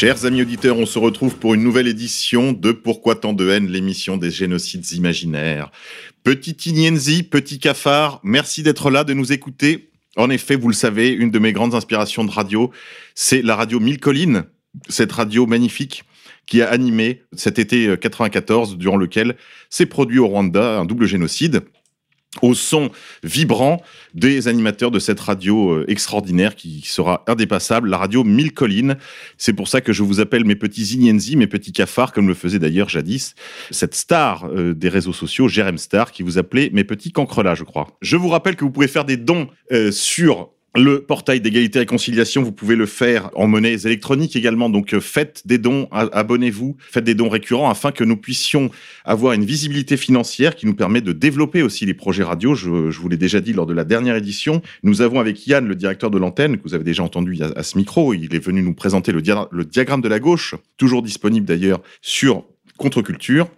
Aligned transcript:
Chers 0.00 0.26
amis 0.26 0.42
auditeurs, 0.42 0.78
on 0.78 0.86
se 0.86 1.00
retrouve 1.00 1.38
pour 1.38 1.54
une 1.54 1.64
nouvelle 1.64 1.88
édition 1.88 2.52
de 2.52 2.70
Pourquoi 2.70 3.16
tant 3.16 3.32
de 3.32 3.48
haine, 3.48 3.66
l'émission 3.66 4.16
des 4.16 4.30
génocides 4.30 4.92
imaginaires. 4.92 5.72
Petit 6.22 6.52
Inienzi, 6.70 7.24
petit 7.24 7.58
cafard, 7.58 8.20
merci 8.22 8.62
d'être 8.62 8.92
là, 8.92 9.02
de 9.02 9.12
nous 9.12 9.32
écouter. 9.32 9.90
En 10.14 10.30
effet, 10.30 10.54
vous 10.54 10.68
le 10.68 10.74
savez, 10.74 11.08
une 11.08 11.32
de 11.32 11.40
mes 11.40 11.52
grandes 11.52 11.74
inspirations 11.74 12.22
de 12.22 12.30
radio, 12.30 12.70
c'est 13.16 13.42
la 13.42 13.56
radio 13.56 13.80
Mille 13.80 13.98
Collines, 13.98 14.44
cette 14.88 15.10
radio 15.10 15.46
magnifique 15.46 16.04
qui 16.46 16.62
a 16.62 16.70
animé 16.70 17.24
cet 17.32 17.58
été 17.58 17.96
94, 18.00 18.76
durant 18.76 18.98
lequel 18.98 19.34
s'est 19.68 19.86
produit 19.86 20.20
au 20.20 20.28
Rwanda 20.28 20.78
un 20.78 20.84
double 20.84 21.06
génocide 21.06 21.64
au 22.42 22.54
son 22.54 22.90
vibrant 23.22 23.82
des 24.14 24.48
animateurs 24.48 24.90
de 24.90 24.98
cette 24.98 25.20
radio 25.20 25.72
euh, 25.72 25.84
extraordinaire 25.88 26.54
qui 26.54 26.82
sera 26.84 27.24
indépassable, 27.26 27.88
la 27.88 27.98
radio 27.98 28.24
Mille 28.24 28.52
Collines. 28.52 28.96
C'est 29.36 29.52
pour 29.52 29.68
ça 29.68 29.80
que 29.80 29.92
je 29.92 30.02
vous 30.02 30.20
appelle 30.20 30.44
mes 30.44 30.56
petits 30.56 30.94
Ignenzi, 30.94 31.36
mes 31.36 31.46
petits 31.46 31.72
cafards, 31.72 32.12
comme 32.12 32.28
le 32.28 32.34
faisait 32.34 32.58
d'ailleurs 32.58 32.88
jadis 32.88 33.34
cette 33.70 33.94
star 33.94 34.46
euh, 34.46 34.74
des 34.74 34.88
réseaux 34.88 35.12
sociaux, 35.12 35.48
Jérém 35.48 35.78
Star, 35.78 36.12
qui 36.12 36.22
vous 36.22 36.38
appelait 36.38 36.70
mes 36.72 36.84
petits 36.84 37.12
cancrelats, 37.12 37.54
je 37.54 37.64
crois. 37.64 37.88
Je 38.00 38.16
vous 38.16 38.28
rappelle 38.28 38.56
que 38.56 38.64
vous 38.64 38.70
pouvez 38.70 38.88
faire 38.88 39.04
des 39.04 39.16
dons 39.16 39.48
euh, 39.72 39.90
sur 39.90 40.50
le 40.74 41.00
portail 41.00 41.40
d'égalité 41.40 41.78
et 41.78 41.80
réconciliation, 41.80 42.42
vous 42.42 42.52
pouvez 42.52 42.76
le 42.76 42.86
faire 42.86 43.30
en 43.34 43.46
monnaies 43.46 43.86
électroniques 43.86 44.36
également. 44.36 44.68
Donc 44.68 44.94
euh, 44.94 45.00
faites 45.00 45.42
des 45.46 45.58
dons, 45.58 45.88
abonnez-vous, 45.90 46.76
faites 46.78 47.04
des 47.04 47.14
dons 47.14 47.28
récurrents 47.28 47.70
afin 47.70 47.90
que 47.90 48.04
nous 48.04 48.16
puissions 48.16 48.70
avoir 49.04 49.32
une 49.32 49.44
visibilité 49.44 49.96
financière 49.96 50.54
qui 50.54 50.66
nous 50.66 50.74
permet 50.74 51.00
de 51.00 51.12
développer 51.12 51.62
aussi 51.62 51.86
les 51.86 51.94
projets 51.94 52.22
radio. 52.22 52.54
Je, 52.54 52.68
vous 52.68 53.08
l'ai 53.08 53.16
déjà 53.16 53.40
dit 53.40 53.52
lors 53.52 53.66
de 53.66 53.74
la 53.74 53.84
dernière 53.84 54.16
édition. 54.16 54.62
Nous 54.82 55.00
avons 55.00 55.20
avec 55.20 55.46
Yann, 55.46 55.66
le 55.66 55.74
directeur 55.74 56.10
de 56.10 56.18
l'antenne, 56.18 56.58
que 56.58 56.62
vous 56.62 56.74
avez 56.74 56.84
déjà 56.84 57.02
entendu 57.02 57.38
à, 57.42 57.62
ce 57.62 57.78
micro, 57.78 58.14
il 58.14 58.34
est 58.34 58.44
venu 58.44 58.62
nous 58.62 58.74
présenter 58.74 59.12
le, 59.12 59.22
le 59.50 59.64
diagramme 59.64 60.00
de 60.00 60.08
la 60.08 60.20
gauche, 60.20 60.54
toujours 60.76 61.02
disponible 61.02 61.46
d'ailleurs 61.46 61.80
sur 62.02 62.44
Contre-Culture. 62.76 63.48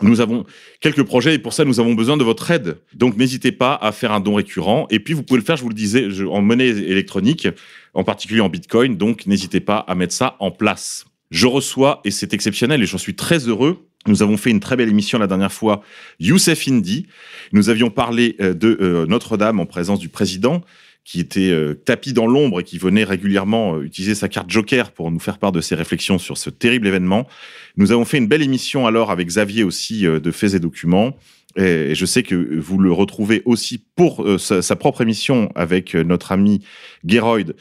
Nous 0.00 0.20
avons 0.20 0.44
quelques 0.80 1.02
projets 1.02 1.34
et 1.34 1.38
pour 1.38 1.52
ça, 1.52 1.64
nous 1.64 1.80
avons 1.80 1.94
besoin 1.94 2.16
de 2.16 2.24
votre 2.24 2.50
aide. 2.50 2.78
Donc, 2.94 3.16
n'hésitez 3.16 3.52
pas 3.52 3.74
à 3.74 3.92
faire 3.92 4.12
un 4.12 4.20
don 4.20 4.34
récurrent. 4.34 4.86
Et 4.90 5.00
puis, 5.00 5.14
vous 5.14 5.22
pouvez 5.22 5.40
le 5.40 5.44
faire, 5.44 5.56
je 5.56 5.62
vous 5.62 5.68
le 5.68 5.74
disais, 5.74 6.08
en 6.28 6.40
monnaie 6.40 6.68
électronique, 6.68 7.48
en 7.94 8.04
particulier 8.04 8.40
en 8.40 8.48
Bitcoin. 8.48 8.96
Donc, 8.96 9.26
n'hésitez 9.26 9.60
pas 9.60 9.78
à 9.78 9.94
mettre 9.94 10.14
ça 10.14 10.36
en 10.38 10.50
place. 10.50 11.06
Je 11.30 11.46
reçois, 11.46 12.00
et 12.04 12.10
c'est 12.10 12.32
exceptionnel, 12.32 12.82
et 12.82 12.86
j'en 12.86 12.98
suis 12.98 13.14
très 13.14 13.48
heureux, 13.48 13.88
nous 14.06 14.22
avons 14.22 14.36
fait 14.36 14.50
une 14.50 14.60
très 14.60 14.76
belle 14.76 14.88
émission 14.88 15.18
la 15.18 15.26
dernière 15.26 15.52
fois, 15.52 15.82
Youssef 16.20 16.66
Indy. 16.68 17.06
Nous 17.52 17.68
avions 17.68 17.90
parlé 17.90 18.36
euh, 18.40 18.54
de 18.54 18.78
euh, 18.80 19.06
Notre-Dame 19.06 19.60
en 19.60 19.66
présence 19.66 19.98
du 19.98 20.08
président 20.08 20.62
qui 21.04 21.20
était 21.20 21.50
euh, 21.50 21.74
tapis 21.74 22.12
dans 22.12 22.26
l'ombre 22.26 22.60
et 22.60 22.64
qui 22.64 22.78
venait 22.78 23.04
régulièrement 23.04 23.80
utiliser 23.80 24.14
sa 24.14 24.28
carte 24.28 24.50
Joker 24.50 24.92
pour 24.92 25.10
nous 25.10 25.18
faire 25.18 25.38
part 25.38 25.52
de 25.52 25.60
ses 25.60 25.74
réflexions 25.74 26.18
sur 26.18 26.36
ce 26.36 26.50
terrible 26.50 26.86
événement. 26.86 27.26
Nous 27.78 27.92
avons 27.92 28.04
fait 28.04 28.18
une 28.18 28.26
belle 28.26 28.42
émission 28.42 28.88
alors 28.88 29.12
avec 29.12 29.28
Xavier 29.28 29.62
aussi 29.62 30.04
euh, 30.04 30.18
de 30.18 30.32
Faits 30.32 30.54
et 30.54 30.58
Documents. 30.58 31.16
Et 31.56 31.94
je 31.94 32.06
sais 32.06 32.22
que 32.22 32.58
vous 32.58 32.78
le 32.78 32.92
retrouvez 32.92 33.42
aussi 33.44 33.82
pour 33.96 34.22
euh, 34.22 34.36
sa, 34.36 34.76
propre 34.76 35.00
émission 35.00 35.50
avec 35.54 35.94
euh, 35.94 36.04
notre 36.04 36.32
ami 36.32 36.60
Geroyd 37.06 37.54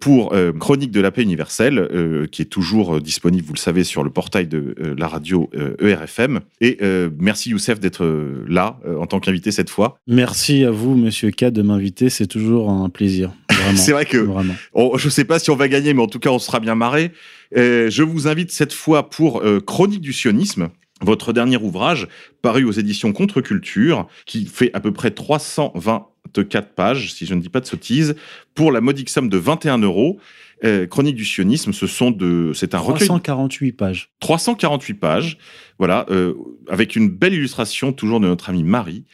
pour 0.00 0.34
Chronique 0.58 0.90
de 0.90 1.00
la 1.00 1.10
paix 1.10 1.22
universelle, 1.22 2.28
qui 2.30 2.42
est 2.42 2.46
toujours 2.46 3.00
disponible, 3.00 3.46
vous 3.46 3.54
le 3.54 3.58
savez, 3.58 3.84
sur 3.84 4.04
le 4.04 4.10
portail 4.10 4.46
de 4.46 4.74
la 4.96 5.08
radio 5.08 5.50
ERFM. 5.80 6.40
E 6.62 6.66
et 6.66 6.78
merci 7.18 7.50
Youssef 7.50 7.80
d'être 7.80 8.06
là 8.48 8.78
en 8.98 9.06
tant 9.06 9.20
qu'invité 9.20 9.50
cette 9.50 9.70
fois. 9.70 9.98
Merci 10.06 10.64
à 10.64 10.70
vous, 10.70 10.94
Monsieur 10.94 11.30
K, 11.30 11.46
de 11.46 11.62
m'inviter. 11.62 12.10
C'est 12.10 12.26
toujours 12.26 12.70
un 12.70 12.88
plaisir. 12.90 13.32
C'est 13.76 13.92
vrai 13.92 14.04
que 14.04 14.18
je 14.18 15.04
ne 15.04 15.10
sais 15.10 15.24
pas 15.24 15.38
si 15.38 15.50
on 15.50 15.56
va 15.56 15.68
gagner, 15.68 15.94
mais 15.94 16.02
en 16.02 16.06
tout 16.06 16.18
cas, 16.18 16.30
on 16.30 16.38
sera 16.38 16.60
bien 16.60 16.74
marré. 16.74 17.12
je 17.54 18.02
vous 18.02 18.28
invite 18.28 18.50
cette 18.50 18.72
fois 18.72 19.10
pour 19.10 19.42
Chronique 19.66 20.00
du 20.00 20.12
sionisme 20.12 20.68
votre 21.02 21.32
dernier 21.32 21.56
ouvrage, 21.56 22.08
paru 22.42 22.64
aux 22.64 22.72
éditions 22.72 23.12
Contre-Culture, 23.12 24.08
qui 24.24 24.46
fait 24.46 24.70
à 24.72 24.80
peu 24.80 24.92
près 24.92 25.10
324 25.10 26.74
pages, 26.74 27.12
si 27.12 27.26
je 27.26 27.34
ne 27.34 27.40
dis 27.40 27.48
pas 27.48 27.60
de 27.60 27.66
sottises, 27.66 28.16
pour 28.54 28.72
la 28.72 28.80
modique 28.80 29.10
somme 29.10 29.28
de 29.28 29.36
21 29.36 29.78
euros. 29.78 30.18
Euh, 30.64 30.86
Chronique 30.86 31.16
du 31.16 31.24
sionisme, 31.24 31.72
ce 31.72 31.86
sont 31.86 32.10
de, 32.10 32.52
c'est 32.54 32.74
un 32.74 32.78
348 32.78 33.72
pages. 33.72 34.10
348 34.20 34.94
pages, 34.94 35.38
voilà, 35.78 36.06
euh, 36.10 36.34
avec 36.68 36.96
une 36.96 37.10
belle 37.10 37.34
illustration 37.34 37.92
toujours 37.92 38.20
de 38.20 38.26
notre 38.26 38.48
amie 38.48 38.62
Marie. 38.62 39.04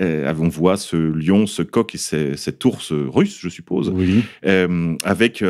Euh, 0.00 0.32
on 0.38 0.48
voit 0.48 0.76
ce 0.76 0.96
lion, 0.96 1.46
ce 1.46 1.62
coq 1.62 1.94
et 1.94 1.98
cet 1.98 2.64
ours 2.64 2.92
russe, 2.92 3.38
je 3.40 3.48
suppose, 3.48 3.92
euh, 4.46 4.96
avec 5.04 5.40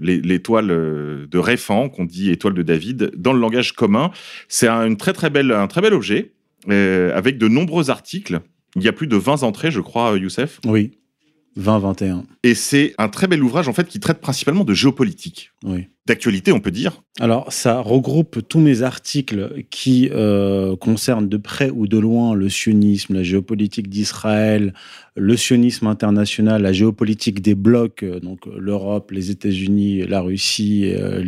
l'étoile 0.00 0.68
de 0.68 1.38
Réfan, 1.38 1.88
qu'on 1.88 2.04
dit 2.04 2.30
étoile 2.30 2.54
de 2.54 2.62
David, 2.62 3.12
dans 3.16 3.32
le 3.32 3.40
langage 3.40 3.72
commun. 3.72 4.10
C'est 4.48 4.68
un, 4.68 4.94
très, 4.94 5.12
très 5.12 5.28
belle, 5.28 5.50
un 5.52 5.66
très 5.66 5.80
bel 5.80 5.92
objet, 5.92 6.32
avec 6.68 7.36
de 7.36 7.48
nombreux 7.48 7.90
articles. 7.90 8.40
Il 8.76 8.82
y 8.82 8.88
a 8.88 8.92
plus 8.92 9.06
de 9.06 9.16
20 9.16 9.42
entrées, 9.42 9.70
je 9.70 9.80
crois, 9.80 10.16
Youssef. 10.16 10.60
Oui. 10.64 10.92
2021. 11.56 12.24
Et 12.42 12.54
c'est 12.54 12.94
un 12.98 13.08
très 13.08 13.26
bel 13.26 13.42
ouvrage 13.42 13.68
en 13.68 13.72
fait 13.72 13.86
qui 13.86 14.00
traite 14.00 14.20
principalement 14.20 14.64
de 14.64 14.74
géopolitique. 14.74 15.52
Oui. 15.64 15.86
D'actualité, 16.06 16.52
on 16.52 16.60
peut 16.60 16.70
dire. 16.70 17.02
Alors, 17.18 17.50
ça 17.50 17.80
regroupe 17.80 18.46
tous 18.46 18.60
mes 18.60 18.82
articles 18.82 19.64
qui 19.70 20.10
euh, 20.12 20.76
concernent 20.76 21.30
de 21.30 21.36
près 21.38 21.70
ou 21.70 21.86
de 21.86 21.96
loin 21.96 22.34
le 22.34 22.50
sionisme, 22.50 23.14
la 23.14 23.22
géopolitique 23.22 23.88
d'Israël, 23.88 24.74
le 25.16 25.34
sionisme 25.34 25.86
international, 25.86 26.60
la 26.60 26.74
géopolitique 26.74 27.40
des 27.40 27.54
blocs, 27.54 28.02
euh, 28.02 28.20
donc 28.20 28.40
l'Europe, 28.54 29.12
les 29.12 29.30
États-Unis, 29.30 30.02
la 30.06 30.20
Russie, 30.20 30.92
euh, 30.92 31.24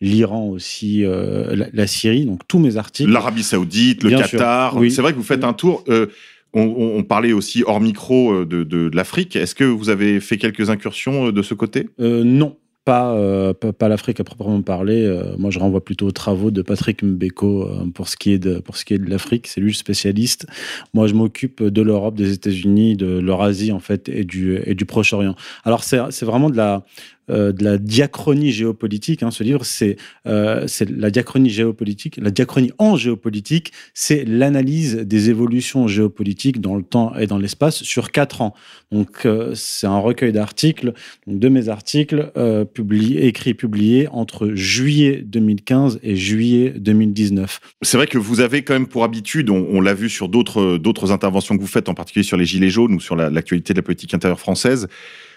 l'Iran 0.00 0.48
aussi, 0.48 1.04
la, 1.04 1.86
Syrie, 1.86 2.24
donc 2.24 2.40
tous 2.48 2.58
mes 2.58 2.78
articles. 2.78 3.12
L'Arabie 3.12 3.44
Saoudite, 3.44 4.02
le 4.02 4.10
Qatar. 4.10 4.76
Oui. 4.76 4.90
C'est 4.90 5.02
vrai 5.02 5.12
que 5.12 5.18
vous 5.18 5.22
faites 5.22 5.44
un 5.44 5.52
tour. 5.52 5.84
On, 6.52 7.02
parlait 7.04 7.32
aussi 7.32 7.62
hors 7.64 7.80
micro 7.80 8.32
euh, 8.32 8.46
de, 8.46 8.90
l'Afrique. 8.94 9.36
Est-ce 9.36 9.54
que 9.54 9.64
vous 9.64 9.88
avez 9.88 10.20
fait 10.20 10.36
quelques 10.36 10.70
incursions 10.70 11.28
euh, 11.28 11.32
de 11.32 11.42
ce 11.42 11.54
côté? 11.54 11.88
Euh, 12.00 12.24
Non, 12.24 12.56
pas, 12.84 13.54
pas, 13.54 13.88
l'Afrique 13.88 14.18
à 14.18 14.24
proprement 14.24 14.60
parler. 14.62 15.22
moi, 15.38 15.50
je 15.50 15.60
renvoie 15.60 15.84
plutôt 15.84 16.06
aux 16.06 16.12
travaux 16.12 16.50
de 16.50 16.62
Patrick 16.62 17.04
Mbeko 17.04 17.68
pour 17.94 18.08
ce 18.08 18.16
qui 18.16 18.32
est 18.32 18.38
de, 18.38 18.54
de 18.60 19.10
l'Afrique. 19.10 19.46
C'est 19.46 19.60
lui 19.60 19.68
le 19.68 19.74
spécialiste. 19.74 20.46
Moi, 20.92 21.06
je 21.06 21.14
m'occupe 21.14 21.62
de 21.62 21.82
l'Europe, 21.82 22.16
des 22.16 22.32
États-Unis, 22.32 22.96
de 22.96 23.20
l'Eurasie, 23.20 23.70
en 23.70 23.78
fait, 23.78 24.08
et 24.08 24.24
du, 24.24 24.58
et 24.64 24.74
du 24.74 24.86
Proche-Orient. 24.86 25.36
Alors, 25.64 25.84
c'est 25.84 26.22
vraiment 26.22 26.50
de 26.50 26.56
la, 26.56 26.82
euh, 27.30 27.52
de 27.52 27.64
la 27.64 27.78
diachronie 27.78 28.50
géopolitique. 28.50 29.22
Hein, 29.22 29.30
ce 29.30 29.44
livre, 29.44 29.62
euh, 30.26 30.64
c'est 30.66 30.90
la 30.90 31.10
diachronie 31.10 31.50
géopolitique. 31.50 32.18
La 32.20 32.30
diachronie 32.30 32.72
en 32.78 32.96
géopolitique, 32.96 33.72
c'est 33.94 34.24
l'analyse 34.24 34.96
des 34.96 35.30
évolutions 35.30 35.86
géopolitiques 35.86 36.60
dans 36.60 36.76
le 36.76 36.82
temps 36.82 37.14
et 37.16 37.26
dans 37.26 37.38
l'espace 37.38 37.82
sur 37.82 38.10
quatre 38.10 38.42
ans. 38.42 38.54
Donc, 38.90 39.26
euh, 39.26 39.52
c'est 39.54 39.86
un 39.86 39.98
recueil 39.98 40.32
d'articles, 40.32 40.92
de 41.26 41.48
mes 41.48 41.68
articles 41.68 42.32
publiés, 42.74 43.26
écrits, 43.26 43.54
publiés 43.54 44.08
entre 44.10 44.50
juillet 44.54 45.22
2015 45.24 46.00
et 46.02 46.16
juillet 46.16 46.74
2019. 46.76 47.60
C'est 47.82 47.96
vrai 47.96 48.06
que 48.06 48.18
vous 48.18 48.40
avez 48.40 48.62
quand 48.62 48.74
même 48.74 48.86
pour 48.86 49.04
habitude, 49.04 49.50
on, 49.50 49.80
l'a 49.80 49.94
vu 49.94 50.08
sur 50.08 50.28
d'autres 50.28 51.12
interventions 51.12 51.56
que 51.56 51.60
vous 51.60 51.68
faites, 51.68 51.88
en 51.88 51.94
particulier 51.94 52.24
sur 52.24 52.36
les 52.36 52.44
gilets 52.44 52.70
jaunes 52.70 52.94
ou 52.94 53.00
sur 53.00 53.16
l'actualité 53.16 53.72
de 53.72 53.78
la 53.78 53.82
politique 53.82 54.14
intérieure 54.14 54.40
française 54.40 54.88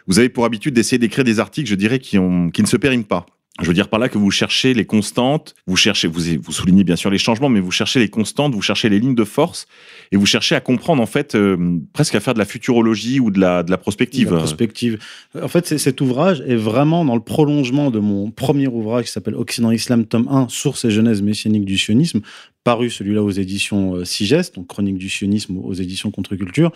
vous 0.08 0.20
avez 0.20 0.30
pour 0.30 0.46
habitude 0.46 0.74
d'essayer 0.74 0.98
d'écrire 0.98 1.24
des 1.24 1.40
articles, 1.40 1.70
je 1.70 1.76
dirais, 1.76 2.00
qui, 2.00 2.18
ont, 2.18 2.50
qui 2.50 2.62
ne 2.62 2.68
se 2.68 2.78
périment 2.78 3.04
pas. 3.04 3.26
Je 3.62 3.68
veux 3.68 3.76
dire 3.76 3.88
par 3.88 4.00
là 4.00 4.10
que 4.10 4.18
vous 4.18 4.32
cherchez 4.32 4.74
les 4.74 4.86
constantes, 4.86 5.54
vous 5.68 5.76
cherchez, 5.76 6.08
vous, 6.08 6.22
vous 6.42 6.52
soulignez 6.52 6.84
bien 6.84 6.96
sûr 6.96 7.12
les 7.12 7.20
changements, 7.20 7.50
mais 7.50 7.60
vous 7.60 7.70
cherchez 7.70 8.00
les 8.00 8.10
constantes, 8.10 8.56
vous 8.56 8.64
cherchez 8.64 8.90
les 8.90 9.00
lignes 9.00 9.14
de 9.14 9.24
force, 9.24 9.68
et 10.12 10.18
vous 10.18 10.26
cherchez 10.26 10.56
à 10.56 10.60
comprendre 10.60 11.04
en 11.04 11.06
fait, 11.06 11.36
euh, 11.36 11.78
presque 11.94 12.16
à 12.16 12.20
faire 12.20 12.34
de 12.34 12.40
la 12.40 12.46
futurologie 12.46 13.20
ou 13.20 13.30
de 13.30 13.40
la, 13.40 13.62
de 13.62 13.70
la 13.70 13.78
prospective. 13.78 14.32
La 14.32 14.40
prospective. 14.40 14.98
En 15.40 15.48
fait, 15.48 15.78
cet 15.78 16.02
ouvrage 16.02 16.44
est 16.48 16.56
vraiment 16.56 17.06
dans 17.06 17.14
le 17.14 17.22
prolongement 17.22 17.92
de 17.92 18.00
mon 18.00 18.32
premier 18.32 18.66
ouvrage 18.66 19.06
qui 19.06 19.12
s'appelle 19.12 19.36
Occident 19.36 19.70
Islam, 19.70 20.06
tome 20.06 20.28
1, 20.32 20.48
Sources 20.50 20.86
et 20.86 20.90
genèse 20.90 21.22
messianique 21.22 21.66
du 21.66 21.78
sionisme, 21.78 22.22
paru 22.64 22.90
celui-là 22.90 23.22
aux 23.22 23.32
éditions 23.32 23.96
euh, 23.96 24.06
Sigest, 24.06 24.56
donc 24.56 24.68
Chronique 24.68 24.98
du 24.98 25.10
sionisme 25.10 25.58
aux 25.58 25.74
éditions 25.74 26.12
Contre-Culture. 26.12 26.72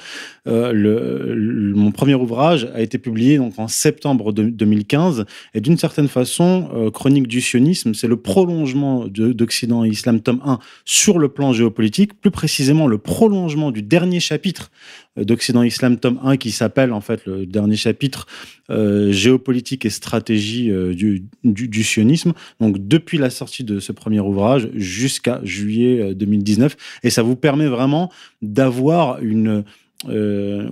Euh, 0.47 1.73
mon 1.75 1.91
premier 1.91 2.15
ouvrage 2.15 2.69
a 2.73 2.81
été 2.81 2.97
publié 2.97 3.39
en 3.39 3.67
septembre 3.67 4.33
2015 4.33 5.25
et 5.53 5.61
d'une 5.61 5.77
certaine 5.77 6.07
façon, 6.07 6.69
euh, 6.73 6.91
Chronique 6.91 7.27
du 7.27 7.41
sionisme, 7.41 7.93
c'est 7.93 8.07
le 8.07 8.17
prolongement 8.17 9.05
d'Occident 9.07 9.85
et 9.85 9.89
Islam 9.89 10.19
tome 10.21 10.41
1 10.45 10.59
sur 10.85 11.19
le 11.19 11.29
plan 11.29 11.53
géopolitique, 11.53 12.19
plus 12.19 12.31
précisément 12.31 12.87
le 12.87 12.97
prolongement 12.97 13.71
du 13.71 13.81
dernier 13.81 14.19
chapitre 14.19 14.71
d'Occident 15.17 15.63
Islam 15.63 15.97
tome 15.97 16.19
1 16.23 16.37
qui 16.37 16.51
s'appelle 16.51 16.93
en 16.93 17.01
fait 17.01 17.25
le 17.25 17.45
dernier 17.45 17.75
chapitre 17.75 18.27
euh, 18.69 19.11
géopolitique 19.11 19.85
et 19.85 19.89
stratégie 19.89 20.71
euh, 20.71 20.93
du, 20.93 21.25
du, 21.43 21.83
sionisme. 21.83 22.33
Donc 22.59 22.87
depuis 22.87 23.17
la 23.17 23.29
sortie 23.29 23.63
de 23.63 23.79
ce 23.79 23.91
premier 23.91 24.19
ouvrage 24.19 24.69
jusqu'à 24.75 25.39
juillet 25.43 26.13
2019 26.13 26.73
euh, 26.73 26.75
et 27.03 27.09
ça 27.09 27.23
vous 27.23 27.35
permet 27.35 27.67
vraiment 27.67 28.11
d'avoir 28.41 29.21
une 29.21 29.63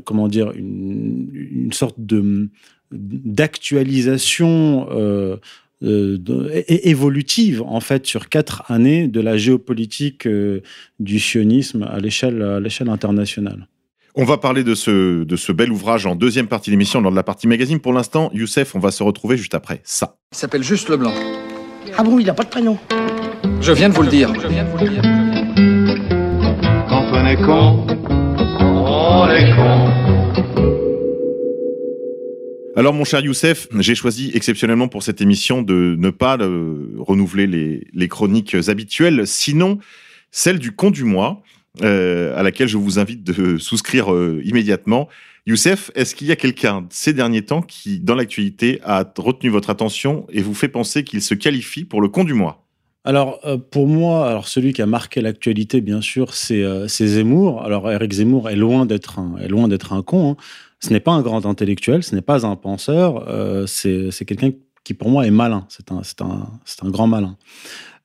comment 0.03 0.27
dire 0.27 0.51
une, 0.51 1.29
une 1.33 1.73
sorte 1.73 1.95
de 1.97 2.49
d'actualisation 2.91 4.87
euh, 5.83 6.47
évolutive 6.67 7.61
en 7.63 7.79
fait 7.79 8.05
sur 8.05 8.29
quatre 8.29 8.71
années 8.71 9.07
de 9.07 9.19
la 9.19 9.37
géopolitique 9.37 10.27
du 10.99 11.19
sionisme 11.19 11.83
à 11.83 11.99
l'échelle 11.99 12.89
internationale. 12.89 13.67
On 14.17 14.23
va 14.23 14.37
parler 14.37 14.63
de 14.63 14.75
ce, 14.75 15.25
de 15.25 15.35
ce 15.35 15.51
bel 15.51 15.73
ouvrage 15.73 16.05
en 16.05 16.15
deuxième 16.15 16.47
partie 16.47 16.69
de 16.69 16.75
l'émission, 16.75 17.01
lors 17.01 17.11
de 17.11 17.17
la 17.17 17.23
partie 17.23 17.49
magazine. 17.49 17.81
Pour 17.81 17.91
l'instant, 17.91 18.31
Youssef, 18.33 18.73
on 18.73 18.79
va 18.79 18.91
se 18.91 19.03
retrouver 19.03 19.35
juste 19.35 19.53
après 19.55 19.81
ça. 19.83 20.15
Il 20.31 20.37
s'appelle 20.37 20.63
juste 20.63 20.87
Leblanc. 20.87 21.13
Ah 21.97 22.03
bon, 22.03 22.17
il 22.17 22.25
n'a 22.25 22.33
pas 22.33 22.45
de 22.45 22.49
prénom 22.49 22.77
Je 23.59 23.73
viens 23.73 23.89
de 23.89 23.93
vous 23.93 24.03
le 24.03 24.07
dire. 24.07 24.33
Je 24.41 24.47
viens 24.47 24.63
de 24.63 24.69
vous 24.69 24.77
le 24.77 24.89
dire. 24.89 25.01
Quand 26.87 27.05
on 27.11 27.25
est 27.25 27.35
con, 27.35 27.85
on 28.61 29.29
est 29.29 29.53
con. 29.53 29.91
Alors, 32.77 32.93
mon 32.93 33.03
cher 33.03 33.19
Youssef, 33.19 33.67
j'ai 33.79 33.95
choisi 33.95 34.31
exceptionnellement 34.33 34.87
pour 34.87 35.03
cette 35.03 35.19
émission 35.19 35.61
de 35.61 35.97
ne 35.99 36.09
pas 36.09 36.37
euh, 36.37 36.93
renouveler 36.99 37.47
les, 37.47 37.85
les 37.93 38.07
chroniques 38.07 38.55
habituelles, 38.69 39.27
sinon 39.27 39.79
celle 40.31 40.59
du 40.59 40.71
con 40.71 40.89
du 40.89 41.03
mois. 41.03 41.41
Euh, 41.83 42.37
à 42.37 42.43
laquelle 42.43 42.67
je 42.67 42.77
vous 42.77 42.99
invite 42.99 43.23
de 43.23 43.57
souscrire 43.57 44.13
euh, 44.13 44.41
immédiatement. 44.45 45.09
Youssef, 45.45 45.91
est-ce 45.93 46.15
qu'il 46.15 46.27
y 46.27 46.31
a 46.31 46.35
quelqu'un 46.35 46.85
ces 46.89 47.13
derniers 47.13 47.43
temps 47.43 47.61
qui, 47.61 47.99
dans 47.99 48.15
l'actualité, 48.15 48.79
a 48.83 49.03
retenu 49.17 49.49
votre 49.49 49.69
attention 49.69 50.25
et 50.31 50.41
vous 50.41 50.53
fait 50.53 50.69
penser 50.69 51.03
qu'il 51.03 51.21
se 51.21 51.33
qualifie 51.33 51.83
pour 51.83 52.01
le 52.01 52.07
con 52.07 52.23
du 52.23 52.33
mois? 52.33 52.65
Alors 53.03 53.39
euh, 53.45 53.57
pour 53.57 53.87
moi, 53.87 54.29
alors 54.29 54.47
celui 54.47 54.73
qui 54.73 54.81
a 54.81 54.85
marqué 54.85 55.21
l'actualité, 55.21 55.81
bien 55.81 56.01
sûr, 56.01 56.33
c'est 56.33 56.63
Zemmour. 56.87 57.63
Alors 57.63 57.91
Eric 57.91 58.13
Zemmour 58.13 58.49
est 58.49 58.55
loin 58.55 58.85
d'être 58.85 59.19
un, 59.19 60.01
con. 60.01 60.31
Hein. 60.31 60.43
Ce 60.79 60.89
n'est 60.91 60.99
pas 60.99 61.11
un 61.11 61.21
grand 61.21 61.45
intellectuel, 61.45 62.03
ce 62.03 62.15
n'est 62.15 62.21
pas 62.21 62.45
un 62.45 62.55
penseur. 62.55 63.67
c'est 63.67 64.25
quelqu'un 64.25 64.51
qui 64.83 64.93
pour 64.93 65.09
moi 65.09 65.27
est 65.27 65.31
malin. 65.31 65.67
C'est 65.69 65.91
un 66.21 66.89
grand 66.89 67.07
malin. 67.07 67.37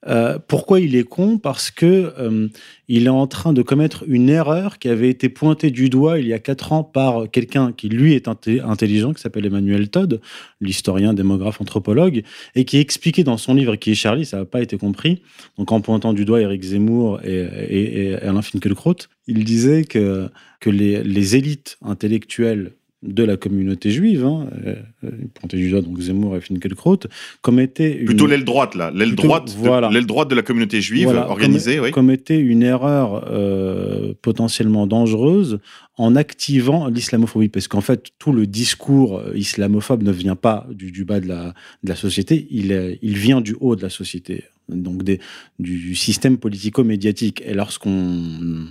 Euh, 0.06 0.38
pourquoi 0.49 0.81
il 0.81 0.97
est 0.97 1.05
con? 1.05 1.38
Parce 1.38 1.70
que 1.70 2.12
euh, 2.19 2.49
il 2.88 3.06
est 3.06 3.11
en 3.11 3.26
train 3.26 3.52
de 3.52 3.61
commettre 3.62 4.05
une 4.06 4.31
erreur 4.31 4.79
qui 4.79 4.88
avait 4.88 5.11
été 5.11 5.29
pointée 5.29 5.70
du 5.70 5.91
doigt 5.91 6.19
il 6.19 6.26
y 6.26 6.32
a 6.32 6.38
quatre 6.38 6.73
ans 6.73 6.82
par 6.82 7.31
quelqu'un 7.31 7.73
qui 7.73 7.88
lui 7.88 8.14
est 8.14 8.26
intelligent, 8.26 9.12
qui 9.12 9.20
s'appelle 9.20 9.47
Emmanuel 9.47 9.91
Todd, 9.91 10.20
l'historien, 10.61 11.12
démographe, 11.12 11.61
anthropologue, 11.61 12.23
et 12.55 12.64
qui 12.64 12.79
expliquait 12.79 13.25
dans 13.25 13.37
son 13.37 13.55
livre 13.55 13.76
qui 13.76 13.91
est 13.91 13.94
Charlie, 13.94 14.25
ça 14.25 14.38
n'a 14.38 14.44
pas 14.44 14.62
été 14.62 14.79
compris. 14.79 15.23
Donc 15.58 15.70
en 15.73 15.81
pointant 15.81 16.12
du 16.12 16.25
doigt 16.25 16.41
Eric 16.41 16.62
Zemmour 16.62 17.20
et, 17.23 18.14
Alain 18.23 18.43
Finkielkraut, 18.43 18.96
il 19.26 19.44
disait 19.44 19.85
que 19.85 20.31
les 20.64 21.37
élites 21.37 21.79
intellectuelles 21.82 22.73
de 23.02 23.25
la 23.25 23.38
communauté 23.38 23.91
juive, 23.91 24.26
hein, 24.26 24.49
euh, 24.67 24.75
euh 25.05 25.11
du 25.49 25.70
doigt 25.70 25.81
donc 25.81 25.99
Zemmour 26.00 26.37
et 26.37 26.41
Finkielkraut, 26.41 26.99
commettait 27.41 27.97
une... 27.97 28.05
plutôt 28.05 28.26
l'aile 28.26 28.44
droite 28.44 28.75
là, 28.75 28.91
l'aile 28.94 29.14
droite, 29.14 29.55
voilà. 29.58 29.88
l'aile 29.88 30.05
droite 30.05 30.29
de 30.29 30.35
la 30.35 30.43
communauté 30.43 30.82
juive 30.82 31.08
organisée, 31.08 31.76
com 31.76 31.85
oui. 31.85 31.91
commettait 31.93 32.38
une 32.38 32.62
erreur 32.62 33.25
euh, 33.26 34.12
potentiellement 34.20 34.87
dangereuse 34.87 35.61
en 35.97 36.14
activant 36.14 36.88
l'islamophobie, 36.88 37.49
parce 37.49 37.69
qu'en 37.69 37.81
fait 37.81 38.11
tout 38.19 38.32
le 38.32 38.47
discours 38.47 39.23
islamophobe 39.35 40.03
ne 40.03 40.12
vient 40.12 40.37
pas 40.37 40.67
du, 40.70 40.93
du 40.93 41.05
bas 41.06 41.20
de 41.20 41.29
la, 41.29 41.55
de 41.82 41.88
la 41.88 41.96
société, 41.96 42.49
il, 42.50 42.70
est, 42.70 42.99
il 43.00 43.17
vient 43.17 43.41
du 43.41 43.56
haut 43.61 43.76
de 43.76 43.82
la 43.82 43.91
société, 43.91 44.44
donc 44.69 45.05
des, 45.05 45.20
du 45.58 45.94
système 45.94 46.37
politico-médiatique. 46.37 47.43
Et 47.46 47.55
lorsqu'on 47.55 48.67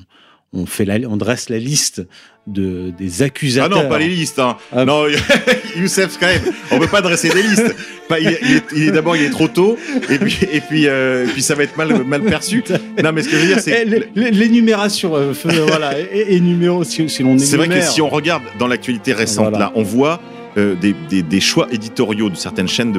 on, 0.54 0.66
fait 0.66 0.86
la, 0.86 0.96
on 1.08 1.18
dresse 1.18 1.50
la 1.50 1.58
liste 1.58 2.06
de, 2.48 2.92
des 2.98 3.22
accusateurs. 3.22 3.78
Ah 3.80 3.84
non, 3.84 3.90
pas 3.90 4.00
les 4.00 4.10
listes. 4.10 4.40
Hein. 4.40 4.58
Ah, 4.72 4.86
non, 4.86 5.06
Youssef, 5.78 6.18
quand 6.20 6.28
même, 6.28 6.42
on 6.72 6.80
peut 6.80 6.88
pas 6.88 7.02
dresser 7.02 7.30
des 7.30 7.44
listes. 7.44 7.76
Pas, 8.08 8.20
il, 8.20 8.28
est, 8.28 8.42
il 8.76 8.88
est 8.88 8.92
d'abord, 8.92 9.16
il 9.16 9.24
est 9.24 9.30
trop 9.30 9.48
tôt, 9.48 9.78
et 10.10 10.18
puis, 10.18 10.40
et 10.52 10.62
puis, 10.62 10.88
euh, 10.88 11.28
puis 11.32 11.44
ça 11.44 11.54
va 11.54 11.64
être 11.64 11.78
mal, 11.78 12.04
mal 12.04 12.24
perçu. 12.24 12.64
Non, 13.04 13.12
mais 13.14 13.22
ce 13.22 13.30
que 13.30 13.36
je 13.36 13.42
veux 13.42 13.48
dire, 13.48 13.60
c'est 13.60 13.86
eh, 13.86 14.32
l'énumération, 14.32 15.16
euh, 15.16 15.34
voilà, 15.68 16.00
et, 16.00 16.36
et 16.36 16.40
numéro 16.40 16.84
si, 16.84 17.08
si 17.08 17.22
l'on 17.22 17.38
C'est 17.38 17.58
vrai 17.58 17.70
que 17.70 17.82
si 17.82 18.02
on 18.02 18.10
regarde 18.10 18.44
dans 18.58 18.68
l'actualité 18.68 19.14
récente, 19.14 19.50
voilà. 19.50 19.66
là, 19.66 19.72
on 19.76 19.84
voit 19.84 20.20
euh, 20.58 20.74
des, 20.74 20.96
des, 21.08 21.22
des, 21.22 21.40
choix 21.40 21.68
éditoriaux 21.72 22.32
de 22.32 22.36
certaines 22.36 22.68
chaînes 22.68 22.94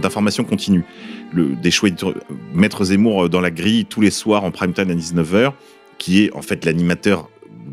d'information 0.00 0.44
continue. 0.44 0.84
Le, 1.34 1.54
des 1.54 1.70
choix 1.70 1.90
éditoriaux. 1.90 2.16
Maître 2.54 2.84
Zemmour 2.84 3.28
dans 3.28 3.42
la 3.42 3.50
grille 3.50 3.84
tous 3.84 4.00
les 4.00 4.10
soirs 4.10 4.44
en 4.44 4.50
prime 4.50 4.72
time 4.72 4.90
à 4.90 4.94
19h 4.94 5.52
qui 5.98 6.24
est 6.24 6.32
en 6.34 6.42
fait 6.42 6.64
l'animateur 6.64 7.30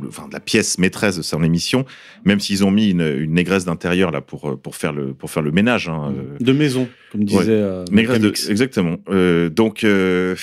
enfin 0.07 0.27
de 0.27 0.33
la 0.33 0.39
pièce 0.39 0.77
maîtresse 0.77 1.17
de 1.17 1.21
son 1.21 1.43
émission, 1.43 1.85
même 2.25 2.39
s'ils 2.39 2.65
ont 2.65 2.71
mis 2.71 2.89
une, 2.89 3.01
une 3.01 3.33
négresse 3.33 3.65
d'intérieur 3.65 4.11
là 4.11 4.21
pour 4.21 4.59
pour 4.59 4.75
faire 4.75 4.93
le 4.93 5.13
pour 5.13 5.31
faire 5.31 5.43
le 5.43 5.51
ménage 5.51 5.87
hein, 5.87 6.13
de 6.39 6.53
maison, 6.53 6.87
comme 7.11 7.23
disait 7.23 7.39
ouais. 7.39 7.49
euh, 7.49 7.85
négresse 7.91 8.19
de, 8.19 8.29
exactement. 8.49 8.97
Euh, 9.09 9.49
donc 9.49 9.83
euh, 9.83 10.35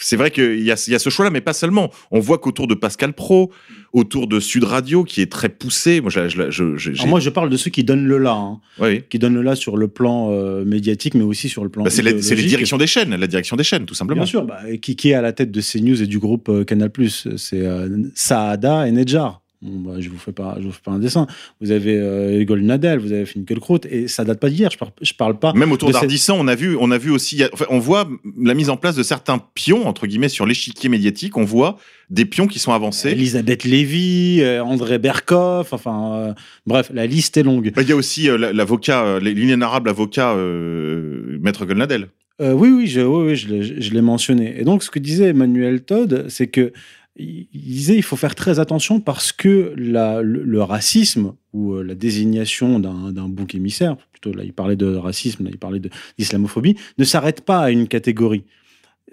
c'est 0.00 0.16
vrai 0.16 0.30
qu'il 0.30 0.62
y 0.62 0.70
a 0.70 0.88
y 0.88 0.94
a 0.94 0.98
ce 0.98 1.10
choix 1.10 1.24
là, 1.24 1.30
mais 1.30 1.40
pas 1.40 1.52
seulement. 1.52 1.90
On 2.10 2.20
voit 2.20 2.38
qu'autour 2.38 2.66
de 2.66 2.74
Pascal 2.74 3.12
Pro, 3.12 3.52
autour 3.96 4.26
de 4.26 4.40
Sud 4.40 4.64
Radio, 4.64 5.04
qui 5.04 5.22
est 5.22 5.32
très 5.32 5.48
poussé. 5.48 6.02
Moi, 6.02 6.10
je, 6.10 6.28
je, 6.28 6.76
je, 6.76 6.90
Alors 6.92 7.06
moi, 7.08 7.18
je 7.18 7.30
parle 7.30 7.48
de 7.48 7.56
ceux 7.56 7.70
qui 7.70 7.82
donnent 7.82 8.04
le 8.04 8.18
là, 8.18 8.34
hein, 8.34 8.60
oui. 8.78 9.02
qui 9.08 9.18
donnent 9.18 9.34
le 9.34 9.42
là 9.42 9.56
sur 9.56 9.78
le 9.78 9.88
plan 9.88 10.30
euh, 10.30 10.66
médiatique, 10.66 11.14
mais 11.14 11.22
aussi 11.22 11.48
sur 11.48 11.64
le 11.64 11.70
plan. 11.70 11.82
Bah, 11.82 11.90
c'est 11.90 12.02
les 12.02 12.12
directions 12.44 12.76
des 12.76 12.86
chaînes, 12.86 13.16
la 13.16 13.26
direction 13.26 13.56
des 13.56 13.64
chaînes, 13.64 13.86
tout 13.86 13.94
simplement. 13.94 14.22
Bien 14.22 14.30
sûr, 14.30 14.44
bah, 14.44 14.60
qui, 14.82 14.96
qui 14.96 15.10
est 15.10 15.14
à 15.14 15.22
la 15.22 15.32
tête 15.32 15.50
de 15.50 15.60
CNews 15.62 16.02
et 16.02 16.06
du 16.06 16.18
groupe 16.18 16.50
euh, 16.50 16.64
Canal+. 16.64 16.90
C'est 17.36 17.62
euh, 17.62 17.88
Saada 18.14 18.86
et 18.86 18.92
Nedjar. 18.92 19.40
Bon, 19.62 19.80
bah, 19.80 20.00
je 20.00 20.08
vous 20.10 20.18
fais 20.18 20.32
pas, 20.32 20.56
je 20.60 20.66
vous 20.66 20.72
fais 20.72 20.82
pas 20.84 20.92
un 20.92 20.98
dessin. 20.98 21.26
Vous 21.60 21.70
avez 21.70 21.98
euh, 21.98 22.56
Nadel, 22.56 22.98
vous 22.98 23.12
avez 23.12 23.24
Finkielkraut, 23.24 23.80
et 23.88 24.06
ça 24.06 24.24
date 24.24 24.38
pas 24.38 24.50
d'hier. 24.50 24.70
Je, 24.70 24.78
par, 24.78 24.90
je 25.00 25.12
parle 25.14 25.38
pas. 25.38 25.52
Même 25.54 25.72
autour 25.72 25.90
d'Ardisson, 25.90 26.34
cette... 26.34 26.42
on 26.42 26.48
a 26.48 26.54
vu, 26.54 26.76
on 26.78 26.90
a 26.90 26.98
vu 26.98 27.10
aussi, 27.10 27.42
enfin, 27.52 27.64
on 27.70 27.78
voit 27.78 28.08
la 28.40 28.54
mise 28.54 28.70
en 28.70 28.76
place 28.76 28.94
de 28.96 29.02
certains 29.02 29.38
pions 29.54 29.86
entre 29.86 30.06
guillemets 30.06 30.28
sur 30.28 30.46
l'échiquier 30.46 30.88
médiatique. 30.88 31.36
On 31.36 31.44
voit 31.44 31.78
des 32.10 32.24
pions 32.24 32.46
qui 32.46 32.58
sont 32.58 32.72
avancés. 32.72 33.10
Elisabeth 33.10 33.64
Lévy, 33.64 34.40
euh, 34.42 34.62
André 34.62 34.98
Berkoff, 34.98 35.72
enfin, 35.72 36.14
euh, 36.14 36.34
bref, 36.66 36.90
la 36.92 37.06
liste 37.06 37.36
est 37.36 37.42
longue. 37.42 37.72
Il 37.76 37.88
y 37.88 37.92
a 37.92 37.96
aussi 37.96 38.28
euh, 38.28 38.52
l'avocat, 38.52 39.18
l'inénarrable 39.20 39.88
avocat 39.88 40.34
euh, 40.34 41.38
Maître 41.40 41.64
Golnadel. 41.64 42.08
Euh, 42.42 42.52
oui, 42.52 42.68
oui, 42.68 42.86
je, 42.86 43.00
oui, 43.00 43.32
oui, 43.32 43.36
je 43.36 43.94
l'ai 43.94 44.02
mentionné. 44.02 44.60
Et 44.60 44.64
donc, 44.64 44.82
ce 44.82 44.90
que 44.90 44.98
disait 44.98 45.28
Emmanuel 45.28 45.80
Todd, 45.80 46.26
c'est 46.28 46.48
que 46.48 46.72
il 47.18 47.48
disait 47.52 47.96
il 47.96 48.02
faut 48.02 48.16
faire 48.16 48.34
très 48.34 48.58
attention 48.58 49.00
parce 49.00 49.32
que 49.32 49.72
le, 49.76 50.60
racisme 50.60 51.34
ou 51.52 51.74
euh, 51.74 51.82
la 51.82 51.94
désignation 51.94 52.78
d'un 52.78 53.28
bouc 53.28 53.54
émissaire, 53.54 53.96
plutôt 54.12 54.32
là 54.32 54.44
il 54.44 54.52
parlait 54.52 54.76
de 54.76 54.94
racisme, 54.94 55.44
là 55.44 55.50
il 55.52 55.58
parlait 55.58 55.80
d'islamophobie, 56.18 56.76
ne 56.98 57.04
s'arrête 57.04 57.40
pas 57.40 57.60
à 57.60 57.70
une 57.70 57.88
catégorie. 57.88 58.44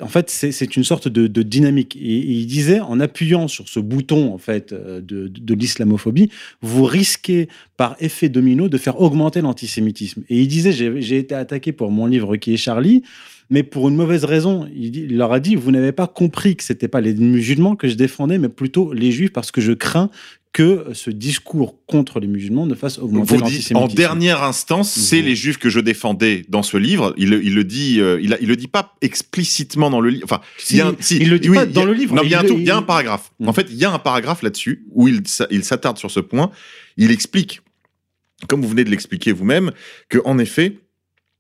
En 0.02 0.08
fait, 0.08 0.32
c'est 0.32 0.76
une 0.76 0.84
sorte 0.84 1.08
de, 1.08 1.28
de 1.28 1.44
dynamique. 1.44 1.96
Et, 1.96 2.00
et, 2.00 2.32
il 2.32 2.48
disait, 2.48 2.80
en 2.80 3.00
appuyant 3.00 3.48
sur 3.48 3.70
ce 3.70 3.80
bouton 3.80 4.34
en 4.34 4.40
fait 4.40 4.74
euh, 4.74 5.02
de, 5.02 5.28
de, 5.28 5.40
de 5.40 5.54
l'islamophobie, 5.54 6.32
vous 6.62 6.84
risquez 6.84 7.48
par 7.78 7.96
effet 8.00 8.28
domino 8.28 8.70
de 8.70 8.78
faire 8.80 9.00
augmenter 9.00 9.42
l'antisémitisme. 9.42 10.24
Et 10.30 10.42
il 10.42 10.48
disait, 10.48 10.72
j'ai 10.72 11.18
été 11.20 11.36
attaqué 11.36 11.74
pour 11.74 11.92
mon 11.92 12.08
livre 12.08 12.38
qui 12.38 12.56
est 12.56 12.58
Charlie 12.58 13.04
mais 13.50 13.64
pour 13.64 13.90
une 13.90 13.96
mauvaise 13.96 14.26
raison. 14.26 14.68
Il, 14.76 14.96
il 14.96 15.18
leur 15.18 15.32
a 15.34 15.40
dit 15.40 15.56
Vous 15.56 15.72
n'avez 15.72 15.92
pas 15.92 16.08
compris 16.08 16.56
que 16.56 16.64
ce 16.64 16.74
n'était 16.74 16.88
pas 16.88 17.02
les 17.02 17.14
musulmans 17.14 17.76
que 17.76 17.88
je 17.88 17.96
défendais, 17.96 18.38
mais 18.38 18.50
plutôt 18.50 18.94
les 18.94 19.12
juifs, 19.12 19.34
parce 19.34 19.52
que 19.52 19.62
je 19.62 19.74
crains 19.74 20.10
que 20.54 20.86
ce 20.94 21.10
discours 21.10 21.84
contre 21.88 22.20
les 22.20 22.28
musulmans 22.28 22.68
ne 22.68 22.76
fasse 22.76 23.00
augmenter 23.00 23.38
l'antisémitisme. 23.38 23.76
En 23.76 23.88
dernière 23.88 24.44
instance, 24.44 24.96
mmh. 24.96 25.02
c'est 25.02 25.22
les 25.24 25.36
juifs 25.36 25.58
que 25.58 25.70
je 25.70 25.80
défendais 25.80 26.46
dans 26.48 26.62
ce 26.62 26.78
livre. 26.78 27.16
Il, 27.18 27.34
il 27.34 27.56
le 27.56 27.64
dit, 27.64 28.00
euh, 28.00 28.20
il, 28.22 28.36
a, 28.36 28.38
il, 28.40 28.48
le 28.48 28.56
dit 28.56 28.68
pas 28.68 28.94
explicitement 29.02 29.90
dans 29.90 30.00
le 30.00 30.10
livre. 30.10 30.26
Enfin, 30.26 30.42
si, 30.60 30.76
il, 30.76 30.78
y 30.78 30.82
a 30.82 30.88
un, 30.88 30.96
si, 31.00 31.18
il 31.18 31.32
le 31.32 31.40
dit 31.40 31.50
oui, 31.50 31.58
pas 31.58 31.66
dans 31.66 31.86
le 31.86 31.94
livre. 31.94 32.16
Non, 32.16 32.22
il 32.24 32.30
y 32.30 32.36
a 32.36 32.42
un, 32.42 32.46
il 32.46 32.64
y 32.64 32.70
a 32.70 32.78
un 32.78 32.84
paragraphe. 32.84 33.32
Mmh. 33.40 33.50
En 33.50 33.54
fait, 33.54 33.68
il 33.72 33.78
y 33.78 33.84
a 33.84 33.92
un 33.92 33.98
paragraphe 33.98 34.44
là-dessus 34.44 34.86
où 34.92 35.08
il, 35.08 35.24
il 35.50 35.64
s'attarde 35.64 35.98
sur 35.98 36.12
ce 36.12 36.20
point. 36.20 36.52
Il 36.98 37.10
explique, 37.10 37.62
comme 38.48 38.62
vous 38.62 38.70
venez 38.70 38.84
de 38.84 38.92
l'expliquer 38.92 39.32
vous-même, 39.32 39.72
que 40.08 40.20
en 40.24 40.38
effet, 40.38 40.78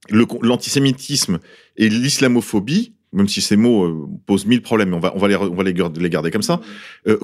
l'antisémitisme 0.10 1.40
et 1.78 1.90
l'islamophobie 1.90 2.94
même 3.14 3.30
si 3.30 3.42
ces 3.42 3.56
mots 3.56 3.86
euh, 3.86 4.08
posent 4.26 4.46
mille 4.46 4.62
problèmes, 4.62 4.94
on 4.94 5.00
va, 5.00 5.16
on 5.16 5.20
va, 5.20 5.28
les, 5.28 5.36
on 5.36 5.54
va 5.54 5.64
les, 5.64 5.74
garder, 5.74 6.32
comme 6.32 6.42
ça, 6.42 6.60
euh, 7.08 7.20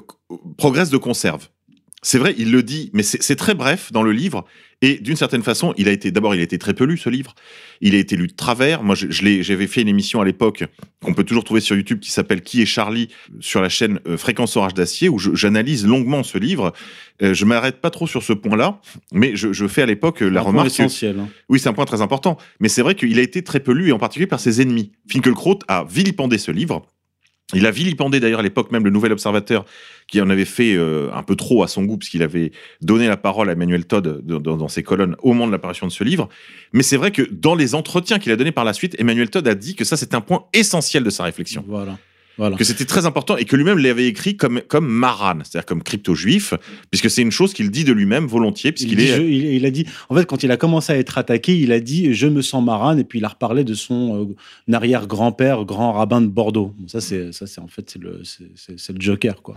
progresse 0.57 0.89
de 0.89 0.97
conserve. 0.97 1.49
C'est 2.01 2.17
vrai, 2.17 2.33
il 2.37 2.51
le 2.51 2.63
dit, 2.63 2.91
mais 2.93 3.03
c'est 3.03 3.35
très 3.35 3.55
bref 3.55 3.91
dans 3.91 4.03
le 4.03 4.13
livre. 4.13 4.45
Et 4.81 4.97
d'une 4.99 5.17
certaine 5.17 5.43
façon, 5.43 5.73
il 5.77 5.89
a 5.89 5.91
été 5.91 6.09
d'abord, 6.09 6.33
il 6.35 6.39
a 6.39 6.43
été 6.43 6.57
très 6.57 6.73
peu 6.73 6.85
lu 6.85 6.97
ce 6.97 7.09
livre. 7.09 7.35
Il 7.81 7.95
a 7.95 7.97
été 7.97 8.15
lu 8.15 8.27
de 8.27 8.33
travers. 8.33 8.81
Moi, 8.81 8.95
je, 8.95 9.07
je 9.11 9.23
l'ai- 9.23 9.43
j'avais 9.43 9.67
fait 9.67 9.81
une 9.81 9.89
émission 9.89 10.21
à 10.21 10.25
l'époque 10.25 10.63
qu'on 11.03 11.13
peut 11.13 11.25
toujours 11.25 11.43
trouver 11.43 11.59
sur 11.59 11.75
YouTube 11.75 11.99
qui 11.99 12.11
s'appelle 12.11 12.41
Qui 12.41 12.61
est 12.61 12.65
Charlie 12.65 13.09
sur 13.41 13.61
la 13.61 13.67
chaîne 13.67 13.99
euh, 14.07 14.15
Fréquence 14.15 14.55
Orage 14.55 14.73
d'Acier 14.73 15.09
où 15.09 15.19
j'analyse 15.19 15.85
longuement 15.85 16.23
ce 16.23 16.37
livre. 16.37 16.71
Euh, 17.21 17.33
je 17.33 17.43
m'arrête 17.43 17.81
pas 17.81 17.89
trop 17.89 18.07
sur 18.07 18.23
ce 18.23 18.31
point-là, 18.31 18.79
mais 19.11 19.35
je, 19.35 19.51
je 19.51 19.67
fais 19.67 19.81
à 19.81 19.85
l'époque 19.85 20.23
euh, 20.23 20.29
la 20.29 20.39
Un 20.39 20.43
point 20.43 20.51
remarque. 20.51 20.67
que- 20.69 20.73
essentiel. 20.75 21.19
hein. 21.19 21.27
oui, 21.49 21.59
c'est 21.59 21.67
un 21.67 21.73
point 21.73 21.83
très 21.85 22.01
important. 22.01 22.37
Mais 22.61 22.69
c'est 22.69 22.81
vrai 22.81 22.95
qu'il 22.95 23.19
a 23.19 23.21
été 23.21 23.41
très 23.43 23.59
peu 23.59 23.73
lu, 23.73 23.89
et 23.89 23.91
en 23.91 23.99
particulier 23.99 24.27
par 24.27 24.39
ses 24.39 24.61
ennemis. 24.61 24.93
Finkielkraut 25.11 25.59
a 25.67 25.83
vilipendé 25.89 26.37
ce 26.37 26.51
livre. 26.51 26.85
Il 27.53 27.65
a 27.65 27.71
vilipendé 27.71 28.19
d'ailleurs 28.19 28.41
à 28.41 28.43
l'époque 28.43 28.71
même 28.71 28.83
le 28.83 28.91
Nouvel 28.91 29.11
Observateur, 29.11 29.65
qui 30.07 30.21
en 30.21 30.29
avait 30.29 30.45
fait 30.45 30.75
euh, 30.75 31.09
un 31.13 31.23
peu 31.23 31.35
trop 31.35 31.63
à 31.63 31.67
son 31.67 31.83
goût, 31.83 31.97
puisqu'il 31.97 32.21
avait 32.21 32.51
donné 32.81 33.07
la 33.07 33.17
parole 33.17 33.49
à 33.49 33.53
Emmanuel 33.53 33.85
Todd 33.85 34.21
dans, 34.23 34.39
dans- 34.39 34.67
ses 34.67 34.83
colonnes 34.83 35.15
au 35.23 35.29
moment 35.33 35.47
de 35.47 35.51
l'apparition 35.51 35.87
de 35.87 35.91
ce 35.91 36.03
livre. 36.03 36.29
Mais 36.73 36.83
c'est 36.83 36.97
vrai 36.97 37.11
que 37.11 37.23
dans 37.31 37.55
les 37.55 37.73
entretiens 37.73 38.19
qu'il 38.19 38.31
a 38.31 38.35
donnés 38.35 38.51
par 38.51 38.65
la 38.65 38.73
suite, 38.73 38.95
Emmanuel 38.99 39.29
Todd 39.31 39.47
a 39.47 39.55
dit 39.55 39.75
que 39.75 39.83
ça, 39.83 39.97
c'était 39.97 40.15
un 40.15 40.21
point 40.21 40.45
essentiel 40.53 41.03
de 41.03 41.09
sa 41.09 41.23
réflexion. 41.23 41.63
Voilà. 41.67 41.97
Voilà. 42.39 42.57
Que 42.57 42.63
c'était 42.63 42.85
très 42.85 43.05
important 43.05 43.37
et 43.37 43.45
que 43.45 43.55
lui-même 43.55 43.77
l'avait 43.77 44.07
écrit 44.07 44.35
comme, 44.37 44.61
comme 44.67 44.87
Maran, 44.87 45.39
c'est-à-dire 45.43 45.65
comme 45.67 45.83
crypto-juif, 45.83 46.55
puisque 46.89 47.09
c'est 47.11 47.21
une 47.21 47.31
chose 47.31 47.53
qu'il 47.53 47.69
dit 47.69 47.83
de 47.83 47.91
lui-même 47.93 48.25
volontiers, 48.25 48.71
puisqu'il 48.71 48.99
est. 49.01 49.17
je- 49.17 49.21
il- 49.21 49.53
il 49.55 49.65
a 49.65 49.69
dit, 49.71 49.85
en 50.09 50.15
fait, 50.15 50.25
quand 50.25 50.41
il 50.41 50.49
a 50.49 50.57
commencé 50.57 50.93
à 50.93 50.97
être 50.97 51.17
attaqué, 51.17 51.55
il 51.59 51.71
a 51.71 51.79
dit 51.79 52.13
Je 52.13 52.25
me 52.27 52.41
sens 52.41 52.63
marane, 52.63 52.97
et 52.97 53.03
puis 53.03 53.19
il 53.19 53.25
a 53.25 53.27
reparlé 53.27 53.63
de 53.63 53.73
son 53.75 54.33
euh, 54.69 54.73
arrière-grand-père, 54.75 55.65
grand 55.65 55.91
rabbin 55.93 56.21
de 56.21 56.27
Bordeaux. 56.27 56.73
Bon, 56.79 56.87
ça, 56.87 57.01
c'est, 57.01 57.29
en 57.59 57.67
fait, 57.67 57.89
c'est 57.89 58.01
le, 58.01 58.21
c'est 58.23 58.93
le 58.93 59.01
Joker, 59.01 59.41
quoi. 59.41 59.55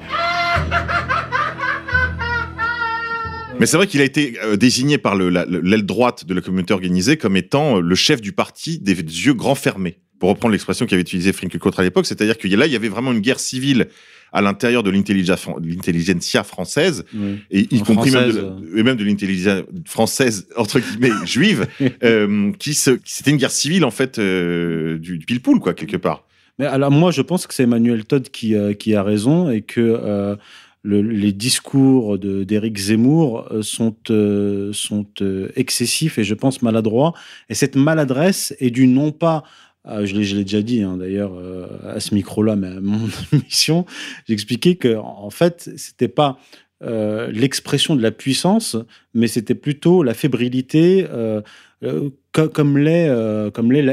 Mais 3.60 3.66
c'est 3.66 3.76
vrai 3.76 3.86
qu'il 3.86 4.00
a 4.00 4.04
été 4.04 4.38
euh, 4.42 4.56
désigné 4.56 4.98
par 4.98 5.14
le- 5.14 5.28
la- 5.28 5.44
l'aile 5.44 5.84
droite 5.84 6.24
de 6.26 6.34
la 6.34 6.40
communauté 6.40 6.72
organisée 6.74 7.16
comme 7.16 7.36
étant 7.36 7.76
euh, 7.76 7.80
le 7.80 7.94
chef 7.94 8.20
du 8.20 8.32
parti 8.32 8.78
des 8.80 8.94
yeux 8.94 9.34
grands 9.34 9.54
fermés. 9.54 9.98
Pour 10.22 10.28
reprendre 10.30 10.52
l'expression 10.52 10.86
qu'avait 10.86 11.02
utilisée 11.02 11.32
Finkielkraut 11.32 11.72
à 11.76 11.82
l'époque, 11.82 12.06
c'est-à-dire 12.06 12.38
que 12.38 12.46
là, 12.46 12.66
il 12.66 12.72
y 12.72 12.76
avait 12.76 12.86
vraiment 12.88 13.10
une 13.10 13.18
guerre 13.18 13.40
civile 13.40 13.88
à 14.32 14.40
l'intérieur 14.40 14.84
de 14.84 14.90
l'intelligentsia 14.90 16.44
française, 16.44 17.04
Oui. 17.12 17.38
et 17.50 17.74
y 17.74 17.80
compris 17.82 18.12
même 18.12 18.30
de, 18.30 18.78
et 18.78 18.84
même 18.84 18.94
de 18.96 19.02
l'intelligence 19.04 19.64
française 19.84 20.46
entre 20.56 20.78
guillemets 20.78 21.10
juive, 21.26 21.66
euh, 22.04 22.52
qui 22.60 22.72
c'était 22.72 23.30
une 23.32 23.36
guerre 23.36 23.50
civile 23.50 23.84
en 23.84 23.90
fait 23.90 24.20
euh, 24.20 24.96
du, 24.98 25.18
du 25.18 25.26
pile-poule 25.26 25.58
quoi 25.58 25.74
quelque 25.74 25.96
part. 25.96 26.24
Mais 26.60 26.66
alors, 26.66 26.92
moi, 26.92 27.10
je 27.10 27.22
pense 27.22 27.48
que 27.48 27.52
c'est 27.54 27.64
Emmanuel 27.64 28.04
Todd 28.04 28.28
qui, 28.30 28.54
euh, 28.54 28.74
qui 28.74 28.94
a 28.94 29.02
raison 29.02 29.50
et 29.50 29.62
que 29.62 30.36
le- 30.84 31.02
les 31.02 31.32
discours 31.32 32.16
d'Éric 32.18 32.76
Zemmour 32.78 33.48
sont, 33.62 33.96
euh, 34.10 34.72
sont 34.72 35.06
euh, 35.20 35.48
excessifs 35.56 36.18
et 36.18 36.24
je 36.24 36.34
pense 36.34 36.62
maladroits. 36.62 37.12
Et 37.48 37.54
cette 37.54 37.74
maladresse 37.76 38.54
est 38.60 38.70
due 38.70 38.86
non 38.86 39.12
pas, 39.12 39.42
je 39.84 40.14
l'ai 40.14 40.24
je 40.24 40.36
l'ai 40.36 40.44
déjà 40.44 40.62
dit 40.62 40.82
hein, 40.82 40.96
d'ailleurs 40.96 41.34
euh, 41.34 41.66
à 41.84 42.00
ce 42.00 42.14
micro-là, 42.14 42.56
mais 42.56 42.68
à 42.68 42.80
mon 42.80 43.08
émission, 43.32 43.84
j'expliquais 44.28 44.76
que 44.76 44.96
en 44.96 45.30
fait, 45.30 45.70
c'était 45.76 46.08
pas 46.08 46.38
euh, 46.82 47.30
l'expression 47.30 47.94
de 47.94 48.02
la 48.02 48.10
puissance, 48.10 48.76
mais 49.14 49.28
c'était 49.28 49.54
plutôt 49.54 50.02
la 50.02 50.14
fébrilité, 50.14 51.06
euh, 51.10 51.40
euh, 51.84 52.10
co- 52.32 52.48
comme 52.48 52.76
l'est 52.76 53.08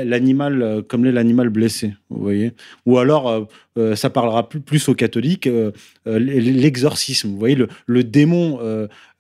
l'animal 0.05 0.83
comme 0.87 1.05
l'animal 1.05 1.49
blessé, 1.49 1.93
vous 2.09 2.21
voyez. 2.21 2.53
Ou 2.85 2.97
alors, 2.97 3.47
ça 3.95 4.09
parlera 4.09 4.49
plus, 4.49 4.59
plus 4.59 4.89
aux 4.89 4.95
catholiques, 4.95 5.49
l'exorcisme. 6.05 7.29
Vous 7.29 7.37
voyez, 7.37 7.57
le, 7.85 8.03
démon 8.03 8.59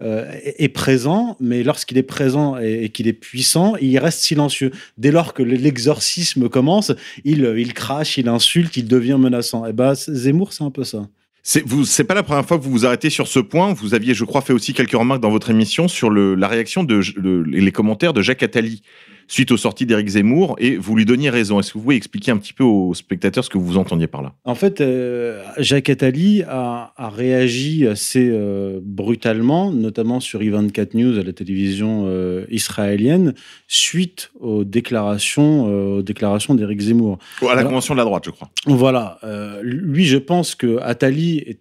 est 0.01 0.73
présent, 0.73 1.37
mais 1.39 1.63
lorsqu'il 1.63 1.97
est 1.97 2.03
présent 2.03 2.57
et, 2.57 2.89
qu'il 2.89 3.07
est 3.07 3.13
puissant, 3.13 3.75
il 3.81 3.97
reste 3.97 4.19
silencieux. 4.19 4.71
Dès 4.97 5.11
lors 5.11 5.33
que 5.33 5.43
l'exorcisme 5.43 6.49
commence, 6.49 6.91
il, 7.23 7.73
crache, 7.73 8.17
il 8.17 8.29
insulte, 8.29 8.77
il 8.77 8.87
devient 8.87 9.17
menaçant. 9.19 9.65
Et 9.65 9.73
ben, 9.73 9.93
Zemmour, 9.95 10.53
c'est 10.53 10.63
un 10.63 10.71
peu 10.71 10.83
ça. 10.83 11.07
C'est 11.51 11.67
vous, 11.67 11.83
pas 12.03 12.13
la 12.13 12.21
première 12.21 12.45
fois 12.45 12.59
que 12.59 12.63
vous 12.63 12.69
vous 12.69 12.85
arrêtez 12.85 13.09
sur 13.09 13.27
ce 13.27 13.39
point. 13.39 13.73
Vous 13.73 13.95
aviez, 13.95 14.13
je 14.13 14.23
crois, 14.23 14.41
fait 14.41 14.53
aussi 14.53 14.75
quelques 14.75 14.91
remarques 14.91 15.21
dans 15.21 15.31
votre 15.31 15.49
émission 15.49 15.87
sur 15.87 16.11
le, 16.11 16.35
la 16.35 16.47
réaction 16.47 16.83
de, 16.83 17.01
de- 17.19 17.43
les 17.43 17.71
commentaires 17.71 18.13
de 18.13 18.21
Jacques 18.21 18.43
Attali 18.43 18.83
suite 19.29 19.51
aux 19.51 19.57
sorties 19.57 19.85
d'Éric 19.85 20.07
Zemmour, 20.09 20.55
et 20.57 20.75
vous 20.75 20.95
lui 20.95 21.05
donniez 21.05 21.29
raison. 21.29 21.59
Est-ce 21.59 21.69
que 21.71 21.77
vous 21.77 21.83
pouvez 21.83 21.95
expliquer 21.95 22.31
un 22.31 22.37
petit 22.37 22.51
peu 22.51 22.63
aux 22.63 22.93
spectateurs 22.95 23.43
ce 23.45 23.49
que 23.49 23.57
vous 23.59 23.77
entendiez 23.77 24.07
par 24.07 24.21
là? 24.23 24.33
En 24.43 24.55
fait, 24.55 24.81
euh, 24.81 25.41
Jacques 25.59 25.89
Attali 25.89 26.43
a, 26.47 26.93
a 26.97 27.09
réagi 27.09 27.87
assez 27.87 28.27
euh, 28.29 28.79
brutalement, 28.83 29.71
notamment 29.71 30.19
sur 30.19 30.41
I24 30.41 30.97
News 30.97 31.17
à 31.19 31.23
la 31.23 31.31
télévision 31.31 32.05
euh, 32.07 32.45
israélienne, 32.49 33.35
suite 33.67 34.31
aux 34.39 34.63
déclarations, 34.63 35.65
aux 35.97 36.01
déclarations 36.01 36.55
d'Éric 36.55 36.81
Zemmour. 36.81 37.19
À 37.41 37.45
la 37.45 37.51
Alors- 37.51 37.65
convention 37.67 37.93
de 37.93 37.99
la 37.99 38.05
droite, 38.05 38.23
je 38.25 38.31
crois. 38.31 38.49
Voilà. 38.65 39.19
lui, 39.61 40.05
je 40.05 40.17
pense 40.17 40.55
que 40.55 40.79
Attali 40.81 41.37
est, 41.37 41.59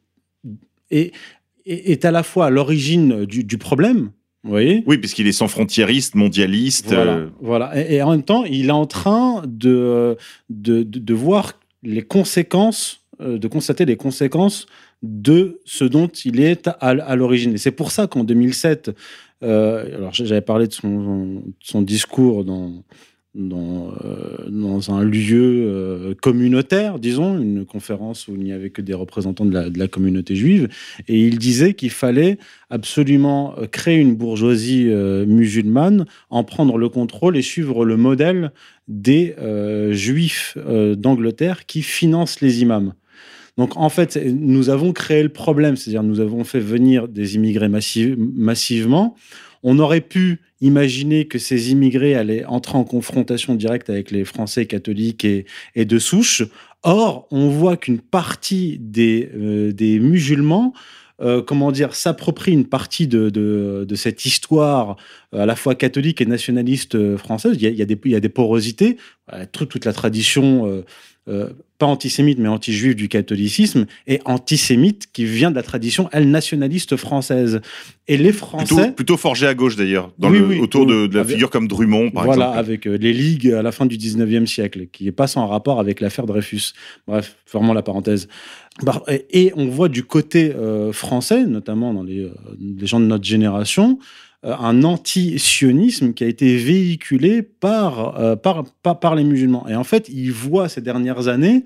est, 0.91 1.13
est- 1.67 1.91
est 1.93 2.05
à 2.07 2.11
la 2.11 2.23
fois 2.23 2.47
à 2.47 2.51
l'origine 2.51 3.27
du, 3.27 3.45
du 3.45 3.59
problème. 3.59 4.11
Voyez 4.45 4.83
Oui, 4.87 4.99
puisqu'il 4.99 5.27
est 5.27 5.33
sans 5.33 5.49
frontiériste, 5.49 6.15
mondialiste. 6.15 6.87
voilà, 6.95 7.17
euh, 7.17 7.29
voilà. 7.41 7.73
Et, 7.91 7.97
et 7.97 8.03
en 8.03 8.11
même 8.13 8.23
temps, 8.23 8.45
il 8.45 8.69
est 8.69 8.71
en 8.73 8.87
train 8.87 9.43
de, 9.47 10.17
de, 10.49 10.83
de, 10.83 10.99
de 10.99 11.15
voir 11.15 11.55
les 11.83 12.03
conséquences, 12.03 13.01
euh, 13.21 13.39
de 13.39 13.49
constater 13.49 13.85
les 13.85 13.97
conséquences 13.97 14.67
de 15.03 15.61
ce 15.65 15.85
dont 15.85 16.09
il 16.09 16.41
est 16.41 16.69
à, 16.69 16.73
à 16.81 17.17
l'origine. 17.17 17.55
Et 17.55 17.59
c'est 17.59 17.71
pour 17.73 17.91
ça 17.91 18.07
qu'en 18.07 18.25
2007, 18.25 18.91
euh, 19.45 19.97
alors 19.97 20.13
j'avais 20.15 20.41
parlé 20.41 20.67
de 20.67 20.73
son, 20.73 21.35
de 21.37 21.43
son 21.61 21.83
discours 21.83 22.45
dans, 22.45 22.83
dans, 23.39 23.93
euh, 24.05 24.49
dans 24.51 24.91
un 24.93 25.05
lieu 25.05 25.65
euh, 25.69 26.15
communautaire, 26.21 26.99
disons, 26.99 27.39
une 27.39 27.65
conférence 27.65 28.27
où 28.27 28.35
il 28.35 28.43
n'y 28.43 28.53
avait 28.53 28.71
que 28.71 28.83
des 28.83 28.95
représentants 28.95 29.47
de 29.47 29.79
la, 29.79 29.89
communauté 29.89 30.35
juive, 30.35 30.69
et 31.07 31.19
il 31.27 31.39
disait 31.39 31.75
qu'il 31.75 31.91
fallait 31.91 32.39
absolument 32.69 33.55
euh, 33.57 33.67
créer 33.67 33.97
une 33.97 34.17
bourgeoisie 34.17 34.89
musulmane, 35.27 36.05
en 36.31 36.43
prendre 36.45 36.77
le 36.77 36.89
contrôle 36.89 37.37
et 37.37 37.43
suivre 37.43 37.85
le 37.85 37.97
modèle 37.97 38.53
des 38.89 39.35
juifs 39.93 40.57
d'Angleterre 40.97 41.67
qui 41.67 41.83
financent 41.83 42.41
les 42.41 42.63
imams. 42.63 42.95
Donc 43.57 43.77
en 43.77 43.89
fait, 43.89 44.17
nous 44.17 44.71
avons 44.71 44.93
créé 44.93 45.23
le 45.23 45.29
problème, 45.29 45.77
c'est-à-dire 45.77 46.03
nous 46.03 46.21
avons 46.21 46.45
fait 46.45 46.61
venir 46.61 47.09
des 47.09 47.37
immigrés 47.37 47.69
massi- 47.69 48.17
massivement. 48.17 49.15
On 49.63 49.79
aurait 49.79 50.01
pu 50.01 50.41
imaginer 50.61 51.27
que 51.27 51.39
ces 51.39 51.71
immigrés 51.71 52.15
allaient 52.15 52.45
entrer 52.45 52.77
en 52.77 52.85
confrontation 52.85 53.55
directe 53.55 53.91
avec 53.91 54.11
les 54.11 54.25
Français 54.25 54.67
catholiques 54.67 55.25
et, 55.25 55.45
de 55.77 55.99
souche. 55.99 56.43
Or, 56.83 57.27
on 57.31 57.49
voit 57.49 57.77
qu'une 57.77 58.01
partie 58.01 58.79
des, 58.81 59.31
euh, 59.35 59.73
des 59.73 59.99
musulmans 59.99 60.73
euh, 61.21 61.43
comment 61.43 61.73
dire, 61.73 61.95
s'approprie 61.95 62.53
une 62.53 62.67
partie 62.67 63.09
de, 63.09 63.29
de, 63.29 63.85
de 63.89 63.95
cette 63.97 64.25
histoire 64.25 64.97
euh, 65.35 65.41
à 65.41 65.47
la 65.47 65.57
fois 65.57 65.75
catholique 65.75 66.21
et 66.21 66.27
nationaliste 66.27 66.95
euh, 66.95 67.17
française. 67.17 67.57
Il 67.57 67.63
y 67.63 67.67
a, 67.67 67.71
il 67.71 67.77
y 67.77 67.83
a 67.83 67.87
des, 67.87 67.99
il 68.05 68.13
y 68.13 68.15
a 68.15 68.21
des 68.21 68.29
porosités, 68.29 68.99
euh, 69.33 69.45
toute, 69.51 69.69
toute 69.69 69.85
la 69.85 69.93
tradition, 69.93 70.85
euh, 71.29 71.49
pas 71.79 71.87
antisémite, 71.87 72.39
mais 72.41 72.49
anti-juive 72.49 72.97
du 72.97 73.09
catholicisme, 73.09 73.87
et 74.09 74.21
antisémite 74.25 75.07
qui 75.13 75.25
vient 75.25 75.51
de 75.51 75.55
la 75.55 75.63
tradition, 75.63 76.09
elle, 76.13 76.29
nationaliste 76.31 76.97
française. 76.97 77.61
Et 78.09 78.17
les 78.17 78.31
plutôt, 78.31 78.47
Français... 78.47 78.93
plutôt 78.93 79.17
forgé 79.17 79.47
à 79.47 79.55
gauche 79.55 79.77
d'ailleurs, 79.77 80.11
Oui, 80.21 80.39
oui, 80.41 80.59
autour 80.59 80.87
de, 80.87 81.03
oui. 81.03 81.09
de 81.09 81.15
la 81.15 81.21
Avec- 81.21 81.35
figure 81.35 81.51
comme 81.51 81.69
Drummond, 81.69 82.11
par 82.11 82.25
voilà, 82.25 82.47
exemple. 82.47 82.59
avec 82.59 82.87
euh, 82.89 82.97
les 82.97 83.13
ligues 83.13 83.51
à 83.53 83.63
la 83.63 83.71
fin 83.71 83.87
du 83.87 83.97
19e 83.97 84.47
siècle, 84.47 84.87
qui 84.91 85.05
n'est 85.05 85.13
pas 85.13 85.29
sans 85.29 85.47
rapport 85.47 85.79
avec 85.79 86.01
l'affaire 86.01 86.27
Dreyfus. 86.27 86.73
Bref, 87.07 87.37
fermons 87.47 87.73
la 87.75 87.83
parenthèse. 87.83 88.27
Bah, 88.83 89.03
et, 89.31 89.53
on 89.57 89.67
voit 89.67 89.89
du 89.89 90.03
côté 90.05 90.53
euh, 90.55 90.93
français, 90.93 91.47
notamment 91.47 91.95
dans 91.95 92.03
les, 92.03 92.29
les 92.61 92.87
gens 92.87 92.99
de 93.01 93.07
notre 93.07 93.25
génération, 93.25 93.99
un 94.43 94.85
anti-sionisme 94.85 96.15
qui 96.15 96.25
a 96.25 96.29
été 96.29 96.57
véhiculé 96.57 97.43
par, 97.43 98.19
euh, 98.21 98.37
les 99.17 99.25
musulmans. 99.25 99.67
Et 99.69 99.75
en 99.75 99.85
fait, 99.85 100.09
ils 100.09 100.33
voient 100.33 100.69
ces 100.69 100.81
dernières 100.81 101.29
années 101.29 101.65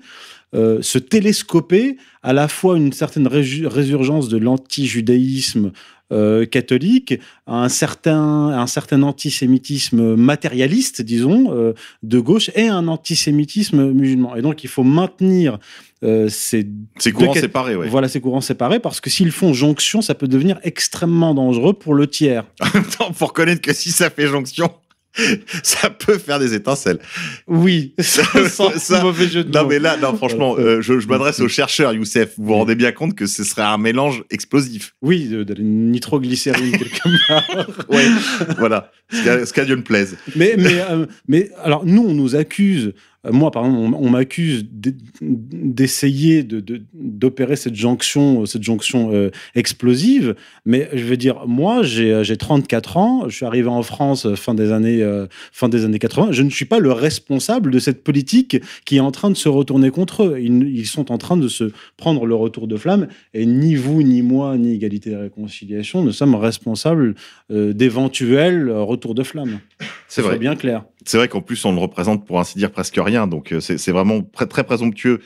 euh, 0.53 0.81
se 0.81 0.97
télescoper 0.99 1.97
à 2.21 2.33
la 2.33 2.47
fois 2.47 2.77
une 2.77 2.93
certaine 2.93 3.27
résurgence 3.27 4.29
de 4.29 4.37
l'anti-judaïsme 4.37 5.71
euh, 6.11 6.45
catholique, 6.45 7.15
un 7.47 7.69
certain, 7.69 8.49
un 8.49 8.67
certain 8.67 9.01
antisémitisme 9.01 10.15
matérialiste, 10.15 11.01
disons, 11.01 11.51
euh, 11.55 11.73
de 12.03 12.19
gauche, 12.19 12.51
et 12.55 12.67
un 12.67 12.87
antisémitisme 12.87 13.91
musulman. 13.91 14.35
Et 14.35 14.41
donc, 14.43 14.63
il 14.63 14.69
faut 14.69 14.83
maintenir 14.83 15.57
euh, 16.03 16.27
ces 16.29 16.67
C'est 16.99 17.13
courant 17.13 17.33
de- 17.33 17.39
séparé, 17.39 17.75
ouais. 17.75 17.87
voilà 17.87 18.09
ces 18.09 18.19
courants 18.19 18.41
séparés 18.41 18.79
parce 18.79 18.99
que 19.01 19.09
s'ils 19.09 19.31
font 19.31 19.53
jonction, 19.53 20.01
ça 20.01 20.13
peut 20.13 20.27
devenir 20.27 20.59
extrêmement 20.63 21.33
dangereux 21.33 21.73
pour 21.73 21.93
le 21.95 22.05
tiers. 22.07 22.43
En 22.61 22.67
même 22.77 22.85
temps, 22.85 23.11
faut 23.13 23.27
reconnaître 23.27 23.61
que 23.61 23.73
si 23.73 23.91
ça 23.91 24.09
fait 24.09 24.27
jonction, 24.27 24.69
ça 25.63 25.89
peut 25.89 26.17
faire 26.17 26.39
des 26.39 26.53
étincelles. 26.53 26.99
Oui, 27.47 27.93
sans 28.01 28.71
Ça- 28.77 29.01
mauvais 29.03 29.27
jeu 29.27 29.43
de 29.43 29.51
Non 29.51 29.63
mots. 29.63 29.69
mais 29.69 29.79
là, 29.79 29.97
non 29.97 30.15
franchement, 30.15 30.53
Voilà. 30.55 30.69
euh, 30.69 30.81
je, 30.81 30.99
je 30.99 31.07
m'adresse 31.07 31.39
aux 31.39 31.47
chercheurs, 31.47 31.93
Youssef. 31.93 32.31
Vous 32.37 32.45
vous 32.45 32.53
rendez 32.55 32.75
bien 32.75 32.91
compte 32.91 33.15
que 33.15 33.25
ce 33.25 33.43
serait 33.43 33.61
un 33.61 33.77
mélange 33.77 34.23
explosif. 34.31 34.93
Oui, 35.01 35.25
de, 35.27 35.43
de 35.43 35.53
la 35.53 35.61
nitroglycérine 35.63 36.71
quelque 36.77 37.27
part. 37.27 37.43
Ouais, 37.89 38.05
voilà. 38.57 38.91
Ce 39.11 39.53
qu'a 39.53 39.65
Dieu 39.65 39.75
ne 39.75 39.81
plaise. 39.81 40.17
Mais, 40.35 40.55
mais, 40.57 40.79
euh, 40.89 41.05
mais 41.27 41.49
alors, 41.63 41.85
nous, 41.85 42.03
on 42.03 42.13
nous 42.13 42.35
accuse, 42.35 42.87
euh, 42.87 42.91
moi, 43.31 43.51
par 43.51 43.65
exemple, 43.65 43.95
on, 43.95 44.05
on 44.05 44.09
m'accuse 44.09 44.65
d'essayer 45.51 46.43
de- 46.43 46.59
de- 46.59 46.81
d'opérer 46.93 47.55
cette 47.55 47.75
jonction, 47.75 48.45
cette 48.45 48.63
jonction 48.63 49.11
euh, 49.13 49.29
explosive. 49.55 50.35
Mais 50.65 50.89
je 50.93 51.03
veux 51.03 51.17
dire, 51.17 51.45
moi, 51.47 51.83
j'ai 51.83 52.11
euh, 52.13 52.23
j'ai 52.23 52.37
34 52.37 52.97
ans, 52.97 53.23
je 53.29 53.35
suis 53.35 53.45
arrivé 53.45 53.67
en 53.67 53.83
France 53.83 54.25
euh, 54.25 54.35
fin 54.35 54.53
des, 54.53 54.71
années, 54.71 55.01
euh, 55.01 55.27
fin 55.51 55.69
des 55.69 55.85
années 55.85 55.99
80. 55.99 56.31
Je 56.31 56.43
ne 56.43 56.49
suis 56.49 56.65
pas 56.65 56.79
le 56.79 56.91
responsable 56.91 57.71
de 57.71 57.79
cette 57.79 58.03
politique 58.03 58.57
qui 58.85 58.97
est 58.97 59.01
en 59.01 59.11
train 59.11 59.29
de 59.29 59.35
se 59.37 59.49
retourner 59.49 59.89
contre 59.91 60.23
eux. 60.23 60.37
Ils, 60.39 60.63
ils 60.75 60.85
sont 60.87 61.11
en 61.11 61.17
train 61.17 61.37
de 61.37 61.47
se 61.47 61.71
prendre 61.97 62.25
le 62.25 62.35
retour 62.35 62.67
de 62.67 62.75
flamme. 62.77 63.07
Et 63.33 63.45
ni 63.45 63.75
vous, 63.75 64.03
ni 64.03 64.21
moi, 64.21 64.57
ni 64.57 64.73
Égalité 64.73 65.11
et 65.11 65.15
Réconciliation 65.15 66.03
ne 66.03 66.11
sommes 66.11 66.35
responsables 66.35 67.15
euh, 67.51 67.73
d'éventuels 67.73 68.69
euh, 68.69 68.81
retours 68.83 69.15
de 69.15 69.23
flamme. 69.23 69.59
C'est 70.07 70.21
vrai. 70.21 70.37
bien 70.37 70.55
clair. 70.55 70.83
C'est 71.05 71.17
vrai 71.17 71.27
qu'en 71.27 71.41
plus, 71.41 71.63
on 71.65 71.73
ne 71.73 71.79
représente 71.79 72.25
pour 72.25 72.39
ainsi 72.39 72.57
dire 72.57 72.71
presque 72.71 72.97
rien. 72.97 73.27
Donc, 73.27 73.51
euh, 73.51 73.59
c'est 73.59 73.91
vraiment 73.91 74.21
très, 74.21 74.45
très 74.47 74.63
présomptueux 74.63 75.19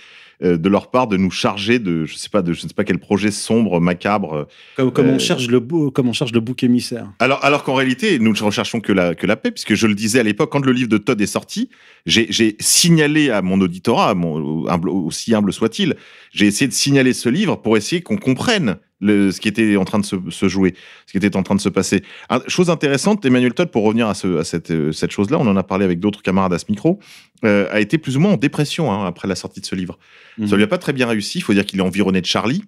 euh, 0.43 0.55
de 0.55 0.69
leur 0.69 0.91
part 0.91 1.07
de 1.07 1.17
nous 1.17 1.31
charger 1.31 1.79
de, 1.79 2.05
je 2.05 2.15
sais 2.15 2.29
pas, 2.29 2.43
de 2.43 2.53
je 2.53 2.63
ne 2.63 2.67
sais 2.67 2.73
pas 2.75 2.83
quel 2.83 2.99
projet 2.99 3.31
sombre, 3.31 3.81
macabre. 3.81 4.33
euh. 4.35 4.43
Comme, 4.75 4.91
comme 4.91 5.07
Euh, 5.07 5.15
on 5.15 5.19
cherche 5.19 5.47
le 5.47 5.59
bou- 5.59 5.89
comme 5.89 6.07
on 6.09 6.13
cherche 6.13 6.31
le 6.31 6.39
bouc 6.39 6.61
émissaire. 6.63 7.11
Alors, 7.17 7.43
alors 7.43 7.63
qu'en 7.63 7.73
réalité, 7.73 8.19
nous 8.19 8.33
ne 8.33 8.39
recherchons 8.43 8.79
que 8.79 8.93
la, 8.93 9.15
que 9.15 9.25
la 9.25 9.35
paix, 9.35 9.49
puisque 9.49 9.73
je 9.73 9.87
le 9.87 9.95
disais 9.95 10.19
à 10.19 10.23
l'époque, 10.23 10.51
quand 10.51 10.63
le 10.63 10.71
livre 10.73 10.89
de 10.89 10.99
Todd 10.99 11.19
est 11.19 11.25
sorti, 11.25 11.69
j'ai 12.05 12.27
j'ai 12.29 12.55
signalé 12.59 13.31
à 13.31 13.41
mon 13.41 13.59
auditorat, 13.61 14.09
à 14.11 14.13
mon, 14.13 14.67
humble- 14.69 14.89
aussi 14.89 15.33
humble 15.33 15.51
soit-il, 15.51 15.95
j'ai 16.31 16.45
essayé 16.45 16.67
de 16.67 16.73
signaler 16.73 17.13
ce 17.13 17.29
livre 17.29 17.55
pour 17.55 17.75
essayer 17.75 18.01
qu'on 18.03 18.17
comprenne 18.17 18.77
le, 18.99 19.31
ce 19.31 19.39
qui 19.39 19.47
était 19.47 19.75
en 19.77 19.85
train 19.85 19.99
de 19.99 20.05
se, 20.05 20.15
se 20.29 20.47
jouer, 20.47 20.73
ce 21.05 21.11
qui 21.11 21.17
était 21.17 21.35
en 21.35 21.43
train 21.43 21.55
de 21.55 21.61
se 21.61 21.69
passer. 21.69 22.03
Un- 22.29 22.41
chose 22.47 22.69
intéressante, 22.69 23.23
Emmanuel 23.25 23.53
Todd, 23.53 23.69
pour 23.69 23.83
revenir 23.83 24.07
à, 24.07 24.13
ce, 24.15 24.37
à 24.37 24.43
cette, 24.43 24.71
euh, 24.71 24.91
cette 24.91 25.11
chose-là, 25.11 25.37
on 25.39 25.45
en 25.47 25.55
a 25.55 25.63
parlé 25.63 25.85
avec 25.85 25.99
d'autres 25.99 26.21
camarades 26.23 26.53
à 26.53 26.57
ce 26.59 26.65
micro, 26.69 26.99
euh, 27.45 27.67
a 27.71 27.79
été 27.79 27.97
plus 27.99 28.17
ou 28.17 28.19
moins 28.19 28.31
en 28.33 28.37
dépression 28.37 28.91
hein, 28.91 29.05
après 29.05 29.27
la 29.27 29.35
sortie 29.35 29.61
de 29.61 29.65
ce 29.65 29.75
livre. 29.75 29.99
Mhm. 30.39 30.47
Ça 30.47 30.55
lui 30.55 30.63
a 30.63 30.67
pas 30.67 30.79
très 30.79 30.93
bien 30.93 31.07
réussi. 31.07 31.37
Il 31.37 31.41
faut 31.41 31.53
dire 31.53 31.65
qu'il 31.65 31.79
est 31.79 31.83
environné 31.83 32.21
de 32.21 32.25
Charlie. 32.25 32.63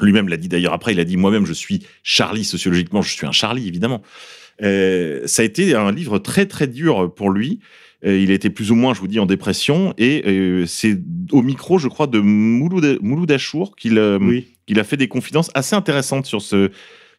Lui-même 0.00 0.28
l'a 0.28 0.36
dit 0.36 0.48
d'ailleurs 0.48 0.72
après. 0.74 0.92
Il 0.92 1.00
a 1.00 1.04
dit 1.04 1.16
moi-même, 1.16 1.46
je 1.46 1.52
suis 1.54 1.86
Charlie 2.02 2.44
sociologiquement. 2.44 3.00
Je 3.00 3.10
suis 3.12 3.26
un 3.26 3.32
Charlie 3.32 3.66
évidemment. 3.68 4.02
Euh, 4.62 5.22
ça 5.26 5.42
a 5.42 5.44
été 5.44 5.74
un 5.74 5.92
livre 5.92 6.18
très 6.18 6.46
très 6.46 6.66
dur 6.66 7.12
pour 7.14 7.30
lui. 7.30 7.60
Il 8.06 8.30
a 8.30 8.34
été 8.34 8.50
plus 8.50 8.70
ou 8.70 8.74
moins, 8.74 8.92
je 8.92 9.00
vous 9.00 9.08
dis, 9.08 9.18
en 9.18 9.24
dépression. 9.24 9.94
Et 9.96 10.64
c'est 10.66 11.00
au 11.32 11.40
micro, 11.40 11.78
je 11.78 11.88
crois, 11.88 12.06
de 12.06 12.18
Mouloud, 12.18 12.98
Mouloud 13.00 13.32
Achour 13.32 13.76
qu'il 13.76 13.98
Oui. 14.20 14.48
Qu'il 14.66 14.78
a 14.80 14.84
fait 14.84 14.96
des 14.96 15.08
confidences 15.08 15.50
assez 15.54 15.74
intéressantes 15.74 16.26
sur 16.26 16.42
ce 16.42 16.70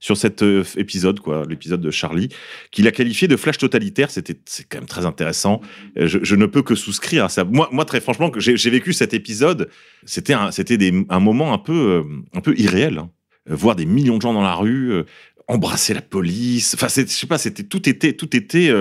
sur 0.02 0.18
cet 0.18 0.44
euh, 0.44 0.64
épisode, 0.76 1.20
quoi, 1.22 1.46
l'épisode 1.50 1.82
de 1.82 1.90
Charlie, 1.90 2.30
qu'il 2.70 2.86
a 2.86 2.92
qualifié 2.92 3.28
de 3.28 3.38
flash 3.38 3.58
totalitaire. 3.58 4.12
C'était 4.12 4.36
c'est 4.46 4.68
quand 4.68 4.80
même 4.80 4.88
très 4.88 5.06
intéressant. 5.06 5.62
Euh, 5.98 6.06
Je, 6.06 6.36
ne 6.36 6.46
peux 6.46 6.62
que 6.62 6.76
souscrire 6.76 7.26
à 7.26 7.30
ça. 7.30 7.44
Moi, 7.46 7.70
moi 7.72 7.86
très 7.86 8.02
franchement, 8.02 8.30
j'ai 8.38 8.70
vécu 8.70 8.94
cet 8.94 9.14
épisode. 9.14 9.70
C'était 10.06 10.34
un, 10.34 10.52
c'était 10.52 10.92
un 11.10 11.20
moment 11.20 11.54
un 11.54 11.58
peu, 11.58 11.74
euh, 11.74 12.04
un 12.34 12.42
peu 12.42 12.54
irréel. 12.58 13.00
hein. 13.00 13.10
Voir 13.48 13.76
des 13.76 13.86
millions 13.86 14.18
de 14.18 14.22
gens 14.22 14.34
dans 14.34 14.42
la 14.42 14.56
rue, 14.56 15.04
embrasser 15.48 15.94
la 15.94 16.02
police. 16.02 16.74
Enfin, 16.74 16.88
je 16.88 17.06
sais 17.06 17.28
pas, 17.28 17.38
c'était 17.38 17.64
tout 17.64 17.88
était, 17.88 18.14
tout 18.14 18.36
était. 18.36 18.72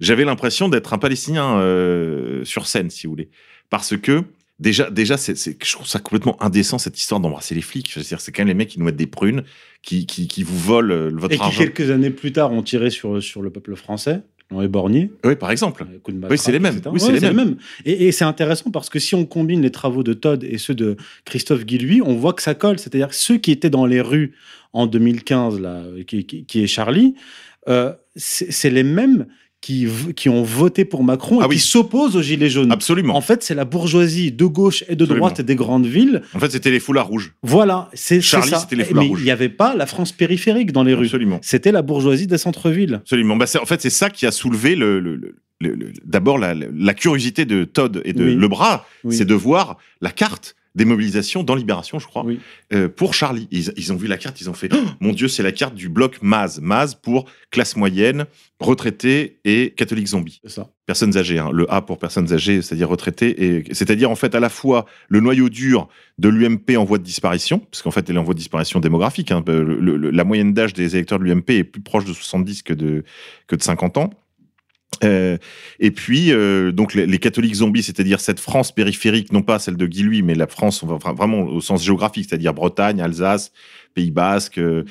J'avais 0.00 0.24
l'impression 0.24 0.68
d'être 0.68 0.92
un 0.92 0.98
Palestinien 0.98 1.58
euh, 1.58 2.44
sur 2.44 2.66
scène, 2.66 2.90
si 2.90 3.06
vous 3.06 3.12
voulez, 3.12 3.30
parce 3.70 3.96
que 3.96 4.24
déjà, 4.58 4.90
déjà, 4.90 5.16
c'est, 5.16 5.36
je 5.36 5.72
trouve 5.72 5.86
ça 5.86 5.98
complètement 5.98 6.42
indécent 6.42 6.78
cette 6.78 6.98
histoire 6.98 7.20
d'embrasser 7.20 7.54
les 7.54 7.60
flics. 7.62 7.90
C'est 8.02 8.32
quand 8.32 8.40
même 8.42 8.48
les 8.48 8.54
mecs 8.54 8.68
qui 8.68 8.78
nous 8.78 8.84
mettent 8.84 8.96
des 8.96 9.06
prunes, 9.06 9.42
qui, 9.82 10.06
qui, 10.06 10.28
qui 10.28 10.42
vous 10.42 10.58
volent 10.58 10.94
euh, 10.94 11.10
votre 11.14 11.34
Et 11.34 11.36
qui, 11.38 11.42
argent. 11.42 11.58
quelques 11.58 11.90
années 11.90 12.10
plus 12.10 12.32
tard, 12.32 12.52
ont 12.52 12.62
tiré 12.62 12.90
sur, 12.90 13.22
sur 13.22 13.42
le 13.42 13.50
peuple 13.50 13.76
français, 13.76 14.22
l'ont 14.50 14.62
éborgné. 14.62 15.10
Oui, 15.24 15.36
par 15.36 15.50
exemple. 15.50 15.84
euh, 15.90 16.26
Oui, 16.30 16.38
c'est 16.38 16.52
les 16.52 16.58
mêmes. 16.58 16.76
etc. 16.76 16.90
Oui, 16.92 17.00
c'est 17.00 17.12
Ouais, 17.12 17.20
les 17.20 17.32
mêmes. 17.32 17.56
Et, 17.84 18.06
et 18.06 18.12
c'est 18.12 18.24
intéressant 18.24 18.70
parce 18.70 18.88
que 18.88 18.98
si 18.98 19.14
on 19.14 19.26
combine 19.26 19.60
les 19.62 19.70
travaux 19.72 20.02
de 20.02 20.12
Todd 20.12 20.44
et 20.44 20.58
ceux 20.58 20.74
de 20.74 20.96
Christophe 21.24 21.64
Guilluy, 21.64 22.00
on 22.02 22.14
voit 22.14 22.32
que 22.32 22.42
ça 22.42 22.54
colle. 22.54 22.78
C'est-à-dire 22.78 23.12
ceux 23.12 23.38
qui 23.38 23.50
étaient 23.50 23.70
dans 23.70 23.86
les 23.86 24.00
rues 24.00 24.34
en 24.72 24.86
2015, 24.86 25.58
là, 25.60 25.82
qui, 26.06 26.24
qui- 26.26 26.44
qui 26.44 26.62
est 26.62 26.66
Charlie, 26.66 27.14
euh, 27.68 27.92
c'est 28.14 28.70
les 28.70 28.84
mêmes 28.84 29.26
qui, 29.60 29.88
qui 30.14 30.28
ont 30.28 30.42
voté 30.42 30.84
pour 30.84 31.02
Macron 31.02 31.40
et 31.40 31.44
Ah 31.44 31.48
oui. 31.48 31.56
qui 31.56 31.62
s'opposent 31.62 32.14
aux 32.16 32.22
Gilets 32.22 32.48
jaunes. 32.50 32.70
Absolument. 32.70 33.16
En 33.16 33.20
fait, 33.20 33.42
c'est 33.42 33.54
la 33.54 33.64
bourgeoisie 33.64 34.30
de 34.32 34.44
gauche 34.44 34.82
et 34.88 34.94
de 34.96 35.02
Absolument. 35.04 35.26
droite 35.26 35.40
des 35.40 35.56
grandes 35.56 35.86
villes. 35.86 36.22
En 36.34 36.38
fait, 36.38 36.50
c'était 36.52 36.70
les 36.70 36.80
foulards 36.80 37.08
rouges. 37.08 37.34
Voilà, 37.42 37.88
c'est 37.94 38.20
Charlie, 38.20 38.50
ça. 38.50 38.58
c'était 38.60 38.76
les 38.76 38.84
foulards 38.84 39.04
Mais 39.04 39.08
rouges. 39.10 39.20
il 39.20 39.24
n'y 39.24 39.30
avait 39.30 39.48
pas 39.48 39.74
la 39.74 39.86
France 39.86 40.12
périphérique 40.12 40.72
dans 40.72 40.82
les 40.84 40.94
rues. 40.94 41.04
Absolument. 41.06 41.38
C'était 41.42 41.72
la 41.72 41.82
bourgeoisie 41.82 42.26
des 42.26 42.38
centres-villes. 42.38 42.94
Absolument. 42.96 43.36
Bah, 43.36 43.46
en 43.60 43.66
fait, 43.66 43.80
c'est 43.80 43.90
ça 43.90 44.10
qui 44.10 44.26
a 44.26 44.30
soulevé 44.32 44.76
le, 44.76 45.00
le- 45.00 45.16
le- 45.16 45.34
le- 45.60 45.74
le- 45.74 45.92
d'abord 46.04 46.38
la, 46.38 46.54
la 46.54 46.94
curiosité 46.94 47.44
de 47.46 47.64
Todd 47.64 48.02
et 48.04 48.12
de 48.12 48.24
Oui. 48.24 48.34
Lebras, 48.34 48.84
Oui. 49.04 49.16
c'est 49.16 49.24
de 49.24 49.34
voir 49.34 49.78
la 50.00 50.10
carte 50.10 50.54
des 50.76 50.84
mobilisations 50.84 51.42
dans 51.42 51.54
Libération, 51.56 51.98
je 51.98 52.06
crois, 52.06 52.24
Oui. 52.24 52.38
euh, 52.72 52.88
pour 52.88 53.14
Charlie. 53.14 53.48
Ils, 53.50 53.72
ils 53.76 53.92
ont 53.92 53.96
vu 53.96 54.06
la 54.06 54.18
carte, 54.18 54.40
ils 54.40 54.48
ont 54.48 54.54
fait 54.54 54.68
Oh, 54.72 54.76
Mon 55.00 55.12
Dieu, 55.12 55.26
c'est 55.26 55.42
la 55.42 55.50
carte 55.52 55.74
du 55.74 55.88
bloc 55.88 56.18
Maz. 56.22 56.60
Maz 56.60 56.94
pour 56.94 57.24
classe 57.50 57.76
moyenne, 57.76 58.26
retraités 58.60 59.38
et 59.44 59.70
catholiques 59.76 60.08
zombies. 60.08 60.40
C'est 60.44 60.50
ça. 60.50 60.70
Personnes 60.86 61.16
âgées, 61.16 61.38
hein. 61.38 61.50
le 61.52 61.70
A 61.72 61.80
pour 61.82 61.98
personnes 61.98 62.32
âgées, 62.32 62.62
c'est-à-dire 62.62 62.88
retraités, 62.88 63.44
et 63.44 63.64
c'est-à-dire 63.74 64.10
en 64.10 64.14
fait 64.16 64.34
à 64.34 64.40
la 64.40 64.48
fois 64.48 64.84
le 65.08 65.20
noyau 65.20 65.48
dur 65.48 65.88
de 66.18 66.28
l'UMP 66.28 66.76
en 66.76 66.84
voie 66.84 66.98
de 66.98 67.02
disparition, 67.04 67.58
parce 67.58 67.82
qu'en 67.82 67.90
fait 67.90 68.08
elle 68.08 68.16
est 68.16 68.18
en 68.18 68.22
voie 68.24 68.34
de 68.34 68.38
disparition 68.38 68.78
démographique. 68.78 69.30
hein. 69.32 69.42
Le- 69.46 69.64
le- 69.96 70.10
la 70.10 70.24
moyenne 70.24 70.52
d'âge 70.52 70.74
des 70.74 70.94
électeurs 70.94 71.18
de 71.18 71.24
l'UMP 71.24 71.50
est 71.50 71.64
plus 71.64 71.80
proche 71.82 72.04
de 72.04 72.12
70 72.12 72.62
que 72.62 72.72
de, 72.74 73.02
que 73.46 73.56
de 73.56 73.62
50 73.62 73.96
ans. 73.98 74.10
Euh, 75.04 75.36
et 75.78 75.90
puis, 75.90 76.32
euh, 76.32 76.72
donc 76.72 76.94
les, 76.94 77.18
catholiques 77.18 77.56
zombies, 77.56 77.82
c'est-à-dire 77.82 78.20
cette 78.20 78.40
France 78.40 78.72
périphérique, 78.72 79.32
non 79.32 79.42
pas 79.42 79.58
celle 79.58 79.76
de 79.76 79.86
Guy 79.86 80.02
Louis, 80.02 80.22
mais 80.22 80.34
la 80.34 80.46
France 80.46 80.84
vraiment 80.84 81.42
au 81.42 81.60
sens 81.60 81.84
géographique, 81.84 82.26
c'est-à-dire 82.28 82.54
Bretagne, 82.54 83.00
Alsace, 83.00 83.52
Pays 83.94 84.10
Basque, 84.10 84.58
euh, 84.58 84.84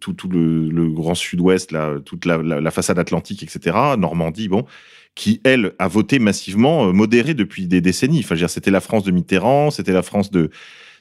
tout, 0.00 0.28
le, 0.30 0.90
grand 0.90 1.14
sud-ouest, 1.14 1.74
toute 2.04 2.24
la, 2.24 2.70
façade 2.70 2.98
atlantique, 2.98 3.42
etc., 3.42 3.76
Normandie, 3.98 4.48
bon, 4.48 4.64
qui, 5.14 5.40
elle, 5.44 5.72
a 5.78 5.88
voté 5.88 6.18
massivement 6.18 6.92
modéré 6.92 7.34
depuis 7.34 7.66
des 7.66 7.80
décennies. 7.80 8.20
Enfin, 8.20 8.48
c'était 8.48 8.70
la 8.70 8.80
France 8.80 9.04
de 9.04 9.10
Mitterrand, 9.10 9.70
c'était 9.70 9.92
la 9.92 10.02
France 10.02 10.30
de, 10.30 10.50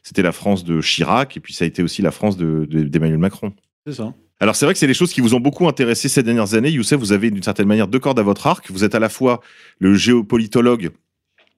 c'était 0.03 0.23
la 0.23 0.31
France 0.31 0.63
de 0.63 0.81
Chirac, 0.81 1.37
et 1.37 1.39
puis 1.39 1.53
ça 1.53 1.63
a 1.63 1.67
été 1.67 1.81
aussi 1.81 2.01
la 2.01 2.11
France 2.11 2.35
de- 2.35 2.65
de- 2.69 2.83
d'Emmanuel 2.83 3.19
Macron. 3.19 3.53
C'est 3.85 3.93
ça. 3.93 4.13
Alors 4.41 4.55
c'est 4.55 4.65
vrai 4.65 4.73
que 4.73 4.79
c'est 4.79 4.87
les 4.87 4.95
choses 4.95 5.13
qui 5.13 5.21
vous 5.21 5.35
ont 5.35 5.39
beaucoup 5.39 5.67
intéressé 5.67 6.09
ces 6.09 6.23
dernières 6.23 6.55
années. 6.55 6.71
Youssef, 6.71 6.99
vous 6.99 7.11
avez 7.11 7.29
d'une 7.29 7.43
certaine 7.43 7.67
manière 7.67 7.87
deux 7.87 7.99
cordes 7.99 8.17
à 8.17 8.23
votre 8.23 8.47
arc. 8.47 8.71
Vous 8.71 8.83
êtes 8.83 8.95
à 8.95 8.99
la 8.99 9.07
fois 9.07 9.39
le 9.77 9.93
géopolitologue 9.93 10.89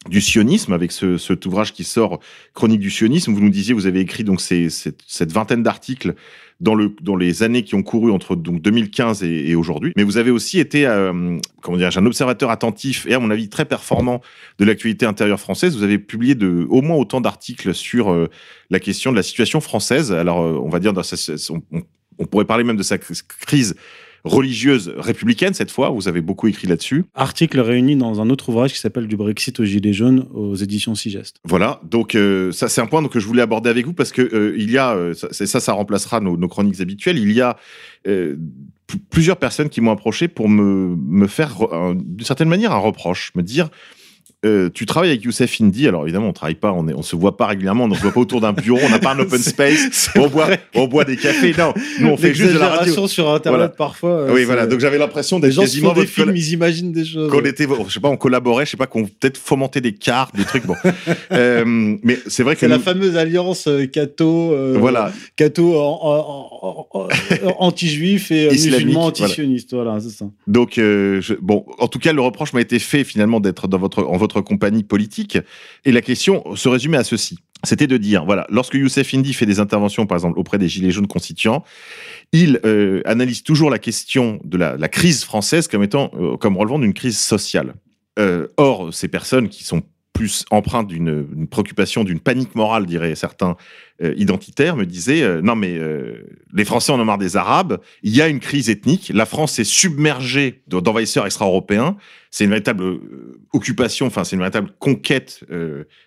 du 0.09 0.19
sionisme 0.19 0.73
avec 0.73 0.91
ce, 0.91 1.17
cet 1.17 1.45
ouvrage 1.45 1.71
qui 1.71 1.85
sort 1.85 2.19
Chronique 2.53 2.81
du 2.81 2.91
sionisme. 2.91 3.31
Vous 3.31 3.39
nous 3.39 3.49
disiez, 3.49 3.73
vous 3.73 3.87
avez 3.87 4.01
écrit 4.01 4.25
donc 4.25 4.41
cette, 4.41 5.31
vingtaine 5.31 5.63
d'articles 5.63 6.15
dans, 6.59 6.75
le, 6.75 6.93
dans 7.01 7.15
les 7.15 7.41
années 7.41 7.63
qui 7.63 7.75
ont 7.75 7.83
couru 7.83 8.11
entre 8.11 8.35
donc 8.35 8.61
2015 8.61 9.23
et, 9.23 9.55
aujourd'hui. 9.55 9.93
Mais 9.95 10.03
vous 10.03 10.17
avez 10.17 10.29
aussi 10.31 10.59
été, 10.59 10.85
euh, 10.85 11.37
comment 11.61 11.77
dire, 11.77 11.89
un 11.97 12.05
observateur 12.05 12.49
attentif 12.49 13.05
et 13.07 13.13
à 13.13 13.19
mon 13.19 13.31
avis 13.31 13.47
très 13.47 13.63
performant 13.63 14.19
de 14.59 14.65
l'actualité 14.65 15.05
intérieure 15.05 15.39
française. 15.39 15.77
Vous 15.77 15.83
avez 15.83 15.99
publié 15.99 16.35
de, 16.35 16.67
au 16.69 16.81
moins 16.81 16.97
autant 16.97 17.21
d'articles 17.21 17.73
sur 17.73 18.11
euh, 18.11 18.29
la 18.69 18.81
question 18.81 19.11
de 19.11 19.15
la 19.15 19.23
situation 19.23 19.61
française. 19.61 20.11
Alors 20.11 20.41
euh, 20.41 20.59
on 20.61 20.67
va 20.67 20.79
dire, 20.81 20.91
dans 20.91 21.01
on, 21.49 21.61
on- 21.71 21.81
on 22.19 22.25
pourrait 22.25 22.45
parler 22.45 22.63
même 22.63 22.77
de 22.77 22.83
sa 22.83 22.97
cr- 22.97 23.21
crise 23.41 23.75
religieuse 24.23 24.93
républicaine 24.97 25.53
cette 25.53 25.69
fois. 25.69 25.89
Vous 25.89 26.07
avez 26.07 26.21
beaucoup 26.21 26.47
écrit 26.47 26.65
là-dessus. 26.67 27.03
Article 27.13 27.59
réuni 27.59 27.97
dans 27.97 28.21
un 28.21 28.29
autre 28.29 28.47
ouvrage 28.49 28.71
qui 28.71 28.79
s'appelle 28.79 29.07
Du 29.07 29.17
Brexit 29.17 29.59
aux 29.59 29.65
Gilets 29.65 29.91
jaunes 29.91 30.27
aux 30.33 30.55
éditions 30.55 30.95
Sigest. 30.95 31.37
Voilà, 31.43 31.81
donc 31.83 32.15
euh, 32.15 32.51
ça 32.53 32.69
c'est 32.69 32.79
un 32.79 32.85
point 32.85 33.05
que 33.07 33.19
je 33.19 33.27
voulais 33.27 33.41
aborder 33.41 33.69
avec 33.69 33.85
vous 33.85 33.91
parce 33.93 34.13
que 34.13 34.21
euh, 34.21 34.55
il 34.57 34.71
y 34.71 34.77
a, 34.77 34.95
euh, 34.95 35.13
ça, 35.13 35.27
ça, 35.33 35.59
ça 35.59 35.73
remplacera 35.73 36.21
nos, 36.21 36.37
nos 36.37 36.47
chroniques 36.47 36.79
habituelles. 36.79 37.17
Il 37.17 37.33
y 37.33 37.41
a 37.41 37.57
euh, 38.07 38.37
plusieurs 39.09 39.37
personnes 39.37 39.67
qui 39.69 39.81
m'ont 39.81 39.91
approché 39.91 40.29
pour 40.29 40.47
me, 40.47 40.95
me 40.95 41.27
faire, 41.27 41.57
re- 41.57 41.75
un- 41.75 41.95
d'une 41.95 42.25
certaine 42.25 42.47
manière, 42.49 42.71
un 42.71 42.77
reproche, 42.77 43.31
me 43.35 43.41
dire 43.43 43.69
euh, 44.45 44.69
tu 44.73 44.85
travailles 44.85 45.09
avec 45.11 45.23
Youssef 45.23 45.59
Indy. 45.61 45.87
Alors 45.87 46.03
évidemment, 46.03 46.27
on 46.29 46.33
travaille 46.33 46.55
pas, 46.55 46.71
on, 46.71 46.87
est, 46.87 46.93
on 46.93 47.01
se 47.01 47.15
voit 47.15 47.37
pas 47.37 47.47
régulièrement, 47.47 47.85
on 47.85 47.93
se 47.93 48.01
voit 48.01 48.11
pas 48.11 48.19
autour 48.19 48.41
d'un 48.41 48.53
bureau, 48.53 48.79
on 48.83 48.89
n'a 48.89 48.99
pas 48.99 49.13
un 49.13 49.19
open 49.19 49.39
space, 49.41 50.09
on 50.15 50.27
boit, 50.27 50.47
on 50.75 50.87
boit 50.87 51.05
des 51.05 51.17
cafés. 51.17 51.53
Non, 51.57 51.73
nous 51.99 52.07
on 52.09 52.17
fait 52.17 52.33
juste 52.33 52.53
de 52.53 52.59
la 52.59 52.69
radio. 52.69 53.07
Sur 53.07 53.29
Internet 53.29 53.57
Voilà. 53.57 53.69
parfois. 53.69 54.09
euh, 54.11 54.33
Oui, 54.33 54.43
voilà. 54.43 54.65
Donc 54.67 54.79
j'avais 54.79 54.97
l'impression 54.97 55.39
d'être 55.39 55.55
quasiment 55.59 55.93
font 55.93 56.01
des 56.01 56.07
films, 56.07 56.35
ils 56.35 56.53
imaginent 56.53 56.91
des 56.91 57.05
choses. 57.05 57.29
qu'on 57.31 57.41
était, 57.41 57.67
je 57.87 57.93
sais 57.93 57.99
pas, 57.99 58.09
on 58.09 58.17
collaborait, 58.17 58.65
je 58.65 58.71
sais 58.71 58.77
pas, 58.77 58.87
qu'on 58.87 59.05
peut-être 59.05 59.37
fomentait 59.37 59.81
des 59.81 59.93
cartes, 59.93 60.35
des 60.35 60.43
trucs. 60.45 60.65
Bon, 60.65 60.75
Euh, 61.31 61.63
mais 62.03 62.19
c'est 62.27 62.43
vrai 62.43 62.53
que 62.55 62.59
C'est 62.61 62.67
la 62.67 62.77
nous- 62.77 62.83
fameuse 62.83 63.15
alliance 63.17 63.67
euh, 63.67 63.87
voilà, 64.79 65.11
en- 67.01 67.55
anti-juif 67.59 68.31
et 68.31 68.49
musulman 68.49 69.05
anti-sioniste. 69.05 69.73
Voilà, 69.73 69.99
c'est 69.99 70.09
ça. 70.09 70.25
Donc, 70.47 70.73
je- 70.75 71.33
bon, 71.41 71.65
en 71.79 71.87
tout 71.87 71.99
cas, 71.99 72.13
le 72.13 72.21
reproche 72.21 72.53
m'a 72.53 72.61
été 72.61 72.79
fait 72.79 73.03
finalement 73.03 73.39
d'être 73.39 73.67
dans 73.67 73.77
votre, 73.77 74.03
en 74.03 74.17
votre 74.17 74.32
compagnie 74.41 74.83
politique. 74.83 75.37
Et 75.85 75.91
la 75.91 76.01
question 76.01 76.55
se 76.55 76.69
résumait 76.69 76.97
à 76.97 77.03
ceci. 77.03 77.39
C'était 77.65 77.87
de 77.87 77.95
dire, 77.95 78.25
voilà, 78.25 78.45
lorsque 78.49 78.73
Youssef 78.73 79.13
Indy 79.13 79.33
fait 79.33 79.45
des 79.45 79.61
interventions, 79.61 80.05
par 80.05 80.17
exemple, 80.17 80.37
auprès 80.37 80.57
des 80.57 80.67
Gilets 80.67 80.91
jaunes 80.91 81.07
constituants, 81.07 81.63
il 82.33 82.59
euh, 82.65 83.01
analyse 83.05 83.41
toujours 83.41 83.69
la 83.69 83.79
question 83.79 84.39
de 84.43 84.57
la, 84.57 84.87
crise 84.89 85.23
française 85.23 85.69
comme 85.69 85.83
étant, 85.83 86.11
euh, 86.15 86.35
comme 86.35 86.57
relevant 86.57 86.79
d'une 86.79 86.93
crise 86.93 87.17
sociale. 87.17 87.75
Euh, 88.19 88.47
or, 88.57 88.93
ces 88.93 89.07
personnes 89.07 89.47
qui 89.47 89.63
sont 89.63 89.81
plus 90.13 90.45
empreintes 90.51 90.87
d'une 90.87 91.47
préoccupation, 91.47 92.03
d'une 92.03 92.19
panique 92.19 92.53
morale, 92.53 92.85
diraient 92.85 93.15
certains 93.15 93.57
euh, 94.03 94.13
identitaires, 94.15 94.75
me 94.75 94.85
disaient 94.85 95.23
euh, 95.23 95.41
non 95.41 95.55
mais 95.55 95.75
euh, 95.77 96.23
les 96.53 96.65
Français 96.65 96.91
en 96.91 96.99
ont 96.99 97.05
marre 97.05 97.17
des 97.17 97.35
Arabes, 97.35 97.79
il 98.03 98.15
y 98.15 98.21
a 98.21 98.27
une 98.27 98.39
crise 98.39 98.69
ethnique, 98.69 99.11
la 99.13 99.25
France 99.25 99.57
est 99.57 99.63
submergée 99.63 100.61
de- 100.67 100.79
d'envahisseurs 100.79 101.25
extra-européens, 101.25 101.97
c'est 102.29 102.43
une 102.43 102.51
véritable 102.51 102.83
euh, 102.83 103.41
occupation, 103.53 104.05
enfin 104.05 104.23
c'est 104.23 104.35
une 104.35 104.41
véritable 104.41 104.69
conquête 104.77 105.43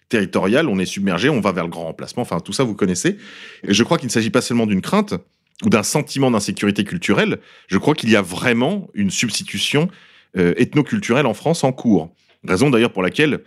territoriale, 0.09 0.69
on 0.69 0.79
est 0.79 0.87
submergé, 0.87 1.29
on 1.29 1.41
va 1.41 1.51
vers 1.51 1.65
le 1.65 1.71
grand 1.71 1.87
remplacement, 1.87 2.23
enfin 2.23 2.39
tout 2.39 2.53
ça 2.53 2.63
vous 2.63 2.75
connaissez. 2.75 3.19
Et 3.67 3.75
je 3.75 3.83
crois 3.83 3.99
qu'il 3.99 4.07
ne 4.07 4.13
s'agit 4.13 4.31
pas 4.31 4.41
seulement 4.41 4.67
d'une 4.67 4.83
crainte 4.83 5.15
ou 5.65 5.69
d'un 5.69 5.83
sentiment 5.83 6.31
d'insécurité 6.31 6.85
culturelle, 6.85 7.39
je 7.67 7.79
crois 7.79 7.95
qu'il 7.95 8.11
y 8.11 8.17
a 8.17 8.23
vraiment 8.23 8.89
une 8.95 9.11
substitution 9.11 9.89
ethnoculturelle 10.37 11.27
en 11.27 11.35
France 11.35 11.65
en 11.65 11.73
cours. 11.73 12.15
Raison 12.47 12.71
d'ailleurs 12.71 12.93
pour 12.93 13.03
laquelle, 13.03 13.41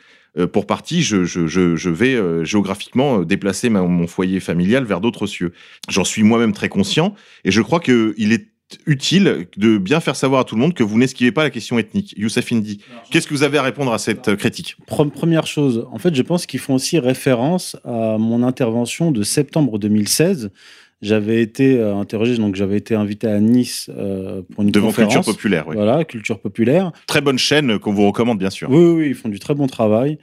pour 0.47 0.67
partie, 0.67 1.01
je, 1.01 1.89
vais 1.89 2.15
euh, 2.15 2.43
géographiquement 2.43 3.21
euh, 3.21 3.25
déplacer 3.25 3.69
mon 3.69 4.07
foyer 4.07 4.39
familial 4.39 4.83
vers 4.85 5.01
d'autres 5.01 5.27
cieux. 5.27 5.53
J'en 5.89 6.03
suis 6.03 6.23
moi-même 6.23 6.53
très 6.53 6.69
conscient 6.69 7.15
et 7.45 7.51
je 7.51 7.61
crois 7.61 7.79
qu'il 7.79 8.31
est 8.31 8.47
utile 8.85 9.47
de 9.57 9.79
bien 9.79 9.99
faire 9.99 10.15
savoir 10.15 10.41
à 10.41 10.43
tout 10.43 10.53
le 10.55 10.61
monde 10.61 10.75
que 10.75 10.83
vous 10.83 10.97
n'esquivez 10.99 11.31
pas 11.31 11.41
la 11.41 11.49
question 11.49 11.79
ethnique. 11.79 12.13
Youssef 12.17 12.51
Indy, 12.51 12.81
qu'est-ce 13.09 13.25
que 13.25 13.33
vous 13.33 13.41
avez 13.41 13.57
à 13.57 13.63
répondre 13.63 13.91
à 13.91 13.97
cette 13.97 14.27
euh, 14.27 14.35
critique? 14.35 14.75
Pre- 14.87 15.09
Première 15.09 15.47
chose, 15.47 15.87
en 15.91 15.97
fait, 15.97 16.13
je 16.13 16.21
pense 16.21 16.45
qu'ils 16.45 16.59
font 16.59 16.75
aussi 16.75 16.99
référence 16.99 17.75
à 17.83 18.17
mon 18.19 18.43
intervention 18.43 19.11
de 19.11 19.23
septembre 19.23 19.79
2016. 19.79 20.51
J'avais 21.01 21.41
été 21.41 21.79
euh, 21.79 21.95
interrogé, 21.95 22.35
donc 22.35 22.55
j'avais 22.55 22.75
été 22.75 22.93
invité 22.93 23.27
à 23.27 23.39
Nice 23.39 23.89
euh, 23.95 24.41
pour 24.53 24.63
une 24.63 24.71
Devant 24.71 24.87
conférence. 24.87 25.13
Culture 25.13 25.33
Populaire, 25.33 25.65
oui. 25.67 25.75
Voilà, 25.75 26.03
culture 26.03 26.39
populaire. 26.39 26.91
Très 27.07 27.21
bonne 27.21 27.39
chaîne 27.39 27.71
euh, 27.71 27.79
qu'on 27.79 27.93
vous 27.93 28.05
recommande, 28.05 28.37
bien 28.37 28.49
sûr. 28.49 28.69
Oui, 28.69 28.77
oui, 28.77 28.91
oui, 28.91 29.07
ils 29.07 29.15
font 29.15 29.29
du 29.29 29.39
très 29.39 29.55
bon 29.55 29.67
travail 29.67 30.17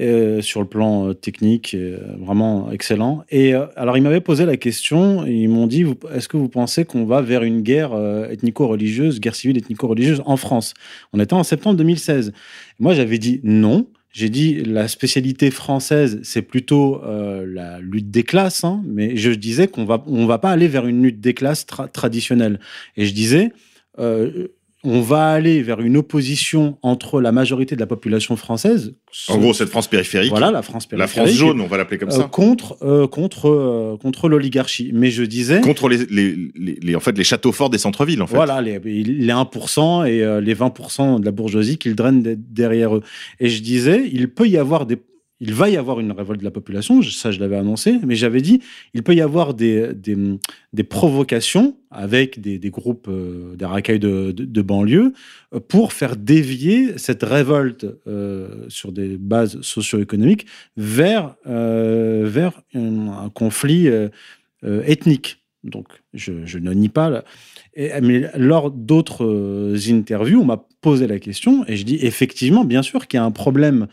euh, 0.00 0.42
sur 0.42 0.60
le 0.60 0.66
plan 0.66 1.14
technique, 1.14 1.74
vraiment 2.18 2.70
excellent. 2.70 3.24
Et 3.30 3.54
alors, 3.54 3.96
ils 3.96 4.02
m'avaient 4.02 4.20
posé 4.20 4.44
la 4.44 4.58
question, 4.58 5.26
et 5.26 5.32
ils 5.32 5.48
m'ont 5.48 5.66
dit, 5.66 5.86
est-ce 6.14 6.28
que 6.28 6.36
vous 6.36 6.50
pensez 6.50 6.84
qu'on 6.84 7.06
va 7.06 7.22
vers 7.22 7.42
une 7.42 7.62
guerre 7.62 7.92
ethnico-religieuse, 8.30 9.20
guerre 9.20 9.34
civile 9.34 9.56
ethnico-religieuse 9.56 10.22
en 10.26 10.36
France? 10.36 10.74
On 11.14 11.20
était 11.20 11.32
en 11.32 11.42
septembre 11.42 11.76
2016. 11.76 12.32
Moi, 12.78 12.92
j'avais 12.92 13.18
dit 13.18 13.40
non. 13.44 13.86
J'ai 14.10 14.30
dit 14.30 14.62
la 14.64 14.88
spécialité 14.88 15.50
française, 15.50 16.20
c'est 16.22 16.42
plutôt 16.42 17.04
euh, 17.04 17.44
la 17.46 17.78
lutte 17.80 18.10
des 18.10 18.22
classes, 18.22 18.64
hein, 18.64 18.82
mais 18.86 19.16
je 19.16 19.30
disais 19.30 19.68
qu'on 19.68 19.84
va 19.84 20.02
on 20.06 20.26
va 20.26 20.38
pas 20.38 20.50
aller 20.50 20.66
vers 20.66 20.86
une 20.86 21.02
lutte 21.02 21.20
des 21.20 21.34
classes 21.34 21.66
tra- 21.66 21.90
traditionnelle. 21.90 22.58
Et 22.96 23.04
je 23.04 23.12
disais, 23.12 23.52
euh, 23.98 24.48
on 24.84 25.00
va 25.00 25.28
aller 25.30 25.60
vers 25.62 25.80
une 25.80 25.96
opposition 25.96 26.78
entre 26.82 27.20
la 27.20 27.32
majorité 27.32 27.74
de 27.74 27.80
la 27.80 27.86
population 27.86 28.36
française, 28.36 28.94
En 29.28 29.36
gros, 29.38 29.52
cette 29.52 29.68
France 29.70 29.88
périphérique, 29.88 30.30
voilà 30.30 30.50
la 30.52 30.62
France 30.62 30.86
la 30.92 31.06
France 31.08 31.24
périphérique, 31.24 31.38
jaune, 31.38 31.60
on 31.60 31.66
va 31.66 31.76
l'appeler 31.78 31.98
comme 31.98 32.10
euh, 32.10 32.12
ça, 32.12 32.24
contre 32.30 32.76
euh, 32.82 33.06
contre 33.08 33.48
euh, 33.48 33.96
contre 34.00 34.28
l'oligarchie. 34.28 34.90
Mais 34.94 35.10
je 35.10 35.24
disais 35.24 35.60
contre 35.62 35.88
les, 35.88 36.06
les, 36.06 36.36
les, 36.54 36.78
les- 36.80 36.94
en 36.96 37.00
fait, 37.00 37.16
les 37.18 37.24
châteaux 37.24 37.50
forts 37.52 37.70
des 37.70 37.78
centres-villes, 37.78 38.22
en 38.22 38.26
fait. 38.28 38.36
voilà, 38.36 38.60
les, 38.60 38.78
les 38.78 39.32
1% 39.32 40.06
et 40.06 40.40
les 40.40 40.54
20% 40.54 41.20
de 41.20 41.24
la 41.24 41.30
bourgeoisie 41.32 41.78
qu'ils 41.78 41.94
drainent 41.96 42.22
de- 42.22 42.36
derrière 42.38 42.94
eux. 42.96 43.02
Et 43.40 43.48
je 43.48 43.60
disais, 43.62 44.08
il 44.12 44.28
peut 44.28 44.46
y 44.46 44.56
avoir 44.58 44.86
des. 44.86 44.96
Il 45.40 45.54
va 45.54 45.68
y 45.68 45.76
avoir 45.76 46.00
une 46.00 46.10
révolte 46.10 46.40
de 46.40 46.44
la 46.44 46.50
population, 46.50 47.00
ça 47.02 47.30
je 47.30 47.38
l'avais 47.38 47.56
annoncé, 47.56 48.00
mais 48.04 48.16
j'avais 48.16 48.40
dit, 48.40 48.60
il 48.92 49.04
peut 49.04 49.14
y 49.14 49.20
avoir 49.20 49.54
des, 49.54 49.92
des, 49.94 50.84
provocations 50.84 51.76
avec 51.92 52.40
des, 52.40 52.58
groupes, 52.70 53.06
euh, 53.08 53.54
des 53.54 53.64
racailles 53.64 54.00
de, 54.00 54.32
de, 54.32 54.62
banlieue, 54.62 55.12
euh, 55.54 55.60
pour 55.60 55.92
faire 55.92 56.16
dévier 56.16 56.98
cette 56.98 57.22
révolte 57.22 57.86
euh, 58.08 58.66
sur 58.68 58.90
des 58.90 59.16
bases 59.16 59.60
socio-économiques 59.60 60.46
vers, 60.76 61.36
vers 61.44 62.60
un, 62.74 63.30
conflit 63.32 63.88
ethnique. 64.64 65.44
Donc, 65.62 65.86
je, 66.14 66.58
ne 66.58 66.72
nie 66.72 66.88
pas. 66.88 67.22
mais 67.76 68.28
lors 68.36 68.72
d'autres 68.72 69.76
interviews, 69.88 70.40
on 70.40 70.44
m'a 70.44 70.64
posé 70.80 71.06
la 71.06 71.18
question 71.18 71.64
et 71.68 71.76
je 71.76 71.84
dis 71.84 71.98
effectivement, 72.02 72.64
bien 72.64 72.82
sûr 72.82 73.06
qu'il 73.06 73.18
y 73.18 73.20
a 73.20 73.24
un 73.24 73.30
problème 73.30 73.86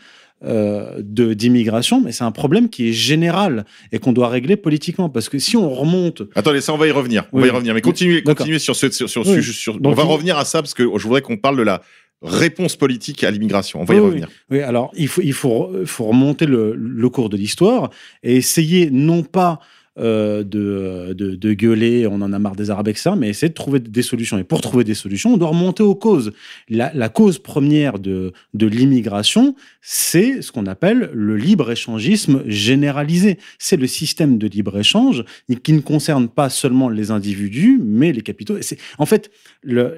euh, 0.44 0.96
de 0.98 1.32
d'immigration, 1.34 2.00
mais 2.00 2.12
c'est 2.12 2.24
un 2.24 2.30
problème 2.32 2.68
qui 2.68 2.88
est 2.88 2.92
général 2.92 3.64
et 3.92 3.98
qu'on 3.98 4.12
doit 4.12 4.28
régler 4.28 4.56
politiquement. 4.56 5.08
Parce 5.08 5.28
que 5.28 5.38
si 5.38 5.56
on 5.56 5.70
remonte 5.70 6.22
Attendez, 6.34 6.60
ça, 6.60 6.74
on 6.74 6.76
va 6.76 6.86
y 6.86 6.90
revenir. 6.90 7.24
On 7.32 7.36
Oui. 7.38 7.42
va 7.42 7.48
y 7.48 7.50
revenir. 7.50 7.72
Mais 7.74 7.80
continuez, 7.80 8.22
continuez 8.22 8.58
sur 8.58 8.76
ce, 8.76 8.90
sur, 8.90 9.08
sur 9.08 9.24
ce 9.24 9.30
Oui. 9.30 9.36
sujet. 9.36 9.52
sur- 9.52 9.80
Donc, 9.80 9.92
on 9.92 9.96
va 9.96 10.04
revenir 10.04 10.36
à 10.36 10.44
ça 10.44 10.60
parce 10.60 10.74
que 10.74 10.82
je 10.82 11.02
voudrais 11.04 11.22
qu'on 11.22 11.36
parle 11.38 11.56
de 11.56 11.62
la 11.62 11.80
réponse 12.22 12.76
politique 12.76 13.24
à 13.24 13.30
l'immigration. 13.30 13.80
On 13.80 13.84
va 13.84 13.94
y 13.94 13.98
Oui, 13.98 14.06
revenir. 14.06 14.28
Oui, 14.50 14.60
alors 14.60 14.90
il 14.96 15.08
faut, 15.08 15.20
il 15.22 15.32
faut, 15.34 15.70
faut 15.84 16.04
remonter 16.06 16.46
le, 16.46 16.74
le 16.74 17.08
cours 17.10 17.28
de 17.28 17.36
l'histoire 17.36 17.90
et 18.22 18.36
essayer 18.36 18.90
non 18.90 19.22
pas 19.22 19.60
euh, 19.98 20.42
de, 20.44 21.14
de, 21.14 21.34
de 21.36 21.52
gueuler, 21.54 22.06
on 22.06 22.20
en 22.22 22.32
a 22.32 22.38
marre 22.38 22.56
des 22.56 22.70
Arabes, 22.70 22.88
etc., 22.88 23.10
mais 23.16 23.28
essayer 23.30 23.48
de 23.48 23.54
trouver 23.54 23.80
des 23.80 24.02
solutions. 24.02 24.38
Et 24.38 24.44
pour 24.44 24.60
trouver 24.60 24.84
des 24.84 24.94
solutions, 24.94 25.34
on 25.34 25.36
doit 25.38 25.48
remonter 25.48 25.82
aux 25.82 25.94
causes. 25.94 26.32
La, 26.68 26.90
la 26.94 27.08
cause 27.08 27.38
première 27.38 27.98
de, 27.98 28.32
de 28.54 28.66
l'immigration, 28.66 29.54
c'est 29.80 30.42
ce 30.42 30.52
qu'on 30.52 30.66
appelle 30.66 31.10
le 31.14 31.36
libre-échangisme 31.36 32.42
généralisé. 32.46 33.38
C'est 33.58 33.76
le 33.76 33.86
système 33.86 34.36
de 34.38 34.46
libre-échange 34.46 35.24
qui 35.62 35.72
ne 35.72 35.80
concerne 35.80 36.28
pas 36.28 36.50
seulement 36.50 36.88
les 36.88 37.10
individus, 37.10 37.80
mais 37.82 38.12
les 38.12 38.22
capitaux. 38.22 38.56
Et 38.58 38.62
c'est- 38.62 38.78
En 38.98 39.06
fait, 39.06 39.30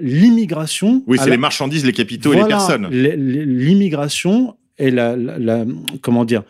l'immigration... 0.00 1.02
Oui, 1.06 1.18
c'est 1.18 1.24
la- 1.26 1.30
les 1.32 1.37
marchandises, 1.37 1.84
les 1.84 1.92
capitaux 1.92 2.32
et 2.32 2.37
les 2.37 2.44
personnes. 2.46 2.88
L'immigration 2.90 4.56
est 4.78 4.90
la, 4.90 5.16
la- 5.16 5.38
la- 5.38 5.64
comment 6.02 6.24
dire 6.24 6.42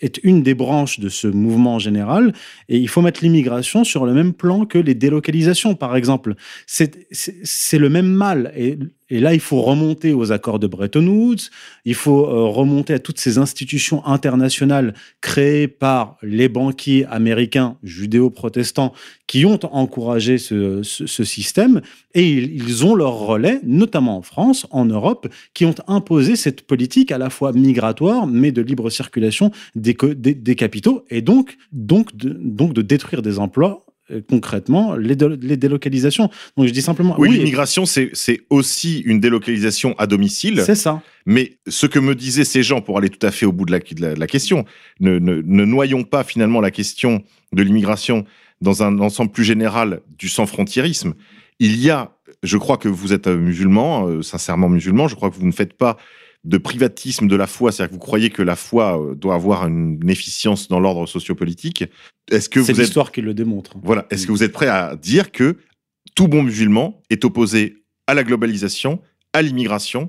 est 0.00 0.18
une 0.24 0.42
des 0.42 0.54
branches 0.54 1.00
de 1.00 1.08
ce 1.08 1.28
mouvement 1.28 1.78
général 1.78 2.32
et 2.68 2.78
il 2.78 2.88
faut 2.88 3.02
mettre 3.02 3.22
l'immigration 3.22 3.84
sur 3.84 4.06
le 4.06 4.12
même 4.12 4.32
plan 4.32 4.66
que 4.66 4.78
les 4.78 4.94
délocalisations 4.94 5.74
par 5.74 5.96
exemple. 5.96 6.34
C'est 6.66 7.78
le 7.78 7.88
même 7.88 8.08
mal 8.08 8.52
et 9.10 9.20
là 9.20 9.34
il 9.34 9.40
faut 9.40 9.62
remonter 9.62 10.12
aux 10.12 10.32
accords 10.32 10.58
de 10.58 10.66
Bretton 10.66 11.06
Woods 11.06 11.50
il 11.84 11.94
faut 11.94 12.26
euh, 12.26 12.46
remonter 12.46 12.94
à 12.94 12.98
toutes 12.98 13.18
ces 13.18 13.38
institutions 13.38 14.04
internationales 14.06 14.94
créées 15.20 15.68
par 15.68 16.16
les 16.22 16.48
banquiers 16.48 17.06
américains 17.06 17.76
judéo-protestants 17.82 18.92
qui 19.26 19.44
ont 19.44 19.60
encouragé 19.74 20.38
ce, 20.38 20.82
système. 20.82 21.82
Et 22.14 22.28
ils, 22.28 22.84
ont 22.84 22.94
leur 22.94 23.14
relais, 23.14 23.60
notamment 23.62 24.16
en 24.16 24.22
France, 24.22 24.66
en 24.70 24.86
Europe, 24.86 25.28
qui 25.54 25.66
ont 25.66 25.74
imposé 25.86 26.34
cette 26.34 26.62
politique 26.62 27.12
à 27.12 27.18
la 27.18 27.30
fois 27.30 27.52
migratoire, 27.52 28.26
mais 28.26 28.52
de 28.52 28.62
libre 28.62 28.90
circulation 28.90 29.50
des, 29.74 29.94
capitaux, 30.56 31.04
et 31.10 31.20
donc, 31.20 31.56
de, 31.72 32.82
détruire 32.82 33.22
des 33.22 33.38
emplois, 33.38 33.84
concrètement, 34.28 34.96
les, 34.96 35.16
dé- 35.16 35.36
les 35.40 35.56
délocalisations. 35.56 36.30
Donc 36.56 36.66
je 36.66 36.72
dis 36.72 36.82
simplement, 36.82 37.14
Oui, 37.18 37.28
oui, 37.28 37.36
l'immigration, 37.38 37.86
c'est 37.86 38.10
c'est 38.12 38.40
aussi 38.50 39.00
une 39.00 39.20
délocalisation 39.20 39.94
à 39.98 40.06
domicile. 40.06 40.62
c'est 40.64 40.74
ça. 40.74 41.02
Mais 41.26 41.58
ce 41.66 41.86
que 41.86 41.98
me 41.98 42.14
disaient 42.14 42.44
ces 42.44 42.62
gens, 42.62 42.80
pour 42.80 42.96
aller 42.98 43.10
tout 43.10 43.24
à 43.26 43.30
fait 43.30 43.44
au 43.46 43.52
bout 43.52 43.66
de 43.66 43.72
la, 43.72 43.78
de 43.80 44.00
la- 44.00 44.14
de 44.14 44.20
la 44.20 44.26
question, 44.26 44.64
ne, 45.00 45.18
ne- 45.18 45.42
ne 45.44 45.64
noyons 45.64 46.04
pas 46.04 46.24
finalement 46.24 46.60
la 46.60 46.70
question 46.70 47.22
de 47.52 47.62
l'immigration 47.62 48.24
dans 48.60 48.82
un 48.82 48.98
ensemble 48.98 49.30
plus 49.30 49.44
général 49.44 50.00
du 50.18 50.28
sans-frontiérisme. 50.28 51.14
Il 51.60 51.76
y 51.80 51.90
a, 51.90 52.12
je 52.42 52.56
crois 52.56 52.76
que 52.76 52.88
vous 52.88 53.12
êtes 53.12 53.26
euh, 53.26 53.36
musulman, 53.36 54.06
euh, 54.08 54.22
sincèrement 54.22 54.68
musulman, 54.68 55.06
je 55.08 55.14
crois 55.16 55.30
que 55.30 55.36
vous 55.36 55.46
ne 55.46 55.52
faites 55.52 55.74
pas 55.74 55.96
de 56.44 56.58
privatisme 56.58 57.26
de 57.26 57.36
la 57.36 57.46
foi, 57.46 57.72
c'est-à-dire 57.72 57.90
que 57.90 57.94
vous 57.94 58.06
croyez 58.06 58.30
que 58.30 58.42
la 58.42 58.56
foi 58.56 59.00
euh, 59.00 59.14
doit 59.14 59.34
avoir 59.34 59.66
une, 59.66 59.98
une 60.02 60.10
efficience 60.10 60.68
dans 60.68 60.80
l'ordre 60.80 61.06
sociopolitique. 61.06 61.84
Est-ce 62.30 62.48
que 62.48 62.62
C'est 62.62 62.72
vous 62.72 62.80
êtes 62.80 62.86
l'histoire 62.86 63.12
qui 63.12 63.20
le 63.22 63.34
démontre. 63.34 63.76
voilà. 63.82 64.06
Est-ce 64.10 64.26
que 64.26 64.32
vous 64.32 64.42
êtes 64.42 64.52
prêt 64.52 64.68
à 64.68 64.96
dire 64.96 65.32
que 65.32 65.56
tout 66.14 66.28
bon 66.28 66.42
musulman 66.42 67.02
est 67.10 67.24
opposé 67.24 67.82
à 68.06 68.14
la 68.14 68.24
globalisation, 68.24 69.00
à 69.32 69.42
l'immigration 69.42 70.08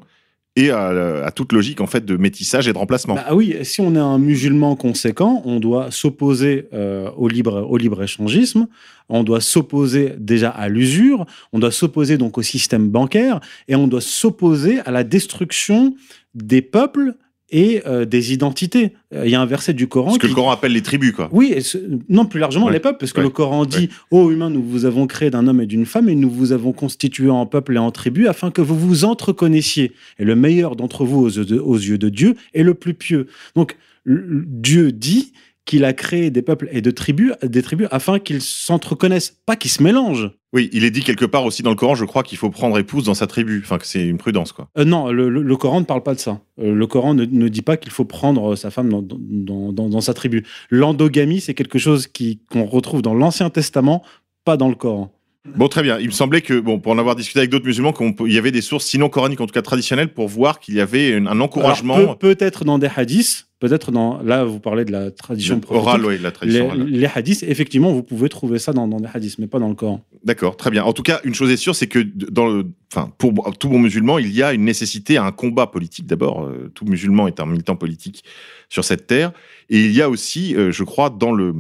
et 0.56 0.72
à, 0.72 1.26
à 1.26 1.32
toute 1.32 1.54
logique 1.54 1.82
en 1.82 1.88
fait 1.88 2.06
de 2.06 2.18
métissage 2.18 2.68
et 2.68 2.74
de 2.74 2.78
remplacement. 2.78 3.16
Bah 3.16 3.34
oui, 3.34 3.56
si 3.64 3.82
on 3.82 3.96
est 3.96 4.00
un 4.00 4.18
musulman 4.18 4.76
conséquent, 4.76 5.42
on 5.46 5.60
doit 5.60 5.92
s'opposer 5.92 6.68
euh, 6.74 7.10
au 7.18 7.28
libre 7.28 7.68
au 7.70 7.78
libre 7.78 8.02
échangisme, 8.04 8.68
on 9.10 9.24
doit 9.24 9.42
s'opposer 9.42 10.14
déjà 10.18 10.50
à 10.50 10.70
l'usure, 10.70 11.26
on 11.54 11.60
doit 11.60 11.72
s'opposer 11.72 12.18
donc 12.18 12.38
au 12.38 12.42
système 12.42 12.90
bancaire 12.90 13.40
et 13.68 13.76
on 13.76 13.88
doit 13.88 14.02
s'opposer 14.02 14.80
à 14.82 14.92
la 14.92 15.04
destruction 15.04 15.96
des 16.34 16.62
peuples 16.62 17.16
et 17.52 17.82
euh, 17.88 18.06
des 18.06 18.34
identités. 18.34 18.94
Euh, 19.14 19.24
Il 19.26 19.32
y 19.32 19.36
a 19.36 19.42
un 19.42 19.46
verset 19.46 19.74
du 19.74 19.88
Coran 19.88 20.12
Ce 20.12 20.18
que 20.20 20.24
qui- 20.24 20.30
le 20.30 20.36
Coran 20.36 20.52
appelle 20.52 20.72
les 20.74 20.82
tribus, 20.82 21.12
quoi. 21.14 21.30
Oui, 21.32 21.52
et 21.56 21.62
ce- 21.62 21.78
non 22.10 22.26
plus 22.26 22.40
largement 22.40 22.68
Ouais. 22.68 22.74
les 22.74 22.80
peuples, 22.80 22.98
parce 23.00 23.12
que 23.14 23.20
Ouais. 23.20 23.26
le 23.26 23.30
Coran 23.32 23.66
dit 23.66 23.90
Ô 24.12 24.30
humains, 24.32 24.50
nous 24.50 24.64
vous 24.64 24.86
avons 24.86 25.08
créé 25.08 25.30
d'un 25.30 25.48
homme 25.48 25.62
et 25.62 25.66
d'une 25.66 25.86
femme, 25.86 26.10
et 26.10 26.16
nous 26.16 26.30
vous 26.30 26.52
avons 26.52 26.72
constitué 26.74 27.30
en 27.30 27.46
peuple 27.46 27.76
et 27.76 27.80
en 27.80 27.92
tribu, 27.92 28.28
afin 28.28 28.52
que 28.52 28.62
vous 28.62 28.78
vous 28.78 29.06
entreconnaissiez. 29.06 29.92
Et 30.20 30.26
le 30.26 30.36
meilleur 30.36 30.76
d'entre 30.76 31.06
vous 31.06 31.20
aux 31.22 31.30
yeux 31.30 31.46
de, 31.46 31.60
aux 31.60 31.78
yeux 31.78 31.98
de 31.98 32.10
Dieu 32.10 32.36
est 32.54 32.64
le 32.64 32.74
plus 32.74 32.94
pieux. 32.94 33.28
Donc, 33.56 33.76
Dieu 34.06 34.92
dit 34.92 35.34
qu'il 35.70 35.86
a 35.86 35.94
créé 35.94 36.32
des 36.32 36.42
peuples 36.42 36.68
et 36.72 36.82
de 36.82 36.90
tribus, 36.90 37.34
des 37.44 37.62
tribus 37.62 37.88
afin 37.92 38.18
qu'ils 38.18 38.42
s'entreconnaissent, 38.42 39.38
pas 39.46 39.56
qu'ils 39.56 39.70
se 39.70 39.84
mélangent. 39.84 40.32
Oui, 40.52 40.68
il 40.74 40.84
est 40.84 40.90
dit 40.90 41.02
quelque 41.04 41.26
part 41.26 41.46
aussi 41.46 41.62
dans 41.62 41.70
le 41.70 41.76
Coran, 41.76 41.94
je 41.94 42.06
crois 42.06 42.24
qu'il 42.24 42.40
faut 42.40 42.50
prendre 42.50 42.76
épouse 42.80 43.04
dans 43.04 43.14
sa 43.14 43.28
tribu. 43.28 43.62
Enfin, 43.64 43.78
que 43.78 43.86
c'est 43.86 44.04
une 44.04 44.18
prudence, 44.18 44.52
quoi. 44.52 44.68
Euh, 44.80 44.84
non, 44.84 45.12
le, 45.12 45.30
le- 45.30 45.44
le 45.44 45.56
Coran 45.58 45.80
ne 45.82 45.86
parle 45.86 46.02
pas 46.02 46.16
de 46.16 46.20
ça. 46.20 46.42
Euh, 46.60 46.74
le 46.74 46.88
Coran 46.88 47.14
ne, 47.14 47.24
ne 47.26 47.48
dit 47.50 47.62
pas 47.62 47.78
qu'il 47.78 47.92
faut 47.92 48.04
prendre 48.06 48.54
euh, 48.54 48.56
sa 48.56 48.72
femme 48.72 48.90
dans, 48.90 49.04
dans- 49.04 49.72
dans- 49.72 49.90
dans 49.90 50.02
sa 50.02 50.16
tribu. 50.16 50.44
L'endogamie, 50.72 51.40
c'est 51.40 51.54
quelque 51.54 51.78
chose 51.78 52.08
qu'on 52.52 52.66
retrouve 52.66 53.04
dans 53.04 53.14
l'Ancien 53.14 53.52
Testament, 53.52 54.02
pas 54.46 54.58
dans 54.58 54.70
le 54.70 54.76
Coran. 54.76 55.12
Bon, 55.56 55.68
très 55.70 55.84
bien. 55.84 55.98
Il 56.00 56.08
me 56.08 56.12
semblait 56.12 56.42
que, 56.42 56.60
bon, 56.60 56.80
pour 56.80 56.92
en 56.92 56.98
avoir 56.98 57.16
discuté 57.16 57.40
avec 57.40 57.50
d'autres 57.50 57.66
musulmans, 57.66 57.94
qu'on 57.94 58.12
peut- 58.12 58.28
il 58.28 58.34
y 58.34 58.38
avait 58.38 58.52
des 58.52 58.62
sources, 58.62 58.86
sinon 58.86 59.08
coraniques, 59.08 59.40
en 59.40 59.48
tout 59.48 59.54
cas 59.54 59.62
traditionnelles, 59.62 60.14
pour 60.14 60.28
voir 60.28 60.60
qu'il 60.60 60.76
y 60.76 60.82
avait 60.82 61.16
un, 61.16 61.28
un 61.28 61.40
encouragement 61.40 61.96
Alors, 61.96 62.18
peut- 62.18 62.36
peut-être 62.36 62.66
dans 62.66 62.78
des 62.78 62.90
hadiths, 62.94 63.48
peut-être 63.62 63.92
dans. 63.94 64.22
Là, 64.22 64.44
vous 64.44 64.60
parlez 64.60 64.84
de 64.84 64.92
la 64.92 65.12
tradition 65.12 65.62
prophétique. 65.62 65.88
oral, 65.88 66.06
oui, 66.06 66.18
la 66.22 66.32
tradition 66.32 66.66
Les, 66.66 66.82
orale. 66.82 66.88
les 66.90 67.08
hadiths, 67.08 67.44
effectivement, 67.44 67.94
vous 67.94 68.04
pouvez 68.04 68.28
trouver 68.28 68.60
ça 68.60 68.74
dans, 68.74 68.86
dans 68.90 69.00
des 69.00 69.08
hadiths, 69.14 69.40
mais 69.40 69.48
pas 69.48 69.60
dans 69.60 69.70
le 69.70 69.76
Coran. 69.76 70.04
D'accord, 70.26 70.58
très 70.58 70.72
bien. 70.72 70.84
En 70.84 70.92
tout 70.92 71.04
cas, 71.04 71.22
une 71.24 71.34
chose 71.34 71.50
est 71.52 71.58
sûre, 71.58 71.74
c'est 71.74 71.88
que 71.88 72.00
dans 72.00 72.48
le, 72.48 72.66
enfin, 72.94 73.10
pour 73.18 73.34
tout 73.58 73.70
bon 73.70 73.80
musulman, 73.80 74.20
il 74.20 74.32
y 74.34 74.44
a 74.44 74.52
une 74.54 74.66
nécessité 74.66 75.16
à 75.16 75.24
un 75.24 75.32
combat 75.32 75.68
politique. 75.68 76.06
D'abord, 76.06 76.44
euh, 76.44 76.70
tout 76.76 76.84
musulman 76.84 77.28
est 77.30 77.40
un 77.40 77.46
militant 77.46 77.78
politique 77.78 78.26
sur 78.68 78.84
cette 78.84 79.08
terre, 79.08 79.32
et 79.70 79.80
il 79.80 79.94
y 79.94 80.02
a 80.02 80.10
aussi, 80.10 80.54
euh, 80.56 80.72
je 80.74 80.84
crois, 80.84 81.10
dans 81.10 81.32
le, 81.32 81.54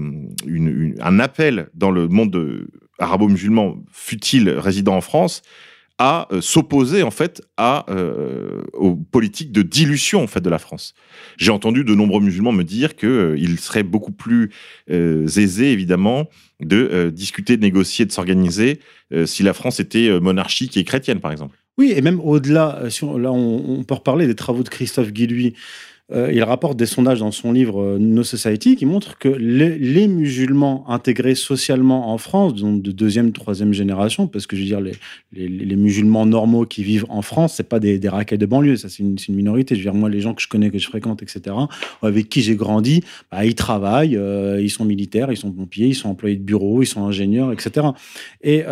une- 0.45 0.67
une- 0.67 0.95
un 0.99 1.19
appel 1.19 1.69
dans 1.75 1.91
le 1.91 2.09
monde 2.09 2.35
euh, 2.35 2.67
arabo-musulman, 2.99 3.77
fut-il 3.91 4.49
résident 4.49 4.95
en 4.95 5.01
France, 5.01 5.41
à 6.01 6.27
euh, 6.31 6.39
s'opposer 6.39 7.03
en 7.03 7.11
fait 7.11 7.41
à 7.57 7.85
euh, 7.89 8.61
aux 8.73 8.95
politiques 8.95 9.51
de 9.51 9.61
dilution 9.61 10.23
en 10.23 10.27
fait 10.27 10.39
de 10.39 10.49
la 10.49 10.57
France. 10.59 10.93
J'ai 11.37 11.51
entendu 11.51 11.83
de 11.83 11.93
nombreux 11.93 12.21
musulmans 12.21 12.53
me 12.53 12.63
dire 12.63 12.95
que 12.95 13.07
euh, 13.07 13.35
il 13.37 13.59
serait 13.59 13.83
beaucoup 13.83 14.13
plus 14.13 14.49
euh, 14.89 15.25
aisé 15.27 15.73
évidemment 15.73 16.29
de 16.61 17.09
discuter, 17.13 17.57
de 17.57 17.61
négocier, 17.61 18.05
de 18.05 18.11
s'organiser 18.11 18.79
si 19.25 19.43
la 19.43 19.53
France 19.53 19.79
était 19.79 20.19
monarchique 20.19 20.75
et 20.75 20.83
chrétienne 20.83 21.21
par 21.21 21.31
exemple. 21.31 21.57
Oui, 21.77 21.93
et 21.95 22.01
même 22.01 22.19
au-delà, 22.19 22.81
si 22.89 23.05
on- 23.05 23.17
là, 23.17 23.31
on, 23.31 23.79
on 23.79 23.83
peut 23.85 23.93
reparler 23.93 24.27
des 24.27 24.35
travaux 24.35 24.63
de 24.63 24.67
Christophe 24.67 25.13
Guilluy. 25.13 25.53
Euh, 26.11 26.31
il 26.33 26.41
rapporte 26.41 26.75
des 26.77 26.87
sondages 26.87 27.19
dans 27.19 27.31
son 27.31 27.51
livre 27.51 27.81
euh, 27.81 27.97
No 27.99 28.23
Society 28.23 28.75
qui 28.75 28.87
montrent 28.87 29.19
que 29.19 29.29
les, 29.29 30.07
musulmans 30.07 30.83
intégrés 30.89 31.35
socialement 31.35 32.11
en 32.11 32.17
France, 32.17 32.55
donc 32.55 32.81
de 32.81 32.91
deuxième, 32.91 33.31
troisième 33.31 33.73
génération, 33.73 34.25
parce 34.25 34.47
que 34.47 34.55
je 34.55 34.61
veux 34.61 34.67
dire, 34.67 34.81
les, 35.33 35.75
musulmans 35.75 36.25
normaux 36.25 36.65
qui 36.65 36.83
vivent 36.83 37.05
en 37.09 37.21
France, 37.21 37.53
c'est 37.57 37.69
pas 37.69 37.79
des, 37.79 37.99
des 37.99 38.09
de 38.09 38.45
banlieue, 38.45 38.75
ça 38.75 38.89
c'est 38.89 39.03
une, 39.03 39.17
minorité. 39.29 39.75
Je 39.75 39.81
veux 39.81 39.91
dire, 39.91 39.93
moi, 39.93 40.09
les 40.09 40.19
gens 40.19 40.33
que 40.33 40.41
je 40.41 40.47
connais, 40.47 40.71
que 40.71 40.79
je 40.79 40.87
fréquente, 40.87 41.21
etc., 41.21 41.55
avec 42.01 42.27
qui 42.27 42.41
j'ai 42.41 42.55
grandi, 42.55 43.03
bah, 43.31 43.45
ils 43.45 43.55
travaillent, 43.55 44.17
euh, 44.17 44.59
ils 44.59 44.71
sont 44.71 44.85
militaires, 44.85 45.31
ils 45.31 45.37
sont 45.37 45.51
pompiers, 45.51 45.87
ils 45.87 45.95
sont 45.95 46.09
employés 46.09 46.37
de 46.37 46.43
bureau, 46.43 46.81
ils 46.81 46.87
sont 46.87 47.05
ingénieurs, 47.05 47.51
etc. 47.51 47.87
Et 48.41 48.63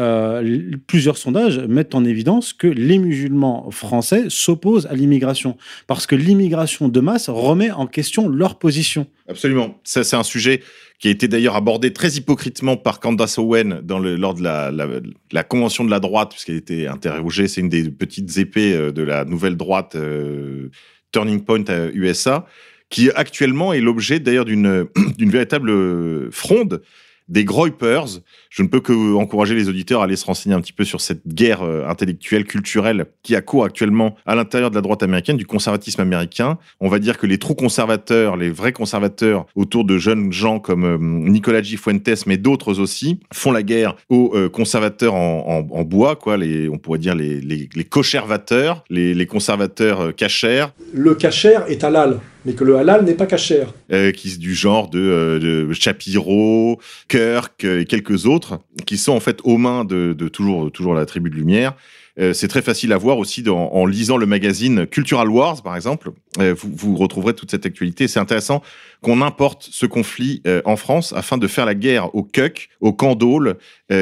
plusieurs 0.87 1.17
sondages 1.17 1.59
mettent 1.59 1.93
en 1.93 2.03
évidence 2.03 2.53
que 2.53 2.67
les 2.67 2.97
musulmans 2.97 3.69
français 3.69 4.25
s'opposent 4.29 4.87
à 4.87 4.95
l'immigration, 4.95 5.55
parce 5.85 6.07
que 6.07 6.15
l'immigration 6.15 6.89
de 6.89 6.99
masse 6.99 7.26
remet 7.31 7.71
en 7.71 7.87
question 7.87 8.27
leur 8.27 8.59
position. 8.59 9.07
Absolument. 9.27 9.79
Ça, 9.83 10.03
c'est 10.03 10.15
un 10.15 10.23
sujet 10.23 10.61
qui 10.99 11.07
a 11.07 11.11
été 11.11 11.27
d'ailleurs 11.27 11.55
abordé 11.55 11.93
très 11.93 12.09
hypocritement 12.13 12.75
par 12.75 12.99
Candace 12.99 13.37
Owen 13.37 13.81
dans 13.83 13.99
le, 13.99 14.15
lors 14.15 14.33
de 14.33 14.43
la, 14.43 15.43
convention 15.43 15.83
de 15.83 15.91
la 15.91 15.99
droite, 15.99 16.31
puisqu'elle 16.31 16.55
était 16.55 16.87
interrogée. 16.87 17.47
C'est 17.47 17.61
une 17.61 17.69
des 17.69 17.89
petites 17.89 18.37
épées 18.37 18.73
euh, 18.73 18.91
de 18.91 19.03
la 19.03 19.25
nouvelle 19.25 19.57
droite 19.57 19.95
euh, 19.95 20.69
Turning 21.11 21.43
Point 21.43 21.65
USA, 21.93 22.45
qui 22.89 23.11
actuellement 23.11 23.73
est 23.73 23.81
l'objet 23.81 24.19
d'ailleurs 24.19 24.45
d'une 24.45 24.87
d'une 25.17 25.29
véritable 25.29 25.69
euh, 25.69 26.29
fronde 26.31 26.81
des 27.27 27.43
Groypers. 27.43 28.21
Je 28.57 28.63
ne 28.63 28.69
peux 28.69 28.79
que 28.79 29.13
encourager 29.13 29.53
les 29.53 29.69
auditeurs 29.69 30.01
à 30.01 30.05
aller 30.05 30.15
se 30.15 30.25
renseigner 30.25 30.55
un 30.55 30.61
petit 30.61 30.73
peu 30.73 30.83
sur 30.83 30.99
cette 30.99 31.21
guerre 31.27 31.61
euh, 31.61 31.85
intellectuelle, 31.87 32.43
culturelle 32.43 33.05
qui 33.21 33.35
a 33.35 33.41
cours 33.41 33.63
actuellement 33.63 34.15
à 34.25 34.33
l'intérieur 34.33 34.71
de 34.71 34.75
la 34.75 34.81
droite 34.81 35.03
américaine, 35.03 35.37
du 35.37 35.45
conservatisme 35.45 36.01
américain. 36.01 36.57
On 36.79 36.89
va 36.89 36.97
dire 36.97 37.19
que 37.19 37.27
les 37.27 37.37
trous 37.37 37.53
conservateurs, 37.53 38.35
les 38.35 38.49
vrais 38.49 38.71
conservateurs 38.71 39.45
autour 39.53 39.85
de 39.85 39.99
jeunes 39.99 40.33
gens 40.33 40.57
comme 40.59 40.85
euh, 40.85 40.97
Nicolas 40.99 41.61
G. 41.61 41.77
Fuentes, 41.77 42.25
mais 42.25 42.37
d'autres 42.37 42.79
aussi, 42.79 43.19
font 43.31 43.51
la 43.51 43.61
guerre 43.61 43.95
aux 44.09 44.31
euh, 44.33 44.49
conservateurs 44.49 45.13
en, 45.13 45.67
en- 45.69 45.75
en 45.77 45.83
bois, 45.83 46.15
quoi. 46.15 46.35
Les, 46.37 46.67
on 46.67 46.79
pourrait 46.79 46.97
dire 46.97 47.13
les, 47.13 47.39
les, 47.39 47.69
les 47.75 47.83
cochervateurs, 47.83 48.83
les, 48.89 49.13
les 49.13 49.25
conservateurs 49.27 50.15
cachers, 50.15 50.65
Le 50.95 51.13
cachère 51.13 51.65
est 51.69 51.83
halal, 51.83 52.19
mais 52.43 52.53
que 52.53 52.63
le 52.63 52.77
halal 52.77 53.05
n'est 53.05 53.13
pas 53.13 53.27
cachère. 53.27 53.67
euh, 53.93 54.11
qui 54.11 54.35
du 54.39 54.55
genre 54.55 54.89
de, 54.89 54.99
euh, 54.99 55.39
de 55.67 55.73
Shapiro, 55.73 56.79
Kirk 57.07 57.63
et 57.63 57.85
quelques 57.85 58.25
autres, 58.25 58.46
qui 58.85 58.97
sont 58.97 59.13
en 59.13 59.19
fait 59.19 59.39
aux 59.43 59.57
mains 59.57 59.85
de, 59.85 60.13
de 60.13 60.27
toujours, 60.27 60.71
toujours 60.71 60.93
la 60.93 61.05
tribu 61.05 61.29
de 61.29 61.35
lumière. 61.35 61.73
Euh, 62.19 62.33
c'est 62.33 62.47
très 62.47 62.63
facile 62.63 62.93
à 62.93 62.97
voir 62.97 63.19
aussi 63.19 63.43
dans- 63.43 63.71
en 63.73 63.85
lisant 63.85 64.17
le 64.17 64.25
magazine 64.25 64.87
Cultural 64.87 65.29
Wars, 65.29 65.61
par 65.61 65.75
exemple. 65.75 66.09
Euh, 66.39 66.55
vous, 66.57 66.71
vous 66.75 66.95
retrouverez 66.95 67.35
toute 67.35 67.51
cette 67.51 67.67
actualité. 67.67 68.07
C'est 68.07 68.19
intéressant 68.19 68.63
qu'on 69.03 69.21
importe 69.21 69.69
ce 69.71 69.85
conflit 69.85 70.41
euh, 70.47 70.63
en 70.65 70.77
France 70.77 71.13
afin 71.15 71.37
de 71.37 71.45
faire 71.45 71.67
la 71.67 71.75
guerre 71.75 72.15
aux 72.15 72.23
cuck, 72.23 72.69
aux 72.81 72.93
candoles, 72.93 73.57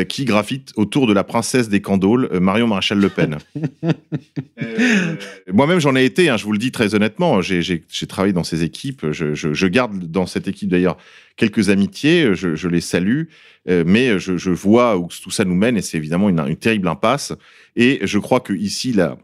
qui 0.10 0.26
gravitent 0.26 0.72
autour 0.78 1.06
de 1.06 1.14
la 1.14 1.24
princesse 1.24 1.70
des 1.70 1.80
candoles, 1.80 2.28
Marion 2.40 2.66
Maréchal 2.66 2.98
Le 2.98 3.10
Pen. 3.10 3.38
Moi-même, 5.52 5.80
j'en 5.80 5.96
ai 5.96 6.06
été, 6.06 6.30
hein, 6.30 6.38
je 6.38 6.44
vous 6.46 6.52
le 6.52 6.58
dis 6.58 6.72
très 6.72 6.96
honnêtement. 6.96 7.42
J'ai- 7.42 7.84
travaillé 8.08 8.34
dans 8.34 8.44
ces 8.44 8.64
équipes. 8.64 9.12
Je, 9.12 9.34
je- 9.36 9.54
je 9.54 9.68
garde 9.68 10.10
dans 10.10 10.26
cette 10.26 10.48
équipe 10.48 10.70
d'ailleurs 10.70 10.98
quelques 11.36 11.70
amitiés. 11.70 12.34
Je, 12.34 12.56
je 12.56 12.68
les 12.68 12.82
salue. 12.82 13.24
Euh, 13.68 13.84
mais 13.86 14.20
je, 14.20 14.50
vois 14.50 14.98
où 14.98 15.08
tout 15.08 15.32
ça 15.32 15.44
nous 15.44 15.56
mène 15.56 15.78
et 15.78 15.82
c'est 15.82 15.98
évidemment 15.98 16.30
une, 16.30 16.56
terrible 16.56 16.88
impasse. 16.88 17.34
Et 17.76 18.00
je 18.04 18.20
crois 18.20 18.40
que 18.40 18.54
ici, 18.54 18.94
lors 18.94 19.18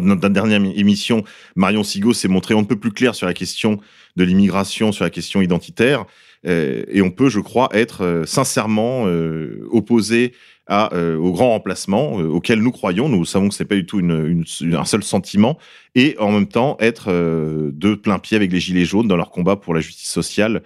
de 0.00 0.06
notre 0.06 0.28
dernière 0.28 0.62
émission, 0.76 1.24
Marion 1.54 1.82
Sigaud 1.82 2.14
s'est 2.14 2.28
montrée 2.28 2.54
on 2.54 2.62
ne 2.62 2.66
peut 2.66 2.78
plus 2.78 2.92
clair 2.92 3.14
sur 3.14 3.26
la 3.26 3.34
question 3.34 3.78
de 4.16 4.24
l'immigration, 4.24 4.92
sur 4.92 5.04
la 5.04 5.10
question 5.10 5.42
identitaire. 5.42 6.06
Euh, 6.46 6.84
et 6.88 7.02
on 7.02 7.10
peut, 7.10 7.28
je 7.28 7.40
crois, 7.40 7.68
être 7.72 8.04
euh, 8.04 8.24
sincèrement 8.24 9.06
euh, 9.06 9.66
opposé 9.70 10.32
euh, 10.70 11.16
au 11.16 11.32
grand 11.32 11.48
remplacement 11.52 12.20
euh, 12.20 12.26
auquel 12.26 12.60
nous 12.60 12.72
croyons. 12.72 13.08
Nous 13.08 13.24
savons 13.24 13.48
que 13.48 13.54
ce 13.54 13.62
n'est 13.62 13.66
pas 13.66 13.74
du 13.74 13.86
tout 13.86 14.00
un 14.00 14.84
seul 14.84 15.02
sentiment. 15.02 15.56
Et 15.94 16.14
en 16.18 16.30
même 16.30 16.46
temps, 16.46 16.76
être 16.78 17.06
euh, 17.08 17.70
de 17.72 17.94
plein 17.94 18.18
pied 18.18 18.36
avec 18.36 18.52
les 18.52 18.60
Gilets 18.60 18.84
jaunes 18.84 19.08
dans 19.08 19.16
leur 19.16 19.30
combat 19.30 19.56
pour 19.56 19.72
la 19.72 19.80
justice 19.80 20.10
sociale. 20.10 20.62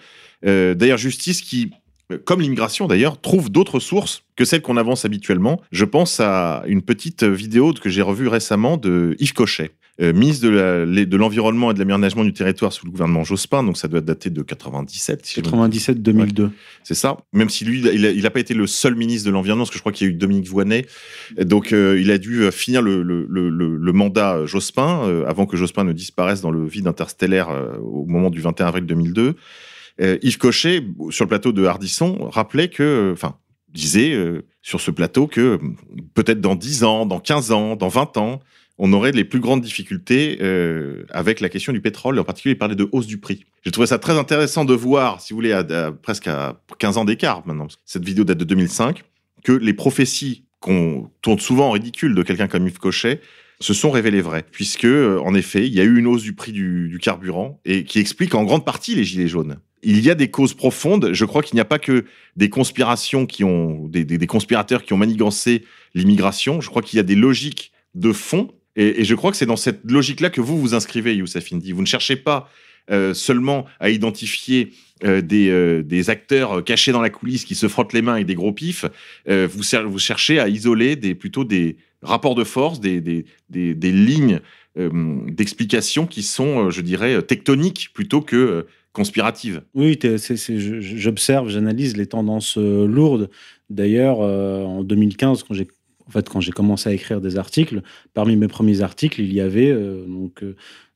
Euh, 0.46 0.74
D'ailleurs, 0.74 0.98
justice 0.98 1.40
qui, 1.42 1.70
euh, 2.10 2.18
comme 2.24 2.40
l'immigration 2.40 2.86
d'ailleurs, 2.86 3.20
trouve 3.20 3.50
d'autres 3.50 3.80
sources 3.80 4.24
que 4.36 4.44
celles 4.44 4.62
qu'on 4.62 4.76
avance 4.76 5.04
habituellement. 5.04 5.60
Je 5.72 5.84
pense 5.84 6.20
à 6.20 6.62
une 6.66 6.82
petite 6.82 7.24
vidéo 7.24 7.72
que 7.72 7.88
j'ai 7.90 8.02
revue 8.02 8.28
récemment 8.28 8.76
de 8.76 9.16
Yves 9.18 9.34
Cochet. 9.34 9.70
euh, 10.00 10.14
ministre 10.14 10.48
de 10.48 11.16
l'Environnement 11.18 11.70
et 11.70 11.74
de 11.74 11.78
l'aménagement 11.78 12.24
du 12.24 12.32
territoire 12.32 12.72
sous 12.72 12.86
le 12.86 12.90
gouvernement 12.90 13.24
Jospin, 13.24 13.62
donc 13.62 13.76
ça 13.76 13.88
doit 13.88 14.00
dater 14.00 14.30
de 14.30 14.40
97. 14.42 15.26
si 15.26 15.34
je 15.36 15.40
me 15.42 15.66
97-2002. 15.68 16.50
c'est 16.82 16.94
ça. 16.94 17.18
Même 17.34 17.50
si 17.50 17.66
lui, 17.66 17.82
il 17.86 18.22
n'a 18.22 18.30
pas 18.30 18.40
été 18.40 18.54
le 18.54 18.66
seul 18.66 18.94
ministre 18.94 19.26
de 19.28 19.32
l'Environnement, 19.32 19.64
parce 19.64 19.70
que 19.70 19.76
je 19.76 19.82
crois 19.82 19.92
qu'il 19.92 20.06
y 20.06 20.10
a 20.10 20.12
eu 20.12 20.16
Dominique 20.16 20.48
Voynet. 20.48 20.86
Donc, 21.38 21.72
euh, 21.74 22.00
il 22.00 22.10
a 22.10 22.16
dû 22.16 22.50
finir 22.52 22.80
le, 22.80 23.02
le- 23.02 23.26
le- 23.28 23.50
le- 23.50 23.76
le 23.76 23.92
mandat 23.92 24.46
Jospin, 24.46 25.02
euh, 25.04 25.26
avant 25.26 25.44
que 25.44 25.58
Jospin 25.58 25.84
ne 25.84 25.92
disparaisse 25.92 26.40
dans 26.40 26.50
le 26.50 26.66
vide 26.66 26.86
interstellaire 26.86 27.50
au 27.82 28.06
moment 28.06 28.30
du 28.30 28.40
21 28.40 28.66
avril 28.68 28.86
2002. 28.86 29.36
Euh, 30.00 30.18
Yves 30.22 30.38
Cochet, 30.38 30.82
sur 31.10 31.24
le 31.24 31.28
plateau 31.28 31.52
de 31.52 31.64
Hardisson, 31.64 32.28
rappelait 32.30 32.68
que, 32.68 33.10
enfin, 33.12 33.36
disait 33.68 34.12
euh, 34.12 34.42
sur 34.62 34.80
ce 34.80 34.90
plateau 34.90 35.26
que 35.26 35.58
peut-être 36.14 36.40
dans 36.40 36.54
10 36.54 36.84
ans, 36.84 37.06
dans 37.06 37.20
15 37.20 37.52
ans, 37.52 37.76
dans 37.76 37.88
20 37.88 38.16
ans, 38.16 38.40
on 38.78 38.92
aurait 38.92 39.12
les 39.12 39.24
plus 39.24 39.40
grandes 39.40 39.60
difficultés 39.60 40.38
euh, 40.40 41.04
avec 41.10 41.40
la 41.40 41.48
question 41.48 41.72
du 41.72 41.80
pétrole. 41.80 42.18
En 42.18 42.24
particulier, 42.24 42.54
il 42.54 42.58
parlait 42.58 42.74
de 42.74 42.88
hausse 42.92 43.06
du 43.06 43.18
prix. 43.18 43.44
J'ai 43.64 43.70
trouvé 43.70 43.86
ça 43.86 43.98
très 43.98 44.18
intéressant 44.18 44.64
de 44.64 44.74
voir, 44.74 45.20
si 45.20 45.32
vous 45.32 45.38
voulez, 45.38 45.52
à, 45.52 45.92
presque 45.92 46.26
à 46.26 46.60
15 46.78 46.98
ans 46.98 47.04
d'écart 47.04 47.46
maintenant, 47.46 47.68
cette 47.84 48.04
vidéo 48.04 48.24
date 48.24 48.38
de 48.38 48.44
2005, 48.44 49.04
que 49.44 49.52
les 49.52 49.74
prophéties 49.74 50.44
qu'on 50.60 51.10
tourne 51.20 51.38
souvent 51.38 51.68
en 51.68 51.70
ridicule 51.72 52.14
de 52.14 52.22
quelqu'un 52.22 52.48
comme 52.48 52.66
Yves 52.66 52.78
Cochet 52.78 53.20
se 53.62 53.74
sont 53.74 53.90
révélées 53.90 54.20
vraies, 54.20 54.44
puisque, 54.50 54.84
euh, 54.84 55.18
en 55.20 55.34
effet, 55.34 55.66
il 55.66 55.72
y 55.72 55.80
a 55.80 55.84
eu 55.84 55.98
une 55.98 56.06
hausse 56.06 56.22
du 56.22 56.34
prix 56.34 56.52
du, 56.52 56.98
carburant 57.00 57.60
et 57.64 57.84
qui 57.84 57.98
explique 57.98 58.34
en 58.34 58.44
grande 58.44 58.64
partie 58.64 58.94
les 58.94 59.04
gilets 59.04 59.28
jaunes. 59.28 59.58
Il 59.82 60.00
y 60.00 60.10
a 60.10 60.14
des 60.14 60.30
causes 60.30 60.54
profondes. 60.54 61.10
Je 61.12 61.24
crois 61.24 61.42
qu'il 61.42 61.56
n'y 61.56 61.60
a 61.60 61.64
pas 61.64 61.80
que 61.80 62.04
des 62.36 62.48
conspirations 62.48 63.26
qui 63.26 63.42
ont, 63.42 63.88
des, 63.88 64.26
conspirateurs 64.26 64.84
qui 64.84 64.92
ont 64.92 64.96
manigancé 64.96 65.64
l'immigration. 65.94 66.60
Je 66.60 66.68
crois 66.68 66.82
qu'il 66.82 66.98
y 66.98 67.00
a 67.00 67.04
des 67.04 67.16
logiques 67.16 67.72
de 67.94 68.12
fond. 68.12 68.52
Et, 68.76 69.04
je 69.04 69.14
crois 69.16 69.32
que 69.32 69.36
c'est 69.36 69.46
dans 69.46 69.56
cette 69.56 69.80
logique-là 69.90 70.30
que 70.30 70.40
vous 70.40 70.60
vous 70.60 70.74
inscrivez, 70.74 71.16
Youssef 71.16 71.52
Indy. 71.52 71.72
Vous 71.72 71.80
ne 71.80 71.86
cherchez 71.86 72.14
pas 72.14 72.48
euh, 72.92 73.12
seulement 73.12 73.66
à 73.80 73.90
identifier 73.90 74.72
euh, 75.04 75.20
des, 75.20 76.10
acteurs 76.10 76.62
cachés 76.62 76.92
dans 76.92 77.02
la 77.02 77.10
coulisse 77.10 77.44
qui 77.44 77.56
se 77.56 77.66
frottent 77.66 77.92
les 77.92 78.02
mains 78.02 78.16
et 78.16 78.24
des 78.24 78.36
gros 78.36 78.52
pifs. 78.52 78.84
Vous, 79.26 79.62
vous 79.86 79.98
cherchez 79.98 80.38
à 80.38 80.48
isoler 80.48 80.94
des, 80.94 81.16
plutôt 81.16 81.42
des 81.42 81.76
rapports 82.02 82.34
de 82.34 82.44
force, 82.44 82.80
des, 82.80 83.00
des, 83.00 83.24
des, 83.48 83.92
lignes 83.92 84.40
euh, 84.78 84.90
d'explication 85.28 86.06
qui 86.06 86.22
sont, 86.22 86.66
euh, 86.66 86.70
je 86.70 86.80
dirais, 86.80 87.22
tectoniques 87.22 87.90
plutôt 87.94 88.20
que 88.20 88.36
euh, 88.36 88.62
conspiratives. 88.92 89.62
Oui, 89.74 89.98
j'observe, 90.00 91.48
j'analyse 91.48 91.96
les 91.96 92.06
tendances 92.06 92.58
euh, 92.58 92.86
lourdes. 92.86 93.30
D'ailleurs, 93.70 94.18
euh, 94.20 94.64
en 94.64 94.82
2015, 94.82 95.44
quand 95.44 95.54
j'ai 95.54 95.68
en 96.04 96.10
fait, 96.10 96.28
quand 96.28 96.40
j'ai 96.40 96.50
commencé 96.50 96.90
à 96.90 96.92
écrire 96.92 97.20
des 97.20 97.38
articles, 97.38 97.80
parmi 98.12 98.36
mes 98.36 98.48
premiers 98.48 98.82
articles, 98.82 99.20
il 99.20 99.32
y 99.32 99.40
avait 99.40 99.72
donc 99.72 100.42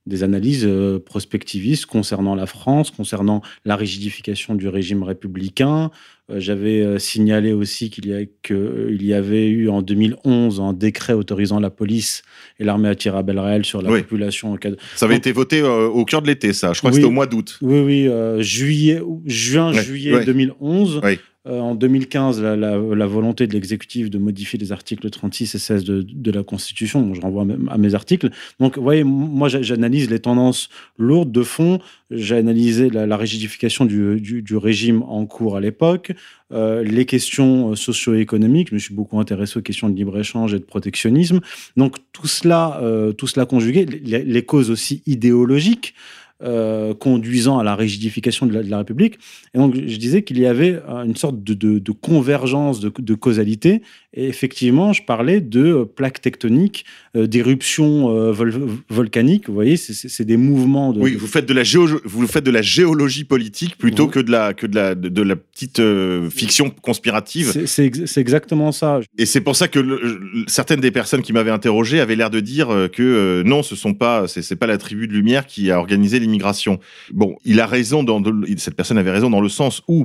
des 0.06 0.22
analyses 0.22 0.64
euh, 0.64 0.98
prospectivistes 0.98 1.86
concernant 1.86 2.34
la 2.34 2.46
France, 2.46 2.90
concernant 2.90 3.42
la 3.64 3.76
rigidification 3.76 4.54
du 4.54 4.68
régime 4.68 5.02
républicain. 5.02 5.90
Euh, 6.30 6.40
J'avais 6.40 6.80
euh, 6.80 6.98
signalé 6.98 7.52
aussi 7.52 7.90
qu'il 7.90 8.06
y, 8.06 9.12
avait 9.12 9.46
eu 9.48 9.68
en 9.68 9.82
2011 9.82 10.60
un 10.60 10.72
décret 10.72 11.12
autorisant 11.12 11.60
la 11.60 11.70
police 11.70 12.22
et 12.58 12.64
l'armée 12.64 12.88
à 12.88 12.94
tirer 12.94 13.18
à 13.18 13.22
balles 13.22 13.38
réelles 13.38 13.64
sur 13.64 13.82
la 13.82 13.90
Oui. 13.90 14.00
population 14.02 14.52
en 14.52 14.56
cas 14.56 14.70
de, 14.70 14.76
Ça 14.96 15.06
avait 15.06 15.14
Donc- 15.14 15.20
été 15.22 15.32
voté 15.32 15.60
euh, 15.60 15.86
au 15.88 16.04
cœur 16.04 16.22
de 16.22 16.26
l'été, 16.28 16.52
ça. 16.52 16.72
Je 16.72 16.78
crois 16.78 16.90
que 16.90 16.96
Oui. 16.96 17.00
c'était 17.02 17.08
au 17.08 17.14
mois 17.14 17.26
d'août. 17.26 17.58
oui, 17.62 17.80
oui, 17.80 18.08
euh, 18.08 18.42
juillet, 18.42 19.00
juin, 19.24 19.72
Ouais, 19.72 19.82
juillet 19.84 20.14
ouais. 20.14 20.24
2011. 20.24 21.00
Ouais. 21.02 21.18
Euh, 21.48 21.60
en 21.60 21.76
2015, 21.76 22.42
la, 22.42 23.06
volonté 23.06 23.46
de 23.46 23.52
l'exécutif 23.52 24.10
de 24.10 24.18
modifier 24.18 24.58
les 24.58 24.72
articles 24.72 25.08
36 25.08 25.54
et 25.54 25.58
16 25.58 25.84
de, 25.84 26.30
la 26.30 26.42
Constitution. 26.42 27.14
Je 27.14 27.20
renvoie 27.20 27.46
à 27.68 27.78
mes, 27.78 27.94
articles. 27.94 28.30
Donc, 28.58 28.76
vous 28.76 28.82
voyez, 28.82 29.04
moi, 29.04 29.48
j'a- 29.48 29.62
j'analyse 29.62 30.10
les 30.10 30.18
tendances 30.18 30.68
lourdes 30.98 31.30
de 31.30 31.42
fond. 31.42 31.78
J'ai 32.10 32.36
analysé 32.36 32.90
la, 32.90 33.16
rigidification 33.16 33.84
du, 33.84 34.56
régime 34.56 35.02
en 35.04 35.26
cours 35.26 35.56
à 35.56 35.60
l'époque, 35.60 36.12
euh, 36.52 36.82
les 36.82 37.04
questions 37.04 37.70
euh, 37.70 37.74
socio-économiques. 37.76 38.70
Je 38.70 38.74
me 38.74 38.80
suis 38.80 38.94
beaucoup 38.94 39.20
intéressé 39.20 39.58
aux 39.58 39.62
questions 39.62 39.88
de 39.88 39.94
libre-échange 39.94 40.52
et 40.52 40.58
de 40.58 40.64
protectionnisme. 40.64 41.40
Donc, 41.76 41.96
tout 42.12 42.26
cela, 42.26 42.80
tout 43.16 43.26
cela 43.26 43.46
conjugué, 43.46 43.84
les 43.84 44.42
causes 44.42 44.70
aussi 44.70 45.02
idéologiques 45.06 45.94
euh, 46.42 46.94
conduisant 46.94 47.58
à 47.58 47.64
la 47.64 47.74
rigidification 47.74 48.46
de 48.46 48.58
la, 48.58 48.78
République. 48.78 49.18
Et 49.54 49.58
donc, 49.58 49.74
je 49.74 49.96
disais 49.96 50.22
qu'il 50.22 50.38
y 50.38 50.46
avait 50.46 50.80
euh, 50.88 51.04
une 51.04 51.16
sorte 51.16 51.42
de, 51.42 51.92
convergence, 51.92 52.80
de 52.80 53.14
causalité. 53.14 53.82
Et 54.18 54.26
effectivement, 54.28 54.92
je 54.94 55.02
parlais 55.02 55.40
de 55.42 55.60
euh, 55.60 55.84
plaques 55.84 56.22
tectoniques, 56.22 56.86
euh, 57.16 57.26
d'éruptions 57.26 58.08
euh, 58.16 58.32
vol- 58.32 58.68
volcaniques. 58.88 59.48
Vous 59.48 59.54
voyez, 59.54 59.76
c'est- 59.76 60.24
des 60.24 60.36
mouvements 60.38 60.92
de. 60.92 61.00
Oui, 61.00 61.14
vous 61.14 61.26
faites 61.26 61.46
de 61.46 61.52
la 61.52 61.62
géo 61.64 61.86
vous 62.04 62.26
faites 62.26 62.44
de 62.44 62.50
la 62.50 62.62
géologie 62.62 63.24
politique 63.24 63.76
plutôt 63.76 64.08
que 64.08 64.18
de 64.18 64.30
la 64.32 64.54
que 64.54 64.66
de 64.66 64.74
la 64.74 64.94
de, 64.94 65.08
de 65.10 65.22
la 65.22 65.36
petite 65.36 65.80
euh, 65.80 66.30
fiction 66.30 66.70
conspirative. 66.70 67.50
c'est- 67.52 67.66
C'est 67.66 67.84
ex- 67.86 68.06
c'est 68.06 68.20
exactement 68.22 68.72
ça. 68.72 69.00
Et 69.18 69.26
c'est 69.26 69.42
pour 69.42 69.54
ça 69.54 69.68
que 69.68 69.78
le- 69.78 70.44
certaines 70.46 70.80
des 70.80 70.90
personnes 70.90 71.20
qui 71.22 71.32
m'avaient 71.34 71.50
interrogé 71.50 72.00
avaient 72.00 72.16
l'air 72.16 72.30
de 72.30 72.40
dire 72.40 72.68
que 72.92 73.42
non, 73.44 73.62
ce 73.62 73.76
sont 73.76 73.92
pas, 73.94 74.26
c'est 74.28 74.56
pas 74.56 74.66
la 74.66 74.78
tribu 74.78 75.06
de 75.08 75.12
lumière 75.12 75.46
qui 75.46 75.70
a 75.70 75.78
organisé 75.78 76.18
l'immigration. 76.18 76.80
Bon, 77.12 77.36
il 77.44 77.60
a 77.60 77.66
raison 77.66 78.02
dans 78.02 78.22
cette 78.56 78.74
personne 78.76 78.96
avait 78.98 79.10
raison 79.10 79.28
dans 79.30 79.40
le 79.42 79.48
sens 79.50 79.82
où, 79.88 80.04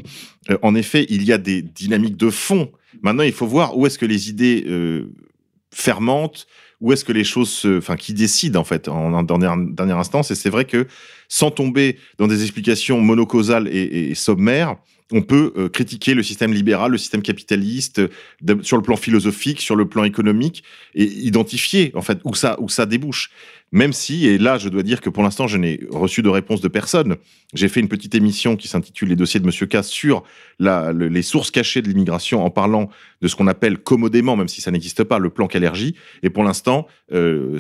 en 0.62 0.76
effet, 0.76 1.06
il 1.10 1.24
y 1.24 1.32
a 1.32 1.38
des 1.38 1.62
dynamiques 1.62 2.17
de 2.17 2.30
fond. 2.30 2.69
Maintenant, 3.01 3.23
il 3.23 3.33
faut 3.33 3.47
voir 3.47 3.77
où 3.77 3.85
est-ce 3.85 3.97
que 3.97 4.05
les 4.05 4.29
idées 4.29 4.63
euh, 4.67 5.11
fermentent, 5.73 6.47
où 6.79 6.91
est-ce 6.91 7.05
que 7.05 7.11
les 7.13 7.23
choses, 7.23 7.49
se- 7.49 7.77
enfin, 7.77 7.95
qui 7.95 8.13
décident 8.13 8.59
en 8.59 8.63
fait 8.63 8.87
en, 8.87 9.23
dernière, 9.23 9.55
dernière 9.57 9.97
instance. 9.97 10.31
Et 10.31 10.35
c'est 10.35 10.49
vrai 10.49 10.65
que 10.65 10.87
sans 11.29 11.51
tomber 11.51 11.97
dans 12.17 12.27
des 12.27 12.41
explications 12.41 12.99
monocausales 12.99 13.67
et, 13.67 14.13
sommaires, 14.15 14.75
on 15.13 15.21
peut 15.21 15.53
euh, 15.57 15.69
critiquer 15.69 16.13
le 16.13 16.23
système 16.23 16.53
libéral, 16.53 16.91
le 16.91 16.97
système 16.97 17.21
capitaliste, 17.21 18.01
sur 18.61 18.77
le 18.77 18.83
plan 18.83 18.95
philosophique, 18.95 19.59
sur 19.61 19.75
le 19.75 19.87
plan 19.87 20.05
économique, 20.05 20.63
et 20.95 21.03
identifier 21.03 21.91
en 21.95 22.01
fait 22.01 22.19
où 22.23 22.33
ça 22.33 22.55
où 22.59 22.69
ça 22.69 22.85
débouche. 22.85 23.29
Même 23.73 23.93
si, 23.93 24.27
et 24.27 24.38
là 24.38 24.57
je 24.57 24.67
dois 24.67 24.84
dire 24.84 24.99
que 24.99 25.10
pour 25.10 25.23
l'instant 25.23 25.47
je 25.47 25.57
n'ai 25.57 25.79
reçu 25.89 26.21
de 26.21 26.27
réponse 26.27 26.60
de 26.60 26.67
personne. 26.67 27.15
J'ai 27.53 27.69
fait 27.69 27.79
une 27.79 27.88
petite 27.88 28.13
émission 28.15 28.57
qui 28.57 28.67
s'intitule 28.67 29.07
Les 29.07 29.15
dossiers 29.15 29.39
de 29.39 29.45
Monsieur 29.45 29.65
K 29.65 29.81
sur 29.81 30.23
la, 30.60 30.91
le- 30.91 31.07
les 31.07 31.21
sources 31.21 31.51
cachées 31.51 31.81
de 31.81 31.88
l'immigration 31.88 32.43
en 32.43 32.49
parlant 32.49 32.89
de 33.21 33.29
ce 33.29 33.36
qu'on 33.38 33.47
appelle 33.47 33.77
commodément, 33.77 34.36
même 34.36 34.49
si 34.49 34.60
ça 34.60 34.71
n'existe 34.71 35.05
pas, 35.05 35.19
le 35.19 35.29
plan 35.29 35.47
Calergie. 35.47 35.95
Et 36.21 36.29
pour 36.29 36.43
l'instant, 36.43 36.86
euh, 37.13 37.60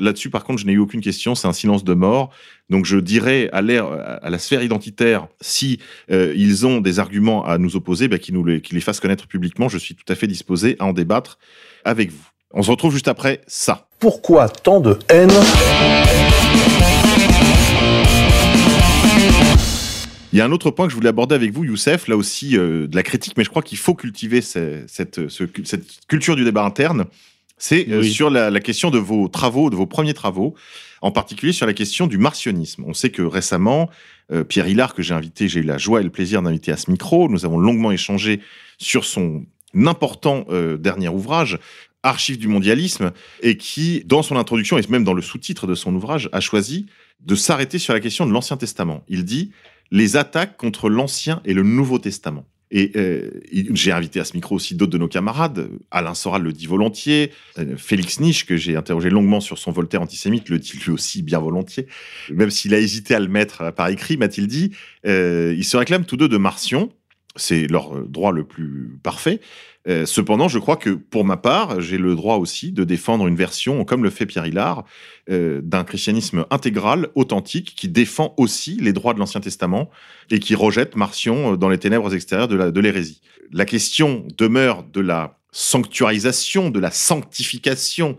là-dessus 0.00 0.30
par 0.30 0.42
contre 0.42 0.58
je 0.60 0.66
n'ai 0.66 0.72
eu 0.72 0.78
aucune 0.78 1.00
question, 1.00 1.36
c'est 1.36 1.46
un 1.46 1.52
silence 1.52 1.84
de 1.84 1.94
mort. 1.94 2.30
Donc 2.68 2.84
je 2.84 2.96
dirais 2.98 3.48
à 3.52 3.58
à 3.58 4.30
la 4.30 4.38
sphère 4.40 4.64
identitaire, 4.64 5.28
si 5.40 5.78
euh, 6.10 6.32
ils 6.36 6.66
ont 6.66 6.80
des 6.80 6.98
arguments 6.98 7.44
à 7.46 7.58
nous 7.58 7.76
opposer, 7.76 8.08
bah, 8.08 8.18
qu'ils 8.18 8.34
nous 8.34 8.44
les, 8.44 8.60
qu'ils 8.60 8.74
les 8.74 8.80
fassent 8.80 8.98
connaître 8.98 9.28
publiquement. 9.28 9.68
Je 9.68 9.78
suis 9.78 9.94
tout 9.94 10.10
à 10.12 10.16
fait 10.16 10.26
disposé 10.26 10.74
à 10.80 10.86
en 10.86 10.92
débattre 10.92 11.38
avec 11.84 12.10
vous. 12.10 12.31
On 12.54 12.62
se 12.62 12.70
retrouve 12.70 12.92
juste 12.92 13.08
après 13.08 13.40
ça. 13.46 13.86
Pourquoi 13.98 14.48
tant 14.48 14.80
de 14.80 14.98
haine? 15.08 15.30
Il 20.32 20.38
y 20.38 20.40
a 20.40 20.44
un 20.46 20.52
autre 20.52 20.70
point 20.70 20.86
que 20.86 20.90
je 20.90 20.96
voulais 20.96 21.10
aborder 21.10 21.34
avec 21.34 21.52
vous, 21.52 21.64
Youssef, 21.64 22.08
là 22.08 22.16
aussi 22.16 22.56
euh, 22.56 22.86
de 22.86 22.96
la 22.96 23.02
critique, 23.02 23.34
mais 23.36 23.44
je 23.44 23.50
crois 23.50 23.62
qu'il 23.62 23.76
faut 23.78 23.94
cultiver 23.94 24.40
ce- 24.40 24.82
cette, 24.86 25.28
ce- 25.28 25.44
cette 25.64 25.84
culture 26.08 26.36
du 26.36 26.44
débat 26.44 26.64
interne. 26.64 27.04
C'est 27.58 27.86
euh, 27.90 28.00
Oui. 28.00 28.10
sur 28.10 28.30
la, 28.30 28.48
la 28.50 28.60
question 28.60 28.90
de 28.90 28.98
vos 28.98 29.28
travaux, 29.28 29.68
de 29.68 29.76
vos 29.76 29.86
premiers 29.86 30.14
travaux, 30.14 30.54
en 31.02 31.10
particulier 31.12 31.52
sur 31.52 31.66
la 31.66 31.74
question 31.74 32.06
du 32.06 32.16
martionnisme. 32.16 32.82
On 32.86 32.94
sait 32.94 33.10
que 33.10 33.20
récemment, 33.22 33.90
euh, 34.32 34.42
Pierre 34.42 34.68
Hillard, 34.68 34.94
que 34.94 35.02
j'ai 35.02 35.12
invité, 35.14 35.48
j'ai 35.48 35.60
eu 35.60 35.64
la 35.64 35.76
joie 35.78 36.00
et 36.00 36.04
le 36.04 36.10
plaisir 36.10 36.40
d'inviter 36.40 36.72
à 36.72 36.76
ce 36.78 36.90
micro, 36.90 37.28
nous 37.28 37.44
avons 37.44 37.58
longuement 37.58 37.92
échangé 37.92 38.40
sur 38.78 39.04
son 39.04 39.44
important 39.74 40.44
euh, 40.50 40.76
dernier 40.78 41.08
ouvrage, 41.08 41.58
Archives 42.02 42.38
du 42.38 42.48
mondialisme, 42.48 43.12
et 43.42 43.56
qui, 43.56 44.02
dans 44.06 44.22
son 44.22 44.36
introduction 44.36 44.78
et 44.78 44.82
même 44.88 45.04
dans 45.04 45.14
le 45.14 45.22
sous-titre 45.22 45.66
de 45.66 45.74
son 45.74 45.94
ouvrage, 45.94 46.28
a 46.32 46.40
choisi 46.40 46.86
de 47.20 47.34
s'arrêter 47.34 47.78
sur 47.78 47.94
la 47.94 48.00
question 48.00 48.26
de 48.26 48.32
l'Ancien 48.32 48.56
Testament. 48.56 49.04
Il 49.08 49.24
dit 49.24 49.52
les 49.90 50.16
attaques 50.16 50.56
contre 50.56 50.88
l'Ancien 50.88 51.40
et 51.44 51.54
le 51.54 51.62
Nouveau 51.62 51.98
Testament. 51.98 52.46
Et 52.74 52.92
euh, 52.96 53.30
j'ai 53.74 53.92
invité 53.92 54.18
à 54.18 54.24
ce 54.24 54.32
micro 54.34 54.56
aussi 54.56 54.74
d'autres 54.74 54.92
de 54.92 54.96
nos 54.96 55.06
camarades. 55.06 55.68
Alain 55.90 56.14
Soral 56.14 56.42
le 56.42 56.54
dit 56.54 56.66
volontiers. 56.66 57.30
Euh, 57.58 57.76
Félix 57.76 58.18
Niche, 58.18 58.46
que 58.46 58.56
j'ai 58.56 58.76
interrogé 58.76 59.10
longuement 59.10 59.40
sur 59.40 59.58
son 59.58 59.72
Voltaire 59.72 60.00
antisémite, 60.00 60.48
le 60.48 60.58
dit 60.58 60.78
lui 60.78 60.90
aussi 60.90 61.22
bien 61.22 61.38
volontiers. 61.38 61.86
Même 62.30 62.50
s'il 62.50 62.72
a 62.72 62.78
hésité 62.78 63.14
à 63.14 63.20
le 63.20 63.28
mettre 63.28 63.60
euh, 63.60 63.72
par 63.72 63.88
écrit, 63.88 64.16
m'a-t-il 64.16 64.46
dit. 64.46 64.72
Euh, 65.06 65.54
ils 65.54 65.64
se 65.64 65.76
réclament 65.76 66.06
tous 66.06 66.16
deux 66.16 66.28
de 66.28 66.38
Marcion. 66.38 66.90
C'est 67.36 67.66
leur 67.66 68.06
droit 68.08 68.32
le 68.32 68.44
plus 68.44 68.98
parfait. 69.02 69.40
Euh, 69.88 70.06
cependant, 70.06 70.48
je 70.48 70.58
crois 70.58 70.76
que 70.76 70.90
pour 70.90 71.24
ma 71.24 71.36
part, 71.36 71.80
j'ai 71.80 71.98
le 71.98 72.14
droit 72.14 72.36
aussi 72.36 72.72
de 72.72 72.84
défendre 72.84 73.26
une 73.26 73.34
version, 73.34 73.84
comme 73.84 74.04
le 74.04 74.10
fait 74.10 74.26
Pierre 74.26 74.46
Hillard, 74.46 74.84
euh, 75.28 75.60
d'un 75.62 75.82
christianisme 75.82 76.46
intégral, 76.50 77.08
authentique, 77.14 77.74
qui 77.76 77.88
défend 77.88 78.34
aussi 78.36 78.76
les 78.76 78.92
droits 78.92 79.14
de 79.14 79.18
l'Ancien 79.18 79.40
Testament 79.40 79.90
et 80.30 80.38
qui 80.38 80.54
rejette 80.54 80.94
Marcion 80.94 81.54
euh, 81.54 81.56
dans 81.56 81.68
les 81.68 81.78
ténèbres 81.78 82.14
extérieures 82.14 82.48
de 82.48 82.80
l'hérésie. 82.80 83.22
La 83.50 83.64
question 83.64 84.26
demeure 84.38 84.84
de 84.84 85.00
la 85.00 85.38
sanctuarisation, 85.50 86.70
de 86.70 86.78
la 86.78 86.90
sanctification 86.90 88.18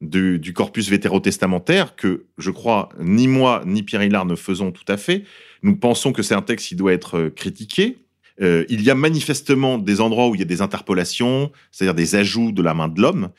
du, 0.00 0.38
du 0.38 0.54
corpus 0.54 0.88
vétérotestamentaire 0.88 1.94
que 1.94 2.24
je 2.38 2.50
crois 2.50 2.88
ni 2.98 3.28
moi 3.28 3.62
ni 3.66 3.82
Pierre 3.82 4.02
Hillard 4.02 4.24
ne 4.24 4.36
faisons 4.36 4.72
tout 4.72 4.84
à 4.88 4.96
fait. 4.96 5.24
Nous 5.62 5.76
pensons 5.76 6.12
que 6.12 6.22
c'est 6.22 6.34
un 6.34 6.40
texte 6.40 6.68
qui 6.68 6.76
doit 6.76 6.94
être 6.94 7.28
critiqué. 7.28 7.98
Euh, 8.42 8.64
il 8.68 8.82
y 8.82 8.90
a 8.90 8.94
manifestement 8.94 9.78
des 9.78 10.00
endroits 10.00 10.28
où 10.28 10.34
il 10.34 10.38
y 10.38 10.42
a 10.42 10.46
des 10.46 10.62
interpolations, 10.62 11.50
c'est-à-dire 11.70 11.94
des 11.94 12.14
ajouts 12.14 12.52
de 12.52 12.62
la 12.62 12.74
main 12.74 12.88
de 12.88 13.00
l'homme. 13.00 13.30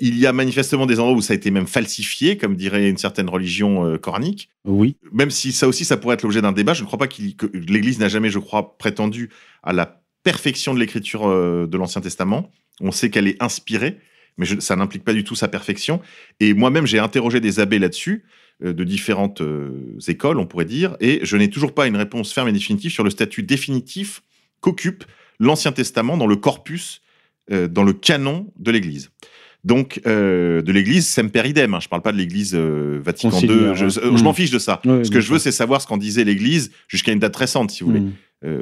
Il 0.00 0.16
y 0.18 0.26
a 0.26 0.32
manifestement 0.32 0.86
des 0.86 1.00
endroits 1.00 1.16
où 1.16 1.20
ça 1.22 1.32
a 1.32 1.36
été 1.36 1.50
même 1.50 1.66
falsifié, 1.66 2.36
comme 2.36 2.54
dirait 2.56 2.88
une 2.88 2.98
certaine 2.98 3.28
religion 3.28 3.84
euh, 3.84 3.98
coranique. 3.98 4.48
Oui. 4.64 4.96
Même 5.12 5.30
si 5.30 5.50
ça 5.52 5.66
aussi, 5.66 5.84
ça 5.84 5.96
pourrait 5.96 6.14
être 6.14 6.22
l'objet 6.22 6.40
d'un 6.40 6.52
débat, 6.52 6.74
je 6.74 6.82
ne 6.82 6.86
crois 6.86 6.98
pas 6.98 7.08
que 7.08 7.20
l'Église 7.52 7.98
n'a 7.98 8.08
jamais, 8.08 8.30
je 8.30 8.38
crois, 8.38 8.78
prétendu 8.78 9.30
à 9.62 9.72
la 9.72 10.00
perfection 10.22 10.72
de 10.74 10.78
l'écriture 10.78 11.26
euh, 11.28 11.66
de 11.66 11.76
l'Ancien 11.76 12.00
Testament. 12.00 12.50
On 12.80 12.92
sait 12.92 13.10
qu'elle 13.10 13.26
est 13.26 13.42
inspirée, 13.42 13.98
mais 14.36 14.46
je- 14.46 14.60
ça 14.60 14.76
n'implique 14.76 15.02
pas 15.04 15.14
du 15.14 15.24
tout 15.24 15.34
sa 15.34 15.48
perfection. 15.48 16.00
Et 16.38 16.54
moi-même, 16.54 16.86
j'ai 16.86 17.00
interrogé 17.00 17.40
des 17.40 17.58
abbés 17.58 17.80
là-dessus, 17.80 18.24
euh, 18.64 18.72
de 18.72 18.84
différentes 18.84 19.42
écoles, 20.06 20.38
on 20.38 20.46
pourrait 20.46 20.64
dire, 20.64 20.96
et 21.00 21.20
je 21.24 21.36
n'ai 21.36 21.50
toujours 21.50 21.74
pas 21.74 21.88
une 21.88 21.96
réponse 21.96 22.32
ferme 22.32 22.48
et 22.48 22.52
définitive 22.52 22.92
sur 22.92 23.02
le 23.04 23.10
statut 23.10 23.42
définitif 23.42 24.22
qu'occupe 24.60 25.04
l'Ancien 25.40 25.72
Testament 25.72 26.16
dans 26.16 26.26
le 26.26 26.36
corpus, 26.36 27.00
euh, 27.52 27.68
dans 27.68 27.84
le 27.84 27.92
canon 27.92 28.52
de 28.58 28.70
l'Église. 28.70 29.10
donc 29.64 30.00
euh, 30.06 30.62
de 30.62 30.72
l'Église 30.72 31.06
semper 31.08 31.46
idem. 31.48 31.74
Hein. 31.74 31.80
Je 31.80 31.88
parle 31.88 32.02
pas 32.02 32.12
de 32.12 32.16
l'Église 32.16 32.54
euh, 32.54 33.00
Vatican 33.04 33.38
II. 33.40 33.48
Je, 33.74 33.86
euh, 33.86 33.88
je 33.88 34.08
Mm. 34.08 34.22
m'en 34.22 34.32
fiche 34.32 34.50
de 34.50 34.58
ça. 34.58 34.80
Ce 34.84 35.10
que 35.10 35.20
je 35.20 35.32
veux, 35.32 35.38
c'est 35.38 35.52
savoir 35.52 35.80
ce 35.82 35.86
qu'en 35.86 35.96
disait 35.96 36.24
l'Église 36.24 36.70
jusqu'à 36.88 37.12
une 37.12 37.18
date 37.18 37.34
récente, 37.36 37.70
si 37.72 37.82
vous 37.82 37.90
voulez. 37.90 38.00
Mm. 38.00 38.12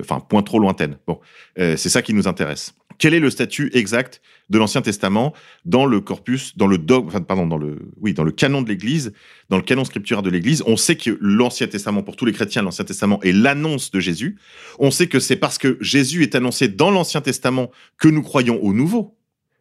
Enfin, 0.01 0.21
point 0.21 0.43
trop 0.43 0.59
lointaine. 0.59 0.97
Bon, 1.07 1.21
c'est 1.57 1.77
ça 1.91 2.01
qui 2.01 2.15
nous 2.15 2.27
intéresse. 2.29 2.75
Quel 2.99 3.15
est 3.15 3.21
le 3.21 3.31
statut 3.31 3.71
exact 3.75 4.21
de 4.49 4.59
l'Ancien 4.59 4.83
Testament 4.83 5.35
dans 5.65 5.87
le 5.87 6.01
corpus, 6.01 6.57
dans 6.57 6.67
le 6.67 6.79
dogme, 6.79 7.09
enfin, 7.09 7.21
pardon, 7.21 7.47
dans 7.47 7.59
le, 7.59 7.91
oui, 8.01 8.15
dans 8.15 8.25
le 8.25 8.33
canon 8.33 8.63
de 8.63 8.69
l'Église, 8.69 9.13
dans 9.51 9.57
le 9.57 9.63
canon 9.63 9.85
scripturaire 9.85 10.23
de 10.23 10.31
l'Église? 10.31 10.63
On 10.67 10.77
sait 10.77 10.97
que 10.97 11.19
l'Ancien 11.21 11.67
Testament, 11.67 12.03
pour 12.03 12.17
tous 12.17 12.25
les 12.25 12.33
chrétiens, 12.33 12.63
l'Ancien 12.63 12.85
Testament 12.85 13.21
est 13.23 13.33
l'annonce 13.33 13.91
de 13.91 14.01
Jésus. 14.01 14.37
On 14.79 14.91
sait 14.91 15.09
que 15.09 15.21
c'est 15.21 15.37
parce 15.37 15.59
que 15.59 15.77
Jésus 15.81 16.23
est 16.23 16.35
annoncé 16.35 16.69
dans 16.69 16.91
l'Ancien 16.91 17.21
Testament 17.21 17.71
que 17.99 18.09
nous 18.09 18.23
croyons 18.23 18.63
au 18.63 18.73
Nouveau. 18.73 19.17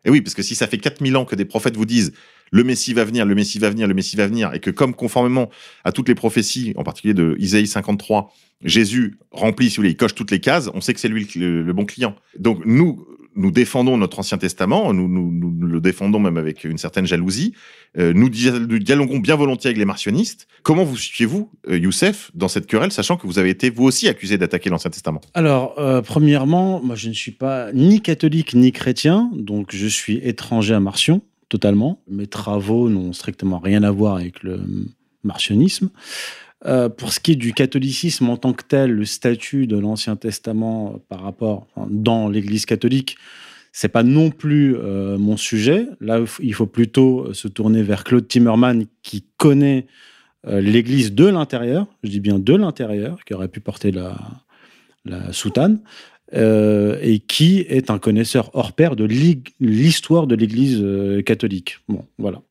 Et 0.06 0.12
oui, 0.12 0.22
parce 0.22 0.36
que 0.36 0.44
si 0.44 0.56
ça 0.56 0.68
fait 0.68 0.78
4000 0.78 1.18
ans 1.18 1.26
que 1.26 1.36
des 1.36 1.46
prophètes 1.46 1.76
vous 1.76 1.86
disent 1.86 2.14
le 2.52 2.64
Messie 2.64 2.94
va 2.94 3.04
venir, 3.04 3.26
le 3.26 3.36
Messie 3.36 3.60
va 3.60 3.70
venir, 3.70 3.88
le 3.88 3.94
Messie 3.94 4.16
va 4.16 4.28
venir, 4.28 4.54
et 4.54 4.60
que 4.60 4.70
comme 4.70 4.94
conformément 4.94 5.50
à 5.84 5.92
toutes 5.92 6.08
les 6.08 6.16
prophéties, 6.16 6.74
en 6.78 6.84
particulier 6.84 7.16
de 7.16 7.36
Isaïe 7.40 7.66
53, 7.68 8.32
Jésus 8.64 9.18
remplit, 9.32 9.70
si 9.70 9.78
vous 9.78 9.82
voulez, 9.82 9.92
il 9.92 9.98
coche 9.98 10.16
toutes 10.16 10.32
les 10.32 10.40
cases, 10.40 10.70
on 10.74 10.82
sait 10.82 10.94
que 10.94 11.00
c'est 11.00 11.10
lui 11.10 11.28
le, 11.36 11.64
le 11.64 11.74
bon 11.74 11.86
client. 11.86 12.16
Donc 12.38 12.62
nous, 12.66 13.06
nous 13.36 13.52
défendons 13.52 13.98
notre 13.98 14.20
Ancien 14.20 14.38
Testament, 14.38 14.94
nous, 14.94 15.68
le 15.68 15.82
défendons 15.82 16.20
même 16.20 16.38
avec 16.38 16.64
une 16.64 16.78
certaine 16.78 17.06
jalousie, 17.06 17.54
Euh, 17.98 18.14
nous 18.14 18.30
dialoguons 18.30 19.20
bien 19.20 19.36
volontiers 19.36 19.70
avec 19.70 19.78
les 19.78 19.86
martionnistes. 19.86 20.48
Comment 20.64 20.84
vous 20.84 20.98
situez-vous, 20.98 21.50
euh, 21.70 21.78
Youssef, 21.78 22.32
dans 22.34 22.48
cette 22.50 22.68
querelle, 22.68 22.92
sachant 22.92 23.16
que 23.16 23.26
vous 23.26 23.40
avez 23.40 23.50
été 23.50 23.70
vous 23.70 23.84
aussi 23.84 24.08
accusé 24.10 24.38
d'attaquer 24.38 24.70
l'Ancien 24.70 24.92
Testament? 24.92 25.22
Alors, 25.34 25.76
euh, 25.78 26.02
premièrement, 26.02 26.82
moi, 26.84 26.96
je 26.96 27.08
ne 27.08 27.14
suis 27.14 27.32
pas 27.32 27.72
ni 27.74 28.02
catholique 28.02 28.54
ni 28.54 28.72
chrétien, 28.72 29.32
donc 29.34 29.74
je 29.74 29.88
suis 29.88 30.18
étranger 30.18 30.74
à 30.74 30.80
Marcion, 30.80 31.22
totalement. 31.48 32.02
Mes 32.10 32.28
travaux 32.28 32.90
n'ont 32.90 33.14
strictement 33.14 33.60
rien 33.60 33.84
à 33.84 33.92
voir 33.92 34.16
avec 34.16 34.44
le 34.44 34.60
martionnisme. 35.24 35.90
Euh, 36.66 36.90
pour 36.90 37.14
ce 37.14 37.20
qui 37.20 37.34
est 37.34 37.36
du 37.36 37.54
catholicisme 37.54 38.30
en 38.30 38.38
tant 38.38 38.54
que 38.54 38.64
tel, 38.68 38.92
le 38.92 39.06
statut 39.06 39.68
de 39.68 39.78
l'Ancien 39.78 40.16
Testament 40.16 40.94
euh, 40.94 40.98
par 41.10 41.22
rapport 41.22 41.68
dans 41.90 42.28
l'Église 42.28 42.66
catholique, 42.66 43.18
c'est 43.72 43.90
pas 43.90 44.04
non 44.04 44.32
plus 44.32 44.76
euh, 44.76 45.18
mon 45.18 45.38
sujet. 45.38 45.88
Là, 46.00 46.24
il 46.42 46.54
faut- 46.54 46.66
plutôt 46.66 47.34
se 47.34 47.48
tourner 47.48 47.84
vers 47.84 48.04
Claude 48.04 48.28
Timmerman 48.28 48.86
qui 49.04 49.26
connaît 49.38 49.86
l'Église 50.48 51.12
de 51.16 51.26
l'intérieur, 51.26 51.88
je 52.04 52.10
dis 52.10 52.20
bien 52.20 52.38
de 52.38 52.54
l'intérieur, 52.54 53.26
qui 53.26 53.34
aurait 53.34 53.48
pu 53.48 53.62
porter 53.62 53.92
la, 53.92 54.16
soutane, 55.32 55.80
et 56.32 57.20
qui 57.28 57.62
est 57.68 57.90
un 57.90 57.98
connaisseur 57.98 58.52
hors 58.54 58.74
pair 58.74 58.96
de 58.96 59.06
l'histoire 59.60 60.28
de 60.28 60.36
l'Église 60.36 60.86
catholique. 61.26 61.80
Bon, 61.88 62.06
voilà. 62.20 62.44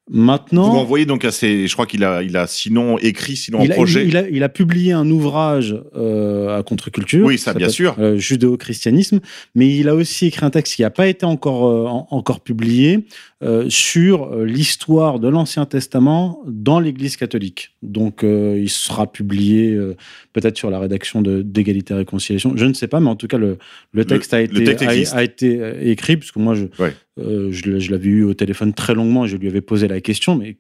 Vous 0.67 0.73
m'envoyez 0.75 1.07
donc 1.07 1.25
à 1.25 1.31
ses... 1.31 1.67
Je 1.67 1.73
crois 1.73 1.87
qu'il 1.87 2.05
a, 2.05 2.23
il 2.23 2.37
a 2.37 2.47
sinon 2.47 2.99
écrit, 2.99 3.37
sinon 3.37 3.61
en 3.61 3.65
a, 3.71 3.75
projet... 3.75 4.07
il- 4.07 4.17
a- 4.19 4.29
il 4.29 4.43
a 4.43 4.51
publié 4.51 4.93
un 4.93 5.09
ouvrage 5.11 5.75
euh, 5.97 6.59
à 6.59 6.63
contre-culture. 6.63 7.25
Oui, 7.27 7.39
ça, 7.39 7.55
bien 7.55 7.69
sûr. 7.71 7.97
euh, 7.99 8.19
Judéo-christianisme, 8.19 9.21
mais 9.55 9.75
il 9.75 9.89
a 9.89 9.95
aussi 9.95 10.27
écrit 10.27 10.45
un 10.45 10.51
texte 10.51 10.75
qui 10.75 10.83
n'a 10.83 10.91
pas 10.91 11.07
été 11.07 11.25
encore, 11.25 11.67
euh, 11.69 11.87
en- 11.87 12.07
encore 12.11 12.41
publié 12.41 13.07
euh, 13.43 13.65
sur 13.71 14.33
euh, 14.35 14.45
l'histoire 14.45 15.21
de 15.21 15.29
l'Ancien 15.29 15.65
Testament 15.65 16.43
dans 16.47 16.81
l'Église 16.81 17.17
catholique. 17.17 17.71
Donc, 17.83 18.23
il 18.25 18.69
sera 18.69 19.11
publié 19.11 19.79
peut-être 20.35 20.57
sur 20.59 20.69
la 20.71 20.79
rédaction 20.79 21.23
de- 21.23 21.43
d'Égalité 21.43 21.95
et 21.95 21.97
Réconciliation. 21.99 22.53
Je 22.57 22.67
ne 22.67 22.75
sais 22.75 22.89
pas, 22.89 23.01
mais 23.01 23.09
en 23.09 23.17
tout 23.17 23.27
cas, 23.27 23.39
le, 23.39 23.59
le 23.93 24.05
texte, 24.05 24.35
a, 24.35 24.41
été, 24.43 24.55
a- 25.15 25.23
été 25.23 25.91
écrit, 25.91 26.17
puisque 26.19 26.37
moi, 26.37 26.55
je, 26.55 26.65
Ouais. 26.79 26.93
Euh, 27.19 27.49
je, 27.53 27.91
l'avais 27.91 28.09
eu 28.09 28.25
au 28.25 28.35
téléphone 28.35 28.73
très 28.75 28.95
longuement 28.95 29.25
et 29.25 29.29
je 29.29 29.37
lui 29.37 29.49
avais 29.49 29.61
posé 29.61 29.89
la 29.89 30.01
question, 30.01 30.37
mais 30.37 30.57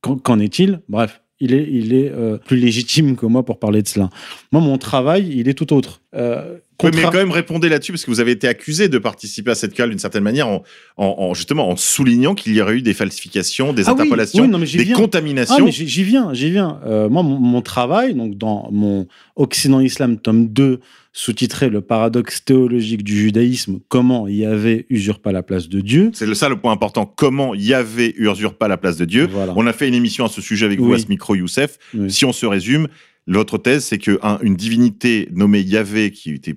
qu'en 0.00 0.38
est-il? 0.38 0.80
Bref, 0.88 1.22
il 1.40 1.52
est, 1.52 1.68
il 1.70 1.92
est 1.94 2.10
euh, 2.10 2.38
plus 2.38 2.56
légitime 2.56 3.16
que 3.16 3.26
moi 3.26 3.44
pour 3.44 3.58
parler 3.58 3.82
de 3.82 3.88
cela. 3.88 4.08
Moi, 4.52 4.62
mon 4.62 4.78
travail, 4.78 5.28
il 5.34 5.48
est 5.48 5.54
tout 5.54 5.72
autre. 5.74 6.00
Euh, 6.14 6.58
Oui, 6.82 6.90
mais 6.94 7.02
contra- 7.02 7.10
quand 7.10 7.18
même 7.18 7.30
répondez 7.30 7.68
là-dessus 7.68 7.92
parce 7.92 8.04
que 8.06 8.10
vous 8.10 8.20
avez 8.20 8.30
été 8.32 8.46
accusé 8.48 8.88
de 8.88 8.96
participer 8.98 9.50
à 9.50 9.54
cette 9.54 9.74
querelle 9.74 9.90
d'une 9.90 9.98
certaine 9.98 10.22
manière 10.22 10.48
en, 10.48 10.62
en- 10.96 11.14
en- 11.18 11.34
justement 11.34 11.68
en 11.68 11.76
soulignant 11.76 12.34
qu'il 12.34 12.54
y 12.54 12.60
aurait 12.62 12.76
eu 12.76 12.82
des 12.82 12.94
falsifications, 12.94 13.72
des 13.74 13.82
Ah 13.88 13.92
oui, 13.92 14.00
interpolations, 14.00 14.42
oui, 14.44 14.48
non, 14.48 14.58
des 14.58 14.64
viens. 14.66 14.94
contaminations. 14.96 15.66
Ah, 15.66 15.70
j'y 15.70 16.04
viens, 16.04 16.32
j'y 16.32 16.50
viens. 16.50 16.80
Euh, 16.86 17.08
moi, 17.10 17.22
mon, 17.22 17.38
mon 17.38 17.60
travail, 17.62 18.14
donc 18.14 18.36
dans 18.38 18.68
mon 18.72 19.06
Occident 19.34 19.80
Islam, 19.80 20.18
tome 20.18 20.48
2, 20.48 20.80
sous-titré 21.20 21.70
Le 21.70 21.80
paradoxe 21.80 22.44
théologique 22.44 23.02
du 23.02 23.16
judaïsme, 23.18 23.78
comment 23.88 24.28
Yahvé 24.28 24.84
usurpa 24.90 25.32
la 25.32 25.42
place 25.42 25.66
de 25.70 25.80
Dieu. 25.80 26.10
C'est 26.12 26.26
le- 26.26 26.34
ça 26.34 26.50
le 26.50 26.56
point 26.60 26.72
important. 26.72 27.06
Comment 27.06 27.54
Yahvé 27.54 28.14
usurpe 28.18 28.58
pas 28.58 28.68
la 28.68 28.76
place 28.76 28.98
de 28.98 29.06
Dieu 29.06 29.26
Voilà. 29.30 29.54
On 29.56 29.66
a 29.66 29.72
fait 29.72 29.88
une 29.88 29.94
émission 29.94 30.26
à 30.26 30.28
ce 30.28 30.42
sujet 30.42 30.66
avec 30.66 30.78
vous 30.78 30.92
à 30.92 30.98
ce 30.98 31.06
micro, 31.08 31.34
Youssef. 31.34 31.78
Oui. 31.94 32.10
Si 32.10 32.26
on 32.26 32.32
se 32.34 32.44
résume, 32.44 32.88
votre 33.26 33.56
thèse, 33.56 33.84
c'est 33.84 33.96
que 33.96 34.18
un- 34.22 34.38
une 34.42 34.56
divinité 34.56 35.28
nommée 35.32 35.62
Yahvé, 35.62 36.10
qui 36.10 36.32
était 36.32 36.56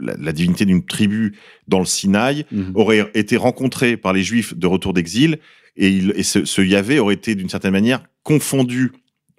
la, 0.00 0.14
la 0.20 0.32
divinité 0.32 0.64
d'une 0.64 0.84
tribu 0.84 1.36
dans 1.68 1.78
le 1.78 1.84
Sinaï, 1.86 2.44
Mhm. 2.50 2.72
aurait 2.74 3.08
été 3.14 3.36
rencontré 3.36 3.96
par 3.96 4.12
les 4.12 4.24
Juifs 4.24 4.56
de 4.56 4.66
retour 4.66 4.94
d'exil, 4.94 5.38
et, 5.76 5.88
il- 5.88 6.12
et 6.16 6.24
ce, 6.24 6.44
ce 6.44 6.60
Yahvé 6.60 6.98
aurait 6.98 7.14
été 7.14 7.36
d'une 7.36 7.48
certaine 7.48 7.72
manière 7.72 8.02
confondu 8.24 8.90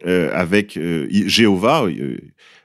euh, 0.06 0.30
avec 0.34 0.76
euh, 0.76 1.08
Jéhovah, 1.10 1.86
euh, 1.86 2.18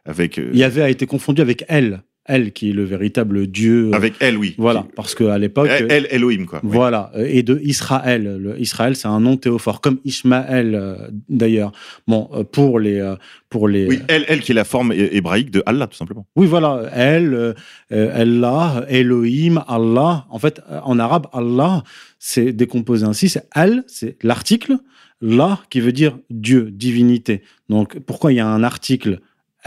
avec 0.09 0.39
euh, 0.39 0.51
Yahvé 0.53 0.83
a 0.83 0.91
été 0.91 1.07
confondu 1.07 1.41
avec 1.43 1.65
Elle, 1.69 2.03
Elle 2.25 2.53
qui 2.53 2.71
est 2.71 2.73
le 2.73 2.85
véritable 2.85 3.47
Dieu. 3.47 3.91
euh, 3.91 3.93
avec 3.97 4.15
elle, 4.21 4.37
oui. 4.37 4.55
Voilà, 4.59 4.85
parce 4.97 5.15
qu'à 5.15 5.39
l'époque. 5.39 5.69
Elle, 5.71 5.87
elle, 5.91 6.09
Elohim, 6.11 6.45
quoi. 6.47 6.61
oui. 6.65 6.71
Voilà, 6.73 7.11
euh, 7.15 7.25
et 7.29 7.43
de 7.43 7.61
Israël. 7.63 8.39
Le 8.41 8.61
Israël, 8.61 8.97
c'est 8.97 9.07
un 9.09 9.21
nom 9.21 9.37
théophore, 9.37 9.81
comme 9.81 9.99
Ishmaël 10.05 11.11
d'ailleurs. 11.29 11.73
Bon, 12.07 12.29
pour 12.53 12.81
les, 12.81 13.15
pour 13.49 13.69
les. 13.69 13.87
Oui, 13.87 14.01
elle, 14.09 14.25
elle 14.29 14.41
qui 14.41 14.53
est 14.53 14.55
la 14.55 14.65
forme 14.65 14.93
hé- 14.93 15.11
hébraïque 15.17 15.51
de 15.51 15.63
Allah, 15.67 15.87
tout 15.87 15.97
simplement. 15.97 16.27
Oui, 16.37 16.47
voilà, 16.47 16.91
elle, 16.93 17.55
Allah, 17.91 18.85
Elohim, 18.89 19.63
Allah. 19.69 20.27
En 20.31 20.39
fait, 20.39 20.61
en 20.85 20.99
arabe, 20.99 21.27
Allah, 21.33 21.83
c'est 22.19 22.53
décomposé 22.53 23.05
ainsi. 23.07 23.29
C'est 23.29 23.45
Al, 23.53 23.85
c'est 23.87 24.17
l'article. 24.23 24.77
La, 25.21 25.59
qui 25.69 25.81
veut 25.81 25.91
dire 25.91 26.17
Dieu, 26.31 26.71
divinité. 26.71 27.43
Donc, 27.69 27.99
pourquoi 27.99 28.33
il 28.33 28.37
y 28.37 28.41
a 28.41 28.47
un 28.47 28.63
article 28.63 29.19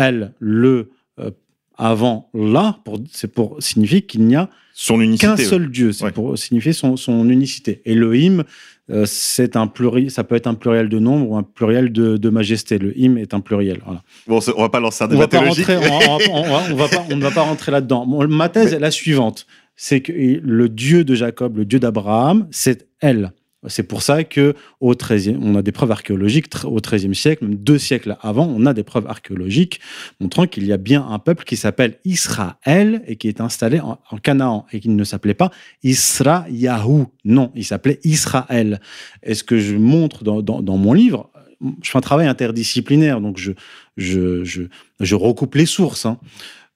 Elle, 0.01 0.33
le, 0.39 0.91
euh, 1.19 1.31
avant 1.77 2.29
pour, 2.83 2.99
C'est 3.11 3.31
pour 3.31 3.57
signifier 3.61 4.01
qu'il 4.03 4.25
n'y 4.25 4.35
a 4.35 4.49
qu'un 5.19 5.37
seul 5.37 5.69
Dieu. 5.69 5.91
C'est 5.91 6.05
Ouais. 6.05 6.11
pour 6.11 6.37
signifier 6.37 6.73
son, 6.73 6.97
son 6.97 7.29
unicité. 7.29 7.81
Elohim, 7.85 8.43
euh, 8.89 9.05
c'est 9.05 9.55
un 9.55 9.67
pluriel, 9.67 10.11
ça 10.11 10.23
peut 10.23 10.35
être 10.35 10.47
un 10.47 10.53
pluriel 10.53 10.89
de 10.89 10.99
nombre 10.99 11.29
ou 11.29 11.37
un 11.37 11.43
pluriel 11.43 11.91
de, 11.91 12.17
de 12.17 12.29
majesté. 12.29 12.77
Le 12.77 12.97
him 12.97 13.17
est 13.17 13.33
un 13.33 13.39
pluriel. 13.39 13.79
Voilà. 13.85 14.01
Bon, 14.27 14.39
on 14.55 14.61
va 14.61 14.69
pas 14.69 14.79
lancer 14.79 15.03
un 15.03 15.07
débat 15.07 15.27
théologique. 15.27 15.67
on, 15.69 16.75
ne 17.15 17.21
va 17.21 17.31
pas 17.31 17.41
rentrer 17.41 17.71
là-dedans. 17.71 18.05
Bon, 18.05 18.27
ma 18.27 18.49
thèse 18.49 18.73
est 18.73 18.79
la 18.79 18.91
suivante 18.91 19.45
c'est 19.83 20.01
que 20.01 20.11
le 20.11 20.69
Dieu 20.69 21.03
de 21.03 21.15
Jacob, 21.15 21.57
le 21.57 21.65
Dieu 21.65 21.79
d'Abraham, 21.79 22.47
c'est 22.51 22.87
elle. 22.99 23.31
C'est 23.67 23.83
pour 23.83 24.01
ça 24.01 24.23
que 24.23 24.55
au 24.79 24.93
13e, 24.93 25.37
on 25.39 25.55
a 25.55 25.61
des 25.61 25.71
preuves 25.71 25.91
archéologiques 25.91 26.47
au 26.65 26.77
XIIIe 26.77 27.13
siècle, 27.13 27.45
même 27.45 27.55
deux 27.55 27.77
siècles 27.77 28.17
avant, 28.21 28.47
on 28.47 28.65
a 28.65 28.73
des 28.73 28.83
preuves 28.83 29.05
archéologiques 29.07 29.79
montrant 30.19 30.47
qu'il 30.47 30.65
y 30.65 30.73
a 30.73 30.77
bien 30.77 31.05
un 31.07 31.19
peuple 31.19 31.43
qui 31.43 31.57
s'appelle 31.57 31.99
Israël 32.03 33.03
et 33.05 33.17
qui 33.17 33.27
est 33.27 33.39
installé 33.39 33.79
en, 33.79 33.97
Canaan 34.23 34.65
et 34.71 34.79
qui 34.79 34.89
ne 34.89 35.03
s'appelait 35.03 35.35
pas 35.35 35.51
Israyahu. 35.83 37.05
Non, 37.23 37.51
il 37.55 37.63
s'appelait 37.63 37.99
Israël. 38.03 38.81
Et 39.23 39.35
ce 39.35 39.43
que 39.43 39.59
je 39.59 39.75
montre 39.75 40.23
dans 40.23 40.77
mon 40.77 40.93
livre, 40.93 41.31
je 41.81 41.89
fais 41.89 41.97
un 41.97 42.01
travail 42.01 42.27
interdisciplinaire, 42.27 43.21
donc 43.21 43.37
je, 43.37 43.51
je, 43.97 44.43
je, 44.43 44.63
je 44.99 45.15
recoupe 45.15 45.55
les 45.55 45.65
sources. 45.65 46.05
hein. 46.05 46.19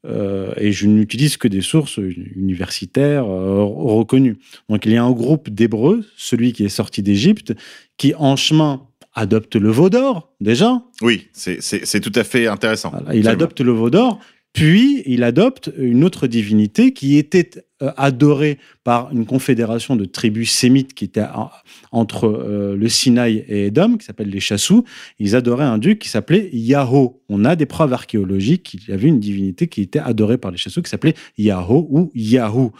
Euh, 0.08 0.54
et 0.58 0.72
je 0.72 0.88
n'utilise 0.88 1.38
que 1.38 1.48
des 1.48 1.62
sources 1.62 1.98
universitaires 2.36 3.26
euh, 3.26 3.64
reconnues. 3.64 4.38
Donc 4.70 4.86
il 4.86 4.92
y 4.92 4.98
a 4.98 5.04
un 5.04 5.12
groupe 5.12 5.50
d'Hébreux, 5.50 6.06
celui 6.16 6.54
qui 6.54 6.64
est 6.66 6.70
sorti 6.70 7.02
d'Égypte, 7.02 7.54
qui 7.98 8.14
en 8.16 8.36
chemin 8.36 8.82
adopte 9.14 9.56
le 9.56 9.70
veau 9.72 9.90
d'or, 9.90 10.34
déjà. 10.42 10.82
Oui, 11.02 11.28
c'est- 11.32 12.00
tout 12.02 12.12
à 12.16 12.24
fait 12.26 12.48
intéressant. 12.48 12.90
Voilà, 12.92 13.16
il 13.16 13.28
adopte 13.30 13.62
le 13.62 13.72
veau 13.72 13.90
d'or, 13.90 14.20
puis 14.56 15.04
il 15.06 15.24
adopte 15.24 15.70
une 15.78 16.06
autre 16.06 16.28
divinité 16.28 16.94
qui 16.94 17.18
était 17.18 17.50
euh, 17.82 17.92
adorée 17.98 18.58
par 18.86 19.12
une 19.12 19.26
confédération 19.26 19.98
de 19.98 20.06
tribus 20.06 20.50
sémites 20.50 20.94
qui 20.94 21.04
était 21.04 21.24
en- 21.24 21.50
entre 21.92 22.26
euh, 22.28 22.78
le 22.78 22.88
Sinaï 22.88 23.44
et 23.50 23.66
Édom, 23.66 23.98
qui 23.98 24.06
s'appelle 24.06 24.30
les 24.30 24.40
Chassous. 24.40 24.86
Ils 25.20 25.36
adoraient 25.36 25.66
un 25.66 25.78
dieu 25.78 25.96
qui 25.96 26.08
s'appelait 26.08 26.50
Yahoo. 26.54 27.22
On 27.28 27.44
a 27.44 27.58
des 27.58 27.66
preuves 27.66 27.92
archéologiques 27.92 28.64
qu'il 28.64 28.88
y 28.88 28.94
avait 28.94 29.10
une 29.10 29.20
divinité 29.20 29.68
qui 29.68 29.82
était 29.82 30.00
adorée 30.00 30.38
par 30.38 30.52
les 30.52 30.58
Chassous 30.58 30.82
qui 30.82 30.90
s'appelait 30.90 31.16
Yahoo 31.38 31.86
ou 31.92 32.12
Yahoo. 32.16 32.72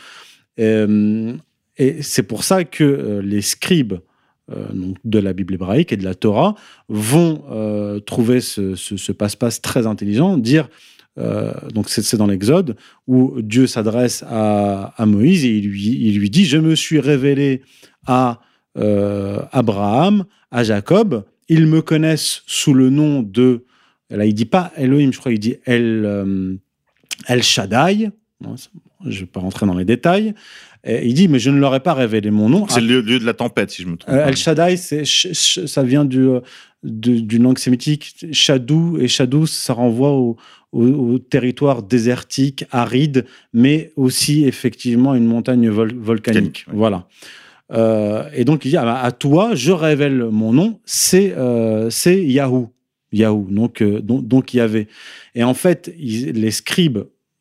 Euh, 0.62 1.34
et 1.78 2.02
c'est 2.02 2.24
pour 2.24 2.46
ça 2.46 2.64
que 2.64 3.20
les 3.22 3.42
scribes 3.42 3.96
de 5.04 5.20
la 5.20 5.34
Bible 5.34 5.56
hébraïque 5.56 5.92
et 5.92 5.98
de 5.98 6.06
la 6.06 6.16
Torah 6.16 6.56
vont 6.88 7.44
trouver 8.06 8.40
ce 8.40 9.12
passe-passe 9.12 9.60
très 9.62 9.86
intelligent, 9.88 10.38
dire 10.38 10.70
euh, 11.18 11.54
donc 11.74 11.90
c'est 11.90 12.18
dans 12.18 12.28
l'Exode 12.28 12.76
où 13.08 13.42
Dieu 13.42 13.68
s'adresse 13.68 14.24
à, 14.28 14.94
à 14.98 15.06
Moïse 15.06 15.46
et 15.46 15.58
il 15.58 15.68
lui, 15.68 15.98
il 16.02 16.20
lui 16.20 16.30
dit 16.30 16.46
je 16.46 16.58
me 16.58 16.76
suis 16.76 17.00
révélé 17.00 17.62
à 18.06 18.42
euh, 18.78 19.40
Abraham, 19.52 20.26
à 20.52 20.64
Jacob. 20.64 21.24
Ils 21.48 21.68
me 21.68 21.82
connaissent 21.82 22.42
sous 22.46 22.74
le 22.74 22.90
nom 22.90 23.22
de. 23.22 23.66
Là, 24.10 24.26
il 24.26 24.34
dit 24.34 24.46
pas 24.46 24.72
Elohim, 24.78 25.12
je 25.14 25.20
crois, 25.20 25.32
il 25.32 25.40
dit 25.40 25.56
El, 25.66 26.04
euh, 26.06 26.56
El 27.28 27.44
Shaddai. 27.44 28.10
Je 28.42 28.50
ne 29.08 29.20
vais 29.20 29.26
pas 29.26 29.40
rentrer 29.40 29.66
dans 29.66 29.76
les 29.76 29.86
détails. 29.86 30.34
Et 30.84 31.08
il 31.08 31.14
dit, 31.16 31.28
mais 31.28 31.40
je 31.40 31.50
ne 31.50 31.60
leur 31.60 31.74
ai 31.74 31.80
pas 31.80 31.94
révélé 31.94 32.30
mon 32.30 32.48
nom. 32.48 32.68
C'est 32.68 32.82
le 32.82 33.02
lieu 33.02 33.20
de 33.20 33.26
la 33.26 33.34
tempête, 33.34 33.72
si 33.72 33.82
je 33.82 33.88
me 33.88 33.98
trompe. 33.98 34.14
El 34.14 34.36
Shaddai, 34.36 34.78
ça 34.78 35.84
vient 35.84 36.06
du, 36.06 36.28
d'une 36.84 37.44
langue 37.44 37.58
sémitique. 37.58 38.16
Shadou, 38.32 38.98
et 39.00 39.08
Shadou, 39.08 39.48
ça 39.48 39.74
renvoie 39.74 40.12
au, 40.12 40.38
au- 40.76 41.14
au 41.14 41.20
territoire 41.20 41.82
désertique, 41.84 42.66
aride, 42.72 43.26
mais 43.54 43.92
aussi 43.96 44.46
effectivement 44.46 45.16
une 45.16 45.26
montagne 45.26 45.70
vol- 45.70 45.96
volcanique. 45.96 46.66
Ouais. 46.68 46.74
Voilà. 46.76 47.08
Euh, 47.72 48.30
et 48.34 48.46
donc 48.46 48.66
il 48.66 48.70
dit, 48.70 48.78
à, 48.78 48.96
à 49.02 49.12
toi, 49.12 49.56
je 49.56 49.72
révèle 49.72 50.26
mon 50.26 50.54
nom, 50.54 50.80
c'est, 50.86 51.34
euh, 51.38 51.90
Yahoo. 52.06 52.70
Yahoo, 53.12 53.48
donc, 53.50 53.82
euh, 53.82 54.02
donc, 54.02 54.28
donc 54.28 54.54
Yahvé. 54.54 54.88
Et 55.36 55.44
en 55.44 55.54
fait, 55.54 55.94
ils- 55.98 56.32
les 56.34 56.52
scribes, 56.52 57.00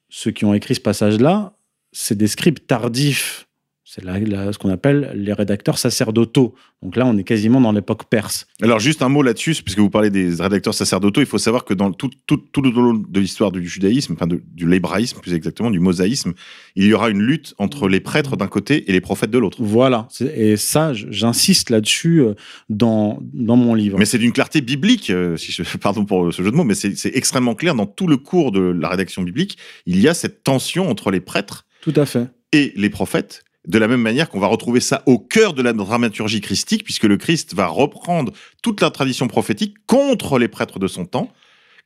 ceux 0.08 0.30
qui 0.30 0.44
ont 0.44 0.54
écrit 0.54 0.74
ce 0.76 0.80
passage-là, 0.80 1.54
c'est 1.92 2.16
des 2.16 2.28
scribes 2.28 2.58
tardifs. 2.66 3.46
C'est 3.94 4.02
ce 4.02 4.58
qu'on 4.58 4.70
appelle 4.70 5.12
les 5.14 5.32
rédacteurs 5.32 5.78
sacerdotaux. 5.78 6.56
Donc 6.82 6.96
là, 6.96 7.06
on 7.06 7.16
est 7.16 7.22
quasiment 7.22 7.60
dans 7.60 7.70
l'époque 7.70 8.04
perse. 8.10 8.48
Alors, 8.60 8.80
juste 8.80 9.02
un 9.02 9.08
mot 9.08 9.22
là-dessus, 9.22 9.54
puisque 9.62 9.78
vous 9.78 9.88
parlez 9.88 10.10
des 10.10 10.34
rédacteurs 10.34 10.74
sacerdotaux, 10.74 11.20
il 11.20 11.26
faut 11.26 11.38
savoir 11.38 11.64
que 11.64 11.74
dans 11.74 11.92
tout, 11.92 12.10
tout, 12.26 12.38
tout 12.38 12.60
le 12.60 12.70
long 12.70 12.94
de 12.94 13.20
l'histoire 13.20 13.52
du 13.52 13.64
judaïsme, 13.68 14.14
enfin 14.14 14.26
de, 14.26 14.42
du 14.52 14.68
l'hébraïsme 14.68 15.20
plus 15.20 15.34
exactement, 15.34 15.70
du 15.70 15.78
mosaïsme, 15.78 16.32
il 16.74 16.86
y 16.86 16.92
aura 16.92 17.08
une 17.08 17.22
lutte 17.22 17.54
entre 17.58 17.86
les 17.88 18.00
prêtres 18.00 18.36
d'un 18.36 18.48
côté 18.48 18.90
et 18.90 18.92
les 18.92 19.00
prophètes 19.00 19.30
de 19.30 19.38
l'autre. 19.38 19.58
Voilà. 19.60 20.08
Et 20.20 20.56
ça, 20.56 20.92
j'insiste 20.92 21.70
là-dessus 21.70 22.20
euh, 22.20 22.34
dans, 22.68 23.20
dans 23.32 23.56
mon 23.56 23.74
livre. 23.74 23.96
Mais 24.00 24.06
c'est 24.06 24.18
d'une 24.18 24.32
clarté 24.32 24.60
biblique, 24.60 25.10
euh, 25.10 25.36
si 25.36 25.52
je, 25.52 25.62
pardon 25.80 26.04
pour 26.04 26.34
ce 26.34 26.42
jeu 26.42 26.50
de 26.50 26.56
mots, 26.56 26.64
mais 26.64 26.74
c'est 26.74 26.96
c'est 26.96 27.16
extrêmement 27.16 27.54
clair 27.54 27.76
dans 27.76 27.86
tout 27.86 28.08
le 28.08 28.16
cours 28.16 28.50
de 28.50 28.60
la 28.60 28.88
rédaction 28.88 29.22
biblique. 29.22 29.56
Il 29.86 30.00
y 30.00 30.08
a 30.08 30.14
cette 30.14 30.42
tension 30.42 30.90
entre 30.90 31.12
les 31.12 31.20
prêtres 31.20 31.66
Tout 31.80 31.92
à 31.96 32.06
fait. 32.06 32.26
et 32.52 32.72
les 32.76 32.90
prophètes, 32.90 33.44
de 33.66 33.78
la 33.78 33.88
même 33.88 34.00
manière 34.00 34.28
qu'on 34.28 34.40
va 34.40 34.46
retrouver 34.46 34.80
ça 34.80 35.02
au 35.06 35.18
cœur 35.18 35.54
de 35.54 35.62
la 35.62 35.72
dramaturgie 35.72 36.40
christique, 36.40 36.84
puisque 36.84 37.04
le 37.04 37.16
Christ 37.16 37.54
va 37.54 37.66
reprendre 37.66 38.32
toute 38.62 38.80
la 38.80 38.90
tradition 38.90 39.28
prophétique 39.28 39.74
contre 39.86 40.38
les 40.38 40.48
prêtres 40.48 40.78
de 40.78 40.86
son 40.86 41.06
temps, 41.06 41.30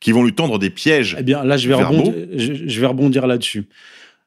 qui 0.01 0.12
vont 0.12 0.24
lui 0.24 0.35
tendre 0.35 0.59
des 0.59 0.70
pièges. 0.70 1.16
Eh 1.18 1.22
bien, 1.22 1.45
là, 1.45 1.57
je 1.57 1.68
vais, 1.68 1.74
rebondir, 1.74 2.14
je, 2.35 2.53
je 2.66 2.81
vais 2.81 2.87
rebondir 2.87 3.26
là-dessus. 3.26 3.68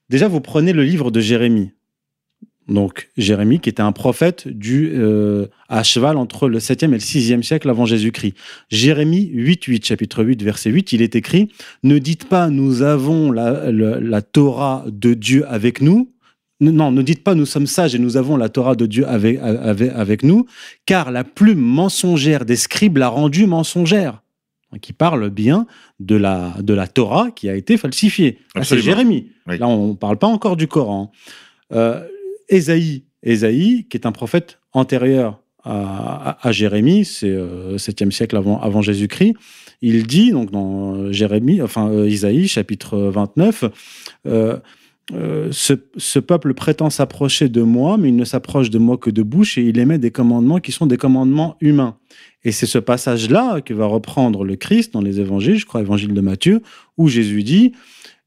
Déjà, 0.09 0.27
vous 0.27 0.41
prenez 0.41 0.73
le 0.73 0.83
livre 0.83 1.11
de 1.11 1.19
Jérémie. 1.19 1.71
Donc, 2.67 3.09
Jérémie, 3.17 3.59
qui 3.59 3.69
était 3.69 3.81
un 3.81 3.91
prophète 3.91 4.47
du, 4.47 4.91
euh, 4.93 5.47
à 5.67 5.83
cheval 5.83 6.15
entre 6.17 6.47
le 6.47 6.59
7e 6.59 6.85
et 6.85 6.87
le 6.87 6.97
6e 6.97 7.43
siècle 7.43 7.69
avant 7.69 7.85
Jésus-Christ. 7.85 8.35
Jérémie 8.69 9.29
8, 9.33 9.63
8, 9.65 9.85
chapitre 9.85 10.23
8, 10.23 10.41
verset 10.41 10.69
8, 10.69 10.93
il 10.93 11.01
est 11.01 11.15
écrit 11.15 11.49
Ne 11.83 11.97
dites 11.97 12.25
pas, 12.25 12.49
nous 12.49 12.81
avons 12.81 13.31
la 13.31 14.21
Torah 14.21 14.85
de 14.87 15.13
Dieu 15.13 15.45
avec 15.47 15.81
nous. 15.81 16.11
Non, 16.61 16.91
ne 16.91 17.01
dites 17.01 17.23
pas, 17.23 17.33
nous 17.35 17.45
sommes 17.47 17.65
sages 17.67 17.95
et 17.95 17.99
nous 17.99 18.17
avons 18.17 18.37
la 18.37 18.47
Torah 18.47 18.75
de 18.75 18.85
Dieu 18.85 19.07
avec, 19.07 19.39
avec, 19.41 19.91
avec 19.93 20.23
nous, 20.23 20.45
car 20.85 21.11
la 21.11 21.23
plume 21.23 21.59
mensongère 21.59 22.45
des 22.45 22.55
scribes 22.55 22.97
l'a 22.97 23.09
rendue 23.09 23.47
mensongère. 23.47 24.21
Il 24.87 24.93
parle 24.93 25.29
bien 25.29 25.65
de 25.99 26.15
la, 26.15 26.53
de 26.61 26.73
la 26.73 26.87
Torah 26.87 27.31
qui 27.31 27.49
a 27.49 27.55
été 27.55 27.75
falsifiée. 27.77 28.37
Là, 28.55 28.63
c'est. 28.63 28.77
Jérémie. 28.79 29.27
Oui. 29.47 29.57
Là, 29.57 29.67
on 29.67 29.89
ne 29.89 29.93
parle 29.95 30.17
pas 30.17 30.27
encore 30.27 30.55
du 30.55 30.67
Coran. 30.67 31.11
Euh, 31.73 32.07
Ésaïe, 32.47 33.03
Ésaïe, 33.23 33.85
qui 33.89 33.97
est 33.97 34.05
un 34.05 34.11
prophète 34.13 34.59
antérieur 34.71 35.39
à, 35.63 36.29
à- 36.31 36.47
à 36.47 36.51
Jérémie, 36.51 37.03
c'est 37.05 37.27
euh, 37.29 37.75
7e 37.77 38.11
siècle 38.11 38.37
avant, 38.37 38.61
avant 38.61 38.81
Jésus-Christ, 38.81 39.33
il 39.81 40.05
dit, 40.07 40.31
donc 40.31 40.51
dans 40.51 41.11
Jérémie, 41.11 41.61
enfin 41.61 41.89
euh, 41.89 42.07
Isaïe, 42.09 42.47
chapitre 42.47 42.97
29, 42.97 43.65
euh, 45.13 45.49
ce, 45.51 46.19
peuple 46.19 46.53
prétend 46.53 46.89
s'approcher 46.89 47.49
de 47.49 47.61
moi, 47.61 47.97
mais 47.97 48.09
il 48.09 48.15
ne 48.15 48.23
s'approche 48.23 48.69
de 48.69 48.77
moi 48.77 48.97
que 48.97 49.09
de 49.09 49.23
bouche 49.23 49.57
et 49.57 49.63
il 49.63 49.77
émet 49.77 49.97
des 49.97 50.11
commandements 50.11 50.59
qui 50.59 50.71
sont 50.71 50.85
des 50.85 50.97
commandements 50.97 51.57
humains. 51.59 51.97
Et 52.43 52.51
c'est 52.51 52.65
ce 52.65 52.77
passage-là 52.77 53.61
que 53.61 53.73
va 53.73 53.85
reprendre 53.85 54.45
le 54.45 54.55
Christ 54.55 54.93
dans 54.93 55.01
les 55.01 55.19
évangiles, 55.19 55.57
je 55.57 55.65
crois, 55.65 55.81
évangile 55.81 56.13
de 56.13 56.21
Matthieu, 56.21 56.61
où 56.97 57.07
Jésus 57.07 57.43
dit 57.43 57.73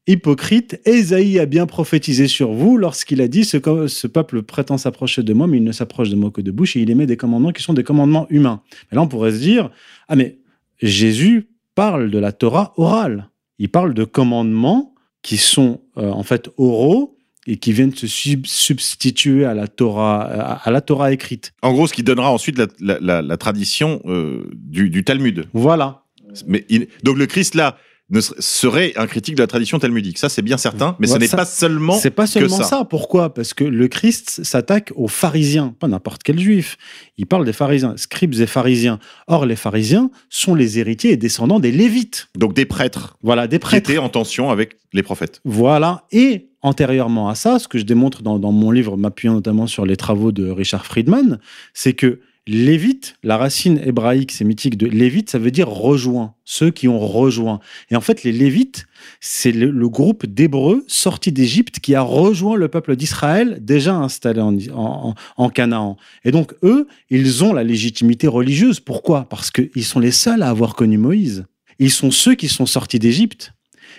Hypocrite, 0.07 0.79
Ésaïe 0.85 1.39
a 1.39 1.47
bien 1.47 1.65
prophétisé 1.65 2.27
sur 2.27 2.51
vous 2.51 2.77
lorsqu'il 2.77 3.21
a 3.21 3.27
dit 3.27 3.43
ce, 3.43 3.57
ce 3.87 4.07
peuple 4.07 4.43
prétend 4.43 4.77
s'approcher 4.77 5.23
de 5.23 5.33
moi, 5.33 5.47
mais 5.47 5.57
il 5.57 5.63
ne 5.63 5.71
s'approche 5.71 6.09
de 6.09 6.15
moi 6.15 6.29
que 6.29 6.41
de 6.41 6.51
bouche 6.51 6.75
et 6.75 6.81
il 6.81 6.91
émet 6.91 7.07
des 7.07 7.17
commandements 7.17 7.51
qui 7.51 7.63
sont 7.63 7.73
des 7.73 7.83
commandements 7.83 8.27
humains. 8.29 8.61
Mais 8.91 8.97
là, 8.97 9.01
on 9.01 9.07
pourrait 9.07 9.31
se 9.31 9.39
dire 9.39 9.71
Ah, 10.07 10.15
mais 10.15 10.37
Jésus 10.81 11.49
parle 11.73 12.11
de 12.11 12.19
la 12.19 12.31
Torah 12.31 12.73
orale. 12.77 13.29
Il 13.57 13.69
parle 13.69 13.93
de 13.93 14.03
commandements 14.03 14.94
qui 15.25 15.37
sont 15.37 15.81
euh, 15.97 16.09
en 16.11 16.23
fait 16.23 16.49
oraux 16.57 17.17
et 17.47 17.57
qui 17.57 17.71
viennent 17.73 17.95
se 17.95 18.05
sub- 18.07 18.45
substituer 18.45 19.43
à 19.45 19.53
la 19.55 19.67
Torah, 19.67 20.21
à, 20.63 20.69
la 20.71 20.81
Torah 20.81 21.11
écrite. 21.11 21.51
En 21.63 21.73
gros, 21.73 21.87
ce 21.87 21.93
qui 21.93 22.03
donnera 22.03 22.31
ensuite 22.31 22.57
la, 22.59 22.67
la- 22.79 22.99
la- 23.01 23.21
la 23.21 23.37
tradition 23.37 24.01
euh, 24.05 24.49
du, 24.53 24.89
du 24.89 25.03
Talmud. 25.03 25.45
Voilà. 25.53 26.03
Mais 26.47 26.65
il- 26.69 26.87
donc 27.03 27.17
le 27.17 27.25
Christ 27.25 27.55
là 27.55 27.77
ne 28.11 28.21
ser- 28.21 28.35
serait 28.39 28.93
un 28.97 29.07
critique 29.07 29.35
de 29.35 29.41
la 29.41 29.47
tradition 29.47 29.79
talmudique. 29.79 30.17
Ça, 30.19 30.29
c'est 30.29 30.41
bien 30.43 30.57
certain, 30.57 30.95
mais 30.99 31.07
ce 31.07 31.17
n'est 31.17 31.27
pas 31.27 31.45
seulement 31.45 31.93
C'est 31.97 32.11
pas 32.11 32.25
que 32.25 32.29
seulement 32.29 32.57
ça. 32.57 32.63
ça. 32.63 32.85
Pourquoi? 32.85 33.33
Parce 33.33 33.53
que 33.53 33.63
le 33.63 33.87
Christ 33.87 34.43
s'attaque 34.43 34.91
aux 34.95 35.07
pharisiens, 35.07 35.73
pas 35.79 35.87
n'importe 35.87 36.21
quel 36.23 36.39
juif. 36.39 36.77
Il 37.17 37.25
parle 37.25 37.45
des 37.45 37.53
pharisiens, 37.53 37.95
scribes 37.97 38.35
et 38.35 38.45
pharisiens. 38.47 38.99
Or, 39.27 39.45
les 39.45 39.55
pharisiens 39.55 40.11
sont 40.29 40.53
les 40.53 40.77
héritiers 40.79 41.11
et 41.13 41.17
descendants 41.17 41.59
des 41.59 41.71
lévites. 41.71 42.27
Donc 42.37 42.53
des 42.53 42.65
prêtres 42.65 43.17
Voilà, 43.23 43.47
des 43.47 43.57
qui 43.57 43.61
prêtres. 43.61 43.89
étaient 43.89 43.99
en 43.99 44.09
tension 44.09 44.51
avec 44.51 44.77
les 44.93 45.01
prophètes. 45.03 45.41
Voilà. 45.43 46.03
Et 46.11 46.49
antérieurement 46.61 47.29
à 47.29 47.35
ça, 47.35 47.59
ce 47.59 47.67
que 47.67 47.77
je 47.77 47.83
démontre 47.85 48.21
dans, 48.23 48.39
dans 48.39 48.51
mon 48.51 48.71
livre, 48.71 48.97
m'appuyant 48.97 49.33
notamment 49.33 49.67
sur 49.67 49.85
les 49.85 49.97
travaux 49.97 50.31
de 50.31 50.49
Richard 50.49 50.85
Friedman, 50.85 51.39
c'est 51.73 51.93
que 51.93 52.19
Lévite, 52.47 53.15
la 53.23 53.37
racine 53.37 53.81
hébraïque 53.83 54.31
sémitique 54.31 54.77
de 54.77 54.85
Lévite, 54.85 55.31
ça 55.31 55.39
veut 55.39 55.49
dire 55.49 55.67
rejoint, 55.67 56.35
ceux 56.43 56.69
qui 56.69 56.87
ont 56.87 56.99
rejoint. 56.99 57.59
Et 57.89 57.95
en 57.95 58.01
fait, 58.01 58.23
les 58.23 58.31
Lévites, 58.31 58.85
c'est 59.19 59.51
le, 59.51 59.71
le 59.71 59.89
groupe 59.89 60.27
d'Hébreux 60.27 60.83
sortis 60.87 61.31
d'Égypte 61.31 61.79
qui 61.79 61.95
a 61.95 62.01
rejoint 62.01 62.55
le 62.55 62.67
peuple 62.67 62.95
d'Israël 62.95 63.57
déjà 63.61 63.95
installé 63.95 64.41
en, 64.41 64.55
en- 64.75 65.15
en 65.37 65.49
Canaan. 65.49 65.97
Et 66.23 66.29
donc, 66.29 66.53
eux, 66.61 66.87
ils 67.09 67.43
ont 67.43 67.51
la 67.51 67.63
légitimité 67.63 68.27
religieuse. 68.27 68.79
Pourquoi? 68.79 69.27
Parce 69.27 69.49
qu'ils 69.49 69.83
sont 69.83 69.99
les 69.99 70.11
seuls 70.11 70.43
à 70.43 70.49
avoir 70.49 70.75
connu 70.75 70.99
Moïse. 70.99 71.45
Ils 71.79 71.91
sont 71.91 72.11
ceux 72.11 72.35
qui 72.35 72.47
sont 72.47 72.67
sortis 72.67 72.99
d'Égypte. 72.99 73.53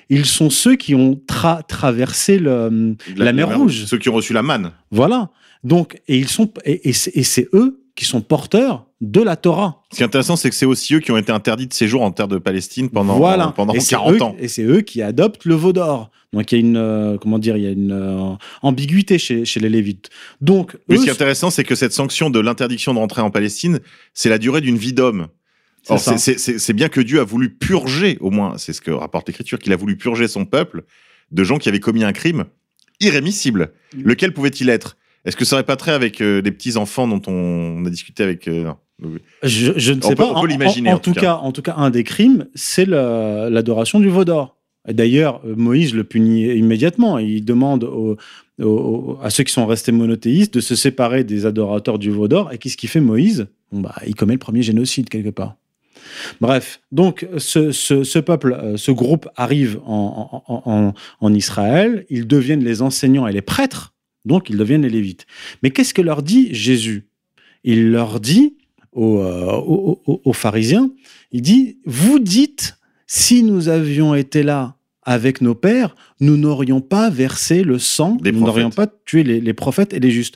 Ils 0.09 0.24
sont 0.24 0.51
ceux 0.51 0.76
qui 0.76 0.94
ont 0.94 1.20
tra- 1.28 1.66
traversé 1.66 2.38
le, 2.38 2.97
la, 3.16 3.32
mer 3.32 3.59
Rouge. 3.59 3.86
Ceux 3.86 3.99
qui 3.99 4.09
ont 4.09 4.14
reçu 4.14 4.32
la 4.32 4.42
manne. 4.42 4.70
Voilà. 4.92 5.30
Donc, 5.64 6.01
et 6.07 6.16
ils 6.16 6.28
sont, 6.28 6.49
et 6.64 6.92
c'est 6.92 7.49
eux 7.53 7.82
qui 7.97 8.05
sont 8.05 8.20
porteurs 8.20 8.86
de 9.01 9.20
la 9.22 9.36
Torah. 9.36 9.82
Ce 9.90 9.97
qui 9.97 10.03
est 10.03 10.07
intéressant, 10.07 10.36
c'est 10.36 10.49
que 10.51 10.55
c'est 10.55 10.66
aussi 10.66 10.94
eux 10.94 11.01
qui 11.01 11.11
ont 11.11 11.16
été 11.16 11.32
interdits 11.32 11.66
de 11.66 11.72
séjour 11.72 12.03
en 12.03 12.11
terre 12.12 12.28
de 12.28 12.38
Palestine 12.38 12.90
pendant, 12.90 13.16
voilà. 13.16 13.49
pendant 13.57 13.72
Et 13.72 13.80
c'est 13.80 13.90
40 13.97 14.12
eux- 14.14 14.22
ans. 14.22 14.36
Et 14.38 14.49
c'est 14.49 14.62
eux 14.62 14.82
qui 14.82 15.03
adoptent 15.03 15.44
le 15.47 15.55
veau 15.55 15.72
d'or. 15.72 16.11
Donc, 16.32 16.53
il 16.53 16.55
y 16.55 16.59
a 16.59 16.61
une, 16.61 16.76
euh, 16.76 17.16
comment 17.18 17.38
dire, 17.38 17.57
il 17.57 17.62
y 17.62 17.66
a 17.66 17.70
une 17.70 17.92
euh, 17.92 18.34
ambiguïté 18.62 19.18
chez, 19.18 19.44
chez 19.47 19.61
les 19.61 19.70
Lévites. 19.70 20.11
Donc, 20.42 20.76
Mais 20.88 20.97
eux 20.97 20.99
ce 20.99 21.05
qui 21.05 21.09
est 21.09 21.12
intéressant, 21.12 21.51
c'est 21.51 21.64
que 21.64 21.74
cette 21.74 21.92
sanction 21.92 22.28
de 22.30 22.38
l'interdiction 22.38 22.92
de 22.92 22.99
rentrer 22.99 23.22
en 23.22 23.30
Palestine, 23.30 23.80
c'est 24.12 24.28
la 24.28 24.38
durée 24.38 24.61
d'une 24.61 24.76
vie 24.76 24.92
d'homme. 24.92 25.28
Or, 25.88 25.99
c'est 26.01 26.72
bien 26.72 26.88
que 26.88 27.01
Dieu 27.01 27.20
a 27.20 27.24
voulu 27.24 27.55
purger, 27.55 28.18
au 28.20 28.30
moins, 28.30 28.59
c'est 28.59 28.72
ce 28.72 28.80
que 28.80 28.90
rapporte 28.90 29.28
l'Écriture, 29.28 29.59
qu'il 29.59 29.72
a 29.72 29.76
voulu 29.76 29.97
purger 29.97 30.26
son 30.28 30.44
peuple 30.44 30.84
de 31.30 31.44
gens 31.44 31.59
qui 31.59 31.68
avaient 31.68 31.80
commis 31.80 32.05
un 32.05 32.12
crime 32.12 32.44
irrémissible. 33.01 33.72
Mm. 33.94 34.03
Lequel 34.03 34.32
pouvait-il 34.34 34.68
être? 34.68 34.97
Est-ce 35.27 35.37
que 35.37 35.45
ça 35.45 35.57
aurait 35.57 35.64
pas 35.64 35.77
trait 35.77 35.93
avec 35.93 36.20
euh, 36.22 36.41
des 36.41 36.53
petits 36.53 36.77
enfants 36.77 37.07
dont 37.09 37.20
on 37.27 37.85
a 37.85 37.91
discuté 37.91 38.22
avec 38.22 38.49
euh. 38.49 38.72
Je, 39.43 39.72
je 39.77 39.93
ne 39.93 39.99
On 39.99 40.09
sais 40.09 40.14
peut- 40.14 40.22
pas. 40.22 40.31
on 40.31 40.35
peut 40.35 40.39
en- 40.41 40.45
l'imaginer, 40.47 40.91
En, 40.93 40.97
en 40.97 40.99
tout 40.99 41.12
cas. 41.12 41.35
en 41.35 41.53
tout 41.53 41.61
cas, 41.62 41.74
un 41.77 41.91
des 41.91 42.03
crimes, 42.05 42.47
c'est 42.55 42.87
l'adoration 42.87 44.01
du 44.01 44.09
veau 44.09 44.24
d'or. 44.24 44.57
D'ailleurs, 44.89 45.41
euh, 45.45 45.55
Moïse 45.57 45.95
le 45.95 46.05
punit 46.05 46.45
immédiatement. 46.55 47.18
Il 47.18 47.45
demande 47.45 47.85
aux- 47.85 48.16
aux- 48.62 49.18
à 49.22 49.31
ceux 49.31 49.43
qui 49.45 49.53
sont 49.53 49.66
restés 49.66 49.91
monothéistes 49.93 50.55
de 50.55 50.61
se 50.61 50.77
séparer 50.77 51.24
des 51.24 51.45
adorateurs 51.45 51.99
du 51.99 52.11
veau 52.11 52.29
d'or. 52.29 52.53
Et 52.53 52.59
qu'est-ce 52.59 52.77
qu'il 52.77 52.89
fait 52.89 53.01
Moïse? 53.01 53.49
Bon, 53.72 53.81
bah, 53.81 53.95
Il 54.07 54.14
commet 54.14 54.35
le 54.35 54.39
premier 54.39 54.62
génocide 54.62 55.09
quelque 55.09 55.31
part. 55.31 55.57
Bref, 56.41 56.81
donc 56.93 57.27
ce, 57.37 57.72
ce- 57.72 58.05
ce 58.05 58.18
peuple, 58.20 58.53
euh, 58.53 58.77
ce 58.77 58.93
groupe 58.93 59.29
arrive 59.37 59.81
en, 59.85 60.43
en- 60.49 60.62
en- 60.64 60.95
en 61.20 61.35
Israël, 61.35 62.07
ils 62.09 62.27
deviennent 62.29 62.62
les 62.64 62.81
enseignants 62.81 63.27
et 63.27 63.33
les 63.33 63.43
prêtres, 63.43 63.93
donc 64.27 64.51
ils 64.51 64.57
deviennent 64.57 64.83
les 64.83 64.91
Lévites. 64.91 65.27
Mais 65.62 65.70
qu'est-ce 65.70 65.95
que 65.95 66.03
leur 66.03 66.22
dit 66.22 66.53
Jésus? 66.55 67.07
Il 67.64 67.91
leur 67.91 68.20
dit 68.20 68.57
aux, 68.93 69.18
euh, 69.20 69.53
aux- 69.53 70.01
aux- 70.07 70.20
aux 70.24 70.33
pharisiens, 70.33 70.91
il 71.33 71.43
dit, 71.43 71.79
vous 71.87 72.18
dites, 72.18 72.77
si 73.07 73.43
nous 73.43 73.68
avions 73.68 74.14
été 74.14 74.43
là 74.43 74.77
avec 75.03 75.41
nos 75.41 75.55
pères, 75.55 75.95
nous 76.20 76.37
n'aurions 76.37 76.81
pas 76.81 77.11
versé 77.11 77.62
le 77.62 77.79
sang, 77.79 78.16
Des 78.16 78.33
nous 78.33 78.41
n'aurions 78.41 78.70
pas 78.70 78.89
tué 79.05 79.22
les, 79.22 79.41
les 79.41 79.53
prophètes 79.55 79.93
et 79.95 80.01
les 80.01 80.11
justes. 80.11 80.35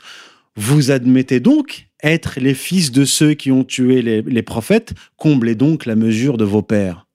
Vous 0.56 0.90
admettez 0.90 1.40
donc 1.40 1.88
être 2.02 2.38
les 2.40 2.54
fils 2.54 2.92
de 2.92 3.04
ceux 3.04 3.34
qui 3.34 3.50
ont 3.50 3.64
tué 3.64 4.02
les, 4.02 4.22
les 4.22 4.42
prophètes, 4.42 4.94
comblez 5.16 5.54
donc 5.54 5.86
la 5.86 5.96
mesure 5.96 6.36
de 6.38 6.44
vos 6.44 6.62
pères. 6.62 7.06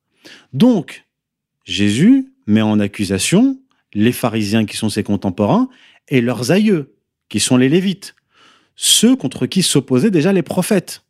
Donc, 0.54 1.06
Jésus 1.64 2.28
met 2.48 2.62
en 2.62 2.80
accusation 2.80 3.60
les 3.94 4.12
pharisiens 4.12 4.66
qui 4.66 4.78
sont 4.78 4.90
ses 4.90 5.04
contemporains 5.04 5.70
et 6.10 6.22
leurs 6.22 6.52
aïeux, 6.52 6.96
qui 7.30 7.40
sont 7.40 7.58
les 7.58 7.70
Lévites, 7.70 8.16
ceux 8.76 9.16
contre 9.16 9.46
qui 9.46 9.64
s'opposaient 9.64 10.12
déjà 10.12 10.34
les 10.34 10.44
prophètes, 10.44 11.04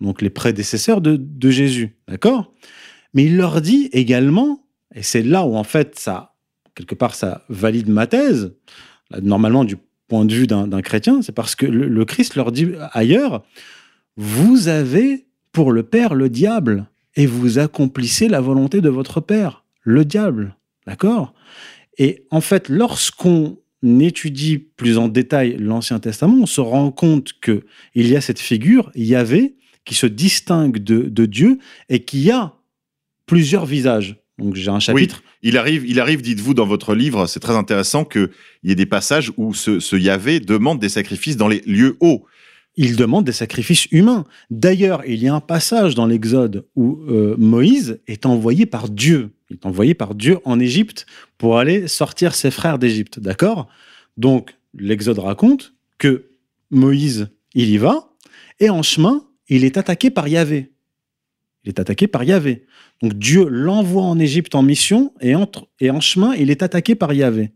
donc 0.00 0.20
les 0.22 0.30
prédécesseurs 0.30 1.00
de, 1.00 1.50
Jésus, 1.50 1.96
d'accord? 2.08 2.52
Mais 3.14 3.24
il 3.24 3.36
leur 3.36 3.60
dit 3.60 3.88
également, 3.92 4.66
et 4.94 5.02
c'est 5.02 5.22
là 5.22 5.44
où 5.44 5.56
en 5.56 5.64
fait 5.64 5.98
ça, 5.98 6.34
quelque 6.74 6.94
part, 6.94 7.14
ça 7.14 7.44
valide 7.48 7.88
ma 7.88 8.06
thèse, 8.06 8.54
normalement 9.22 9.64
du 9.64 9.76
point 10.08 10.24
de 10.24 10.34
vue 10.34 10.46
d'un 10.46 10.66
d'un 10.66 10.82
chrétien, 10.82 11.22
c'est 11.22 11.32
parce 11.32 11.54
que 11.54 11.66
le, 11.66 11.88
le 11.88 12.04
Christ 12.04 12.34
leur 12.34 12.52
dit 12.52 12.68
ailleurs, 12.92 13.44
vous 14.16 14.68
avez 14.68 15.26
pour 15.52 15.72
le 15.72 15.82
Père 15.82 16.14
le 16.14 16.28
diable, 16.28 16.86
et 17.14 17.26
vous 17.26 17.58
accomplissez 17.58 18.28
la 18.28 18.40
volonté 18.40 18.80
de 18.80 18.88
votre 18.88 19.20
Père, 19.20 19.64
le 19.82 20.04
diable, 20.04 20.56
d'accord? 20.86 21.34
Et 21.98 22.26
en 22.30 22.40
fait, 22.40 22.68
lorsqu'on 22.68 23.58
étudie 23.82 24.58
plus 24.58 24.98
en 24.98 25.08
détail 25.08 25.56
l'Ancien 25.58 25.98
Testament, 25.98 26.38
on 26.42 26.46
se 26.46 26.60
rend 26.60 26.90
compte 26.90 27.32
que 27.40 27.64
il 27.94 28.08
y 28.08 28.16
a 28.16 28.20
cette 28.20 28.38
figure, 28.38 28.90
Yahvé, 28.94 29.56
qui 29.84 29.94
se 29.94 30.06
distingue 30.06 30.78
de, 30.78 31.02
de 31.02 31.26
Dieu 31.26 31.58
et 31.88 32.04
qui 32.04 32.30
a 32.30 32.54
plusieurs 33.26 33.66
visages. 33.66 34.16
Donc 34.38 34.54
j'ai 34.54 34.70
un 34.70 34.80
chapitre. 34.80 35.22
Il 35.42 35.56
arrive, 35.56 35.84
il 35.86 36.00
arrive, 36.00 36.22
dites-vous 36.22 36.54
dans 36.54 36.66
votre 36.66 36.94
livre, 36.94 37.26
c'est 37.26 37.40
très 37.40 37.56
intéressant 37.56 38.04
qu'il 38.04 38.30
y 38.62 38.72
ait 38.72 38.76
des 38.76 38.86
passages 38.86 39.32
où 39.36 39.54
ce, 39.54 39.80
ce 39.80 39.96
Yahvé 39.96 40.40
demande 40.40 40.78
des 40.78 40.88
sacrifices 40.88 41.36
dans 41.36 41.48
les 41.48 41.60
lieux 41.66 41.96
hauts. 42.00 42.24
Il 42.76 42.96
demande 42.96 43.24
des 43.24 43.32
sacrifices 43.32 43.86
humains. 43.90 44.24
D'ailleurs, 44.50 45.02
il 45.06 45.22
y 45.22 45.28
a 45.28 45.34
un 45.34 45.40
passage 45.40 45.94
dans 45.94 46.06
l'Exode 46.06 46.66
où 46.74 46.98
euh, 47.08 47.36
Moïse 47.38 48.00
est 48.06 48.24
envoyé 48.24 48.64
par 48.64 48.88
Dieu. 48.88 49.30
Il 49.50 49.56
est 49.56 49.66
envoyé 49.66 49.94
par 49.94 50.14
Dieu 50.14 50.38
en 50.44 50.58
Égypte 50.58 51.06
pour 51.36 51.58
aller 51.58 51.86
sortir 51.86 52.34
ses 52.34 52.50
frères 52.50 52.78
d'Égypte. 52.78 53.20
D'accord? 53.20 53.68
Donc, 54.16 54.54
l'Exode 54.74 55.18
raconte 55.18 55.74
que 55.98 56.30
Moïse, 56.70 57.28
il 57.54 57.68
y 57.68 57.76
va, 57.76 58.08
et 58.58 58.70
en 58.70 58.82
chemin, 58.82 59.24
il 59.48 59.64
est 59.64 59.76
attaqué 59.76 60.10
par 60.10 60.28
Yahvé. 60.28 60.72
Il 61.64 61.68
est 61.68 61.78
attaqué 61.78 62.06
par 62.06 62.24
Yahvé. 62.24 62.64
Donc 63.02 63.14
Dieu 63.14 63.46
l'envoie 63.48 64.02
en 64.02 64.18
Égypte 64.18 64.54
en 64.54 64.62
mission, 64.62 65.12
et, 65.20 65.34
entre, 65.34 65.68
et 65.80 65.90
en 65.90 66.00
chemin, 66.00 66.34
il 66.34 66.50
est 66.50 66.62
attaqué 66.62 66.94
par 66.94 67.12
Yahvé. 67.12 67.52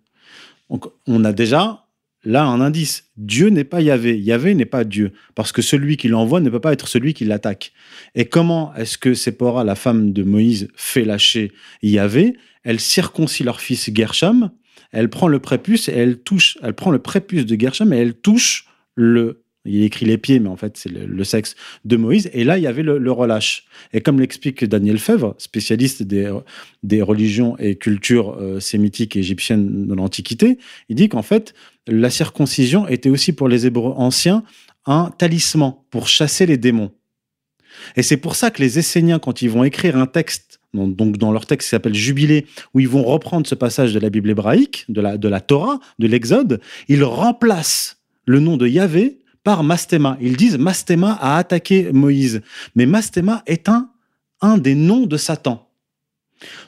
Donc 0.68 0.86
on 1.06 1.24
a 1.24 1.32
déjà 1.32 1.85
là 2.26 2.44
un 2.44 2.60
indice. 2.60 3.04
Dieu 3.16 3.48
n'est 3.48 3.64
pas 3.64 3.80
Yahvé. 3.80 4.18
Yahvé 4.18 4.54
n'est 4.54 4.66
pas 4.66 4.84
Dieu. 4.84 5.12
Parce 5.34 5.52
que 5.52 5.62
celui 5.62 5.96
qui 5.96 6.08
l'envoie 6.08 6.40
ne 6.40 6.50
peut 6.50 6.60
pas 6.60 6.72
être 6.72 6.88
celui 6.88 7.14
qui 7.14 7.24
l'attaque. 7.24 7.72
Et 8.14 8.26
comment 8.26 8.74
est-ce 8.74 8.98
que 8.98 9.14
Séphora, 9.14 9.64
la 9.64 9.76
femme 9.76 10.12
de 10.12 10.22
Moïse, 10.22 10.68
fait 10.74 11.04
lâcher 11.04 11.52
Yahvé? 11.82 12.36
Elle 12.64 12.80
circoncie 12.80 13.44
leur 13.44 13.60
fils 13.60 13.90
Gersham, 13.94 14.50
elle 14.90 15.08
prend 15.08 15.28
le 15.28 15.38
prépuce 15.38 15.88
et 15.88 15.92
elle 15.92 16.18
touche, 16.18 16.58
elle 16.62 16.74
prend 16.74 16.90
le 16.90 16.98
prépuce 16.98 17.46
de 17.46 17.58
Gersham 17.58 17.92
et 17.92 17.98
elle 17.98 18.14
touche 18.14 18.66
le 18.96 19.44
il 19.66 19.82
écrit 19.82 20.06
les 20.06 20.18
pieds, 20.18 20.38
mais 20.38 20.48
en 20.48 20.56
fait, 20.56 20.76
c'est 20.76 20.90
le, 20.90 21.24
sexe 21.24 21.56
de 21.84 21.96
Moïse. 21.96 22.30
Et 22.32 22.44
là, 22.44 22.58
il 22.58 22.62
y 22.62 22.66
avait 22.66 22.82
le, 22.82 23.10
relâche. 23.10 23.64
Et 23.92 24.00
comme 24.00 24.20
l'explique 24.20 24.64
Daniel 24.64 24.98
Fèvre, 24.98 25.34
spécialiste 25.38 26.02
des, 26.02 26.32
des 26.82 27.02
religions 27.02 27.56
et 27.58 27.76
cultures 27.76 28.36
euh, 28.38 28.60
sémitiques 28.60 29.16
et 29.16 29.20
égyptiennes 29.20 29.86
de 29.86 29.94
l'Antiquité, 29.94 30.58
il 30.88 30.96
dit 30.96 31.08
qu'en 31.08 31.22
fait, 31.22 31.54
la 31.86 32.10
circoncision 32.10 32.88
était 32.88 33.10
aussi 33.10 33.32
pour 33.32 33.48
les 33.48 33.66
Hébreux 33.66 33.94
anciens 33.96 34.42
un 34.86 35.10
talisman 35.18 35.74
pour 35.90 36.08
chasser 36.08 36.46
les 36.46 36.56
démons. 36.56 36.92
Et 37.96 38.02
c'est 38.02 38.16
pour 38.16 38.36
ça 38.36 38.50
que 38.50 38.62
les 38.62 38.78
Esséniens, 38.78 39.18
quand 39.18 39.42
ils 39.42 39.50
vont 39.50 39.64
écrire 39.64 39.96
un 39.96 40.06
texte, 40.06 40.60
donc 40.72 41.16
dans 41.16 41.32
leur 41.32 41.46
texte 41.46 41.68
qui 41.68 41.70
s'appelle 41.70 41.94
Jubilé, 41.94 42.46
où 42.74 42.80
ils 42.80 42.88
vont 42.88 43.02
reprendre 43.02 43.46
ce 43.46 43.54
passage 43.54 43.92
de 43.92 43.98
la 43.98 44.10
Bible 44.10 44.30
hébraïque, 44.30 44.84
de 44.88 45.00
la, 45.00 45.16
de 45.16 45.28
la 45.28 45.40
Torah, 45.40 45.78
de 45.98 46.06
l'Exode, 46.06 46.60
ils 46.88 47.04
remplacent 47.04 47.98
le 48.24 48.40
nom 48.40 48.56
de 48.56 48.66
Yahvé 48.66 49.18
par 49.44 49.62
Mastema. 49.62 50.18
Ils 50.20 50.36
disent 50.36 50.58
Mastema 50.58 51.12
a 51.12 51.36
attaqué 51.36 51.92
Moïse. 51.92 52.42
Mais 52.74 52.86
Mastema 52.86 53.42
est 53.46 53.68
un, 53.68 53.90
un 54.40 54.58
des 54.58 54.74
noms 54.74 55.06
de 55.06 55.16
Satan. 55.16 55.68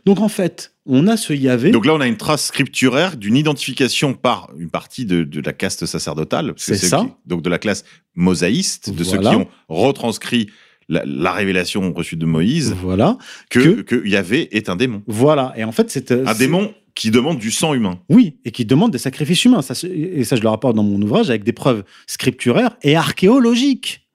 Donc 0.05 0.21
en 0.21 0.29
fait, 0.29 0.75
on 0.89 1.07
a 1.07 1.17
ce 1.17 1.33
Yahvé. 1.33 1.71
Donc 1.71 1.87
là, 1.87 1.95
on 1.95 2.01
a 2.01 2.07
une 2.09 2.17
trace 2.17 2.47
scripturaire 2.47 3.17
d'une 3.17 3.37
identification 3.37 4.15
par 4.15 4.51
une 4.59 4.71
partie 4.71 5.05
de, 5.05 5.23
de 5.23 5.41
la 5.41 5.53
caste 5.53 5.87
sacerdotale. 5.87 6.55
C'est 6.57 6.77
ça. 6.77 7.01
qui- 7.05 7.13
donc 7.29 7.43
de 7.43 7.51
la 7.51 7.59
classe 7.59 7.85
mosaïste, 8.15 8.91
de 8.93 9.05
ceux 9.05 9.19
qui 9.19 9.27
ont 9.29 9.47
retranscrit 9.69 10.49
la, 10.89 11.03
la 11.05 11.33
révélation 11.33 11.93
reçue 11.93 12.17
de 12.17 12.25
Moïse, 12.27 12.75
Voilà. 12.83 13.19
que, 13.51 13.83
que 13.83 14.07
Yahvé 14.07 14.49
est 14.57 14.69
un 14.71 14.77
démon. 14.77 15.03
Voilà. 15.07 15.53
Et 15.57 15.63
en 15.65 15.73
fait, 15.73 15.91
c'est. 15.91 16.11
Un 16.11 16.35
démon 16.35 16.73
qui 16.95 17.11
demande 17.11 17.39
du 17.39 17.51
sang 17.51 17.75
humain. 17.75 18.01
Oui, 18.09 18.39
et 18.45 18.51
qui 18.51 18.65
demande 18.65 18.91
des 18.91 18.99
sacrifices 18.99 19.45
humains. 19.45 19.63
Ça, 19.63 19.75
et 19.87 20.25
ça, 20.25 20.35
je 20.35 20.41
le 20.43 20.49
rapporte 20.49 20.75
dans 20.75 20.83
mon 20.83 21.01
ouvrage 21.03 21.29
avec 21.31 21.45
des 21.45 21.53
preuves 21.53 21.85
scripturaires 22.07 22.77
et 22.83 22.97
archéologiques. 22.97 24.08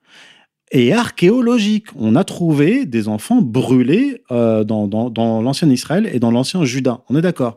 Et 0.76 0.92
archéologiques. 0.92 1.86
On 1.94 2.16
a 2.16 2.24
trouvé 2.24 2.84
des 2.84 3.06
enfants 3.06 3.40
brûlés 3.40 4.22
euh, 4.32 4.64
dans, 4.64 4.88
l'ancien 5.40 5.70
Israël 5.70 6.10
et 6.12 6.18
dans 6.18 6.32
l'ancien 6.32 6.64
Juda. 6.64 7.02
On 7.08 7.16
est 7.16 7.22
d'accord. 7.22 7.56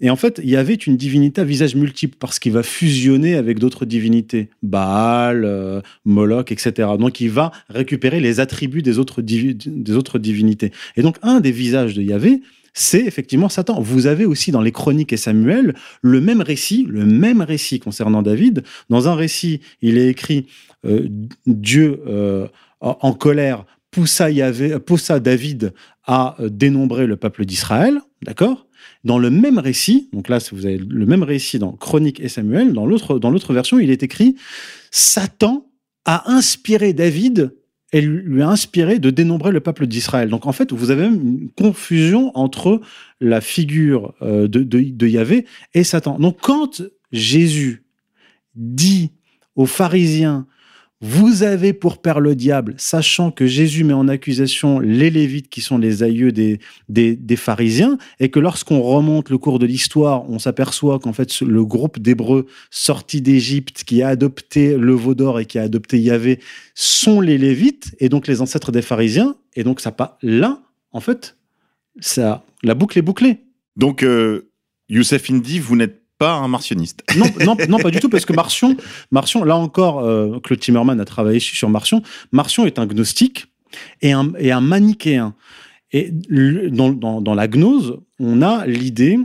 Et 0.00 0.10
en 0.10 0.16
fait, 0.16 0.40
il 0.42 0.50
y 0.50 0.56
avait 0.56 0.74
une 0.74 0.96
divinité 0.96 1.40
à 1.40 1.44
visage 1.44 1.76
multiple 1.76 2.16
parce 2.18 2.40
qu'il 2.40 2.50
va 2.50 2.64
fusionner 2.64 3.36
avec 3.36 3.60
d'autres 3.60 3.84
divinités. 3.84 4.50
Baal, 4.64 5.44
euh, 5.44 5.80
Moloch, 6.04 6.50
etc. 6.50 6.88
Donc, 6.98 7.20
il 7.20 7.30
va 7.30 7.52
récupérer 7.68 8.18
les 8.18 8.40
attributs 8.40 8.82
des 8.82 8.98
autres, 8.98 9.22
des 9.22 9.94
autres 9.94 10.18
divinités. 10.18 10.72
Et 10.96 11.02
donc, 11.02 11.16
un 11.22 11.38
des 11.38 11.52
visages 11.52 11.94
de 11.94 12.02
Yahvé, 12.02 12.40
c'est 12.78 13.04
effectivement 13.04 13.48
Satan. 13.48 13.80
Vous 13.80 14.06
avez 14.06 14.24
aussi 14.24 14.52
dans 14.52 14.60
les 14.60 14.70
Chroniques 14.70 15.12
et 15.12 15.16
Samuel 15.16 15.74
le 16.00 16.20
même 16.20 16.40
récit, 16.40 16.86
le 16.88 17.04
même 17.04 17.40
récit 17.40 17.80
concernant 17.80 18.22
David. 18.22 18.62
Dans 18.88 19.08
un 19.08 19.14
récit, 19.14 19.60
il 19.82 19.98
est 19.98 20.08
écrit 20.08 20.46
euh, 20.84 21.08
Dieu 21.46 22.00
euh, 22.06 22.46
en 22.80 23.12
colère 23.12 23.64
poussa, 23.90 24.30
Yahvé- 24.30 24.78
poussa 24.78 25.18
David 25.18 25.72
à 26.04 26.36
euh, 26.40 26.48
dénombrer 26.48 27.06
le 27.06 27.16
peuple 27.16 27.44
d'Israël, 27.44 28.00
d'accord? 28.22 28.66
Dans 29.02 29.18
le 29.18 29.30
même 29.30 29.58
récit, 29.58 30.08
donc 30.12 30.28
là 30.28 30.38
vous 30.52 30.66
avez 30.66 30.78
le 30.78 31.06
même 31.06 31.24
récit 31.24 31.58
dans 31.58 31.72
Chroniques 31.72 32.20
et 32.20 32.28
Samuel, 32.28 32.72
dans 32.72 32.86
l'autre 32.86 33.18
dans 33.18 33.30
l'autre 33.30 33.52
version, 33.52 33.78
il 33.80 33.90
est 33.90 34.02
écrit 34.04 34.36
Satan 34.92 35.66
a 36.04 36.30
inspiré 36.30 36.92
David 36.92 37.54
et 37.92 38.00
lui 38.00 38.42
a 38.42 38.48
inspiré 38.48 38.98
de 38.98 39.10
dénombrer 39.10 39.50
le 39.50 39.60
peuple 39.60 39.86
d'Israël. 39.86 40.28
Donc 40.28 40.46
en 40.46 40.52
fait, 40.52 40.72
vous 40.72 40.90
avez 40.90 41.02
même 41.02 41.20
une 41.20 41.50
confusion 41.50 42.30
entre 42.34 42.80
la 43.20 43.40
figure 43.40 44.14
euh, 44.20 44.46
de 44.48 45.06
Yahvé 45.06 45.46
et 45.74 45.84
Satan. 45.84 46.18
Donc 46.18 46.38
quand 46.40 46.82
Jésus 47.12 47.84
dit 48.54 49.12
aux 49.56 49.66
pharisiens, 49.66 50.46
vous 51.00 51.44
avez 51.44 51.72
pour 51.72 51.98
père 51.98 52.18
le 52.18 52.34
diable, 52.34 52.74
sachant 52.76 53.30
que 53.30 53.46
Jésus 53.46 53.84
met 53.84 53.92
en 53.92 54.08
accusation 54.08 54.80
les 54.80 55.10
Lévites 55.10 55.48
qui 55.48 55.60
sont 55.60 55.78
les 55.78 56.02
aïeux 56.02 56.32
des, 56.32 56.58
des, 56.88 57.36
pharisiens, 57.36 57.98
et 58.18 58.30
que 58.30 58.40
lorsqu'on 58.40 58.82
remonte 58.82 59.30
le 59.30 59.38
cours 59.38 59.60
de 59.60 59.66
l'histoire, 59.66 60.28
on 60.28 60.40
s'aperçoit 60.40 60.98
qu'en 60.98 61.12
fait 61.12 61.40
le 61.40 61.64
groupe 61.64 62.00
d'Hébreux 62.00 62.46
sortis 62.70 63.20
d'Égypte 63.20 63.84
qui 63.84 64.02
a 64.02 64.08
adopté 64.08 64.76
le 64.76 64.92
veau 64.92 65.14
d'or 65.14 65.38
et 65.38 65.46
qui 65.46 65.58
a 65.58 65.62
adopté 65.62 66.00
Yahvé 66.00 66.40
sont 66.74 67.20
les 67.20 67.38
Lévites, 67.38 67.94
et 68.00 68.08
donc 68.08 68.26
les 68.26 68.40
ancêtres 68.40 68.72
des 68.72 68.82
pharisiens, 68.82 69.36
et 69.54 69.62
donc 69.62 69.80
ça 69.80 69.92
pas 69.92 70.18
là, 70.22 70.62
en 70.90 71.00
fait, 71.00 71.36
ça, 72.00 72.44
la 72.62 72.74
boucle 72.74 72.98
est 72.98 73.02
bouclée. 73.02 73.44
Donc, 73.76 74.02
euh, 74.02 74.50
Youssef 74.88 75.30
Indy, 75.30 75.58
vous 75.58 75.76
n'êtes 75.76 76.02
pas 76.18 76.34
un 76.34 76.48
martionniste. 76.48 77.04
Non, 77.16 77.26
non, 77.44 77.56
non, 77.68 77.78
pas 77.78 77.90
du 77.90 78.00
tout, 78.00 78.08
parce 78.08 78.24
que 78.24 78.32
Martion, 78.32 78.76
Martion 79.10 79.44
là 79.44 79.56
encore, 79.56 80.00
euh, 80.00 80.40
Claude 80.40 80.60
Timmerman 80.60 81.00
a 81.00 81.04
travaillé 81.04 81.38
sur 81.40 81.70
Martion. 81.70 82.02
Martion 82.32 82.66
est 82.66 82.78
un 82.78 82.86
gnostique 82.86 83.46
et 84.02 84.12
un, 84.12 84.32
et 84.38 84.50
un 84.50 84.60
manichéen. 84.60 85.34
Et 85.92 86.10
dans, 86.10 86.90
dans, 86.90 87.20
dans 87.20 87.34
la 87.34 87.48
gnose, 87.48 87.98
on 88.18 88.42
a 88.42 88.66
l'idée 88.66 89.18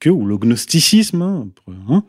que, 0.00 0.10
ou 0.10 0.26
le 0.26 0.36
gnosticisme, 0.36 1.22
hein, 1.22 1.48
hein, 1.88 2.04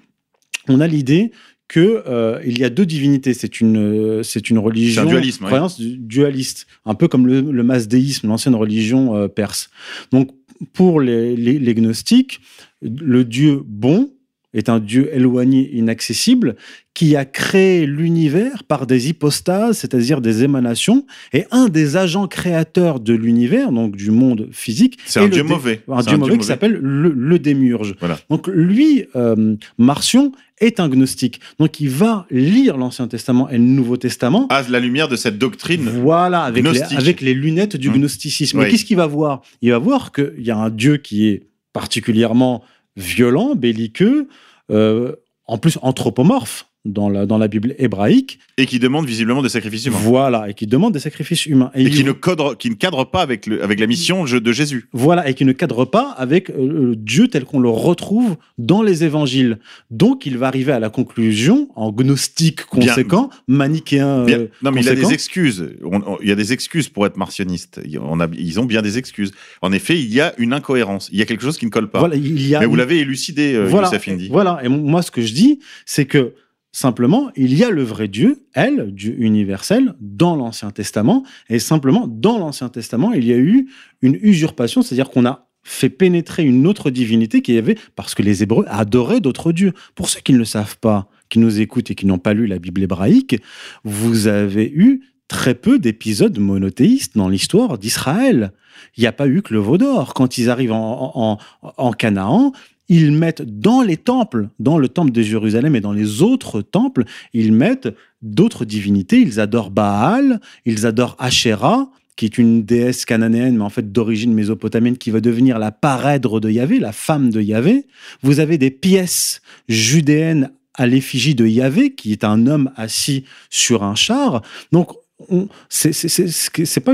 on 0.67 0.79
a 0.79 0.87
l'idée 0.87 1.31
que 1.67 2.03
euh, 2.07 2.41
il 2.45 2.59
y 2.59 2.65
a 2.65 2.69
deux 2.69 2.85
divinités. 2.85 3.33
C'est 3.33 3.61
une, 3.61 3.77
euh, 3.77 4.23
c'est 4.23 4.49
une 4.49 4.57
religion, 4.57 5.03
un 5.03 5.05
dualisme, 5.05 5.45
croyance 5.45 5.79
dualiste, 5.79 6.67
un 6.85 6.95
peu 6.95 7.07
comme 7.07 7.25
le, 7.27 7.39
le 7.39 7.63
masdéisme, 7.63 8.27
l'ancienne 8.27 8.55
religion 8.55 9.15
euh, 9.15 9.27
perse. 9.29 9.69
Donc, 10.11 10.31
pour 10.73 10.99
les, 10.99 11.35
les, 11.37 11.59
les 11.59 11.73
gnostiques, 11.75 12.41
le 12.81 13.23
Dieu 13.23 13.61
bon 13.65 14.09
est 14.53 14.69
un 14.69 14.79
Dieu 14.79 15.09
éloigné, 15.13 15.69
inaccessible, 15.73 16.55
qui 16.93 17.15
a 17.15 17.23
créé 17.23 17.85
l'univers 17.85 18.63
par 18.65 18.85
des 18.85 19.09
hypostases, 19.09 19.77
c'est-à-dire 19.77 20.19
des 20.19 20.43
émanations. 20.43 21.05
Et 21.31 21.45
un 21.51 21.69
des 21.69 21.95
agents 21.95 22.27
créateurs 22.27 22.99
de 22.99 23.13
l'univers, 23.13 23.71
donc 23.71 23.95
du 23.95 24.11
monde 24.11 24.49
physique, 24.51 24.97
C'est 25.05 25.21
est 25.21 25.23
un 25.23 25.29
dieu 25.29 25.43
mauvais. 25.43 25.81
Un 25.87 26.01
dieu 26.01 26.17
mauvais 26.17 26.37
qui 26.37 26.45
s'appelle 26.45 26.73
le, 26.73 27.13
le 27.15 27.39
démiurge. 27.39 27.95
Voilà. 27.99 28.19
Donc 28.29 28.47
lui, 28.47 29.05
euh, 29.15 29.55
Marcion, 29.77 30.33
est 30.59 30.79
un 30.79 30.87
gnostique. 30.89 31.39
Donc 31.59 31.79
il 31.79 31.89
va 31.89 32.27
lire 32.29 32.77
l'Ancien 32.77 33.07
Testament 33.07 33.49
et 33.49 33.57
le 33.57 33.63
Nouveau 33.63 33.97
Testament. 33.97 34.47
À 34.49 34.61
la 34.69 34.79
lumière 34.79 35.07
de 35.07 35.15
cette 35.15 35.37
doctrine. 35.37 35.81
Voilà, 35.81 36.43
avec 36.43 36.63
les, 36.63 36.69
Gnostique. 36.71 36.97
avec 36.99 37.21
les 37.21 37.33
lunettes 37.33 37.75
du 37.77 37.89
Mmh. 37.89 37.93
gnosticisme. 37.93 38.59
Oui. 38.59 38.67
Et 38.67 38.69
qu'est-ce 38.69 38.85
qu'il 38.85 38.97
va 38.97 39.07
voir? 39.07 39.41
Il 39.61 39.71
va 39.71 39.79
voir 39.79 40.11
qu'il 40.11 40.33
y 40.39 40.51
a 40.51 40.57
un 40.57 40.69
Dieu 40.69 40.97
qui 40.97 41.27
est 41.27 41.47
particulièrement 41.73 42.63
violent, 42.95 43.55
belliqueux, 43.55 44.27
euh, 44.69 45.15
en 45.45 45.57
plus 45.57 45.77
anthropomorphe 45.81 46.70
dans 46.85 47.09
la, 47.09 47.25
dans 47.25 47.37
la 47.37 47.47
Bible 47.47 47.75
hébraïque. 47.77 48.39
Et 48.57 48.65
qui 48.65 48.79
demande 48.79 49.05
visiblement 49.05 49.41
des 49.41 49.49
sacrifices 49.49 49.85
humains. 49.85 49.97
Voilà, 50.01 50.49
et 50.49 50.53
qui 50.53 50.65
demande 50.67 50.93
des 50.93 50.99
sacrifices 50.99 51.45
humains. 51.45 51.71
Et 51.75 51.89
qui 51.89 52.03
ne, 52.03 52.11
cadre, 52.11 52.55
qui 52.57 52.69
ne 52.69 52.75
cadre 52.75 53.05
pas 53.05 53.21
avec, 53.21 53.45
le, 53.45 53.63
avec 53.63 53.79
la 53.79 53.87
mission 53.87 54.23
de 54.23 54.51
Jésus. 54.51 54.87
Voilà, 54.93 55.29
et 55.29 55.33
qui 55.33 55.45
ne 55.45 55.51
cadre 55.51 55.85
pas 55.85 56.09
avec 56.11 56.49
euh, 56.49 56.93
Dieu 56.97 57.27
tel 57.27 57.45
qu'on 57.45 57.59
le 57.59 57.69
retrouve 57.69 58.35
dans 58.57 58.81
les 58.81 59.03
évangiles. 59.03 59.59
Donc, 59.91 60.25
il 60.25 60.37
va 60.37 60.47
arriver 60.47 60.71
à 60.71 60.79
la 60.79 60.89
conclusion, 60.89 61.69
en 61.75 61.91
gnostique 61.91 62.65
conséquent, 62.65 63.29
manichéen. 63.47 64.25
Bien- 64.25 64.39
euh, 64.39 64.47
non, 64.63 64.71
mais 64.71 64.81
il 64.81 64.89
a 64.89 64.95
des 64.95 65.13
excuses. 65.13 65.69
On- 65.83 65.97
on- 66.05 66.17
il 66.21 66.29
y 66.29 66.31
a 66.31 66.35
des 66.35 66.51
excuses 66.53 66.89
pour 66.89 67.05
être 67.05 67.17
martionniste. 67.17 67.79
Il- 67.85 67.99
On 67.99 68.19
a, 68.19 68.27
ils 68.37 68.59
ont 68.59 68.65
bien 68.65 68.81
des 68.81 68.97
excuses. 68.97 69.31
En 69.61 69.71
effet, 69.71 69.99
il 69.99 70.11
y 70.13 70.19
a 70.21 70.33
une 70.39 70.53
incohérence. 70.53 71.09
Il 71.11 71.19
y 71.19 71.21
a 71.21 71.25
quelque 71.25 71.43
chose 71.43 71.57
qui 71.57 71.65
ne 71.65 71.71
colle 71.71 71.89
pas. 71.89 71.99
Voilà, 71.99 72.15
il 72.15 72.47
y 72.47 72.55
a 72.55 72.59
mais 72.59 72.65
vous 72.65 72.75
l'avez 72.75 72.99
élucidé, 72.99 73.53
euh, 73.53 73.65
voilà, 73.67 73.87
Youssef 73.87 74.07
Indy. 74.07 74.27
Voilà, 74.29 74.59
et 74.63 74.67
moi, 74.69 75.01
ce 75.01 75.11
que 75.11 75.21
je 75.21 75.33
dis, 75.33 75.59
c'est 75.85 76.05
que 76.05 76.33
simplement, 76.71 77.29
il 77.35 77.53
y 77.53 77.63
a 77.63 77.69
le 77.69 77.83
vrai 77.83 78.07
Dieu, 78.07 78.45
elle, 78.53 78.93
Dieu 78.93 79.15
universel, 79.19 79.93
dans 79.99 80.35
l'Ancien 80.35 80.71
Testament, 80.71 81.23
et 81.49 81.59
simplement, 81.59 82.07
dans 82.07 82.37
l'Ancien 82.37 82.69
Testament, 82.69 83.11
il 83.13 83.25
y 83.25 83.33
a 83.33 83.37
eu 83.37 83.67
une 84.01 84.17
usurpation, 84.21 84.81
c'est-à-dire 84.81 85.09
qu'on 85.09 85.25
a 85.25 85.47
fait 85.63 85.89
pénétrer 85.89 86.43
une 86.43 86.65
autre 86.65 86.89
divinité 86.89 87.41
qui 87.41 87.57
avait, 87.57 87.77
parce 87.95 88.15
que 88.15 88.23
les 88.23 88.41
Hébreux 88.41 88.65
adoraient 88.67 89.19
d'autres 89.21 89.51
dieux. 89.51 89.73
Pour 89.95 90.09
ceux 90.09 90.21
qui 90.21 90.33
ne 90.33 90.39
le 90.39 90.45
savent 90.45 90.77
pas, 90.79 91.07
qui 91.29 91.39
nous 91.39 91.59
écoutent 91.61 91.91
et 91.91 91.95
qui 91.95 92.05
n'ont 92.07 92.17
pas 92.17 92.33
lu 92.33 92.47
la 92.47 92.57
Bible 92.57 92.81
hébraïque, 92.81 93.37
vous 93.83 94.27
avez 94.27 94.71
eu 94.73 95.01
très 95.27 95.53
peu 95.53 95.77
d'épisodes 95.77 96.37
monothéistes 96.39 97.15
dans 97.15 97.29
l'histoire 97.29 97.77
d'Israël. 97.77 98.51
Il 98.97 99.01
n'y 99.01 99.07
a 99.07 99.11
pas 99.11 99.27
eu 99.27 99.41
que 99.41 99.53
le 99.53 99.59
veau 99.59 99.77
d'or. 99.77 100.13
Quand 100.13 100.37
ils 100.37 100.49
arrivent 100.49 100.71
en, 100.73 101.11
en- 101.13 101.37
en 101.77 101.91
Canaan, 101.93 102.51
ils 102.89 103.11
mettent 103.11 103.41
dans 103.41 103.81
les 103.81 103.97
temples, 103.97 104.49
dans 104.59 104.77
le 104.77 104.89
temple 104.89 105.11
de 105.11 105.21
Jérusalem 105.21 105.75
et 105.75 105.81
dans 105.81 105.93
les 105.93 106.21
autres 106.21 106.61
temples, 106.61 107.03
ils 107.33 107.53
mettent 107.53 107.89
d'autres 108.21 108.65
divinités. 108.65 109.19
Ils 109.21 109.39
adorent 109.39 109.71
Baal, 109.71 110.41
ils 110.65 110.85
adorent 110.85 111.15
Asherah, 111.19 111.89
qui 112.17 112.25
est 112.25 112.37
une 112.37 112.63
déesse 112.63 113.05
cananéenne, 113.05 113.57
mais 113.57 113.63
en 113.63 113.69
fait 113.69 113.91
d'origine 113.91 114.33
mésopotamienne, 114.33 114.97
qui 114.97 115.09
va 115.09 115.21
devenir 115.21 115.57
la 115.57 115.71
parèdre 115.71 116.39
de 116.41 116.49
Yahvé, 116.49 116.79
la 116.79 116.91
femme 116.91 117.29
de 117.29 117.41
Yahvé. 117.41 117.87
Vous 118.21 118.39
avez 118.39 118.57
des 118.57 118.71
pièces 118.71 119.41
judéennes 119.69 120.51
à 120.73 120.87
l'effigie 120.87 121.35
de 121.35 121.45
Yahvé, 121.45 121.95
qui 121.95 122.11
est 122.11 122.23
un 122.23 122.45
homme 122.47 122.71
assis 122.75 123.23
sur 123.49 123.83
un 123.83 123.95
char. 123.95 124.41
Donc, 124.71 124.91
on- 125.29 125.47
c'est 125.69 126.79
pas 126.83 126.93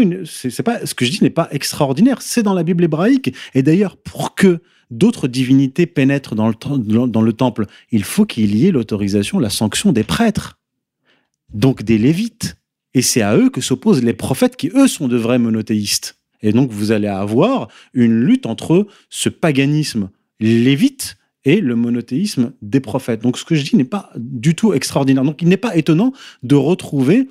pas 0.63 0.85
ce 0.85 0.93
que 0.93 1.05
je 1.05 1.11
dis 1.11 1.23
n'est 1.23 1.29
pas 1.29 1.47
extraordinaire. 1.51 2.21
C'est 2.21 2.43
dans 2.43 2.53
la 2.53 2.63
Bible 2.63 2.83
hébraïque. 2.83 3.33
Et 3.55 3.63
d'ailleurs, 3.63 3.97
pour 3.97 4.35
que 4.35 4.59
d'autres 4.89 5.27
divinités 5.27 5.85
pénètrent 5.85 6.35
dans 6.35 6.47
le, 6.47 7.33
temple, 7.33 7.65
il 7.91 8.03
faut 8.03 8.25
qu'il 8.25 8.55
y 8.55 8.67
ait 8.67 8.71
l'autorisation, 8.71 9.39
la 9.39 9.49
sanction 9.49 9.91
des 9.91 10.03
prêtres, 10.03 10.59
donc 11.53 11.83
des 11.83 11.97
lévites. 11.97 12.57
Et 12.93 13.01
c'est 13.01 13.21
à 13.21 13.37
eux 13.37 13.49
que 13.49 13.61
s'opposent 13.61 14.03
les 14.03 14.13
prophètes 14.13 14.55
qui, 14.55 14.69
eux, 14.73 14.87
sont 14.87 15.07
de 15.07 15.17
vrais 15.17 15.39
monothéistes. 15.39 16.17
Et 16.41 16.51
donc, 16.51 16.71
vous 16.71 16.91
allez 16.91 17.07
avoir 17.07 17.67
une 17.93 18.21
lutte 18.21 18.45
entre 18.45 18.87
ce 19.09 19.29
paganisme 19.29 20.09
lévite 20.39 21.17
et 21.45 21.61
le 21.61 21.75
monothéisme 21.75 22.53
des 22.61 22.79
prophètes. 22.79 23.21
Donc, 23.21 23.37
ce 23.37 23.45
que 23.45 23.55
je 23.55 23.63
dis 23.63 23.75
n'est 23.75 23.83
pas 23.83 24.11
du 24.15 24.55
tout 24.55 24.73
extraordinaire. 24.73 25.23
Donc, 25.23 25.41
il 25.41 25.47
n'est 25.47 25.57
pas 25.57 25.75
étonnant 25.75 26.13
de 26.43 26.55
retrouver 26.55 27.27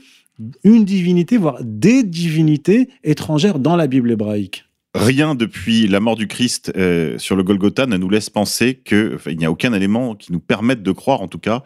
une 0.65 0.85
divinité, 0.85 1.37
voire 1.37 1.59
des 1.63 2.03
divinités 2.03 2.89
étrangères 3.05 3.59
dans 3.59 3.77
la 3.77 3.87
Bible 3.87 4.11
hébraïque. 4.11 4.66
Rien 4.97 5.35
depuis 5.35 5.87
la 5.87 6.01
mort 6.01 6.17
du 6.17 6.27
Christ 6.27 6.73
euh, 6.77 7.19
sur 7.19 7.37
le 7.37 7.43
Golgotha 7.43 7.87
ne 7.87 7.97
nous 7.97 8.09
laisse 8.09 8.31
penser 8.31 8.75
que, 8.75 9.19
il 9.27 9.37
n'y 9.37 9.45
a 9.45 9.51
aucun 9.51 9.73
élément 9.73 10.15
qui 10.15 10.33
nous 10.33 10.41
permette 10.41 10.83
de 10.83 10.93
croire, 10.93 11.21
en 11.21 11.29
tout 11.29 11.39
cas, 11.39 11.63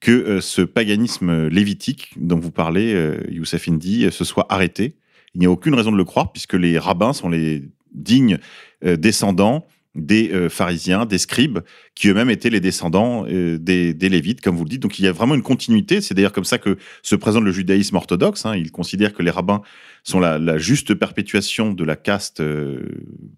que 0.00 0.12
euh, 0.12 0.40
ce 0.40 0.60
paganisme 0.60 1.48
lévitique 1.48 2.12
dont 2.16 2.38
vous 2.38 2.50
parlez, 2.50 2.92
euh, 2.92 3.18
Youssef 3.30 3.68
Indy, 3.68 4.04
euh, 4.04 4.10
se 4.10 4.24
soit 4.24 4.46
arrêté. 4.50 4.96
Il 5.34 5.40
n'y 5.40 5.46
a 5.46 5.50
aucune 5.50 5.74
raison 5.74 5.92
de 5.92 5.96
le 5.96 6.04
croire 6.04 6.30
puisque 6.30 6.54
les 6.54 6.78
rabbins 6.78 7.12
sont 7.12 7.28
les 7.28 7.62
dignes 7.94 8.38
euh, 8.84 8.96
descendants 8.96 9.66
des 9.94 10.32
euh, 10.32 10.48
pharisiens, 10.48 11.06
des 11.06 11.18
scribes, 11.18 11.60
qui 11.94 12.08
eux-mêmes 12.08 12.30
étaient 12.30 12.50
les 12.50 12.60
descendants 12.60 13.26
euh, 13.28 13.58
des, 13.58 13.94
des 13.94 14.08
lévites, 14.08 14.40
comme 14.40 14.56
vous 14.56 14.64
le 14.64 14.68
dites. 14.70 14.82
Donc 14.82 14.98
il 14.98 15.04
y 15.04 15.08
a 15.08 15.12
vraiment 15.12 15.34
une 15.36 15.42
continuité. 15.42 16.00
C'est 16.00 16.14
d'ailleurs 16.14 16.32
comme 16.32 16.44
ça 16.44 16.58
que 16.58 16.76
se 17.02 17.14
présente 17.14 17.44
le 17.44 17.52
judaïsme 17.52 17.94
orthodoxe. 17.94 18.44
Hein. 18.44 18.56
Il 18.56 18.72
considère 18.72 19.14
que 19.14 19.22
les 19.22 19.30
rabbins 19.30 19.62
sont 20.02 20.18
la, 20.18 20.38
la 20.38 20.58
juste 20.58 20.94
perpétuation 20.94 21.72
de 21.72 21.84
la 21.84 21.96
caste 21.96 22.40
euh, 22.40 22.80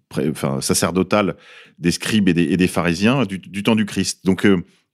pré- 0.09 0.29
enfin, 0.29 0.59
sacerdotale 0.61 1.35
des 1.77 1.91
scribes 1.91 2.29
et 2.29 2.33
des, 2.33 2.43
et 2.45 2.57
des 2.57 2.67
pharisiens 2.67 3.25
du, 3.25 3.37
du 3.37 3.61
temps 3.61 3.75
du 3.75 3.85
Christ. 3.85 4.25
Donc 4.25 4.47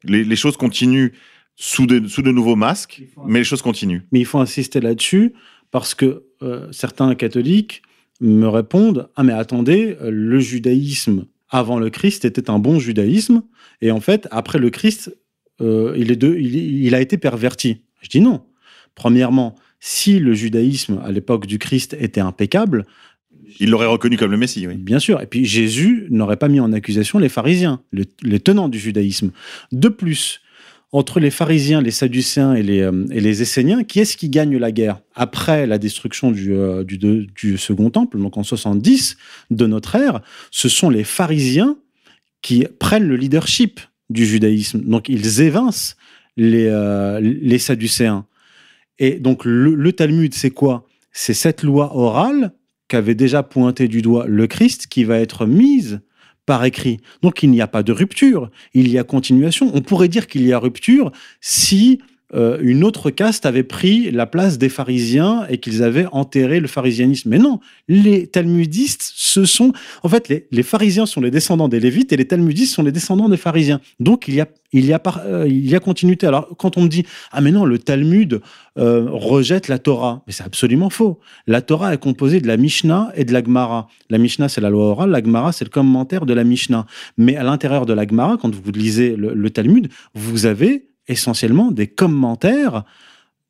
les, 0.04 0.24
les 0.26 0.36
choses 0.36 0.58
continuent 0.58 1.12
sous 1.56 1.86
de, 1.88 2.08
sous 2.08 2.24
de 2.24 2.32
nouveaux 2.32 2.56
masques, 2.58 3.04
mais 3.26 3.40
les 3.40 3.46
choses 3.46 3.62
continuent. 3.62 4.02
Mais 4.12 4.20
il 4.20 4.26
faut 4.26 4.40
insister 4.40 4.82
là-dessus 4.82 5.34
parce 5.72 5.96
que 5.96 6.24
certains 6.72 7.16
catholiques 7.16 7.84
me 8.20 8.48
répondent 8.48 9.10
Ah, 9.16 9.24
mais 9.24 9.34
attendez, 9.34 9.96
le 10.02 10.40
judaïsme 10.40 11.26
avant 11.54 11.80
le 11.80 11.90
Christ 11.90 12.26
était 12.26 12.50
un 12.50 12.60
bon 12.60 12.80
judaïsme, 12.80 13.44
et 13.82 13.92
en 13.92 14.02
fait, 14.02 14.28
après 14.32 14.60
le 14.60 14.70
Christ, 14.70 15.16
euh, 15.62 15.94
il, 15.96 16.12
est 16.12 16.16
de, 16.18 16.36
il, 16.36 16.56
il 16.86 16.94
a 16.96 17.00
été 17.00 17.18
perverti. 17.18 17.84
Je 18.02 18.10
dis 18.10 18.20
non. 18.20 18.42
Premièrement, 18.96 19.56
si 19.80 20.20
le 20.20 20.34
judaïsme 20.34 21.02
à 21.06 21.12
l'époque 21.12 21.46
du 21.48 21.60
Christ 21.60 21.96
était 22.00 22.22
impeccable, 22.22 22.86
Il 23.60 23.70
l'aurait 23.70 23.86
reconnu 23.88 24.18
comme 24.18 24.32
le 24.32 24.38
Messie, 24.38 24.66
oui. 24.68 24.76
Bien 24.78 25.00
sûr. 25.00 25.22
Et 25.22 25.28
puis 25.28 25.46
Jésus 25.46 26.08
n'aurait 26.10 26.38
pas 26.38 26.48
mis 26.50 26.60
en 26.60 26.74
accusation 26.74 27.20
les 27.20 27.30
pharisiens, 27.30 27.82
le- 27.92 28.06
les 28.24 28.40
tenants 28.40 28.68
du 28.70 28.80
judaïsme. 28.80 29.32
De 29.72 29.90
plus, 29.90 30.42
entre 30.94 31.20
les 31.20 31.32
pharisiens, 31.32 31.82
les 31.82 31.92
sadducéens 31.92 32.54
et 32.54 32.62
les, 32.62 32.82
euh, 32.82 33.06
et 33.12 33.20
les 33.20 33.42
esséniens, 33.42 33.84
qui 33.84 34.00
est-ce 34.00 34.16
qui 34.16 34.30
gagne 34.30 34.58
la 34.58 34.72
guerre 34.72 35.02
Après 35.16 35.66
la 35.66 35.80
destruction 35.80 36.30
du, 36.30 36.54
euh, 36.54 36.86
second 37.58 37.90
temple, 37.90 38.20
donc 38.20 38.38
en 38.38 38.44
70 38.44 39.18
de 39.50 39.66
notre 39.66 39.96
ère, 39.96 40.22
ce 40.52 40.70
sont 40.70 40.92
les 40.92 41.04
pharisiens 41.04 41.78
qui 42.44 42.66
prennent 42.80 43.08
le 43.08 43.16
leadership 43.16 43.80
du 44.12 44.26
judaïsme. 44.26 44.82
Donc 44.82 45.10
ils 45.10 45.42
évincent 45.42 45.98
les, 46.38 46.68
euh, 46.68 47.20
les 47.20 47.58
sadducéens. 47.58 48.28
Et 49.00 49.16
donc 49.16 49.46
le, 49.46 49.74
le 49.74 49.94
Talmud, 49.94 50.36
c'est 50.36 50.52
quoi? 50.52 50.88
C'est 51.12 51.34
cette 51.34 51.64
loi 51.64 51.98
orale 51.98 52.54
qu'avait 52.88 53.16
déjà 53.16 53.42
pointé 53.42 53.88
du 53.88 54.04
doigt 54.04 54.28
le 54.28 54.46
Christ 54.46 54.86
qui 54.88 55.06
va 55.06 55.20
être 55.20 55.48
mise 55.48 56.02
par 56.46 56.66
écrit. 56.66 57.00
Donc 57.22 57.44
il 57.44 57.52
n'y 57.52 57.62
a 57.62 57.68
pas 57.68 57.84
de 57.84 57.92
rupture, 57.92 58.50
il 58.74 58.90
y 58.90 58.98
a 58.98 59.04
continuation. 59.04 59.72
On 59.74 59.82
pourrait 59.82 60.08
dire 60.08 60.28
qu'il 60.28 60.46
y 60.46 60.54
a 60.54 60.60
rupture 60.60 61.12
si 61.42 62.02
euh, 62.34 62.58
une 62.62 62.84
autre 62.84 63.10
caste 63.10 63.46
avait 63.46 63.64
pris 63.64 64.12
la 64.12 64.26
place 64.26 64.58
des 64.58 64.70
pharisiens 64.70 65.46
et 65.50 65.58
qu'ils 65.58 65.84
avaient 65.84 66.08
enterré 66.12 66.60
le 66.60 66.68
pharisianisme. 66.68 67.30
Mais 67.30 67.40
non, 67.40 67.60
les 67.88 68.28
talmudistes, 68.28 69.12
ce 69.16 69.46
sont... 69.46 69.74
En 70.04 70.10
fait, 70.10 70.30
les, 70.30 70.48
les 70.52 70.64
pharisiens 70.64 71.06
sont 71.06 71.22
les 71.22 71.32
descendants 71.32 71.68
des 71.68 71.80
lévites 71.80 72.12
et 72.14 72.18
les 72.18 72.26
talmudistes 72.26 72.74
sont 72.74 72.84
les 72.84 72.92
descendants 72.92 73.30
des 73.30 73.38
pharisiens. 73.38 73.80
Donc 74.00 74.28
il 74.28 74.36
y 74.36 74.42
a, 74.42 74.48
il 74.72 74.86
y 74.86 74.94
a, 74.94 75.02
euh, 75.26 75.46
il 75.48 75.70
y 75.70 75.76
a 75.76 75.80
continuité. 75.80 76.26
Alors 76.26 76.50
quand 76.58 76.78
on 76.78 76.82
me 76.82 76.88
dit, 76.88 77.06
ah 77.32 77.42
mais 77.42 77.52
non, 77.52 77.66
le 77.66 77.78
Talmud 77.78 78.42
euh, 78.80 79.06
rejette 79.10 79.68
la 79.68 79.78
Torah, 79.78 80.24
mais 80.26 80.34
c'est 80.34 80.44
absolument 80.44 80.90
faux. 80.90 81.20
La 81.46 81.62
Torah 81.62 81.94
est 81.94 82.00
composée 82.00 82.42
de 82.42 82.48
la 82.48 82.58
Mishnah 82.58 83.12
et 83.16 83.26
de 83.26 83.34
la 83.34 83.44
Gemara. 83.44 83.88
La 84.10 84.18
Mishnah, 84.18 84.50
c'est 84.50 84.62
la 84.62 84.70
loi 84.70 84.86
orale, 84.86 85.12
la 85.12 85.22
Gemara, 85.22 85.52
c'est 85.52 85.66
le 85.66 85.70
commentaire 85.70 86.26
de 86.26 86.34
la 86.34 86.44
Mishnah. 86.44 86.88
Mais 87.18 87.36
à 87.36 87.44
l'intérieur 87.44 87.86
de 87.86 87.94
la 87.94 88.08
Gemara, 88.08 88.38
quand 88.38 88.54
vous 88.54 88.72
lisez 88.72 89.16
le, 89.16 89.34
le 89.34 89.50
Talmud, 89.50 89.90
vous 90.16 90.46
avez 90.46 90.88
essentiellement 91.08 91.72
des 91.72 91.88
commentaires 91.88 92.84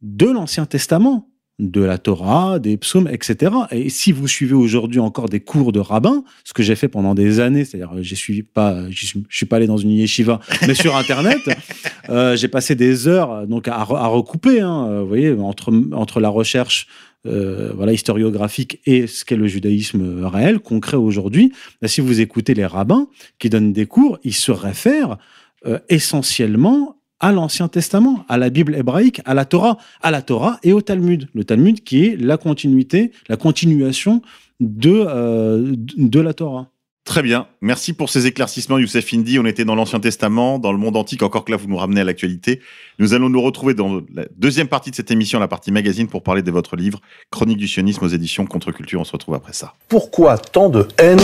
de 0.01 0.26
l'Ancien 0.26 0.66
Testament, 0.66 1.30
de 1.60 1.82
la 1.82 1.97
Torah, 1.97 2.60
des 2.60 2.78
psaumes, 2.78 3.08
etc. 3.08 3.51
Et 3.72 3.89
si 3.89 4.12
vous 4.12 4.28
suivez 4.28 4.56
aujourd'hui 4.56 4.99
encore 4.99 5.30
des 5.30 5.39
cours 5.39 5.72
de 5.72 5.80
rabbin, 5.80 6.24
ce 6.43 6.51
que 6.51 6.64
j'ai 6.64 6.76
fait 6.76 6.88
pendant 6.88 7.14
des 7.14 7.39
années, 7.39 7.64
c'est-à-dire 7.64 7.91
j'ai 8.01 8.16
suivi 8.16 8.41
pas, 8.41 8.89
je 8.89 9.06
suis, 9.06 9.24
suis 9.30 9.45
pas 9.45 9.58
allé 9.58 9.68
dans 9.68 9.78
une 9.78 9.91
yeshiva, 9.91 10.39
mais 10.68 10.74
sur 10.74 10.95
Internet, 10.97 11.39
euh, 12.10 12.36
j'ai 12.36 12.47
passé 12.47 12.76
des 12.76 13.08
heures 13.08 13.47
donc 13.47 13.68
à, 13.68 13.84
re- 13.84 13.97
à 13.97 14.08
recouper, 14.08 14.62
hein, 14.62 14.88
euh, 14.89 15.01
vous 15.01 15.08
voyez, 15.08 15.32
entre 15.34 15.72
entre 15.93 16.20
la 16.20 16.30
recherche 16.30 16.88
euh, 17.26 17.72
voilà 17.74 17.93
historiographique 17.93 18.82
et 18.86 19.08
ce 19.08 19.24
qu'est 19.24 19.38
le 19.38 19.47
judaïsme 19.47 20.26
réel, 20.26 20.60
concret 20.60 20.97
aujourd'hui. 20.97 21.54
Là, 21.82 21.88
si 21.88 22.01
vous 22.01 22.20
écoutez 22.20 22.54
les 22.56 22.66
rabbins 22.66 23.08
qui 23.39 23.49
donnent 23.49 23.72
des 23.72 23.86
cours, 23.86 24.18
ils 24.24 24.34
se 24.34 24.51
réfèrent 24.51 25.18
euh, 25.66 25.80
essentiellement 25.88 26.97
à 27.24 27.32
l'Ancien 27.32 27.70
Testament, 27.70 28.26
à 28.28 28.38
la 28.38 28.50
Bible 28.50 28.76
hébraïque, 28.76 29.22
à 29.24 29.34
la 29.34 29.46
Torah, 29.46 29.78
à 30.02 30.12
la 30.12 30.22
Torah 30.22 30.60
et 30.62 30.74
au 30.74 30.82
Talmud. 30.82 31.30
Le 31.34 31.46
Talmud 31.46 31.82
qui 31.82 32.04
est 32.04 32.18
la 32.20 32.36
continuité, 32.36 33.14
la 33.30 33.38
continuation 33.38 34.22
de, 34.60 35.06
euh, 35.08 35.74
de 35.96 36.20
la 36.20 36.34
Torah. 36.34 36.68
Très 37.06 37.22
bien. 37.22 37.48
Merci 37.62 37.94
pour 37.94 38.10
ces 38.10 38.28
éclaircissements, 38.28 38.78
Youssef 38.78 39.14
Indy. 39.14 39.40
On 39.40 39.46
était 39.46 39.64
dans 39.64 39.76
l'Ancien 39.76 40.02
Testament, 40.02 40.60
dans 40.60 40.74
le 40.74 40.78
monde 40.78 40.98
antique, 40.98 41.24
encore 41.24 41.46
que 41.46 41.52
là, 41.52 41.58
vous 41.58 41.68
nous 41.68 41.78
ramenez 41.78 42.02
à 42.02 42.04
l'actualité. 42.04 42.60
Nous 43.00 43.14
allons 43.14 43.30
nous 43.30 43.42
retrouver 43.42 43.74
dans 43.74 44.02
la 44.14 44.26
deuxième 44.36 44.68
partie 44.68 44.92
de 44.92 44.96
cette 44.96 45.12
émission, 45.12 45.40
la 45.40 45.48
partie 45.48 45.72
magazine, 45.72 46.08
pour 46.08 46.24
parler 46.24 46.42
de 46.42 46.52
votre 46.52 46.76
livre, 46.76 47.00
Chronique 47.32 47.58
du 47.58 47.70
sionisme 47.70 48.04
aux 48.04 48.10
éditions 48.10 48.46
Contre-Culture. 48.46 49.00
On 49.00 49.06
se 49.06 49.14
retrouve 49.14 49.36
après 49.36 49.54
ça. 49.54 49.74
Pourquoi 49.88 50.38
tant 50.38 50.70
de 50.70 50.88
haine? 50.98 51.20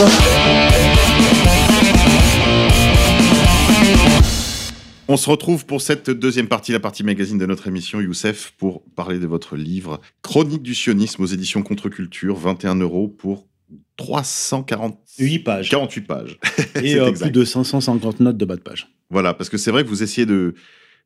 On 5.12 5.18
se 5.18 5.28
retrouve 5.28 5.66
pour 5.66 5.82
cette 5.82 6.12
deuxième 6.12 6.48
partie, 6.48 6.72
la 6.72 6.80
partie 6.80 7.04
magazine 7.04 7.40
de 7.40 7.46
notre 7.48 7.66
émission, 7.66 8.00
Youssef, 8.00 8.54
pour 8.60 8.84
parler 8.96 9.18
de 9.18 9.26
votre 9.26 9.56
livre, 9.56 10.00
Chronique 10.22 10.62
du 10.62 10.76
sionisme 10.76 11.24
aux 11.24 11.26
éditions 11.26 11.64
Contre-Culture, 11.64 12.36
21 12.36 12.76
euros 12.76 13.08
pour 13.08 13.48
348 13.98 15.40
pages. 15.40 15.70
48 15.72 16.02
pages. 16.02 16.40
Et 16.84 16.94
euh, 17.00 17.12
plus 17.12 17.32
de 17.32 17.44
550 17.44 18.20
notes 18.20 18.38
de 18.38 18.46
bas 18.46 18.56
de 18.56 18.62
page. 18.62 18.88
Voilà, 19.10 19.34
parce 19.34 19.50
que 19.50 19.58
c'est 19.58 19.72
vrai 19.72 19.84
que 19.84 19.90
vous 19.90 20.04
essayez 20.04 20.28
de, 20.28 20.54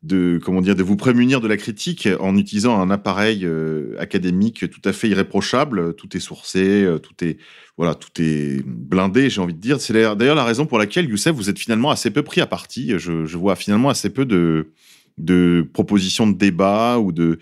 de, 0.03 0.37
comment 0.43 0.61
dire, 0.61 0.75
de 0.75 0.83
vous 0.83 0.97
prémunir 0.97 1.39
de 1.39 1.47
la 1.47 1.55
critique 1.57 2.07
en 2.19 2.35
utilisant 2.37 2.79
un 2.79 2.89
appareil 2.91 3.45
euh, 3.45 3.95
académique 3.99 4.69
tout 4.69 4.81
à 4.83 4.91
fait 4.91 5.07
irréprochable. 5.09 5.95
Tout 5.95 6.15
est 6.17 6.19
sourcé, 6.19 6.83
euh, 6.83 6.99
tout 6.99 7.15
est, 7.23 7.37
voilà, 7.77 7.95
tout 7.95 8.09
est 8.21 8.61
blindé, 8.65 9.29
j'ai 9.29 9.39
envie 9.39 9.53
de 9.53 9.61
dire. 9.61 9.79
C'est 9.79 9.93
d'ailleurs 9.93 10.35
la 10.35 10.43
raison 10.43 10.65
pour 10.65 10.77
laquelle, 10.77 11.09
Youssef, 11.09 11.33
vous 11.33 11.49
êtes 11.49 11.57
finalement 11.57 11.89
assez 11.89 12.11
peu 12.11 12.21
pris 12.21 12.41
à 12.41 12.45
partie. 12.45 12.99
Je, 12.99 13.25
je 13.25 13.37
vois 13.37 13.55
finalement 13.55 13.89
assez 13.89 14.09
peu 14.09 14.25
de, 14.25 14.71
de 15.17 15.65
propositions 15.73 16.27
de 16.27 16.37
débat 16.37 16.99
ou 16.99 17.13
de, 17.13 17.39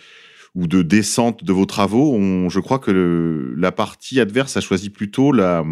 ou 0.53 0.67
de 0.67 0.83
descente 0.83 1.43
de 1.43 1.53
vos 1.53 1.65
travaux. 1.65 2.13
On- 2.13 2.47
je 2.49 2.59
crois 2.59 2.77
que 2.77 3.55
la 3.57 3.71
partie 3.71 4.19
adverse 4.19 4.55
a 4.55 4.61
choisi 4.61 4.91
plutôt 4.91 5.31
la, 5.31 5.63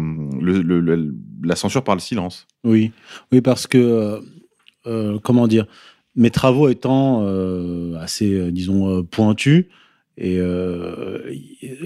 la 1.44 1.54
censure 1.54 1.84
par 1.84 1.94
le 1.94 2.00
silence. 2.00 2.48
Oui, 2.64 2.90
oui, 3.30 3.40
parce 3.42 3.66
que, 3.68 4.20
euh, 4.86 5.18
comment 5.22 5.46
dire, 5.46 5.66
mes 6.16 6.30
travaux 6.30 6.68
étant 6.68 7.22
euh, 7.24 7.94
assez, 7.98 8.32
euh, 8.34 8.50
disons, 8.50 8.98
euh, 8.98 9.02
pointus, 9.02 9.66
et 10.22 10.38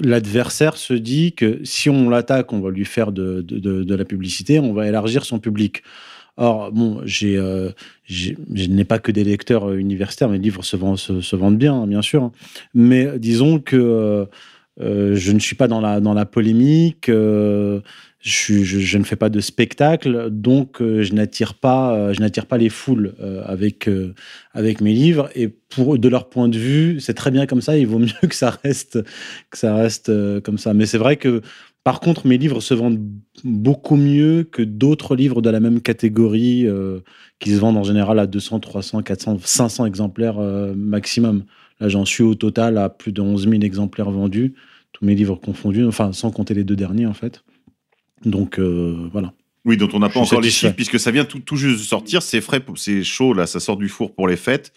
l'adversaire 0.03 0.77
se 0.77 0.93
dit 0.93 1.35
que 1.35 1.61
si 1.62 1.89
on 1.89 2.11
l'attaque, 2.11 2.53
on 2.53 2.59
va 2.59 2.70
lui 2.70 2.85
faire 2.85 3.12
de, 3.12 3.95
la 3.95 4.05
publicité, 4.05 4.59
on 4.59 4.72
va 4.72 4.89
élargir 4.89 5.25
son 5.25 5.39
public. 5.39 5.85
Or, 6.37 6.72
bon, 6.72 7.01
je 7.05 7.70
n'ai 8.09 8.85
pas 8.85 8.99
que 8.99 9.12
des 9.12 9.22
lecteurs 9.22 9.72
universitaires, 9.75 10.29
mes 10.29 10.39
livres 10.39 10.64
se, 10.64 10.75
vendent- 10.75 11.59
bien, 11.59 11.75
hein, 11.75 11.87
bien 11.87 12.03
sûr. 12.03 12.33
Mais 12.75 13.20
disons 13.20 13.61
que 13.61 14.27
je 14.81 15.31
ne 15.31 15.39
suis 15.39 15.55
pas 15.55 15.68
dans 15.68 15.81
la, 15.81 16.27
polémique, 16.27 17.09
je, 18.25 18.62
je- 18.64 18.79
je 18.79 18.99
ne 18.99 19.05
fais 19.05 19.16
pas 19.16 19.29
de 19.29 19.41
spectacle, 19.41 20.31
donc 20.31 20.81
euh, 20.81 21.03
je 21.03 21.12
n'attire 21.12 21.55
pas, 21.55 21.95
euh, 21.95 22.12
je 22.14 22.20
n'attire 22.20 22.47
pas 22.47 22.57
les 22.57 22.70
foules 22.70 23.14
euh, 23.20 23.43
avec, 23.45 23.89
avec 24.53 24.81
mes 24.81 24.95
livres. 24.95 25.29
Et 25.35 25.49
pour, 25.49 25.99
de 25.99 26.09
leur 26.09 26.29
point 26.31 26.49
de 26.49 26.57
vue, 26.59 27.01
c'est 27.01 27.14
très 27.14 27.31
bien 27.31 27.47
comme 27.47 27.61
ça. 27.61 27.77
Il 27.77 27.87
vaut 27.87 27.99
mieux 27.99 28.09
que 28.29 28.35
ça 28.35 28.51
reste, 28.64 29.03
que 29.51 29.59
ça 29.59 29.75
reste 29.75 30.11
comme 30.43 30.57
ça. 30.59 30.72
Mais 30.75 30.87
c'est 30.87 30.97
vrai 30.99 31.16
que, 31.16 31.43
par 31.85 32.01
contre, 32.01 32.27
mes 32.27 32.39
livres 32.39 32.61
se 32.62 32.72
vendent 32.72 33.01
beaucoup 33.45 33.97
mieux 33.97 34.45
que 34.45 34.62
d'autres 34.62 35.16
livres 35.16 35.43
de 35.43 35.51
la 35.51 35.61
même 35.61 35.83
catégorie 35.83 36.66
euh, 36.66 37.01
qui 37.41 37.51
se 37.51 37.59
vendent 37.59 37.77
en 37.77 37.83
général 37.85 38.18
à 38.18 38.27
200, 38.27 38.61
300, 38.61 39.03
400, 39.03 39.39
500 39.45 39.85
exemplaires 39.87 40.39
euh, 40.39 40.72
maximum. 40.75 41.45
Là, 41.81 41.89
j'en 41.91 42.07
suis 42.07 42.22
au 42.22 42.35
total 42.35 42.79
à 42.79 42.89
plus 42.89 43.12
de 43.12 43.20
11 43.20 43.49
000 43.51 43.62
exemplaires 43.62 44.11
vendus, 44.11 44.55
tous 44.93 45.05
mes 45.05 45.14
livres 45.14 45.37
confondus, 45.37 45.85
enfin 45.85 46.12
sans 46.12 46.31
compter 46.31 46.55
les 46.55 46.64
deux 46.64 46.77
derniers 46.77 47.07
en 47.07 47.14
fait. 47.14 47.43
Donc 48.25 48.59
euh, 48.59 49.09
voilà. 49.12 49.33
Oui, 49.66 49.79
dont 49.79 49.89
on 49.95 49.99
n'a 49.99 50.11
pas 50.11 50.20
encore 50.20 50.41
les 50.43 50.51
chiffres 50.51 50.75
puisque 50.75 51.01
ça 51.01 51.11
vient 51.11 51.25
tout, 51.25 51.39
tout 51.41 51.57
juste 51.57 51.79
de 51.79 51.83
sortir. 51.85 52.20
C'est 52.22 52.41
frais, 52.43 52.62
c'est 52.77 53.03
chaud 53.03 53.33
là, 53.33 53.47
ça 53.47 53.61
sort 53.61 53.77
du 53.79 53.89
four 53.89 54.14
pour 54.14 54.29
les 54.29 54.37
fêtes. 54.37 54.72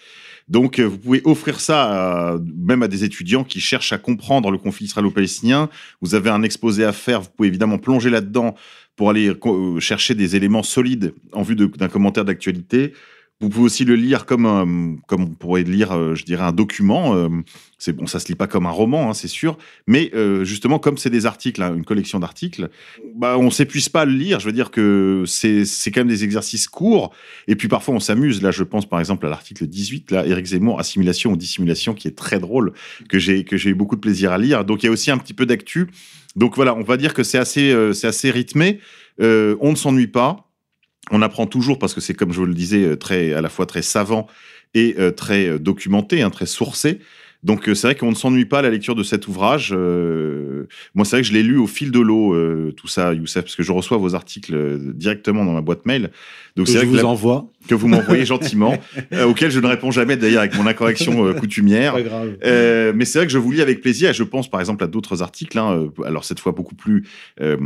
Donc, 0.47 0.79
euh, 0.79 0.85
vous 0.85 0.97
pouvez 0.97 1.21
offrir 1.25 1.59
ça 1.59 2.29
à- 2.35 2.37
même 2.55 2.81
à 2.81 2.87
des 2.87 3.03
étudiants 3.03 3.43
qui 3.43 3.59
cherchent 3.59 3.91
à 3.91 3.97
comprendre 3.97 4.49
le 4.49 4.57
conflit 4.57 4.85
israélo-palestinien. 4.85 5.67
Vous 6.01 6.15
avez 6.15 6.29
un 6.29 6.41
exposé 6.41 6.85
à 6.85 6.93
faire, 6.93 7.19
vous 7.21 7.27
pouvez 7.35 7.49
évidemment 7.49 7.77
plonger 7.77 8.09
là-dedans 8.09 8.55
pour 8.95 9.09
aller 9.09 9.27
euh, 9.29 9.79
chercher 9.81 10.15
des 10.15 10.37
éléments 10.37 10.63
solides 10.63 11.13
en 11.33 11.41
vue 11.41 11.55
d'un 11.57 11.89
commentaire 11.89 12.23
d'actualité. 12.23 12.93
Vous 13.39 13.49
pouvez 13.49 13.65
aussi 13.65 13.85
le 13.85 13.95
lire 13.95 14.25
comme 14.25 14.47
un, 14.47 14.95
comme 15.07 15.21
on 15.21 15.27
pourrait 15.27 15.61
lire, 15.61 15.91
euh, 15.91 16.15
je 16.15 16.25
dirais, 16.25 16.43
un 16.43 16.51
document. 16.51 17.15
euh, 17.15 17.29
C'est 17.77 17.93
bon, 17.93 18.07
ça 18.07 18.19
se 18.19 18.27
lit 18.27 18.35
pas 18.35 18.47
comme 18.47 18.65
un 18.65 18.71
roman, 18.71 19.11
hein, 19.11 19.13
c'est 19.13 19.27
sûr, 19.27 19.59
mais 19.85 20.09
euh, 20.15 20.43
justement, 20.43 20.79
comme 20.79 20.97
c'est 20.97 21.11
des 21.11 21.27
articles, 21.27 21.61
hein, 21.61 21.75
une 21.75 21.85
collection 21.85 22.19
d'articles, 22.19 22.69
bah, 23.15 23.37
on 23.37 23.51
s'épuise 23.51 23.89
pas 23.89 24.01
à 24.01 24.05
le 24.05 24.13
lire. 24.13 24.39
Je 24.39 24.47
veux 24.47 24.53
dire 24.53 24.71
que 24.71 25.23
c'est 25.27 25.65
quand 25.91 26.01
même 26.01 26.07
des 26.07 26.23
exercices 26.23 26.67
courts. 26.67 27.13
Et 27.47 27.55
puis 27.55 27.67
parfois, 27.67 27.93
on 27.93 27.99
s'amuse. 27.99 28.41
Là, 28.41 28.49
je 28.49 28.63
pense 28.63 28.87
par 28.87 28.99
exemple 28.99 29.27
à 29.27 29.29
l'article 29.29 29.67
18, 29.67 30.09
là, 30.09 30.25
Éric 30.25 30.47
Zemmour, 30.47 30.79
Assimilation 30.79 31.31
ou 31.33 31.37
Dissimulation, 31.37 31.93
qui 31.93 32.07
est 32.07 32.17
très 32.17 32.39
drôle, 32.39 32.73
que 33.07 33.19
j'ai 33.19 33.45
eu 33.65 33.75
beaucoup 33.75 33.95
de 33.95 34.01
plaisir 34.01 34.31
à 34.31 34.39
lire. 34.39 34.65
Donc 34.65 34.81
il 34.81 34.87
y 34.87 34.89
a 34.89 34.91
aussi 34.91 35.11
un 35.11 35.17
petit 35.19 35.35
peu 35.35 35.45
d'actu. 35.45 35.87
Donc 36.35 36.55
voilà, 36.55 36.75
on 36.75 36.83
va 36.83 36.97
dire 36.97 37.13
que 37.13 37.23
c'est 37.23 37.39
assez, 37.39 37.71
euh, 37.71 37.93
c'est 37.93 38.07
assez 38.07 38.31
rythmé. 38.31 38.79
Euh, 39.21 39.55
on 39.59 39.71
ne 39.71 39.75
s'ennuie 39.75 40.07
pas. 40.07 40.46
On 41.11 41.21
apprend 41.21 41.45
toujours 41.47 41.79
parce 41.79 41.93
que 41.93 42.01
c'est 42.01 42.13
comme 42.13 42.33
je 42.33 42.39
vous 42.39 42.45
le 42.45 42.53
disais, 42.53 42.83
euh, 42.83 42.95
très 42.97 43.33
à 43.33 43.41
la 43.41 43.49
fois 43.49 43.65
très 43.65 43.81
savant 43.81 44.27
et 44.73 44.95
euh, 44.99 45.11
très 45.11 45.47
euh, 45.47 45.57
documenté, 45.59 46.21
hein, 46.21 46.29
très 46.29 46.45
sourcé. 46.45 46.99
Donc 47.43 47.65
c'est 47.67 47.81
vrai 47.87 47.95
qu'on 47.95 48.09
ne 48.09 48.15
s'ennuie 48.15 48.45
pas 48.45 48.59
à 48.59 48.61
la 48.63 48.71
lecture 48.71 48.95
de 48.95 49.03
cet 49.03 49.27
ouvrage. 49.27 49.71
Euh, 49.71 50.67
moi, 50.95 51.05
c'est 51.05 51.15
vrai 51.17 51.21
que 51.21 51.27
je 51.27 51.33
l'ai 51.33 51.43
lu 51.43 51.57
au 51.57 51.67
fil 51.67 51.91
de 51.91 51.99
l'eau, 51.99 52.33
euh, 52.33 52.73
tout 52.75 52.87
ça, 52.87 53.13
Youssef, 53.13 53.43
parce 53.43 53.55
que 53.55 53.61
je 53.63 53.71
reçois 53.71 53.97
vos 53.97 54.15
articles 54.15 54.79
directement 54.95 55.45
dans 55.45 55.53
ma 55.53 55.61
boîte 55.61 55.85
mail. 55.85 56.09
Donc 56.55 56.67
c'est 56.67 56.73
je 56.73 56.77
vrai 56.79 56.85
que 56.87 56.91
vous 56.91 56.97
la- 56.97 57.05
envoie. 57.05 57.47
Que 57.67 57.75
vous 57.75 57.87
m'envoyez 57.87 58.25
gentiment, 58.25 58.75
euh, 59.13 59.25
auquel 59.25 59.51
je 59.51 59.59
ne 59.59 59.67
réponds 59.67 59.91
jamais 59.91 60.17
d'ailleurs 60.17 60.41
avec 60.41 60.55
mon 60.55 60.65
incorrection 60.65 61.25
euh, 61.27 61.33
coutumière. 61.33 61.93
Pas 61.93 62.01
grave. 62.01 62.37
Euh, 62.45 62.93
mais 62.95 63.05
c'est 63.05 63.19
vrai 63.19 63.25
que 63.27 63.31
je 63.33 63.37
vous 63.37 63.51
lis 63.51 63.61
avec 63.61 63.81
plaisir 63.81 64.09
et 64.09 64.13
je 64.13 64.23
pense 64.23 64.49
par 64.49 64.59
exemple 64.59 64.83
à 64.83 64.87
d'autres 64.87 65.21
articles, 65.21 65.57
hein, 65.59 65.89
euh, 65.99 66.03
alors 66.05 66.23
cette 66.23 66.39
fois 66.39 66.51
beaucoup 66.53 66.75
plus 66.75 67.05
euh, 67.41 67.57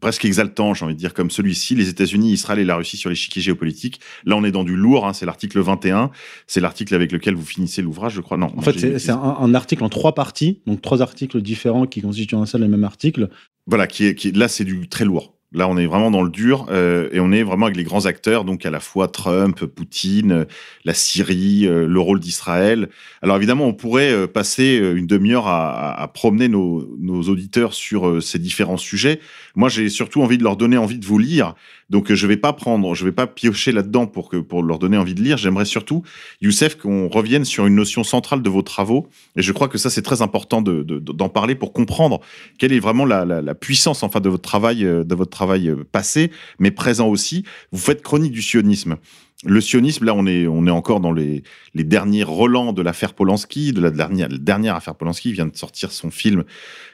presque 0.00 0.24
exaltants, 0.24 0.74
j'ai 0.74 0.84
envie 0.84 0.94
de 0.94 0.98
dire, 0.98 1.14
comme 1.14 1.30
celui-ci, 1.30 1.74
les 1.74 1.88
États-Unis, 1.88 2.32
Israël 2.32 2.58
et 2.60 2.64
la 2.64 2.76
Russie 2.76 2.96
sur 2.96 3.10
l'échiquier 3.10 3.42
géopolitique. 3.42 4.00
Là, 4.24 4.36
on 4.36 4.44
est 4.44 4.52
dans 4.52 4.64
du 4.64 4.76
lourd, 4.76 5.06
hein, 5.06 5.12
c'est 5.12 5.26
l'article 5.26 5.60
21, 5.60 6.10
c'est 6.46 6.60
l'article 6.60 6.94
avec 6.94 7.12
lequel 7.12 7.34
vous 7.34 7.44
finissez 7.46 7.82
l'ouvrage, 7.82 8.14
je 8.14 8.20
crois. 8.20 8.36
Non, 8.36 8.52
En 8.56 8.60
fait, 8.62 8.98
c'est 8.98 9.10
un, 9.10 9.18
un 9.40 9.54
article 9.54 9.82
en 9.84 9.88
trois 9.88 10.14
parties, 10.14 10.60
donc 10.66 10.82
trois 10.82 11.02
articles 11.02 11.40
différents 11.40 11.86
qui 11.86 12.00
constituent 12.02 12.36
un 12.36 12.46
seul 12.46 12.62
et 12.64 12.68
même 12.68 12.84
article. 12.84 13.28
Voilà, 13.66 13.86
qui 13.86 14.06
est, 14.06 14.14
qui 14.14 14.28
est- 14.28 14.36
là, 14.36 14.48
c'est 14.48 14.64
du 14.64 14.88
très 14.88 15.04
lourd. 15.04 15.35
Là, 15.56 15.68
on 15.68 15.78
est 15.78 15.86
vraiment 15.86 16.10
dans 16.10 16.22
le 16.22 16.28
dur 16.28 16.66
euh, 16.68 17.08
et 17.12 17.18
on 17.18 17.32
est 17.32 17.42
vraiment 17.42 17.64
avec 17.64 17.78
les 17.78 17.82
grands 17.82 18.04
acteurs, 18.04 18.44
donc 18.44 18.66
à 18.66 18.70
la 18.70 18.78
fois 18.78 19.08
Trump, 19.08 19.64
Poutine, 19.64 20.44
la 20.84 20.92
Syrie, 20.92 21.66
euh, 21.66 21.86
le 21.86 21.98
rôle 21.98 22.20
d'Israël. 22.20 22.90
Alors 23.22 23.38
évidemment, 23.38 23.64
on 23.64 23.72
pourrait 23.72 24.12
euh, 24.12 24.26
passer 24.26 24.76
une 24.76 25.06
demi-heure 25.06 25.46
à, 25.48 26.10
promener 26.12 26.48
nos, 26.48 26.82
auditeurs 27.22 27.72
sur 27.72 28.22
ces 28.22 28.38
différents 28.38 28.76
sujets. 28.76 29.18
Moi, 29.54 29.70
j'ai 29.70 29.88
surtout 29.88 30.20
envie 30.20 30.36
de 30.36 30.44
leur 30.44 30.58
donner 30.58 30.76
envie 30.76 30.98
de 30.98 31.06
vous 31.06 31.18
lire. 31.18 31.54
Donc, 31.88 32.10
euh, 32.10 32.14
je 32.16 32.26
vais 32.26 32.36
pas 32.36 32.52
prendre, 32.52 32.94
je 32.94 33.04
vais 33.04 33.12
pas 33.12 33.26
piocher 33.26 33.70
là-dedans 33.72 34.06
pour 34.06 34.28
que 34.28 34.36
pour 34.38 34.62
leur 34.62 34.78
donner 34.78 34.96
envie 34.96 35.14
de 35.14 35.22
lire. 35.22 35.36
J'aimerais 35.36 35.64
surtout, 35.64 36.02
Youssef, 36.40 36.76
qu'on 36.76 37.08
revienne 37.08 37.44
sur 37.44 37.66
une 37.66 37.76
notion 37.76 38.02
centrale 38.02 38.42
de 38.42 38.50
vos 38.50 38.62
travaux. 38.62 39.08
Et 39.36 39.42
je 39.42 39.52
crois 39.52 39.68
que 39.68 39.78
ça, 39.78 39.88
c'est 39.90 40.02
très 40.02 40.20
important 40.22 40.62
de- 40.62 40.82
de- 40.82 40.98
d'en 40.98 41.28
parler 41.28 41.54
pour 41.54 41.72
comprendre 41.72 42.20
quelle 42.58 42.72
est 42.72 42.80
vraiment 42.80 43.04
la, 43.04 43.24
la- 43.24 43.54
puissance 43.54 44.02
enfin 44.02 44.20
de 44.20 44.28
votre 44.28 44.42
travail, 44.42 44.84
euh, 44.84 45.04
de 45.04 45.14
votre 45.14 45.30
travail 45.30 45.68
euh, 45.68 45.84
passé, 45.90 46.30
mais 46.58 46.70
présent 46.70 47.08
aussi. 47.08 47.44
Vous 47.72 47.78
faites 47.78 48.02
chronique 48.02 48.32
du 48.32 48.42
sionisme. 48.42 48.96
Le 49.44 49.60
sionisme, 49.60 50.04
là, 50.06 50.14
on 50.14 50.26
est, 50.26 50.46
on 50.46 50.66
est 50.66 50.70
encore 50.70 50.98
dans 51.00 51.12
les, 51.12 51.42
les 51.74 51.84
derniers 51.84 52.22
relents 52.24 52.72
de 52.72 52.82
l'affaire 52.82 53.12
Polanski, 53.14 53.72
de 53.72 53.80
la 53.80 53.90
dernière, 53.90 54.28
la 54.28 54.38
dernière 54.38 54.74
affaire 54.74 54.94
Polanski. 54.94 55.32
Vient 55.32 55.46
de 55.46 55.56
sortir 55.56 55.92
son 55.92 56.10
film 56.10 56.44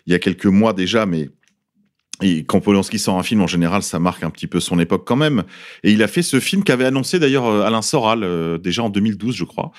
il 0.06 0.12
y 0.12 0.16
a 0.16 0.18
quelques 0.18 0.46
mois 0.46 0.72
déjà, 0.72 1.06
mais 1.06 1.30
et 2.22 2.44
quand 2.44 2.60
Polanski 2.60 2.98
sort 2.98 3.18
un 3.18 3.22
film, 3.22 3.42
en 3.42 3.46
général, 3.46 3.82
ça 3.82 3.98
marque 3.98 4.22
un 4.22 4.30
petit 4.30 4.46
peu 4.46 4.60
son 4.60 4.78
époque 4.78 5.04
quand 5.06 5.16
même. 5.16 5.42
Et 5.82 5.90
il 5.92 6.02
a 6.02 6.08
fait 6.08 6.22
ce 6.22 6.40
film 6.40 6.62
qu'avait 6.62 6.84
annoncé 6.84 7.18
d'ailleurs 7.18 7.46
euh, 7.46 7.62
Alain 7.62 7.82
Soral, 7.82 8.22
euh, 8.22 8.58
déjà 8.58 8.82
en 8.82 8.90
2012, 8.90 9.34
je 9.34 9.44
crois. 9.44 9.72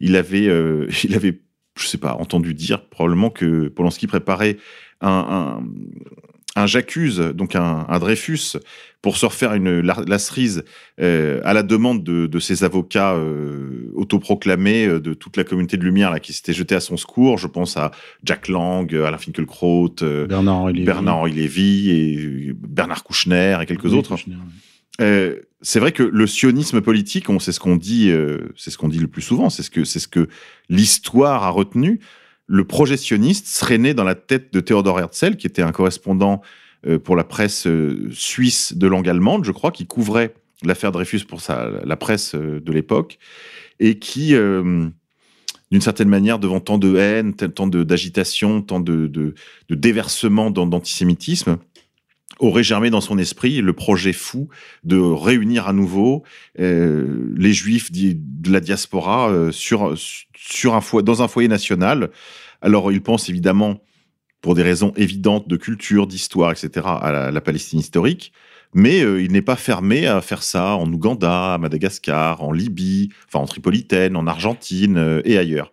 Il 0.00 0.16
avait, 0.16 0.46
euh, 0.46 0.88
il 1.04 1.14
avait, 1.14 1.40
je 1.78 1.86
sais 1.86 1.98
pas, 1.98 2.14
entendu 2.14 2.54
dire 2.54 2.88
probablement 2.88 3.30
que 3.30 3.68
Polanski 3.68 4.06
préparait 4.06 4.56
un, 5.02 5.62
un, 6.56 6.66
J'accuse, 6.66 7.18
donc 7.18 7.54
un, 7.56 7.86
un 7.88 7.98
Dreyfus, 7.98 8.56
pour 9.02 9.16
se 9.16 9.24
refaire 9.24 9.54
une 9.54 9.80
la- 9.80 10.02
la 10.06 10.18
cerise 10.18 10.62
euh, 11.00 11.40
à 11.44 11.54
la 11.54 11.62
demande 11.62 12.02
de, 12.04 12.26
de 12.26 12.38
ses 12.38 12.64
avocats 12.64 13.14
euh, 13.14 13.90
autoproclamés 13.94 14.86
euh, 14.86 15.00
de 15.00 15.14
toute 15.14 15.36
la 15.36 15.44
communauté 15.44 15.76
de 15.78 15.84
lumière 15.84 16.10
là, 16.10 16.20
qui 16.20 16.32
s'était 16.32 16.52
jetée 16.52 16.74
à 16.74 16.80
son 16.80 16.96
secours. 16.96 17.38
Je 17.38 17.46
pense 17.46 17.76
à 17.76 17.92
Jack 18.24 18.48
Lang, 18.48 18.92
Alain 18.94 19.16
Finkielkraut, 19.18 19.94
Bernard-Henri 20.28 20.72
Lévy. 20.74 20.84
Bernard-Henri 20.84 21.32
Lévy 21.32 21.90
et 21.90 22.52
Bernard 22.54 23.04
Kouchner 23.04 23.56
et 23.62 23.66
quelques 23.66 23.84
Oui, 23.84 23.94
autres. 23.94 24.16
Oui. 24.26 24.34
C'est 25.62 25.78
vrai 25.80 25.92
que 25.92 26.02
le 26.02 26.26
sionisme 26.26 26.80
politique, 26.80 27.26
c'est 27.38 27.52
ce 27.52 27.60
qu'on 27.60 27.76
dit, 27.76 28.10
c'est 28.56 28.70
ce 28.70 28.76
qu'on 28.78 28.88
dit 28.88 28.98
le 28.98 29.06
plus 29.08 29.22
souvent, 29.22 29.48
c'est 29.50 29.62
ce 29.62 29.70
que 29.70 29.84
c'est 29.84 29.98
ce 29.98 30.08
que 30.08 30.28
l'histoire 30.68 31.42
a 31.44 31.50
retenu. 31.50 32.00
Le 32.52 32.64
projet 32.64 32.96
sioniste 32.96 33.46
serait 33.46 33.78
né 33.78 33.94
dans 33.94 34.02
la 34.02 34.16
tête 34.16 34.52
de 34.52 34.58
Theodor 34.58 34.98
Herzl, 34.98 35.36
qui 35.36 35.46
était 35.46 35.62
un 35.62 35.70
correspondant 35.70 36.42
euh, 36.84 36.98
pour 36.98 37.14
la 37.14 37.22
presse 37.22 37.68
euh, 37.68 38.08
suisse 38.10 38.76
de 38.76 38.88
langue 38.88 39.08
allemande, 39.08 39.44
je 39.44 39.52
crois, 39.52 39.70
qui 39.70 39.86
couvrait 39.86 40.34
l'affaire 40.64 40.90
Dreyfus 40.90 41.20
pour 41.20 41.42
sa, 41.42 41.70
la 41.84 41.96
presse 41.96 42.34
euh, 42.34 42.58
de 42.58 42.72
l'époque, 42.72 43.20
et 43.78 44.00
qui, 44.00 44.34
d'une 44.34 45.80
certaine 45.80 46.08
manière, 46.08 46.40
devant 46.40 46.58
tant 46.58 46.76
de 46.76 46.96
haine, 46.96 47.34
tant 47.34 47.68
d'agitation, 47.68 48.60
tant 48.60 48.80
de, 48.80 49.06
de, 49.06 49.34
déversement 49.70 50.50
d'antisémitisme, 50.50 51.56
aurait 52.38 52.62
germé 52.62 52.90
dans 52.90 53.00
son 53.00 53.18
esprit 53.18 53.60
le 53.60 53.72
projet 53.72 54.12
fou 54.12 54.48
de 54.84 54.98
réunir 54.98 55.68
à 55.68 55.72
nouveau 55.72 56.22
euh, 56.58 57.32
les 57.36 57.52
juifs 57.52 57.90
de 57.92 58.50
la 58.50 58.60
diaspora 58.60 59.30
euh, 59.30 59.52
sur, 59.52 59.94
dans 61.02 61.22
un 61.22 61.28
foyer 61.28 61.48
national. 61.48 62.10
Alors, 62.62 62.92
il 62.92 63.02
pense 63.02 63.28
évidemment, 63.28 63.82
pour 64.40 64.54
des 64.54 64.62
raisons 64.62 64.92
évidentes 64.96 65.48
de 65.48 65.56
culture, 65.56 66.06
d'histoire, 66.06 66.52
etc., 66.52 66.86
à 66.86 67.30
la, 67.30 67.40
Palestine 67.40 67.80
historique, 67.80 68.32
mais 68.72 69.02
euh, 69.02 69.22
il 69.22 69.32
n'est 69.32 69.42
pas 69.42 69.56
fermé 69.56 70.06
à 70.06 70.20
faire 70.20 70.42
ça 70.42 70.76
en 70.76 70.90
Ouganda, 70.90 71.54
à 71.54 71.58
Madagascar, 71.58 72.42
en 72.42 72.52
Libye, 72.52 73.10
enfin 73.26 73.40
en 73.40 73.46
Tripolitaine, 73.46 74.16
en 74.16 74.26
Argentine 74.26 75.20
et 75.24 75.36
ailleurs. 75.36 75.72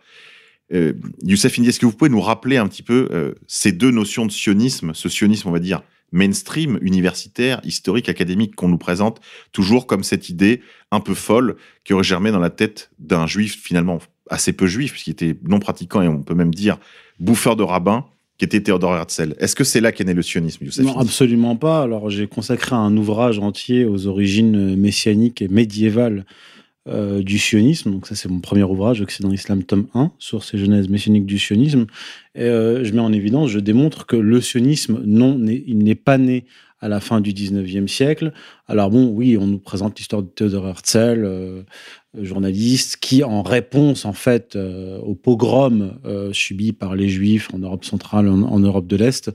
Youssef 1.23 1.57
Indy, 1.57 1.69
est-ce 1.69 1.79
que 1.79 1.85
vous 1.85 1.93
pouvez 1.93 2.09
nous 2.09 2.19
rappeler 2.19 2.57
un 2.57 2.67
petit 2.67 2.83
peu 2.83 3.35
ces 3.47 3.71
deux 3.71 3.91
notions 3.91 4.25
de 4.25 4.33
sionisme, 4.33 4.93
ce 4.93 5.07
sionisme, 5.07 5.47
on 5.47 5.53
va 5.53 5.59
dire, 5.59 5.81
mainstream, 6.11 6.79
universitaire, 6.81 7.59
historique, 7.63 8.09
académique, 8.09 8.55
qu'on 8.55 8.69
nous 8.69 8.77
présente 8.77 9.19
toujours 9.51 9.87
comme 9.87 10.03
cette 10.03 10.29
idée 10.29 10.61
un 10.91 10.99
peu 10.99 11.13
folle 11.13 11.57
qui 11.83 11.93
aurait 11.93 12.03
germé 12.03 12.31
dans 12.31 12.39
la 12.39 12.49
tête 12.49 12.91
d'un 12.99 13.27
juif 13.27 13.61
finalement 13.61 13.99
assez 14.29 14.53
peu 14.53 14.67
juif, 14.67 14.91
puisqu'il 14.91 15.11
était 15.11 15.37
non 15.43 15.59
pratiquant 15.59 16.01
et 16.01 16.07
on 16.07 16.21
peut 16.21 16.33
même 16.33 16.53
dire 16.53 16.77
bouffeur 17.19 17.55
de 17.55 17.63
rabbin, 17.63 18.05
qui 18.37 18.45
était 18.45 18.61
Théodore 18.61 18.95
Herzl. 18.95 19.35
Est-ce 19.39 19.55
que 19.55 19.63
c'est 19.63 19.81
là 19.81 19.91
qu'est 19.91 20.03
né 20.03 20.13
le 20.13 20.21
sionisme, 20.21 20.65
Youssef 20.65 20.85
Non, 20.85 20.97
absolument 20.99 21.55
pas. 21.55 21.81
Alors, 21.81 22.09
j'ai 22.09 22.27
consacré 22.27 22.75
un 22.75 22.95
ouvrage 22.95 23.39
entier 23.39 23.85
aux 23.85 24.05
origines 24.05 24.75
messianiques 24.75 25.41
et 25.41 25.47
médiévales 25.47 26.25
euh, 26.87 27.21
du 27.21 27.37
sionisme. 27.37 27.91
Donc, 27.91 28.07
ça, 28.07 28.15
c'est 28.15 28.29
mon 28.29 28.39
premier 28.39 28.63
ouvrage, 28.63 29.01
Occident 29.01 29.31
Islam, 29.31 29.63
tome 29.63 29.87
1, 29.93 30.11
Sources 30.19 30.53
et 30.53 30.57
genèse 30.57 30.89
messianique 30.89 31.25
du 31.25 31.39
sionisme. 31.39 31.85
Et 32.35 32.43
euh, 32.43 32.83
je 32.83 32.93
mets 32.93 33.01
en 33.01 33.13
évidence, 33.13 33.49
je 33.49 33.59
démontre 33.59 34.05
que 34.05 34.15
le 34.15 34.41
sionisme, 34.41 35.01
non, 35.05 35.39
il 35.45 35.77
n'est 35.79 35.95
pas 35.95 36.17
né 36.17 36.45
à 36.79 36.87
la 36.87 36.99
fin 36.99 37.21
du 37.21 37.33
19e 37.33 37.87
siècle. 37.87 38.31
Alors 38.67 38.91
bon, 38.91 39.07
oui, 39.07 39.37
on 39.37 39.47
nous 39.47 39.57
présente 39.57 39.97
l'histoire 39.97 40.21
de 40.21 40.27
Theodor 40.27 40.67
Herzl, 40.67 41.23
euh, 41.25 41.63
journaliste, 42.21 42.97
qui, 42.97 43.23
en 43.23 43.41
réponse 43.41 44.05
en 44.05 44.13
fait 44.13 44.55
euh, 44.55 44.99
au 44.99 45.15
pogrom 45.15 45.97
euh, 46.05 46.31
subi 46.33 46.73
par 46.73 46.95
les 46.95 47.09
Juifs 47.09 47.49
en 47.53 47.59
Europe 47.59 47.83
centrale, 47.83 48.27
en, 48.27 48.59
Europe 48.59 48.85
de 48.85 48.95
l'Est, 48.95 49.31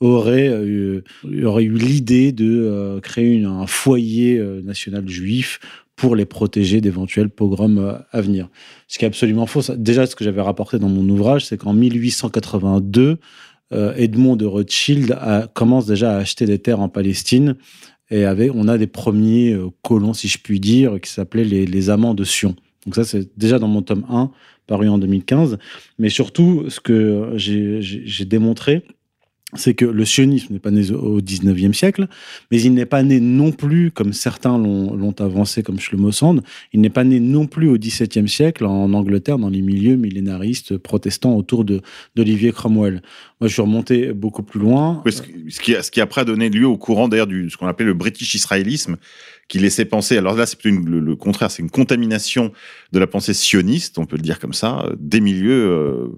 aurait, 0.00 0.48
eu 0.48 1.02
l'idée 1.24 2.32
de 2.32 3.00
créer 3.02 3.44
un 3.44 3.66
foyer 3.66 4.42
national 4.62 5.08
juif 5.08 5.60
pour 5.96 6.16
les 6.16 6.24
protéger 6.24 6.80
d'éventuels 6.80 7.28
pogroms 7.30 7.78
euh, 7.78 7.98
à 8.10 8.20
venir. 8.20 8.48
Ce 8.88 8.98
qui 8.98 9.04
est 9.04 9.08
absolument 9.08 9.46
faux. 9.46 9.60
Déjà, 9.76 10.06
ce 10.06 10.16
que 10.16 10.24
j'avais 10.24 10.40
rapporté 10.40 10.78
dans 10.78 10.88
mon 10.88 11.08
ouvrage, 11.08 11.46
c'est 11.46 11.56
qu'en 11.56 11.72
1882, 11.72 13.18
euh, 13.72 13.94
Edmond 13.96 14.36
de 14.36 14.44
Rothschild 14.46 15.12
a- 15.12 15.48
commence 15.52 15.86
déjà 15.86 16.14
à 16.14 16.18
acheter 16.18 16.46
des 16.46 16.58
terres 16.58 16.80
en 16.80 16.88
Palestine 16.88 17.56
et 18.10 18.24
avait, 18.24 18.50
on 18.52 18.68
a 18.68 18.76
des 18.78 18.86
premiers 18.86 19.52
euh, 19.52 19.68
colons, 19.82 20.12
si 20.14 20.28
je 20.28 20.38
puis 20.38 20.60
dire, 20.60 21.00
qui 21.00 21.10
s'appelaient 21.10 21.44
les, 21.44 21.66
les 21.66 21.90
amants 21.90 22.14
de 22.14 22.24
Sion. 22.24 22.54
Donc 22.84 22.96
ça, 22.96 23.04
c'est 23.04 23.30
déjà 23.38 23.58
dans 23.58 23.68
mon 23.68 23.80
tome 23.82 24.04
1, 24.10 24.30
paru 24.66 24.88
en 24.88 24.98
2015. 24.98 25.58
Mais 25.98 26.10
surtout, 26.10 26.64
ce 26.68 26.80
que 26.80 27.30
j'ai 27.36 28.24
démontré, 28.26 28.82
c'est 29.56 29.74
que 29.74 29.84
le 29.84 30.04
sionisme 30.04 30.52
n'est 30.52 30.60
pas 30.60 30.70
né 30.70 30.90
au 30.90 31.20
19e 31.20 31.72
siècle, 31.72 32.08
mais 32.50 32.60
il 32.60 32.74
n'est 32.74 32.86
pas 32.86 33.02
né 33.02 33.20
non 33.20 33.52
plus, 33.52 33.90
comme 33.90 34.12
certains 34.12 34.58
l'ont 34.58 35.14
avancé, 35.20 35.62
comme 35.62 35.78
Shlomo 35.80 36.10
il 36.72 36.80
n'est 36.80 36.90
pas 36.90 37.04
né 37.04 37.20
non 37.20 37.46
plus 37.46 37.68
au 37.68 37.78
XVIIe 37.78 38.28
siècle 38.28 38.66
en 38.66 38.92
Angleterre, 38.92 39.38
dans 39.38 39.48
les 39.48 39.62
milieux 39.62 39.96
millénaristes 39.96 40.76
protestants 40.76 41.34
autour 41.34 41.64
d'Olivier 41.64 42.52
Cromwell. 42.52 43.02
Moi, 43.40 43.48
je 43.48 43.52
suis 43.52 43.62
remonté 43.62 44.12
beaucoup 44.12 44.42
plus 44.42 44.60
loin. 44.60 45.02
Ce 45.06 45.60
qui- 45.60 46.00
après 46.00 46.20
a 46.22 46.24
donné 46.24 46.48
lieu 46.48 46.66
au 46.66 46.76
courant 46.76 47.08
d'ailleurs 47.08 47.26
du 47.26 47.50
ce 47.50 47.56
qu'on 47.56 47.66
appelait 47.66 47.86
le 47.86 47.94
British 47.94 48.34
israélisme, 48.34 48.96
qui 49.48 49.58
laissait 49.58 49.84
penser. 49.84 50.16
Alors 50.16 50.34
là, 50.34 50.46
c'est 50.46 50.58
plutôt 50.58 50.80
le, 50.84 51.16
contraire, 51.16 51.50
c'est 51.50 51.62
une 51.62 51.70
contamination 51.70 52.52
de 52.92 52.98
la 52.98 53.06
pensée 53.06 53.34
sioniste, 53.34 53.98
on 53.98 54.06
peut 54.06 54.16
le 54.16 54.22
dire 54.22 54.38
comme 54.38 54.52
ça, 54.54 54.88
des 54.98 55.20
milieux 55.20 55.66
euh, 55.66 56.08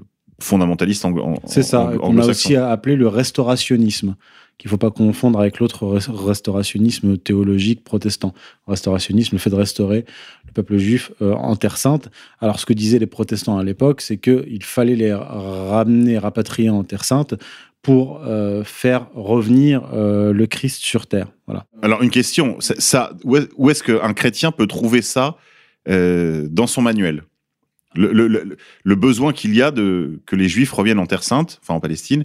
fondamentalistes 0.40 1.04
anglo- 1.04 1.34
C'est 1.46 1.62
ça, 1.62 1.92
qu'on 1.98 2.18
a 2.18 2.26
aussi 2.26 2.56
appelé 2.56 2.96
le 2.96 3.08
restaurationnisme, 3.08 4.16
qu'il 4.58 4.68
ne 4.68 4.70
faut 4.70 4.78
pas 4.78 4.90
confondre 4.90 5.38
avec 5.40 5.58
l'autre 5.60 5.84
res- 5.86 6.10
restaurationnisme 6.10 7.16
théologique 7.18 7.84
protestant. 7.84 8.32
Restaurationnisme, 8.66 9.34
le 9.36 9.38
fait 9.38 9.50
de 9.50 9.54
restaurer 9.54 10.04
le 10.46 10.52
peuple 10.52 10.78
juif 10.78 11.10
euh, 11.22 11.32
en 11.34 11.56
Terre 11.56 11.76
Sainte. 11.76 12.10
Alors, 12.40 12.58
ce 12.58 12.66
que 12.66 12.72
disaient 12.72 12.98
les 12.98 13.06
protestants 13.06 13.58
à 13.58 13.64
l'époque, 13.64 14.00
c'est 14.00 14.16
qu'il 14.18 14.62
fallait 14.62 14.94
les 14.96 15.12
ramener, 15.14 16.16
rapatrier 16.18 16.70
en 16.70 16.84
Terre 16.84 17.04
Sainte 17.04 17.34
pour 17.82 18.22
euh, 18.24 18.64
faire 18.64 19.06
revenir 19.14 19.88
euh, 19.92 20.32
le 20.32 20.46
Christ 20.46 20.82
sur 20.82 21.06
Terre. 21.06 21.28
Voilà. 21.46 21.66
Alors 21.82 22.02
une 22.02 22.10
question, 22.10 22.56
ça, 22.60 23.12
où 23.24 23.36
est- 23.36 23.48
où 23.56 23.70
est-ce 23.70 23.82
qu'un 23.82 24.12
chrétien 24.12 24.50
peut 24.52 24.66
trouver 24.66 25.02
ça 25.02 25.36
dans 25.88 26.66
son 26.66 26.82
manuel? 26.82 27.22
Le, 27.96 28.12
le- 28.12 28.28
le- 28.28 28.56
le 28.84 28.94
besoin 28.94 29.32
qu'il 29.32 29.54
y 29.54 29.62
a 29.62 29.70
de 29.70 30.20
que 30.26 30.36
les 30.36 30.48
Juifs 30.48 30.72
reviennent 30.72 30.98
en 30.98 31.06
Terre 31.06 31.22
Sainte, 31.22 31.58
enfin 31.62 31.74
en 31.74 31.80
Palestine, 31.80 32.24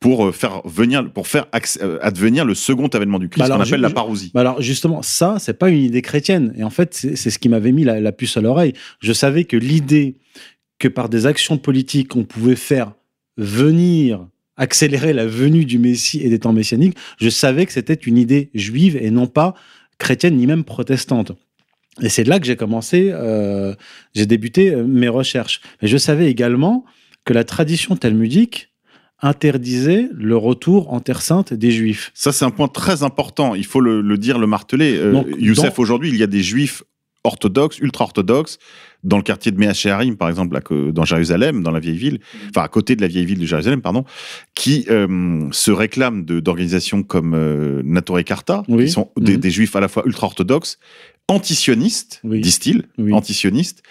pour 0.00 0.26
euh, 0.26 0.32
faire 0.32 0.60
venir, 0.66 1.10
pour 1.12 1.26
faire 1.28 1.46
euh, 1.80 1.98
advenir 2.02 2.44
le 2.44 2.54
second 2.54 2.88
avènement 2.88 3.18
du 3.18 3.28
Christ, 3.28 3.48
Bah 3.48 3.54
qu'on 3.56 3.60
appelle 3.62 3.78
je- 3.78 3.82
la 3.82 3.90
parousie. 3.90 4.30
Bah 4.34 4.40
alors 4.42 4.60
justement, 4.60 5.00
ça, 5.02 5.36
c'est 5.38 5.58
pas 5.58 5.70
une 5.70 5.82
idée 5.82 6.02
chrétienne. 6.02 6.52
Et 6.56 6.64
en 6.64 6.70
fait, 6.70 6.92
c'est 6.94 7.16
c'est 7.16 7.30
ce 7.30 7.38
qui 7.38 7.48
m'avait 7.48 7.72
mis 7.72 7.84
la, 7.84 8.00
la 8.00 8.12
puce 8.12 8.36
à 8.36 8.40
l'oreille. 8.42 8.74
Je 9.00 9.12
savais 9.12 9.44
que 9.44 9.56
l'idée 9.56 10.16
que 10.78 10.88
par 10.88 11.08
des 11.08 11.24
actions 11.26 11.56
politiques, 11.56 12.14
on 12.16 12.24
pouvait 12.24 12.56
faire 12.56 12.92
venir, 13.38 14.26
accélérer 14.56 15.12
la 15.12 15.26
venue 15.26 15.64
du 15.64 15.78
Messie 15.78 16.20
et 16.22 16.28
des 16.28 16.38
temps 16.38 16.52
messianiques, 16.52 16.96
je 17.18 17.28
savais 17.28 17.66
que 17.66 17.72
c'était 17.72 17.94
une 17.94 18.18
idée 18.18 18.50
juive 18.54 18.96
et 19.00 19.10
non 19.10 19.26
pas 19.26 19.54
chrétienne 19.98 20.36
ni 20.36 20.46
même 20.46 20.64
protestante. 20.64 21.32
Et 22.02 22.08
c'est 22.08 22.24
là 22.24 22.40
que 22.40 22.46
j'ai 22.46 22.56
commencé, 22.56 23.10
euh, 23.12 23.74
j'ai 24.14 24.26
débuté 24.26 24.74
euh, 24.74 24.84
mes 24.84 25.08
recherches. 25.08 25.60
Mais 25.80 25.88
je 25.88 25.96
savais 25.96 26.30
également 26.30 26.84
que 27.24 27.32
la 27.32 27.44
tradition 27.44 27.96
talmudique 27.96 28.70
interdisait 29.22 30.08
le 30.12 30.36
retour 30.36 30.92
en 30.92 31.00
Terre 31.00 31.22
Sainte 31.22 31.54
des 31.54 31.70
Juifs. 31.70 32.10
Ça, 32.14 32.32
c'est 32.32 32.44
un 32.44 32.50
point 32.50 32.68
très 32.68 33.02
important. 33.02 33.54
Il 33.54 33.64
faut 33.64 33.80
le, 33.80 34.00
le 34.00 34.18
dire, 34.18 34.38
le 34.38 34.46
marteler. 34.46 34.96
Euh, 34.98 35.12
Donc, 35.12 35.26
Youssef, 35.38 35.76
dans- 35.76 35.82
aujourd'hui, 35.82 36.10
il 36.10 36.16
y 36.16 36.22
a 36.22 36.26
des 36.26 36.42
juifs 36.42 36.82
orthodoxes, 37.26 37.78
ultra-orthodoxes, 37.78 38.58
dans 39.02 39.16
le 39.16 39.22
quartier 39.22 39.50
de 39.50 39.58
Mea 39.58 39.72
Shearim, 39.72 40.16
par 40.16 40.28
exemple, 40.28 40.52
là, 40.54 40.60
que- 40.60 40.90
dans 40.90 41.06
Jérusalem, 41.06 41.62
dans 41.62 41.70
la 41.70 41.80
vieille 41.80 41.96
ville, 41.96 42.18
enfin, 42.50 42.62
à 42.64 42.68
côté 42.68 42.96
de 42.96 43.00
la 43.00 43.06
vieille 43.06 43.24
ville 43.24 43.38
de 43.38 43.46
Jérusalem, 43.46 43.80
pardon, 43.80 44.04
qui 44.54 44.84
euh, 44.90 45.48
se 45.52 45.70
réclament 45.70 46.24
d'organisations 46.26 47.02
comme 47.02 47.32
euh, 47.34 47.82
Oui. 48.68 48.84
qui 48.86 48.90
sont 48.90 49.10
des, 49.18 49.34
Mhm. 49.34 49.40
des 49.40 49.50
juifs 49.50 49.74
à 49.76 49.80
la 49.80 49.88
fois 49.88 50.02
ultra-orthodoxes, 50.04 50.78
antisionistes, 51.28 52.20
Oui. 52.24 52.40
disent-ils, 52.40 52.84
Oui. 52.98 53.12
antisionistes, 53.12 53.82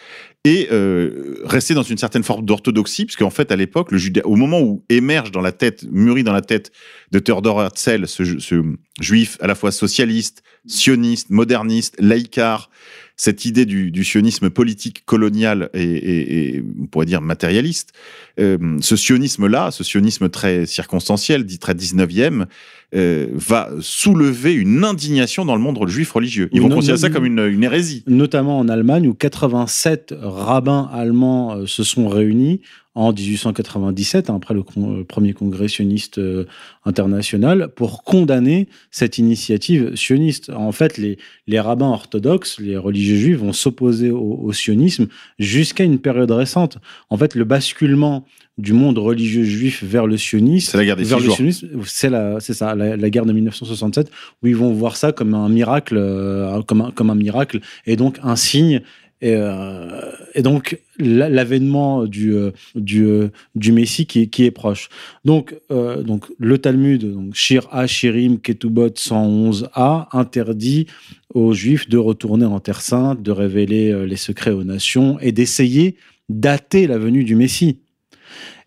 et 0.45 0.67
euh, 0.73 1.37
rester 1.45 1.73
dans 1.73 1.83
une 1.83 1.97
certaine 1.97 2.23
forme 2.23 2.43
d'orthodoxie, 2.45 3.05
puisqu'en 3.05 3.29
fait, 3.29 3.51
à 3.51 3.55
l'époque, 3.55 3.91
le 3.91 3.97
juda- 3.97 4.21
au 4.25 4.35
moment 4.35 4.59
où 4.61 4.83
émerge 4.89 5.31
dans 5.31 5.39
la 5.41 5.53
tête, 5.53 5.85
mûrit 5.89 6.23
dans 6.23 6.33
la 6.33 6.41
tête 6.41 6.71
de 7.11 7.19
Theodor 7.19 7.61
Herzl, 7.63 8.07
ce, 8.07 8.23
ju- 8.23 8.41
ce 8.41 8.61
juif 8.99 9.37
à 9.39 9.47
la 9.47 9.55
fois 9.55 9.71
socialiste, 9.71 10.43
sioniste, 10.67 11.29
moderniste, 11.29 11.95
laïcard, 11.99 12.69
cette 13.15 13.45
idée 13.45 13.65
du, 13.65 13.89
du 13.91 14.03
sionisme 14.03 14.49
politique 14.49 15.05
colonial 15.05 15.69
et, 15.73 15.81
et- 15.83 16.55
et, 16.57 16.63
on 16.81 16.87
pourrait 16.87 17.05
dire 17.05 17.21
matérialiste, 17.21 17.93
euh, 18.39 18.57
ce 18.81 18.95
sionisme-là, 18.97 19.71
ce 19.71 19.83
sionisme 19.85 20.27
très 20.29 20.65
circonstanciel, 20.65 21.45
dit 21.45 21.59
très 21.59 21.73
19e, 21.75 22.47
euh, 22.95 23.27
va 23.33 23.69
soulever 23.79 24.53
une 24.53 24.83
indignation 24.83 25.45
dans 25.45 25.55
le 25.55 25.61
monde 25.61 25.79
juif 25.87 26.11
religieux. 26.11 26.49
Ils 26.51 26.61
vont 26.61 26.69
considérer 26.69 26.97
ça 26.97 27.09
comme 27.09 27.25
une, 27.25 27.39
une 27.39 27.63
hérésie. 27.63 28.03
notamment 28.07 28.59
en 28.59 28.67
Allemagne, 28.69 29.07
où 29.07 29.13
87 29.13 30.13
rabbins 30.21 30.89
allemands 30.93 31.55
euh, 31.55 31.65
se 31.65 31.83
sont 31.83 32.07
réunis 32.07 32.61
en 32.95 33.11
1897, 33.11 34.29
hein, 34.29 34.35
après 34.35 34.53
le, 34.53 34.61
con- 34.61 34.97
le 34.97 35.03
premier 35.03 35.33
congrès 35.33 35.67
sioniste 35.67 36.19
euh, 36.19 36.45
international, 36.85 37.69
pour 37.75 38.03
condamner 38.03 38.67
cette 38.91 39.17
initiative 39.17 39.95
sioniste. 39.95 40.51
En 40.51 40.71
fait, 40.71 40.99
les, 40.99 41.17
les 41.47 41.59
rabbins 41.59 41.89
orthodoxes, 41.89 42.59
les 42.59 42.77
religieux 42.77 43.15
juifs, 43.17 43.37
vont 43.39 43.53
s'opposer 43.53 44.11
au, 44.11 44.39
au 44.43 44.53
sionisme 44.53 45.07
jusqu'à 45.39 45.83
une 45.83 45.97
période 45.99 46.29
récente. 46.31 46.77
En 47.09 47.17
fait, 47.17 47.33
le 47.33 47.45
basculement 47.45 48.25
du 48.57 48.73
monde 48.73 48.97
religieux 48.99 49.43
juif 49.43 49.83
vers 49.83 50.05
le 50.05 50.15
sionisme, 50.17 50.71
C'est 50.71 50.77
la 50.77 50.85
guerre 50.85 50.95
des 50.95 51.03
vers 51.03 51.19
six 51.19 51.25
le 51.25 51.31
sionisme, 51.35 51.69
c'est 51.85 52.09
la, 52.09 52.39
c'est 52.39 52.53
ça, 52.53 52.75
la, 52.75 52.95
la 52.95 53.09
guerre 53.09 53.25
de 53.25 53.33
1967, 53.33 54.11
où 54.43 54.47
ils 54.47 54.55
vont 54.55 54.71
voir 54.73 54.95
ça 54.95 55.11
comme 55.11 55.33
un 55.33 55.49
miracle, 55.49 55.95
euh, 55.97 56.61
comme, 56.63 56.81
un, 56.81 56.91
comme 56.91 57.09
un 57.09 57.15
miracle, 57.15 57.61
et 57.87 57.95
donc 57.95 58.19
un 58.23 58.35
signe. 58.35 58.81
Et, 59.21 59.35
euh, 59.37 60.01
et 60.35 60.41
donc 60.41 60.77
la- 60.99 61.29
l'avènement 61.29 62.03
du, 62.05 62.33
euh, 62.33 62.51
du, 62.75 63.07
du 63.55 63.71
Messie 63.71 64.05
qui, 64.05 64.23
est- 64.23 64.27
qui 64.27 64.43
est 64.43 64.51
proche. 64.51 64.89
Donc, 65.23 65.55
euh, 65.71 66.03
donc 66.03 66.25
le 66.39 66.57
Talmud, 66.57 67.09
donc 67.09 67.33
Shir 67.33 67.67
A, 67.71 67.87
Shirim, 67.87 68.37
Ketubot 68.39 68.89
111a, 68.89 70.07
interdit 70.11 70.87
aux 71.33 71.53
Juifs 71.53 71.87
de 71.89 71.97
retourner 71.97 72.45
en 72.45 72.59
Terre 72.59 72.81
Sainte, 72.81 73.21
de 73.23 73.31
révéler 73.31 74.05
les 74.05 74.15
secrets 74.17 74.51
aux 74.51 74.65
nations 74.65 75.17
et 75.21 75.31
d'essayer 75.31 75.95
dater 76.29 76.85
la 76.87 76.97
venue 76.97 77.23
du 77.23 77.35
Messie. 77.35 77.79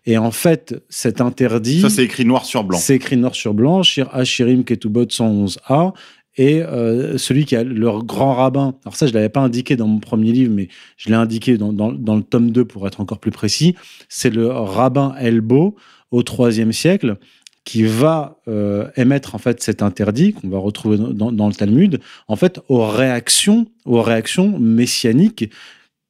Et 0.07 0.17
en 0.17 0.31
fait, 0.31 0.81
cet 0.89 1.21
interdit. 1.21 1.81
Ça, 1.81 1.89
c'est 1.89 2.03
écrit 2.05 2.25
noir 2.25 2.45
sur 2.45 2.63
blanc. 2.63 2.77
C'est 2.79 2.95
écrit 2.95 3.17
noir 3.17 3.35
sur 3.35 3.53
blanc, 3.53 3.83
Shir 3.83 4.09
Hashirim 4.15 4.63
Ketubot 4.63 5.03
111a. 5.05 5.93
Et 6.39 6.61
euh, 6.61 7.17
celui 7.17 7.45
qui 7.45 7.55
a 7.55 7.63
leur 7.63 8.03
grand 8.05 8.35
rabbin, 8.35 8.75
alors 8.85 8.95
ça 8.95 9.07
je 9.07 9.13
l'avais 9.13 9.27
pas 9.29 9.39
indiqué 9.41 9.75
dans 9.75 9.87
mon 9.87 9.99
premier 9.99 10.31
livre, 10.31 10.53
mais 10.53 10.67
je 10.95 11.09
l'ai 11.09 11.15
indiqué 11.15 11.57
dans, 11.57 11.73
dans- 11.73 11.91
dans 11.91 12.15
le 12.15 12.21
tome 12.21 12.51
2 12.51 12.63
pour 12.63 12.85
être 12.87 13.01
encore 13.01 13.17
plus 13.19 13.31
précis, 13.31 13.73
c'est 14.07 14.29
le 14.29 14.47
rabbin 14.47 15.15
Elbo 15.19 15.75
au 16.11 16.21
IIIe 16.21 16.71
siècle 16.73 17.17
qui 17.63 17.83
va 17.83 18.37
euh, 18.47 18.87
émettre 18.95 19.33
en 19.33 19.39
fait 19.39 19.63
cet 19.63 19.81
interdit 19.81 20.33
qu'on 20.33 20.47
va 20.49 20.59
retrouver 20.59 20.97
dans, 20.97 21.09
dans- 21.09 21.31
dans 21.31 21.47
le 21.47 21.55
Talmud, 21.55 21.99
en 22.27 22.35
fait 22.35 22.61
aux 22.69 22.85
réactions, 22.87 23.65
aux 23.85 24.03
réactions 24.03 24.59
messianiques 24.59 25.49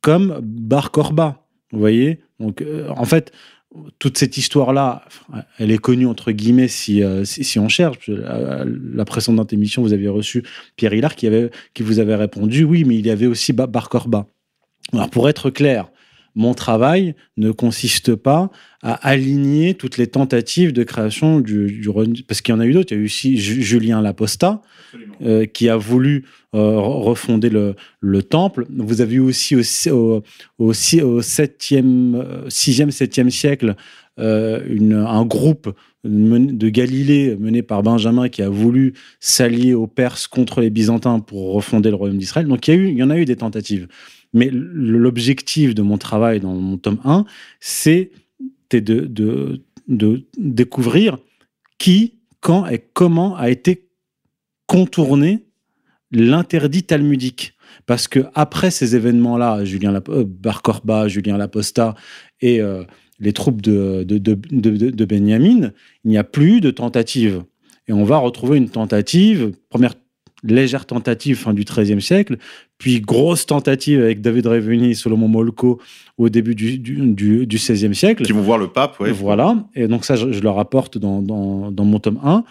comme 0.02 0.40
Bar 0.44 0.92
Korba. 0.92 1.46
Vous 1.72 1.80
voyez? 1.80 2.20
Donc 2.42 2.62
euh, 2.62 2.90
en 2.98 3.06
fait, 3.06 3.32
toute 4.00 4.18
cette 4.18 4.38
histoire-là, 4.38 5.04
elle 5.58 5.72
est 5.72 5.78
connue 5.78 6.08
entre 6.08 6.32
guillemets 6.32 6.68
si, 6.68 7.04
euh, 7.04 7.24
on 7.58 7.70
cherche. 7.70 8.08
La, 8.08 8.64
la 8.66 9.06
précédente 9.06 9.54
émission, 9.54 9.82
vous 9.82 9.94
avez 9.94 10.08
reçu 10.08 10.44
Pierre 10.76 10.94
Hillard 10.94 11.16
qui, 11.16 11.28
avait, 11.28 11.50
qui 11.74 11.84
vous 11.84 12.00
avait 12.00 12.16
répondu 12.16 12.64
oui, 12.64 12.84
mais 12.84 12.96
il 12.96 13.06
y 13.06 13.12
avait 13.12 13.26
aussi 13.28 13.54
Ba- 13.54 13.68
Bar 13.68 13.90
Korba. 13.90 14.28
Alors 14.94 15.10
pour 15.10 15.28
être 15.28 15.50
clair, 15.50 15.90
mon 16.38 16.54
travail 16.54 17.16
ne 17.36 17.52
consiste 17.52 18.16
pas 18.16 18.50
à 18.82 18.94
aligner 18.94 19.74
toutes 19.74 19.98
les 19.98 20.08
tentatives 20.08 20.72
de 20.72 20.84
création 20.84 21.40
du, 21.42 21.66
du 21.82 21.90
parce 22.24 22.42
qu'il 22.42 22.54
y 22.54 22.56
en 22.58 22.60
a 22.62 22.66
eu 22.66 22.74
d'autres. 22.74 22.94
Il 22.94 22.96
y 22.96 23.00
a 23.00 23.02
eu 23.02 23.06
aussi 23.06 23.38
Ju- 23.38 23.62
Julien 23.64 24.02
Laposta 24.02 24.62
euh, 25.24 25.46
qui 25.46 25.68
a 25.68 25.76
voulu 25.78 26.24
euh, 26.56 26.60
re- 26.78 27.02
refonder 27.04 27.50
le, 27.50 27.76
le 28.00 28.22
temple. 28.24 28.66
Vous 28.70 29.02
avez 29.02 29.16
eu 29.16 29.20
aussi 29.20 29.56
au, 29.56 29.62
au, 29.92 30.24
au, 30.60 30.74
si- 30.74 31.02
au 31.02 31.22
7e, 31.22 32.16
euh, 32.16 32.48
6e, 32.48 32.92
7e 32.92 33.30
siècle 33.32 33.76
euh, 34.20 34.62
une, 34.70 34.94
un 34.94 35.26
groupe 35.26 35.74
de 36.04 36.70
Galilée 36.70 37.36
mené 37.38 37.62
par 37.64 37.84
Benjamin 37.84 38.30
qui 38.30 38.42
a 38.42 38.50
voulu 38.50 38.94
s'allier 39.20 39.74
aux 39.74 39.88
Perses 39.88 40.28
contre 40.28 40.62
les 40.62 40.70
Byzantins 40.70 41.20
pour 41.20 41.52
refonder 41.54 41.90
le 41.90 41.96
royaume 41.96 42.18
d'Israël. 42.18 42.48
Donc 42.48 42.68
il 42.68 42.74
y, 42.74 42.78
a 42.78 42.80
eu, 42.80 42.88
il 42.90 42.98
y 42.98 43.04
en 43.04 43.10
a 43.10 43.18
eu 43.18 43.26
des 43.26 43.36
tentatives. 43.36 43.88
Mais 44.34 44.50
l'objectif 44.52 45.74
de 45.74 45.82
mon 45.82 45.98
travail 45.98 46.40
dans 46.40 46.54
mon 46.54 46.78
tome 46.78 47.00
1, 47.04 47.26
c'est 47.60 48.12
de, 48.72 49.62
découvrir 50.38 51.18
qui, 51.78 52.20
quand 52.42 52.68
et 52.68 52.80
comment 52.94 53.36
a 53.36 53.50
été 53.50 53.88
contourné 54.68 55.46
l'interdit 56.12 56.84
talmudique. 56.84 57.54
Parce 57.86 58.08
que 58.08 58.26
après 58.34 58.72
ces 58.72 58.96
événements-là, 58.96 59.64
Julien 59.66 59.94
euh, 60.10 60.26
Bar 60.26 60.62
Korba, 60.62 61.08
Julien 61.08 61.38
Laposta 61.38 61.96
et 62.42 62.62
euh, 62.62 62.84
les 63.20 63.34
troupes 63.34 63.62
de 63.62 65.06
Benjamin, 65.06 65.72
il 66.04 66.10
n'y 66.10 66.18
a 66.18 66.24
plus 66.24 66.62
de 66.62 66.72
tentative. 66.72 67.44
Et 67.88 67.94
on 67.94 68.04
va 68.04 68.18
retrouver 68.18 68.58
une 68.58 68.70
tentative, 68.70 69.54
première 69.70 69.96
légère 70.54 70.86
tentative 70.86 71.38
fin 71.38 71.54
du 71.54 71.64
XIIIe 71.64 72.02
siècle, 72.02 72.38
puis 72.78 73.02
grosse 73.02 73.46
tentative 73.46 74.02
avec 74.02 74.22
David 74.22 74.48
Reveni 74.48 74.92
et 74.92 74.94
Solomon 74.94 75.28
Molko 75.28 75.80
au 76.18 76.30
début 76.30 76.56
du, 76.56 76.78
du, 76.78 76.96
du, 77.14 77.46
du 77.46 77.58
XVIe 77.58 77.96
siècle. 77.96 78.24
Qui 78.24 78.32
vont 78.32 78.42
voir 78.42 78.58
le 78.58 78.68
pape, 78.68 79.00
ouais. 79.00 79.12
Voilà. 79.12 79.66
Et 79.76 79.88
donc 79.88 80.06
ça, 80.06 80.16
je, 80.16 80.32
je 80.32 80.42
le 80.42 80.50
rapporte 80.50 80.98
dans, 80.98 81.22
dans, 81.22 81.72
dans 81.72 81.86
mon 81.86 82.00
tome 82.00 82.20
1. 82.24 82.44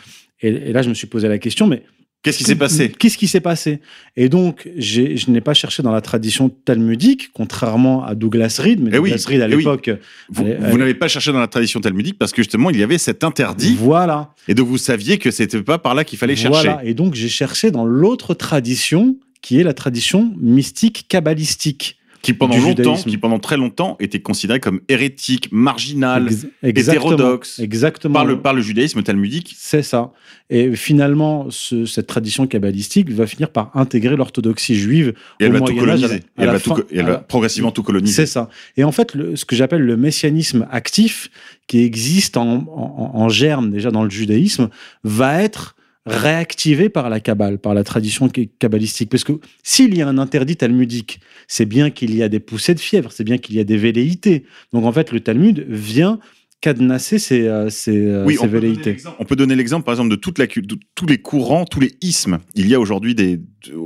Et, 0.43 0.49
et 0.49 0.73
là, 0.73 0.83
je 0.83 0.89
me 0.89 0.95
suis 0.95 1.07
posé 1.07 1.29
la 1.29 1.39
question, 1.39 1.67
mais 1.67 1.83
Qu'est-ce 2.27 2.39
qui 2.39 2.45
s'est 2.45 2.57
passé? 2.57 2.89
Qu'est-ce 2.89 3.17
qui 3.19 3.29
s'est 3.29 3.41
passé? 3.41 3.81
Et 4.17 4.29
donc, 4.29 4.69
je 4.77 5.31
n'ai 5.31 5.41
pas 5.41 5.55
cherché 5.55 5.81
dans 5.85 5.93
la 5.93 6.01
tradition 6.01 6.49
talmudique, 6.49 7.31
contrairement 7.33 8.05
à 8.05 8.17
Douglas 8.17 8.59
Reed, 8.61 8.81
mais 8.83 8.91
Eh 8.95 8.99
oui, 8.99 9.11
Douglas 9.11 9.27
Reed, 9.29 9.43
à 9.43 9.47
eh 9.47 9.55
oui. 9.55 9.59
l'époque, 9.59 9.91
Vous, 10.31 10.45
n'avez 10.77 10.95
pas 10.95 11.07
cherché 11.07 11.31
dans 11.31 11.39
la 11.39 11.47
tradition 11.47 11.81
talmudique 11.81 12.19
parce 12.19 12.33
que 12.33 12.43
justement, 12.43 12.71
il 12.71 12.79
y 12.79 12.83
avait 12.83 12.99
cet 12.99 13.23
interdit 13.23 13.77
voilà. 13.79 14.35
et 14.49 14.55
donc 14.55 14.67
vous 14.67 14.77
saviez 14.77 15.19
que 15.19 15.31
c'était 15.31 15.63
pas 15.63 15.79
par 15.79 15.95
là 15.95 16.03
qu'il 16.03 16.19
fallait 16.19 16.35
chercher. 16.35 16.69
Voilà. 16.69 16.85
Et 16.85 16.95
donc, 16.95 17.15
j'ai 17.15 17.29
cherché 17.29 17.71
dans 17.71 17.85
l'autre 17.85 18.35
tradition, 18.35 19.17
qui 19.41 19.61
est 19.61 19.63
la 19.63 19.75
tradition 19.75 20.35
mystique 20.41 21.07
kabbalistique. 21.09 21.97
Qui 22.27 22.35
pendant 22.35 22.57
longtemps, 22.57 22.69
judaïsme. 22.83 23.11
qui 23.11 23.19
pendant 23.19 23.39
très 23.39 23.57
longtemps 23.57 23.97
était 24.01 24.21
considéré 24.21 24.61
comme 24.61 24.81
hérétique, 24.89 25.49
marginal 25.53 26.29
exactement. 26.63 27.13
hétérodoxe 27.13 27.59
Exactement. 27.61 28.15
par 28.15 28.25
le, 28.25 28.41
par 28.41 28.55
le 28.55 28.63
judaïsme 28.63 29.03
talmudique. 29.03 29.55
C'est 29.59 29.83
ça. 29.83 30.13
Et 30.51 30.75
finalement, 30.77 31.47
ce- 31.51 31.87
cette 31.87 32.07
tradition 32.07 32.47
kabbalistique 32.47 33.11
va 33.11 33.27
finir 33.27 33.51
par 33.51 33.71
intégrer 33.77 34.17
l'orthodoxie 34.17 34.75
juive 34.75 35.15
Et 35.41 35.45
elle 35.45 35.51
au 35.51 35.53
va 35.55 35.61
tout 35.61 35.73
Moyen 35.75 35.89
Âge, 35.91 36.05
à 36.05 36.09
la- 36.09 36.09
coloniser. 36.09 36.25
Et 36.37 36.41
à 36.41 36.45
elle 36.45 36.51
va, 36.51 36.61
tout 36.61 36.71
fin- 36.75 36.83
elle 36.93 37.05
va 37.05 37.11
la- 37.13 37.19
progressivement 37.19 37.71
tout 37.71 37.83
coloniser. 37.85 38.13
C'est 38.15 38.27
ça. 38.27 38.49
Et 38.77 38.83
en 38.85 38.93
fait, 38.93 39.15
le- 39.15 39.37
ce 39.37 39.45
que 39.45 39.55
j'appelle 39.55 39.83
le 39.83 39.97
messianisme 39.97 40.67
actif, 40.71 41.31
qui 41.69 41.79
existe 41.81 42.37
en, 42.37 42.49
en- 42.69 43.11
en 43.15 43.29
germe 43.29 43.71
déjà 43.71 43.91
dans 43.93 44.03
le 44.05 44.11
judaïsme, 44.11 44.69
va 45.05 45.43
être 45.43 45.76
réactivé 46.07 46.89
par 46.89 47.11
la 47.11 47.21
Kabbale, 47.21 47.59
par 47.59 47.75
la 47.75 47.85
tradition 47.85 48.29
kabbalistique. 48.59 49.11
Parce 49.11 49.25
que 49.25 49.33
s'il 49.63 49.95
y 49.97 50.03
a 50.03 50.09
un 50.09 50.19
interdit 50.19 50.57
talmudique, 50.57 51.21
c'est 51.49 51.67
bien 51.67 51.91
qu'il 51.91 52.15
y 52.15 52.23
a 52.23 52.29
des 52.29 52.41
poussées 52.41 52.75
de 52.75 52.81
fièvre, 52.81 53.11
c'est 53.13 53.25
bien 53.25 53.39
qu'il 53.39 53.57
y 53.57 53.61
a 53.61 53.65
des 53.65 53.77
velléités. 53.77 54.45
Donc 54.73 54.85
en 54.85 54.93
fait, 54.93 55.13
le 55.13 55.21
Talmud 55.21 55.67
vient 55.69 56.19
cadenasser 56.63 57.19
ces, 57.19 57.47
euh, 57.47 57.69
ces, 57.69 57.97
euh, 58.07 58.25
Oui, 58.25 58.35
ces 58.37 58.41
on 58.41 58.45
peut, 58.49 58.59
velléités. 58.59 58.91
l'exemple- 58.93 59.17
on 59.21 59.25
peut 59.25 59.37
donner 59.37 59.55
l'exemple, 59.55 59.85
par 59.85 59.93
exemple, 59.93 60.11
de, 60.11 60.17
toute 60.17 60.39
la, 60.39 60.47
cu- 60.47 60.63
de 60.63 60.77
tous 60.95 61.07
les 61.07 61.19
courants, 61.19 61.67
tous 61.67 61.81
les 61.81 61.93
ismes. 62.01 62.39
Il 62.55 62.67
y 62.67 62.75
a 62.75 62.81
aujourd'hui 62.81 63.15
des. 63.15 63.41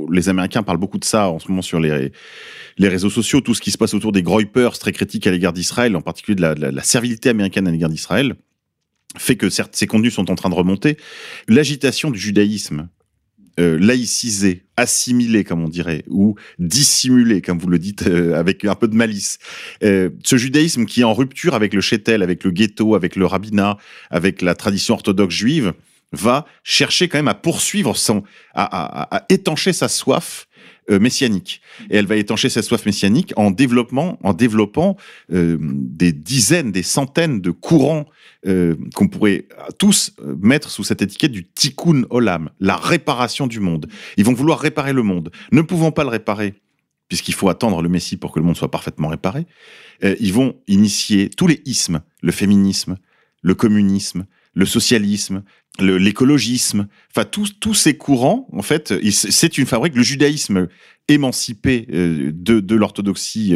Les 0.09 0.29
Américains 0.29 0.63
parlent 0.63 0.77
beaucoup 0.77 0.97
de 0.97 1.03
ça 1.03 1.29
en 1.29 1.37
ce 1.39 1.49
moment 1.49 1.61
sur 1.61 1.79
les, 1.81 2.11
les 2.77 2.87
réseaux 2.87 3.09
sociaux, 3.09 3.41
tout 3.41 3.53
ce 3.55 3.61
qui 3.61 3.71
se 3.71 3.77
passe 3.77 3.93
autour 3.93 4.11
des 4.13 4.23
Groypers 4.23 4.77
très 4.79 4.93
critiques 4.93 5.27
à 5.27 5.31
l'égard 5.31 5.53
d'Israël, 5.53 5.95
en 5.97 6.01
particulier 6.01 6.35
de 6.35 6.41
la, 6.41 6.55
de 6.55 6.61
la- 6.61 6.71
la 6.71 6.83
servilité 6.83 7.27
américaine 7.29 7.67
à 7.67 7.71
l'égard 7.71 7.89
d'Israël, 7.89 8.35
fait 9.17 9.35
que 9.35 9.49
certes, 9.49 9.75
ces 9.75 9.87
contenus 9.87 10.13
sont 10.13 10.29
en 10.31 10.35
train 10.35 10.49
de 10.49 10.55
remonter. 10.55 10.97
L'agitation 11.47 12.11
du 12.11 12.19
judaïsme, 12.19 12.89
euh, 13.59 13.77
laïcisé, 13.79 14.63
assimilé, 14.77 15.43
comme 15.43 15.61
on 15.63 15.67
dirait, 15.67 16.03
ou 16.07 16.35
dissimulé, 16.57 17.41
comme 17.41 17.59
vous 17.59 17.67
le 17.67 17.79
dites, 17.79 18.03
euh, 18.07 18.33
avec 18.39 18.63
un 18.63 18.75
peu 18.75 18.87
de 18.87 18.95
malice. 18.95 19.39
Euh, 19.83 20.09
ce 20.23 20.37
judaïsme 20.37 20.85
qui 20.85 21.01
est 21.01 21.03
en 21.03 21.13
rupture 21.13 21.53
avec 21.53 21.73
le 21.73 21.81
chétel, 21.81 22.23
avec 22.23 22.43
le 22.45 22.51
ghetto, 22.51 22.95
avec 22.95 23.15
le 23.17 23.25
rabbinat, 23.25 23.77
avec 24.09 24.41
la 24.41 24.55
tradition 24.55 24.93
orthodoxe 24.93 25.35
juive, 25.35 25.73
va 26.13 26.45
chercher 26.63 27.07
quand 27.09 27.17
même 27.17 27.27
à 27.27 27.33
poursuivre 27.33 27.95
son, 27.97 28.23
à, 28.53 28.63
à- 28.63 29.17
à 29.17 29.25
étancher 29.29 29.73
sa 29.73 29.87
soif 29.89 30.47
euh, 30.89 30.99
messianique. 30.99 31.61
Et 31.89 31.97
elle 31.97 32.07
va 32.07 32.15
étancher 32.15 32.49
sa 32.49 32.61
soif 32.61 32.85
messianique 32.85 33.33
en 33.35 33.51
développement, 33.51 34.17
en 34.23 34.33
développant 34.33 34.97
euh, 35.31 35.57
des 35.61 36.11
dizaines, 36.11 36.71
des 36.71 36.83
centaines 36.83 37.39
de 37.41 37.51
courants 37.51 38.05
euh, 38.47 38.75
qu'on 38.95 39.07
pourrait 39.07 39.45
tous 39.77 40.13
euh, 40.19 40.35
mettre 40.41 40.71
sous 40.71 40.83
cette 40.83 41.03
étiquette 41.03 41.31
du 41.31 41.45
tikkun 41.45 42.05
olam, 42.09 42.49
la 42.59 42.75
réparation 42.75 43.45
du 43.45 43.59
monde. 43.59 43.85
Ils 44.17 44.25
vont 44.25 44.33
vouloir 44.33 44.59
réparer 44.59 44.93
le 44.93 45.03
monde. 45.03 45.29
Ne 45.51 45.61
pouvant 45.61 45.91
pas 45.91 46.01
le 46.01 46.09
réparer, 46.09 46.55
puisqu'il 47.07 47.35
faut 47.35 47.49
attendre 47.49 47.83
le 47.83 47.89
Messie 47.89 48.17
pour 48.17 48.31
que 48.31 48.39
le 48.39 48.45
monde 48.45 48.57
soit 48.57 48.71
parfaitement 48.71 49.09
réparé, 49.09 49.45
euh, 50.03 50.15
ils 50.19 50.33
vont 50.33 50.55
initier 50.67 51.29
tous 51.29 51.45
les 51.45 51.61
ismes, 51.65 52.01
le 52.23 52.31
féminisme, 52.31 52.97
le 53.43 53.53
communisme, 53.53 54.25
le 54.55 54.65
socialisme, 54.65 55.43
l'écologisme, 55.79 56.87
enfin 57.11 57.25
tous 57.25 57.59
tous 57.59 57.75
ces 57.75 57.95
courants, 57.95 58.47
en 58.53 58.63
fait, 58.63 58.91
c'est 59.11 59.59
une 59.59 59.67
fabrique. 59.67 59.95
Le 59.95 60.01
judaïsme 60.01 60.67
émancipé 61.07 61.85
de, 61.87 62.75
l'orthodoxie 62.75 63.55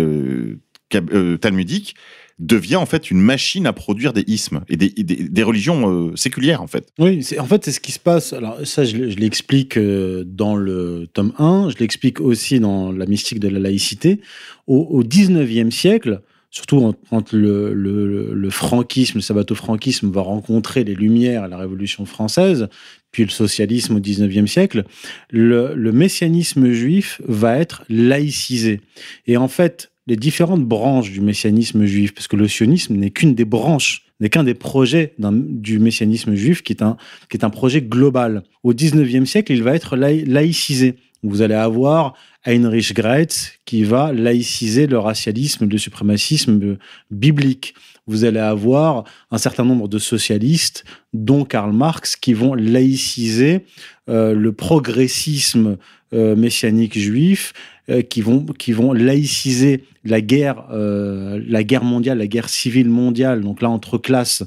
talmudique 1.42 1.96
devient 2.40 2.76
en 2.76 2.86
fait 2.86 3.10
une 3.10 3.22
machine 3.22 3.66
à 3.66 3.74
produire 3.74 4.12
des 4.12 4.24
ismes 4.28 4.62
et 4.68 4.76
des, 4.76 4.90
des, 4.90 5.44
religions 5.44 6.10
euh, 6.10 6.16
séculières 6.16 6.62
en 6.62 6.68
fait. 6.68 6.90
Oui, 7.00 7.26
en 7.40 7.46
fait, 7.46 7.64
c'est 7.64 7.72
ce 7.72 7.80
qui 7.80 7.94
se 7.94 8.00
passe. 8.00 8.34
Alors, 8.34 8.58
ça, 8.66 8.84
je, 8.84 8.98
l'explique 8.98 9.78
euh, 9.78 10.24
dans 10.26 10.56
le 10.56 11.08
tome 11.14 11.32
1, 11.38 11.70
je 11.70 11.78
l'explique 11.78 12.20
aussi 12.20 12.60
dans 12.60 12.92
la 12.92 13.06
mystique 13.06 13.40
de 13.40 13.48
la 13.48 13.60
laïcité. 13.60 14.20
Au, 14.68 14.80
au 14.80 15.04
19e 15.04 15.72
siècle, 15.72 16.22
surtout 16.56 16.94
quand 17.10 17.32
le, 17.32 17.74
le, 17.74 18.34
le 18.34 18.50
franquisme, 18.50 19.18
le 19.18 19.22
sabbato-franquisme 19.22 20.10
va 20.10 20.22
rencontrer 20.22 20.84
les 20.84 20.96
Lumières 20.96 21.46
et 21.46 21.50
la 21.50 21.58
Révolution 21.58 22.06
française, 22.06 22.68
puis 23.12 23.24
le 23.24 23.30
socialisme 23.30 23.96
au 23.96 24.00
XIXe 24.00 24.50
siècle, 24.50 24.84
le, 25.30 25.74
le 25.74 25.92
messianisme 25.94 26.72
juif 26.72 27.22
va 27.26 27.58
être 27.58 27.84
laïcisé. 27.88 28.82
Et 29.26 29.38
en 29.38 29.48
fait, 29.48 29.92
les 30.08 30.16
différentes 30.16 30.66
branches 30.66 31.12
du 31.12 31.22
messianisme 31.22 31.86
juif, 31.86 32.14
parce 32.14 32.28
que 32.28 32.36
le 32.36 32.48
sionisme 32.48 32.96
n'est 32.96 33.12
qu'une 33.12 33.36
des 33.36 33.46
branches, 33.46 34.06
n'est 34.20 34.30
qu'un 34.30 34.44
des 34.44 34.54
projets 34.54 35.14
du 35.18 35.80
messianisme 35.80 36.36
juif, 36.36 36.62
qui 36.62 36.74
est, 36.74 36.82
un, 36.82 36.98
qui 37.30 37.38
est 37.38 37.44
un 37.44 37.50
projet 37.50 37.82
global. 37.82 38.44
Au 38.64 38.74
XIXe 38.74 39.30
siècle, 39.30 39.52
il 39.52 39.64
va 39.64 39.76
être 39.76 39.98
laïcisé. 39.98 40.96
Vous 41.24 41.42
allez 41.42 41.56
avoir 41.56 42.14
Heinrich 42.46 42.94
Graetz 42.94 43.54
qui 43.66 43.84
va 43.84 44.14
laïciser 44.14 44.86
le 44.86 45.00
racialisme, 45.00 45.68
le 45.68 45.78
suprémacisme 45.78 46.78
biblique. 47.10 47.74
Vous 48.06 48.24
allez 48.24 48.40
avoir 48.40 49.04
un 49.32 49.40
certain 49.40 49.66
nombre 49.66 49.88
de 49.88 49.98
socialistes, 49.98 50.86
dont 51.14 51.44
Karl 51.44 51.74
Marx, 51.74 52.16
qui 52.16 52.34
vont 52.34 52.54
laïciser 52.54 53.66
euh, 54.08 54.36
le 54.36 54.52
progressisme 54.52 55.78
euh, 56.14 56.36
messianique 56.36 56.98
juif, 56.98 57.54
euh, 57.90 58.02
qui 58.02 58.22
vont 58.22 58.46
qui 58.46 58.72
vont 58.72 58.94
laïciser 58.94 59.84
la 60.04 60.22
guerre 60.22 60.66
euh, 60.72 61.40
la 61.48 61.64
guerre 61.64 61.84
mondiale, 61.84 62.18
la 62.18 62.28
guerre 62.28 62.50
civile 62.50 62.90
mondiale. 62.90 63.42
Donc 63.42 63.62
là 63.62 63.70
entre 63.70 63.98
classes, 63.98 64.44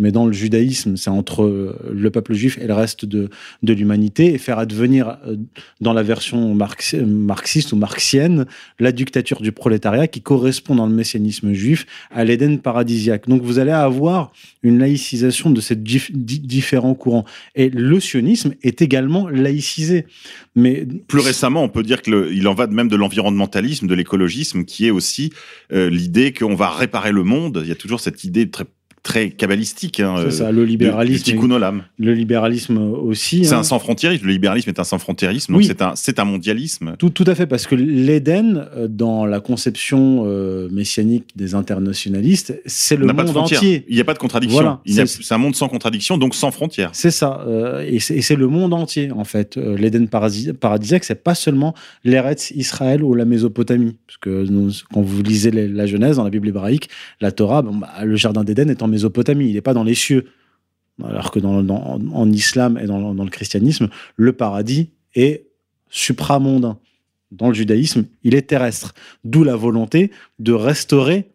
mais 0.00 0.12
dans 0.12 0.26
le 0.26 0.32
judaïsme, 0.32 0.96
c'est 0.96 1.10
entre 1.10 1.76
le 1.92 2.10
peuple 2.10 2.34
juif 2.34 2.58
et 2.60 2.66
le 2.66 2.74
reste 2.74 3.04
de 3.04 3.30
de 3.62 3.72
l'humanité 3.72 4.34
et 4.34 4.38
faire 4.38 4.58
advenir 4.58 5.18
dans 5.80 5.92
la 5.92 6.02
version 6.02 6.54
marxiste 6.54 7.72
ou 7.72 7.76
marxienne 7.76 8.46
la 8.78 8.92
dictature 8.92 9.40
du 9.40 9.52
prolétariat 9.52 10.06
qui 10.06 10.22
correspond 10.22 10.74
dans 10.74 10.86
le 10.86 10.94
messianisme 10.94 11.52
juif 11.52 11.86
à 12.10 12.24
l'Éden 12.24 12.58
paradisiaque. 12.58 13.28
Donc 13.28 13.42
vous 13.42 13.58
allez 13.58 13.70
avoir 13.70 14.32
une 14.62 14.78
laïcisation 14.78 15.50
de 15.50 15.60
ces 15.60 15.76
différents 15.76 16.94
courants 16.94 17.24
et 17.54 17.70
le 17.70 18.00
sionisme 18.00 18.54
est 18.62 18.82
également 18.82 19.28
laïcisé. 19.28 20.06
Mais 20.54 20.86
plus 21.08 21.20
récemment, 21.20 21.62
on 21.62 21.68
peut 21.68 21.82
dire 21.82 22.02
qu'il 22.02 22.46
en 22.48 22.54
va 22.54 22.66
de 22.66 22.74
même 22.74 22.88
de 22.88 22.96
l'environnementalisme, 22.96 23.86
de 23.86 23.94
l'écologisme, 23.94 24.64
qui 24.64 24.86
est 24.86 24.90
aussi 24.90 25.30
euh, 25.72 25.88
l'idée 25.90 26.32
qu'on 26.32 26.54
va 26.54 26.70
réparer 26.70 27.12
le 27.12 27.22
monde. 27.22 27.60
Il 27.62 27.68
y 27.68 27.72
a 27.72 27.76
toujours 27.76 28.00
cette 28.00 28.24
idée 28.24 28.50
très 28.50 28.64
très 29.02 29.30
kabbalistique. 29.30 30.00
Hein, 30.00 30.16
c'est 30.24 30.30
ça, 30.30 30.52
le 30.52 30.64
libéralisme. 30.64 31.24
Du, 31.24 31.48
le 31.98 32.14
libéralisme 32.14 32.78
aussi. 32.78 33.44
C'est 33.44 33.54
hein. 33.54 33.60
un 33.60 33.62
sans-frontiérisme. 33.62 34.26
Le 34.26 34.32
libéralisme 34.32 34.68
est 34.68 34.78
un 34.78 34.84
sans-frontiérisme. 34.84 35.52
Donc 35.52 35.64
c'est 35.64 35.82
un, 35.82 35.92
c'est 35.96 36.18
un 36.18 36.24
mondialisme. 36.24 36.94
Tout, 36.98 37.10
tout 37.10 37.24
à 37.26 37.34
fait, 37.34 37.46
parce 37.46 37.66
que 37.66 37.74
l'Éden, 37.74 38.68
euh, 38.76 38.88
dans 38.88 39.24
la 39.24 39.40
conception 39.40 40.24
euh, 40.26 40.68
messianique 40.70 41.28
des 41.36 41.54
internationalistes, 41.54 42.60
c'est 42.66 42.96
le 42.96 43.06
monde 43.06 43.36
entier. 43.36 43.84
Il 43.88 43.94
n'y 43.94 44.00
a 44.00 44.04
pas 44.04 44.14
de 44.14 44.18
contradiction. 44.18 44.60
Voilà, 44.60 44.80
c'est 45.06 45.34
un 45.34 45.38
monde 45.38 45.54
sans 45.54 45.68
contradiction, 45.68 46.18
donc 46.18 46.34
sans 46.34 46.50
frontières. 46.50 46.90
C'est 46.92 47.10
ça. 47.10 47.44
Euh, 47.46 47.84
et 47.86 48.00
c'est 48.00 48.36
le 48.36 48.48
monde 48.48 48.74
entier, 48.74 49.10
en 49.12 49.24
fait. 49.24 49.56
L'Éden 49.56 50.06
paradisiaque, 50.08 51.04
c'est 51.04 51.22
pas 51.22 51.34
seulement 51.34 51.74
l'Eretz 52.04 52.50
Israël 52.50 53.02
ou 53.02 53.14
la 53.14 53.24
Mésopotamie. 53.24 53.96
Parce 54.06 54.18
que 54.18 54.46
quand 54.92 55.02
vous 55.02 55.22
lisez 55.22 55.50
la 55.50 55.86
Genèse 55.86 56.16
dans 56.16 56.24
la 56.24 56.30
Bible 56.30 56.48
hébraïque, 56.48 56.88
la 57.20 57.32
Torah, 57.32 57.62
bah, 57.62 57.88
le 58.04 58.16
jardin 58.16 58.44
d'Éden 58.44 58.68
est 58.68 58.82
en 58.82 58.89
Mésopotamie, 58.90 59.48
il 59.48 59.54
n'est 59.54 59.60
pas 59.60 59.74
dans 59.74 59.84
les 59.84 59.94
cieux. 59.94 60.26
Alors 61.02 61.30
que 61.30 61.38
dans, 61.38 61.66
en 61.66 62.32
islam 62.32 62.78
et 62.78 62.86
dans, 62.86 63.12
le 63.12 63.30
christianisme, 63.30 63.88
le 64.16 64.32
paradis 64.32 64.90
est 65.14 65.46
supramondain. 65.88 66.78
Dans 67.32 67.48
le 67.48 67.54
judaïsme, 67.54 68.06
il 68.22 68.34
est 68.34 68.42
terrestre. 68.42 68.94
D'où 69.24 69.44
la 69.44 69.56
volonté 69.56 70.10
de 70.38 70.52
restaurer 70.52 71.30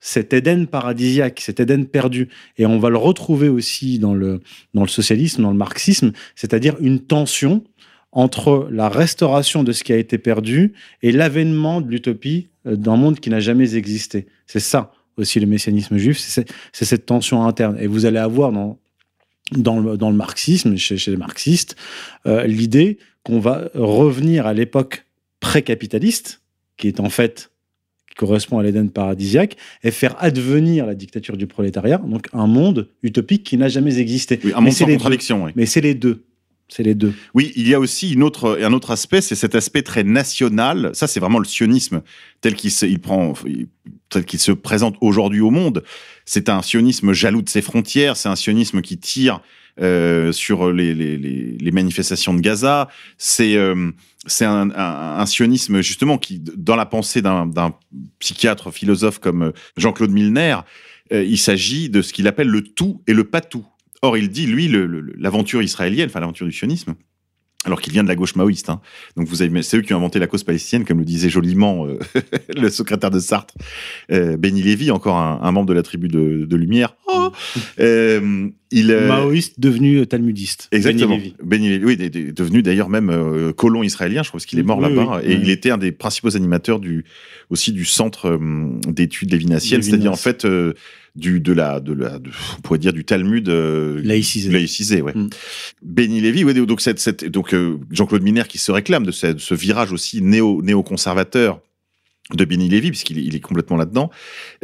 cet 0.00 0.32
Éden 0.32 0.66
paradisiaque, 0.66 1.40
cet 1.40 1.60
Éden 1.60 1.86
perdu. 1.86 2.28
Et 2.56 2.66
on 2.66 2.78
va 2.78 2.88
le 2.88 2.96
retrouver 2.96 3.48
aussi 3.48 3.98
dans 3.98 4.14
le, 4.14 4.40
dans 4.74 4.82
le 4.82 4.88
socialisme, 4.88 5.42
dans 5.42 5.50
le 5.50 5.56
marxisme, 5.56 6.12
c'est-à-dire 6.34 6.76
une 6.80 7.00
tension 7.00 7.64
entre 8.12 8.68
la 8.70 8.88
restauration 8.88 9.64
de 9.64 9.72
ce 9.72 9.82
qui 9.82 9.92
a 9.92 9.96
été 9.96 10.18
perdu 10.18 10.72
et 11.02 11.10
l'avènement 11.10 11.80
de 11.80 11.90
l'utopie 11.90 12.48
euh, 12.66 12.76
d'un 12.76 12.96
monde 12.96 13.20
qui 13.20 13.28
n'a 13.28 13.40
jamais 13.40 13.74
existé. 13.74 14.26
C'est 14.46 14.60
ça 14.60 14.93
aussi 15.16 15.40
le 15.40 15.46
messianisme 15.46 15.96
juif, 15.96 16.18
c'est 16.18 16.84
cette 16.84 17.06
tension 17.06 17.44
interne. 17.44 17.76
Et 17.80 17.86
vous 17.86 18.06
allez 18.06 18.18
avoir 18.18 18.52
dans, 18.52 18.78
dans, 19.52 19.80
le, 19.80 19.96
dans 19.96 20.10
le 20.10 20.16
marxisme, 20.16 20.76
chez, 20.76 20.96
chez 20.96 21.10
les 21.10 21.16
marxistes, 21.16 21.76
euh, 22.26 22.46
l'idée 22.46 22.98
qu'on 23.22 23.40
va 23.40 23.70
revenir 23.74 24.46
à 24.46 24.54
l'époque 24.54 25.06
pré-capitaliste, 25.40 26.42
qui 26.76 26.88
est 26.88 27.00
en 27.00 27.10
fait 27.10 27.50
qui 28.08 28.14
correspond 28.16 28.58
à 28.58 28.62
l'Éden 28.62 28.88
paradisiaque, 28.88 29.56
et 29.82 29.90
faire 29.90 30.14
advenir 30.22 30.86
la 30.86 30.94
dictature 30.94 31.36
du 31.36 31.46
prolétariat, 31.46 31.98
donc 31.98 32.28
un 32.32 32.46
monde 32.46 32.88
utopique 33.02 33.44
qui 33.44 33.56
n'a 33.56 33.68
jamais 33.68 33.98
existé. 33.98 34.38
un 34.54 34.60
monde 34.60 34.72
sans 34.72 34.86
contradiction. 34.86 35.44
Oui. 35.44 35.52
Mais 35.56 35.66
c'est 35.66 35.80
les 35.80 35.94
deux. 35.94 36.24
C'est 36.68 36.82
les 36.82 36.94
deux. 36.94 37.12
Oui, 37.34 37.52
il 37.56 37.68
y 37.68 37.74
a 37.74 37.80
aussi 37.80 38.16
un 38.18 38.22
autre 38.72 38.90
aspect, 38.90 39.20
c'est 39.20 39.34
cet 39.34 39.54
aspect 39.54 39.82
très 39.82 40.02
national. 40.02 40.90
Ça, 40.94 41.06
c'est 41.06 41.20
vraiment 41.20 41.38
le 41.38 41.44
sionisme 41.44 42.02
tel 42.40 42.54
qu'il 42.54 42.70
se, 42.70 44.52
présente 44.52 44.96
aujourd'hui 45.00 45.40
au 45.40 45.50
monde. 45.50 45.84
C'est 46.24 46.48
un 46.48 46.62
sionisme 46.62 47.12
jaloux 47.12 47.42
de 47.42 47.48
ses 47.48 47.62
frontières. 47.62 48.16
C'est 48.16 48.30
un 48.30 48.36
sionisme 48.36 48.80
qui 48.80 48.98
tire 48.98 49.40
euh, 49.80 50.32
sur 50.32 50.72
les, 50.72 51.70
manifestations 51.72 52.32
de 52.32 52.40
Gaza. 52.40 52.88
C'est 53.18 53.56
euh, 53.56 53.90
un, 54.40 55.26
sionisme 55.26 55.82
justement 55.82 56.16
qui, 56.16 56.40
dans 56.40 56.76
la 56.76 56.86
pensée 56.86 57.20
d'un 57.20 57.74
psychiatre 58.20 58.70
philosophe 58.70 59.18
comme 59.18 59.52
Jean-Claude 59.76 60.12
Milner, 60.12 60.56
euh, 61.12 61.22
il 61.22 61.38
s'agit 61.38 61.90
de 61.90 62.00
ce 62.02 62.12
qu'il 62.12 62.26
appelle 62.26 62.48
le 62.48 62.62
tout 62.62 63.02
et 63.06 63.12
le 63.12 63.24
pas 63.24 63.42
tout. 63.42 63.66
Or, 64.04 64.18
il 64.18 64.28
dit, 64.28 64.46
lui, 64.46 64.70
l'aventure 65.16 65.62
israélienne, 65.62 66.10
enfin 66.10 66.20
l'aventure 66.20 66.44
du 66.44 66.52
sionisme, 66.52 66.94
alors 67.64 67.80
qu'il 67.80 67.90
vient 67.90 68.02
de 68.02 68.08
la 68.08 68.16
gauche 68.16 68.36
maoïste. 68.36 68.68
Hein. 68.68 68.82
Donc 69.16 69.28
vous 69.28 69.40
avez, 69.40 69.62
c'est 69.62 69.78
eux 69.78 69.80
qui 69.80 69.94
ont 69.94 69.96
inventé 69.96 70.18
la 70.18 70.26
cause 70.26 70.44
palestinienne, 70.44 70.86
comme 70.86 70.98
le 70.98 71.06
disait 71.06 71.30
joliment 71.30 71.86
euh, 71.86 71.98
le 72.54 72.68
secrétaire 72.68 73.10
de 73.10 73.18
Sartre, 73.18 73.54
euh, 74.12 74.36
Benny 74.36 74.60
Lévy, 74.60 74.90
encore 74.90 75.16
un, 75.16 75.52
membre 75.52 75.68
de 75.68 75.72
la 75.72 75.82
tribu 75.82 76.08
de, 76.08 76.54
Lumière. 76.54 76.96
Oh 77.06 77.30
euh, 77.80 78.50
il, 78.70 78.94
maoïste 78.94 79.58
devenu 79.58 80.06
talmudiste. 80.06 80.68
Exactement. 80.70 81.18
Benny 81.42 81.70
Lévy, 81.70 81.84
oui, 81.86 81.96
devenu 81.96 82.62
d'ailleurs 82.62 82.90
même 82.90 83.54
colon 83.56 83.82
israélien, 83.82 84.22
je 84.22 84.28
crois, 84.28 84.36
parce 84.36 84.44
qu'il 84.44 84.58
est 84.58 84.64
mort 84.64 84.82
là-bas, 84.82 85.22
et 85.24 85.32
il 85.32 85.48
était 85.48 85.70
un 85.70 85.78
des 85.78 85.92
principaux 85.92 86.36
animateurs 86.36 86.78
du 86.78 87.06
aussi 87.48 87.72
du 87.72 87.86
centre 87.86 88.38
d'études 88.86 89.32
lévinassiennes, 89.32 89.82
c'est-à-dire 89.82 90.12
en 90.12 90.16
fait 90.16 90.46
du 91.14 91.40
de 91.40 91.52
la 91.52 91.80
de 91.80 91.92
la 91.92 92.18
on 92.58 92.60
pourrait 92.60 92.78
dire 92.78 92.92
du 92.92 93.04
Talmud 93.04 93.48
euh, 93.48 94.00
laïcisé 94.02 94.50
laïcisé 94.50 95.00
ouais 95.00 95.12
mm. 95.14 95.30
Béni 95.82 96.20
Lévy 96.20 96.44
ouais, 96.44 96.54
donc 96.54 96.80
cette, 96.80 96.98
cette 96.98 97.24
donc 97.24 97.54
euh, 97.54 97.78
Jean-Claude 97.90 98.22
Miner 98.22 98.44
qui 98.48 98.58
se 98.58 98.72
réclame 98.72 99.06
de 99.06 99.12
ce, 99.12 99.38
ce 99.38 99.54
virage 99.54 99.92
aussi 99.92 100.22
néo 100.22 100.60
néo-conservateur 100.62 101.60
de 102.32 102.44
Béni 102.44 102.68
Lévy, 102.68 102.90
puisqu'il 102.90 103.18
il 103.18 103.36
est 103.36 103.40
complètement 103.40 103.76
là-dedans, 103.76 104.10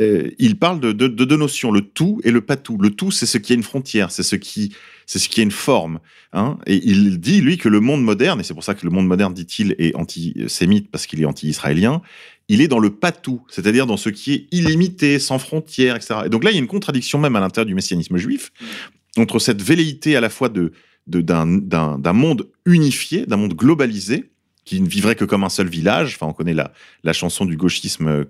euh, 0.00 0.30
il 0.38 0.58
parle 0.58 0.80
de, 0.80 0.92
de, 0.92 1.08
de, 1.08 1.24
deux 1.24 1.36
notions, 1.36 1.70
le 1.70 1.82
tout 1.82 2.20
et 2.24 2.30
le 2.30 2.40
pas 2.40 2.56
tout. 2.56 2.78
Le 2.78 2.90
tout, 2.90 3.10
c'est 3.10 3.26
ce 3.26 3.36
qui 3.36 3.52
a 3.52 3.54
une 3.54 3.62
frontière, 3.62 4.10
c'est 4.10 4.22
ce 4.22 4.36
qui, 4.36 4.74
c'est 5.04 5.18
ce 5.18 5.28
qui 5.28 5.40
a 5.40 5.42
une 5.42 5.50
forme. 5.50 6.00
Hein 6.32 6.58
et 6.66 6.80
il 6.82 7.20
dit, 7.20 7.42
lui, 7.42 7.58
que 7.58 7.68
le 7.68 7.80
monde 7.80 8.02
moderne, 8.02 8.40
et 8.40 8.44
c'est 8.44 8.54
pour 8.54 8.64
ça 8.64 8.74
que 8.74 8.86
le 8.86 8.90
monde 8.90 9.06
moderne, 9.06 9.34
dit-il, 9.34 9.74
est 9.78 9.94
antisémite 9.94 10.90
parce 10.90 11.06
qu'il 11.06 11.20
est 11.20 11.26
anti-israélien, 11.26 12.00
il 12.50 12.60
est 12.60 12.68
dans 12.68 12.80
le 12.80 12.90
patou, 12.90 13.42
c'est-à-dire 13.48 13.86
dans 13.86 13.96
ce 13.96 14.08
qui 14.08 14.32
est 14.32 14.46
illimité, 14.50 15.20
sans 15.20 15.38
frontières, 15.38 15.94
etc. 15.94 16.22
Et 16.26 16.28
donc 16.28 16.42
là, 16.42 16.50
il 16.50 16.54
y 16.54 16.56
a 16.56 16.60
une 16.60 16.66
contradiction 16.66 17.20
même 17.20 17.36
à 17.36 17.40
l'intérieur 17.40 17.66
du 17.66 17.76
messianisme 17.76 18.16
juif 18.16 18.50
entre 19.16 19.38
cette 19.38 19.62
velléité 19.62 20.16
à 20.16 20.20
la 20.20 20.28
fois 20.28 20.48
de 20.48 20.72
d'un 21.06 22.12
monde 22.12 22.48
unifié, 22.66 23.24
d'un 23.26 23.36
monde 23.36 23.54
globalisé, 23.54 24.30
qui 24.64 24.80
ne 24.80 24.88
vivrait 24.88 25.14
que 25.14 25.24
comme 25.24 25.44
un 25.44 25.48
seul 25.48 25.68
village. 25.68 26.14
Enfin, 26.16 26.26
on 26.26 26.32
connaît 26.32 26.54
la, 26.54 26.72
la 27.02 27.12
chanson 27.12 27.44
du 27.44 27.56
gauchisme 27.56 28.08
euh, 28.08 28.24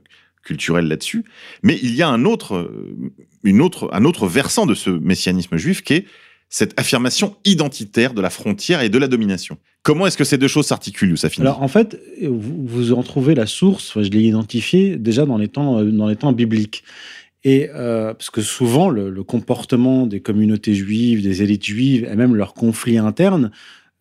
culturel 0.44 0.86
là-dessus. 0.86 1.24
Mais 1.62 1.78
il 1.82 1.94
y 1.94 2.02
a 2.02 2.08
un 2.08 2.24
autre, 2.24 2.56
euh, 2.56 2.96
une 3.42 3.60
autre, 3.60 3.90
un 3.92 4.04
autre 4.04 4.26
versant 4.26 4.66
de 4.66 4.74
ce 4.74 4.90
messianisme 4.90 5.56
juif 5.56 5.82
qui 5.82 5.94
est 5.94 6.06
cette 6.50 6.78
affirmation 6.78 7.36
identitaire 7.44 8.12
de 8.12 8.20
la 8.20 8.28
frontière 8.28 8.82
et 8.82 8.88
de 8.88 8.98
la 8.98 9.06
domination. 9.06 9.56
Comment 9.82 10.08
est-ce 10.08 10.18
que 10.18 10.24
ces 10.24 10.36
deux 10.36 10.48
choses 10.48 10.66
s'articulent, 10.66 11.10
Youssafine 11.10 11.42
Alors 11.42 11.62
en 11.62 11.68
fait, 11.68 11.98
vous, 12.22 12.92
en 12.92 13.04
trouvez 13.04 13.36
la 13.36 13.46
source, 13.46 14.02
je 14.02 14.10
l'ai 14.10 14.22
identifié 14.22 14.96
déjà 14.96 15.24
dans 15.24 15.38
les 15.38 15.48
temps, 15.48 15.78
euh, 15.78 15.84
dans 15.84 16.08
les 16.08 16.16
temps 16.16 16.32
bibliques. 16.32 16.82
Et 17.44 17.70
euh, 17.74 18.12
parce 18.12 18.30
que 18.30 18.42
souvent, 18.42 18.90
le, 18.90 19.22
comportement 19.22 20.06
des 20.06 20.20
communautés 20.20 20.74
juives, 20.74 21.22
des 21.22 21.42
élites 21.42 21.64
juives, 21.64 22.06
et 22.10 22.16
même 22.16 22.34
leurs 22.34 22.52
conflits 22.52 22.98
internes, 22.98 23.52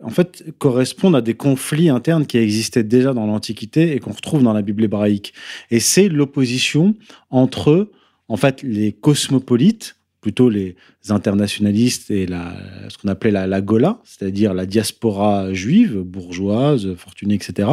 en 0.03 0.09
fait, 0.09 0.43
correspondent 0.57 1.15
à 1.15 1.21
des 1.21 1.35
conflits 1.35 1.89
internes 1.89 2.25
qui 2.25 2.37
existaient 2.37 2.83
déjà 2.83 3.13
dans 3.13 3.27
l'Antiquité 3.27 3.95
et 3.95 3.99
qu'on 3.99 4.11
retrouve 4.11 4.43
dans 4.43 4.53
la 4.53 4.61
Bible 4.61 4.83
hébraïque. 4.83 5.33
Et 5.71 5.79
c'est 5.79 6.09
l'opposition 6.09 6.95
entre, 7.29 7.91
en 8.27 8.37
fait, 8.37 8.63
les 8.63 8.91
cosmopolites, 8.91 9.97
plutôt 10.21 10.49
les 10.49 10.75
internationalistes 11.09 12.11
et 12.11 12.27
ce 12.27 12.97
qu'on 12.97 13.07
appelait 13.07 13.31
la, 13.31 13.47
la 13.47 13.61
Gola, 13.61 13.99
c'est-à-dire 14.03 14.53
la 14.53 14.65
diaspora 14.65 15.53
juive, 15.53 15.99
bourgeoise, 16.01 16.93
fortunée, 16.95 17.35
etc., 17.35 17.69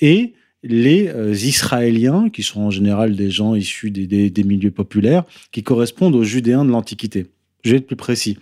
et 0.00 0.34
les 0.62 1.08
euh, 1.08 1.32
Israéliens, 1.32 2.30
qui 2.30 2.42
sont 2.42 2.62
en 2.62 2.70
général 2.70 3.16
des 3.16 3.30
gens 3.30 3.54
issus 3.54 3.90
des, 3.90 4.44
milieux 4.44 4.70
populaires, 4.70 5.24
qui 5.52 5.62
correspondent 5.62 6.14
aux 6.14 6.24
Judéens 6.24 6.64
de 6.64 6.70
l'Antiquité. 6.70 7.26
Je 7.64 7.72
vais 7.72 7.76
être 7.76 7.86
plus 7.86 7.96
précis. 7.96 8.38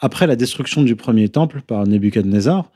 Après 0.00 0.26
la 0.26 0.36
destruction 0.36 0.82
du 0.82 0.96
premier 0.96 1.28
temple 1.28 1.60
par 1.66 1.86
Nebuchadnezzar, 1.86 2.70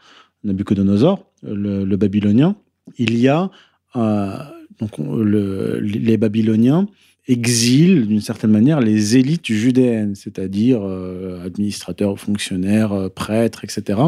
Nabucodonosor, 0.44 1.24
le, 1.42 1.96
Babylonien, 1.96 2.56
il 2.98 3.18
y 3.18 3.28
a 3.28 3.50
euh, 3.96 4.36
donc 4.78 4.98
on- 4.98 5.16
le- 5.16 5.78
les 5.80 6.16
Babyloniens 6.18 6.86
exilent 7.26 8.06
d'une 8.06 8.20
certaine 8.20 8.50
manière 8.50 8.80
les 8.80 9.16
élites 9.16 9.46
judéennes, 9.46 10.14
c'est-à-dire 10.14 10.80
euh, 10.82 11.44
administrateurs, 11.44 12.18
fonctionnaires, 12.18 12.92
euh, 12.92 13.08
prêtres, 13.08 13.64
etc., 13.64 13.98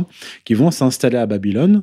qui 0.45 0.55
vont 0.55 0.71
s'installer 0.71 1.17
à 1.17 1.27
Babylone 1.27 1.83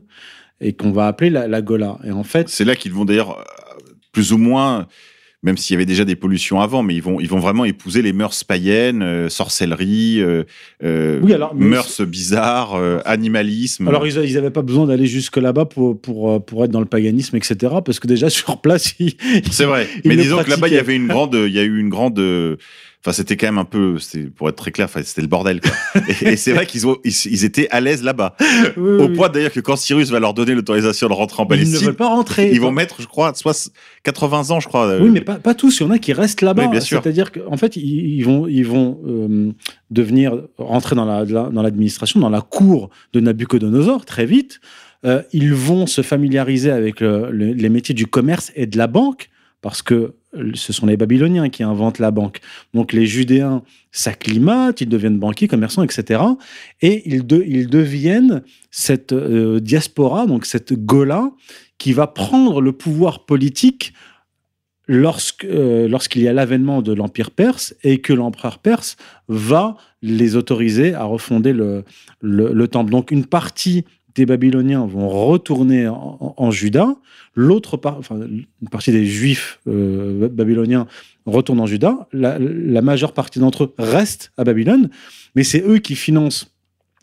et 0.62 0.74
qu'on 0.74 0.92
va 0.92 1.08
appeler 1.08 1.30
la, 1.30 1.48
la 1.48 1.62
Gola. 1.62 1.98
Et 2.04 2.12
en 2.12 2.24
fait, 2.24 2.50
C'est 2.50 2.66
là 2.66 2.76
qu'ils 2.76 2.94
vont 2.94 3.06
d'ailleurs, 3.06 3.40
euh, 3.40 3.94
plus 4.12 4.32
ou 4.32 4.38
moins, 4.38 4.88
même 5.44 5.58
s'il 5.58 5.74
y 5.74 5.78
avait 5.78 5.86
déjà 5.86 6.06
des 6.06 6.16
pollutions 6.16 6.62
avant, 6.62 6.84
mais 6.84 6.96
ils 6.96 7.04
vont, 7.04 7.20
ils 7.20 7.28
vont 7.28 7.40
vraiment 7.40 7.66
épouser 7.66 8.02
les 8.02 8.14
mœurs 8.14 8.44
païennes, 8.46 9.04
euh, 9.04 9.28
sorcellerie, 9.28 10.22
euh, 10.22 10.44
euh, 10.84 11.20
Oui, 11.22 11.34
alors, 11.34 11.54
mœurs 11.54 12.02
bizarres, 12.02 12.76
euh, 12.76 13.00
animalisme. 13.04 13.88
Alors, 13.90 14.08
ils 14.08 14.34
n'avaient 14.34 14.50
pas 14.50 14.62
besoin 14.62 14.88
d'aller 14.88 15.06
jusque 15.06 15.36
là-bas 15.36 15.66
pour, 15.66 16.00
pour, 16.00 16.44
pour 16.46 16.64
être 16.64 16.72
dans 16.72 16.80
le 16.80 16.86
paganisme, 16.86 17.36
etc. 17.36 17.76
Parce 17.86 18.00
que 18.00 18.08
déjà, 18.08 18.30
sur 18.32 18.62
place, 18.62 18.96
ils, 19.00 19.16
C'est 19.52 19.66
vrai. 19.66 19.88
Ils 20.06 20.10
Mais 20.10 20.16
disons 20.16 20.42
que 20.42 20.50
là-bas, 20.50 20.70
il 20.70 20.76
y 20.76 20.80
avait 20.80 20.96
une 20.96 21.08
grande, 21.08 21.36
il 21.36 21.54
y 21.54 21.60
a 21.60 21.64
eu 21.64 21.78
une 21.78 21.90
grande. 21.90 22.20
Enfin, 23.06 23.12
c'était 23.12 23.36
quand 23.36 23.48
même 23.48 23.58
un 23.58 23.66
peu, 23.66 23.98
pour 24.38 24.48
être 24.48 24.56
très 24.56 24.72
clair, 24.72 24.88
c'était 25.04 25.22
le 25.22 25.28
bordel. 25.28 25.60
Quoi. 25.60 25.72
et 26.08 26.30
et 26.34 26.38
c'est 26.38 26.54
vrai 26.54 26.66
qu'ils 26.66 26.88
ont, 26.88 26.96
ils, 27.04 27.12
ils 27.26 27.44
étaient 27.44 27.68
à 27.70 27.82
l'aise 27.82 28.02
là-bas. 28.02 28.38
Oui, 28.78 28.92
Au 29.04 29.08
oui. 29.10 29.16
point 29.16 29.28
d'ailleurs 29.28 29.52
que 29.52 29.60
quand 29.60 29.76
Cyrus 29.76 30.10
va 30.10 30.20
leur 30.22 30.34
donner 30.34 30.56
l'autorisation 30.56 31.10
de 31.10 31.14
rentrer 31.14 31.42
en 31.42 31.46
Ils 31.46 31.50
ne 31.50 31.50
Palestine, 31.50 31.86
veulent 31.88 31.96
pas 31.96 32.08
rentrer. 32.08 32.50
ils 32.52 32.62
vont 32.62 32.72
mettre, 32.72 33.02
je 33.02 33.08
crois, 33.08 33.34
soit 33.36 33.70
80 34.04 34.52
ans, 34.52 34.60
je 34.62 34.68
crois. 34.70 34.88
euh, 34.88 35.02
Oui, 35.02 35.10
mais 35.10 35.20
pas, 35.20 35.36
pas 35.36 35.54
tous. 35.54 35.80
Il 35.80 35.84
y 35.84 35.86
en 35.86 35.92
a 35.92 35.98
qui 36.00 36.14
restent 36.14 36.42
là-bas. 36.42 36.64
Oui, 36.64 36.70
bien 36.72 36.80
sûr. 36.80 37.02
C'est-à-dire 37.04 37.32
qu'en 37.34 37.58
fait, 37.58 37.76
ils, 37.76 38.16
ils 38.16 38.24
vont, 38.24 38.48
ils 38.48 38.66
vont 38.66 39.00
euh, 39.06 39.52
devenir 39.92 40.38
rentrer 40.58 40.96
dans 40.96 41.06
la, 41.06 41.26
dans 41.26 41.62
l'administration, 41.62 42.22
dans 42.22 42.30
la 42.30 42.42
cour 42.42 42.90
de 43.12 43.20
Nabucodonosor 43.20 44.06
très 44.06 44.26
vite. 44.26 44.62
Euh, 45.06 45.22
ils 45.34 45.54
vont 45.54 45.88
se 45.88 46.02
familiariser 46.02 46.72
avec 46.72 47.02
le- 47.02 47.30
le- 47.32 47.52
les 47.52 47.68
métiers 47.70 47.94
du 47.94 48.08
commerce 48.08 48.54
et 48.56 48.66
de 48.66 48.78
la 48.78 48.88
banque 48.88 49.30
parce 49.64 49.82
que 49.82 50.14
ce 50.54 50.74
sont 50.74 50.86
les 50.86 50.98
Babyloniens 50.98 51.50
qui 51.50 51.64
inventent 51.64 52.00
la 52.00 52.12
banque. 52.12 52.40
Donc 52.74 52.92
les 52.92 53.06
Judéens 53.08 53.64
s'acclimatent, 53.92 54.82
ils 54.82 54.90
deviennent 54.90 55.18
banquiers, 55.18 55.48
commerçants, 55.48 55.84
etc. 55.84 56.22
Et 56.82 57.02
ils, 57.10 57.26
de- 57.26 57.44
ils 57.48 57.68
deviennent 57.68 58.44
cette 58.70 59.14
euh, 59.14 59.60
diaspora, 59.60 60.28
donc 60.28 60.46
cette 60.46 60.74
Gola, 60.74 61.32
qui 61.78 61.94
va 61.94 62.08
prendre 62.08 62.62
le 62.62 62.74
pouvoir 62.74 63.26
politique 63.26 63.94
euh, 64.90 65.88
lorsqu'il 65.88 66.22
y 66.22 66.28
a 66.28 66.34
l'avènement 66.34 66.82
de 66.82 66.92
l'Empire 66.94 67.32
perse 67.32 67.74
et 67.84 68.02
que 68.02 68.12
l'empereur 68.12 68.60
perse 68.60 68.98
va 69.30 69.78
les 70.02 70.36
autoriser 70.36 70.94
à 70.94 71.06
refonder 71.06 71.54
le 71.54 72.68
temple. 72.68 72.92
Donc 72.92 73.12
une 73.12 73.26
partie 73.26 73.86
des 74.16 74.26
Babyloniens 74.26 74.86
vont 74.86 75.10
retourner 75.10 75.88
en, 75.88 76.52
Juda, 76.52 76.96
l'autre 77.36 77.80
enfin, 77.84 78.20
une 78.20 78.70
partie 78.70 78.92
des 78.92 79.06
Juifs 79.06 79.60
euh, 79.68 80.30
babyloniens 80.30 80.88
retourne 81.26 81.60
en 81.60 81.66
Juda, 81.66 82.08
la, 82.12 82.38
la 82.40 82.82
majeure 82.82 83.14
partie 83.14 83.40
d'entre 83.40 83.64
eux 83.64 83.74
reste 83.78 84.32
à 84.38 84.44
Babylone, 84.44 84.90
mais 85.36 85.44
c'est 85.44 85.64
eux 85.66 85.80
qui 85.80 85.96
financent 85.96 86.54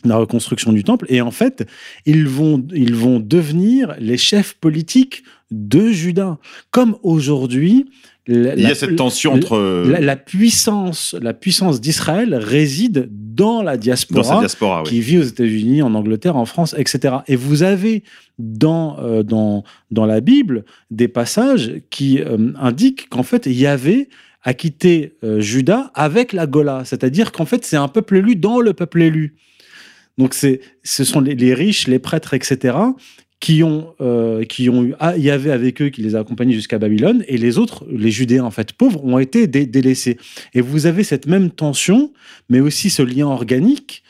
la 0.05 0.17
reconstruction 0.17 0.73
du 0.73 0.85
temple. 0.85 1.07
Et 1.09 1.21
en 1.21 1.31
fait, 1.31 1.67
ils 2.07 2.27
vont, 2.27 2.65
ils 2.75 2.95
vont 2.95 3.21
devenir 3.21 3.95
les 3.99 4.17
chefs 4.17 4.55
politiques 4.55 5.23
de 5.51 5.91
Juda. 5.91 6.39
Comme 6.71 6.97
aujourd'hui, 7.03 7.87
il 8.27 8.55
y 8.57 8.67
a 8.67 8.75
cette 8.75 8.97
tension 8.97 9.33
entre 9.33 9.57
euh, 9.57 9.91
la, 9.91 10.01
la 10.01 10.17
puissance, 10.17 11.17
la 11.21 11.35
puissance 11.35 11.81
d'Israël 11.81 12.35
réside 12.35 13.09
dans 13.41 13.63
la 13.63 13.77
dans 13.77 13.81
diaspora. 13.81 14.83
Oui. 14.83 14.89
qui 14.89 15.01
vit 15.01 15.19
aux 15.19 15.23
États-Unis, 15.23 15.81
en 15.81 15.95
Angleterre, 15.95 16.37
en 16.37 16.45
France, 16.45 16.75
etc. 16.77 17.17
Et 17.27 17.37
vous 17.37 17.63
avez 17.63 18.05
dans, 18.39 18.99
euh, 18.99 19.23
dans, 19.23 19.65
dans 19.91 20.05
la 20.05 20.21
Bible 20.21 20.65
des 20.91 21.09
passages 21.09 21.81
qui 21.89 22.21
euh, 22.21 22.53
indiquent 22.59 23.09
qu'en 23.09 23.23
fait, 23.23 23.47
Yahvé 23.47 24.11
a 24.43 24.53
quitté 24.53 25.17
euh, 25.25 25.41
Juda 25.41 25.91
avec 25.95 26.35
la 26.35 26.47
Gola. 26.47 26.83
C'est-à-dire 26.85 27.33
qu'en 27.33 27.47
fait, 27.47 27.65
c'est 27.65 27.77
un 27.77 27.89
peuple 27.89 28.19
élu 28.19 28.37
dans 28.37 28.61
le 28.61 28.75
peuple 28.75 29.01
élu. 29.01 29.37
Donc, 30.19 30.35
c'est, 30.35 30.61
ce 30.83 31.05
sont 31.05 31.21
les, 31.21 31.35
les 31.35 31.55
riches, 31.55 31.89
les 31.89 31.99
prêtres, 31.99 32.35
etc., 32.35 32.77
qui 33.41 33.63
ont, 33.63 33.95
euh, 34.03 34.45
qui 34.45 34.69
ont 34.69 34.85
eu 34.85 34.95
ah, 35.01 35.17
Yahvé 35.17 35.51
avec 35.51 35.81
eux, 35.81 35.89
qui 35.89 36.03
les 36.03 36.15
a 36.15 36.21
accompagnés 36.21 36.53
jusqu'à 36.53 36.79
Babylone, 36.79 37.25
et 37.27 37.39
les 37.39 37.57
autres, 37.59 37.87
les 37.91 38.11
Judéens, 38.11 38.45
en 38.45 38.51
fait, 38.51 38.73
pauvres, 38.75 39.03
ont 39.05 39.19
été 39.19 39.47
dé- 39.47 39.67
délaissés. 39.67 40.19
Et 40.53 40.61
vous 40.61 40.87
avez 40.87 41.05
cette 41.05 41.27
même 41.27 41.51
tension, 41.51 42.13
mais 42.51 42.61
aussi 42.61 42.91
ce 42.91 43.03
lien 43.03 43.27
organique 43.27 44.03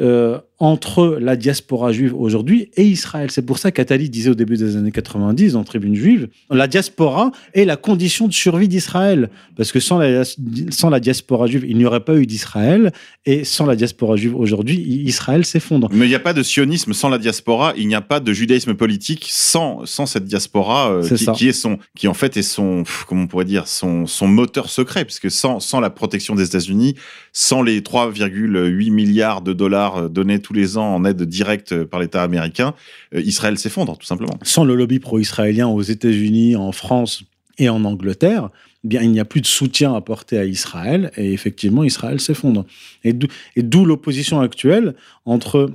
euh, 0.00 0.38
entre 0.60 1.18
la 1.20 1.36
diaspora 1.36 1.92
juive 1.92 2.14
aujourd'hui 2.16 2.70
et 2.76 2.84
Israël. 2.84 3.30
C'est 3.30 3.46
pour 3.46 3.58
ça 3.58 3.70
qu'Atali 3.70 4.10
disait 4.10 4.30
au 4.30 4.34
début 4.34 4.56
des 4.56 4.76
années 4.76 4.90
90 4.90 5.52
dans 5.52 5.62
Tribune 5.62 5.94
juive, 5.94 6.28
la 6.50 6.66
diaspora 6.66 7.30
est 7.54 7.64
la 7.64 7.76
condition 7.76 8.26
de 8.26 8.32
survie 8.32 8.66
d'Israël. 8.66 9.30
Parce 9.56 9.70
que 9.70 9.78
sans 9.78 9.98
la, 9.98 10.24
sans 10.70 10.90
la 10.90 10.98
diaspora 10.98 11.46
juive, 11.46 11.64
il 11.68 11.76
n'y 11.76 11.84
aurait 11.84 12.04
pas 12.04 12.16
eu 12.16 12.26
d'Israël. 12.26 12.92
Et 13.24 13.44
sans 13.44 13.66
la 13.66 13.76
diaspora 13.76 14.16
juive 14.16 14.34
aujourd'hui, 14.34 14.76
Israël 15.06 15.44
s'effondre. 15.44 15.88
Mais 15.92 16.06
il 16.06 16.08
n'y 16.08 16.14
a 16.16 16.20
pas 16.20 16.32
de 16.32 16.42
sionisme 16.42 16.92
sans 16.92 17.08
la 17.08 17.18
diaspora, 17.18 17.72
il 17.76 17.86
n'y 17.86 17.94
a 17.94 18.00
pas 18.00 18.18
de 18.18 18.32
judaïsme 18.32 18.74
politique 18.74 19.26
sans, 19.30 19.86
sans 19.86 20.06
cette 20.06 20.24
diaspora 20.24 20.90
euh, 20.90 21.34
qui, 21.34 21.48
est 21.48 21.52
son, 21.52 21.78
qui 21.96 22.08
en 22.08 22.14
fait 22.14 22.36
est 22.36 22.42
son, 22.42 22.82
comment 23.06 23.22
on 23.22 23.26
pourrait 23.28 23.44
dire, 23.44 23.68
son, 23.68 24.06
son 24.06 24.26
moteur 24.26 24.70
secret, 24.70 25.04
puisque 25.04 25.30
sans, 25.30 25.60
sans 25.60 25.78
la 25.78 25.90
protection 25.90 26.34
des 26.34 26.44
États-Unis, 26.44 26.96
sans 27.32 27.62
les 27.62 27.80
3,8 27.80 28.90
milliards 28.90 29.42
de 29.42 29.52
dollars 29.52 29.96
euh, 29.96 30.08
donnés 30.08 30.40
tous 30.48 30.54
les 30.54 30.78
ans 30.78 30.94
en 30.94 31.04
aide 31.04 31.22
directe 31.24 31.84
par 31.84 32.00
l'État 32.00 32.22
américain, 32.22 32.72
euh, 33.14 33.20
Israël 33.20 33.58
s'effondre, 33.58 33.98
tout 33.98 34.06
simplement. 34.06 34.32
Sans 34.42 34.64
le 34.64 34.74
lobby 34.74 34.98
pro-israélien 34.98 35.68
aux 35.68 35.82
États-Unis, 35.82 36.56
en 36.56 36.72
France 36.72 37.24
et 37.58 37.68
en 37.68 37.84
Angleterre, 37.84 38.48
eh 38.84 38.88
bien, 38.88 39.02
il 39.02 39.10
n'y 39.10 39.20
a 39.20 39.26
plus 39.26 39.42
de 39.42 39.46
soutien 39.46 39.94
apporté 39.94 40.38
à 40.38 40.46
Israël 40.46 41.10
et 41.18 41.34
effectivement, 41.34 41.84
Israël 41.84 42.18
s'effondre. 42.18 42.64
Et 43.04 43.12
d'où- 43.12 43.84
l'opposition 43.84 44.40
actuelle 44.40 44.94
entre 45.26 45.70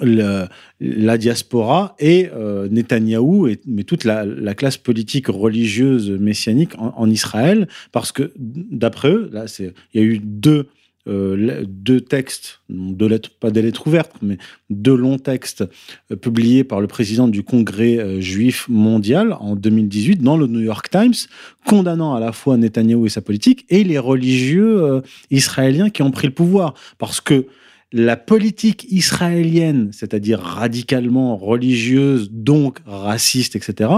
la 0.00 1.18
diaspora 1.18 1.94
et 1.98 2.30
euh, 2.32 2.66
Netanyahou, 2.70 3.46
et, 3.48 3.60
toute 3.86 4.04
la, 4.04 4.24
la 4.24 4.54
classe 4.54 4.78
politique 4.78 5.26
religieuse 5.28 6.10
messianique 6.10 6.74
en, 6.78 6.94
en 6.96 7.10
Israël, 7.10 7.68
parce 7.90 8.10
que 8.10 8.32
d'après 8.38 9.10
eux, 9.10 9.28
là, 9.34 9.44
il 9.58 9.72
y 9.92 9.98
a 9.98 10.02
eu 10.02 10.18
deux, 10.18 10.68
euh, 11.08 11.64
deux 11.66 12.00
textes, 12.00 12.60
lettres, 12.68 13.30
pas 13.40 13.50
des 13.50 13.60
lettres 13.60 13.88
ouvertes, 13.88 14.12
mais 14.22 14.38
deux 14.70 14.94
longs 14.94 15.18
textes 15.18 15.64
euh, 16.12 16.16
publiés 16.16 16.62
par 16.62 16.80
le 16.80 16.86
président 16.86 17.26
du 17.26 17.42
Congrès 17.42 17.98
euh, 17.98 18.20
juif 18.20 18.66
mondial 18.68 19.36
en 19.40 19.56
2018 19.56 20.22
dans 20.22 20.36
le 20.36 20.46
New 20.46 20.60
York 20.60 20.90
Times, 20.90 21.14
condamnant 21.66 22.14
à 22.14 22.20
la 22.20 22.30
fois 22.30 22.56
Netanyahou 22.56 23.06
et 23.06 23.08
sa 23.08 23.20
politique 23.20 23.66
et 23.68 23.82
les 23.82 23.98
religieux 23.98 25.02
israéliens 25.30 25.90
qui 25.90 26.02
ont 26.02 26.12
pris 26.12 26.28
le 26.28 26.34
pouvoir. 26.34 26.74
Parce 26.98 27.20
que 27.20 27.46
la 27.92 28.16
politique 28.16 28.86
israélienne, 28.90 29.90
c'est-à-dire 29.92 30.40
radicalement 30.40 31.36
religieuse, 31.36 32.30
donc 32.30 32.78
raciste, 32.86 33.56
etc., 33.56 33.90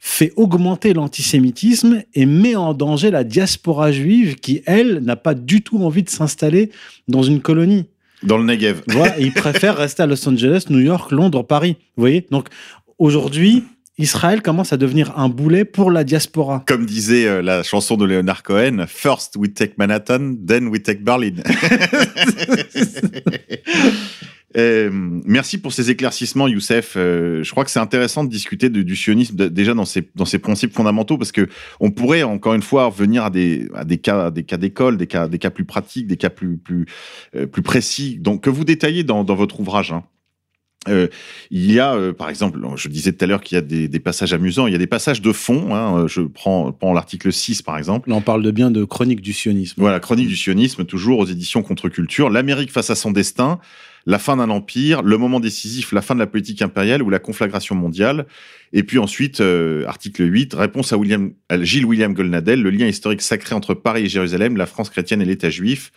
fait 0.00 0.32
augmenter 0.36 0.94
l'antisémitisme 0.94 2.02
et 2.14 2.26
met 2.26 2.56
en 2.56 2.74
danger 2.74 3.10
la 3.10 3.22
diaspora 3.22 3.92
juive 3.92 4.36
qui, 4.36 4.62
elle, 4.66 5.00
n'a 5.00 5.16
pas 5.16 5.34
du 5.34 5.62
tout 5.62 5.78
envie 5.78 6.02
de 6.02 6.08
s'installer 6.08 6.70
dans 7.06 7.22
une 7.22 7.40
colonie. 7.40 7.84
Dans 8.22 8.38
le 8.38 8.44
Negev. 8.44 8.82
Voilà, 8.86 9.18
ils 9.18 9.32
préfèrent 9.32 9.76
rester 9.76 10.02
à 10.02 10.06
Los 10.06 10.28
Angeles, 10.28 10.66
New 10.70 10.80
York, 10.80 11.10
Londres, 11.10 11.42
Paris. 11.42 11.76
Vous 11.96 12.02
voyez? 12.02 12.26
Donc 12.30 12.48
aujourd'hui, 12.98 13.64
Israël 14.00 14.40
commence 14.42 14.72
à 14.72 14.76
devenir 14.78 15.16
un 15.18 15.28
boulet 15.28 15.64
pour 15.64 15.90
la 15.90 16.04
diaspora. 16.04 16.64
Comme 16.66 16.86
disait 16.86 17.26
euh, 17.26 17.42
la 17.42 17.62
chanson 17.62 17.96
de 17.96 18.06
Leonard 18.06 18.42
Cohen, 18.42 18.84
First 18.88 19.36
we 19.36 19.52
take 19.52 19.74
Manhattan, 19.76 20.34
then 20.46 20.68
we 20.68 20.82
take 20.82 21.02
Berlin. 21.02 21.34
Euh, 24.56 24.90
merci 24.92 25.58
pour 25.58 25.72
ces 25.72 25.92
éclaircissements, 25.92 26.48
Youssef. 26.48 26.94
Euh, 26.96 27.44
je 27.44 27.50
crois 27.52 27.64
que 27.64 27.70
c'est 27.70 27.78
intéressant 27.78 28.24
de 28.24 28.28
discuter 28.28 28.68
du 28.68 28.96
sionisme 28.96 29.48
déjà 29.48 29.74
dans 29.74 29.84
ses, 29.84 30.10
dans 30.16 30.24
ses 30.24 30.40
principes 30.40 30.74
fondamentaux 30.74 31.16
parce 31.16 31.30
que 31.30 31.48
on 31.78 31.92
pourrait 31.92 32.24
encore 32.24 32.54
une 32.54 32.62
fois 32.62 32.86
revenir 32.86 33.22
à 33.22 33.30
des, 33.30 33.68
à 33.76 33.84
des 33.84 33.98
cas, 33.98 34.32
des 34.32 34.42
cas 34.42 34.56
d'école, 34.56 34.96
des 34.96 35.06
cas, 35.06 35.28
des 35.28 35.38
cas 35.38 35.50
plus 35.50 35.64
pratiques, 35.64 36.08
des 36.08 36.16
cas 36.16 36.30
plus, 36.30 36.56
plus, 36.58 36.86
plus 37.52 37.62
précis, 37.62 38.18
donc 38.18 38.42
que 38.42 38.50
vous 38.50 38.64
détaillez 38.64 39.04
dans, 39.04 39.22
dans 39.22 39.36
votre 39.36 39.60
ouvrage. 39.60 39.92
hein. 39.92 40.02
Euh, 40.88 41.08
il 41.50 41.70
y 41.70 41.78
a, 41.78 41.94
euh, 41.94 42.14
par 42.14 42.30
exemple, 42.30 42.58
je 42.76 42.88
disais 42.88 43.12
tout 43.12 43.22
à 43.24 43.28
l'heure 43.28 43.42
qu'il 43.42 43.56
y 43.56 43.58
a 43.58 43.62
des, 43.62 43.86
des 43.86 44.00
passages 44.00 44.32
amusants, 44.32 44.66
il 44.66 44.72
y 44.72 44.74
a 44.74 44.78
des 44.78 44.86
passages 44.86 45.20
de 45.20 45.32
fond. 45.32 45.74
hein, 45.74 46.06
je 46.06 46.22
prends, 46.22 46.72
prends 46.72 46.94
l'article 46.94 47.32
6, 47.32 47.60
par 47.60 47.76
exemple. 47.76 48.08
Là, 48.08 48.16
on 48.16 48.22
parle 48.22 48.42
de 48.42 48.50
bien 48.50 48.70
de 48.70 48.84
chronique 48.84 49.20
du 49.20 49.34
sionisme. 49.34 49.74
Voilà, 49.78 50.00
chronique 50.00 50.28
du 50.28 50.36
sionisme, 50.36 50.84
toujours 50.84 51.18
aux 51.18 51.26
éditions 51.26 51.62
Contre-Culture. 51.62 52.30
L'Amérique 52.30 52.72
face 52.72 52.88
à 52.88 52.94
son 52.94 53.10
destin. 53.10 53.58
La 54.06 54.18
fin 54.18 54.36
d'un 54.36 54.50
empire, 54.50 55.02
le 55.02 55.18
moment 55.18 55.40
décisif, 55.40 55.92
la 55.92 56.02
fin 56.02 56.14
de 56.14 56.20
la 56.20 56.26
politique 56.26 56.62
impériale 56.62 57.02
ou 57.02 57.10
la 57.10 57.18
conflagration 57.18 57.74
mondiale. 57.74 58.26
Et 58.72 58.82
puis 58.82 58.98
ensuite, 58.98 59.40
euh, 59.40 59.84
article 59.86 60.30
8, 60.30 60.54
réponse 60.54 60.92
à, 60.92 60.96
Gilles 61.62 61.84
William 61.84 62.14
Golnadel, 62.14 62.62
le 62.62 62.70
lien 62.70 62.86
historique 62.86 63.20
sacré 63.20 63.54
entre 63.54 63.74
Paris 63.74 64.04
et 64.04 64.08
Jérusalem, 64.08 64.56
la 64.56 64.66
France 64.66 64.90
chrétienne 64.90 65.20
et 65.20 65.24
l'État 65.24 65.50
juif. 65.50 65.90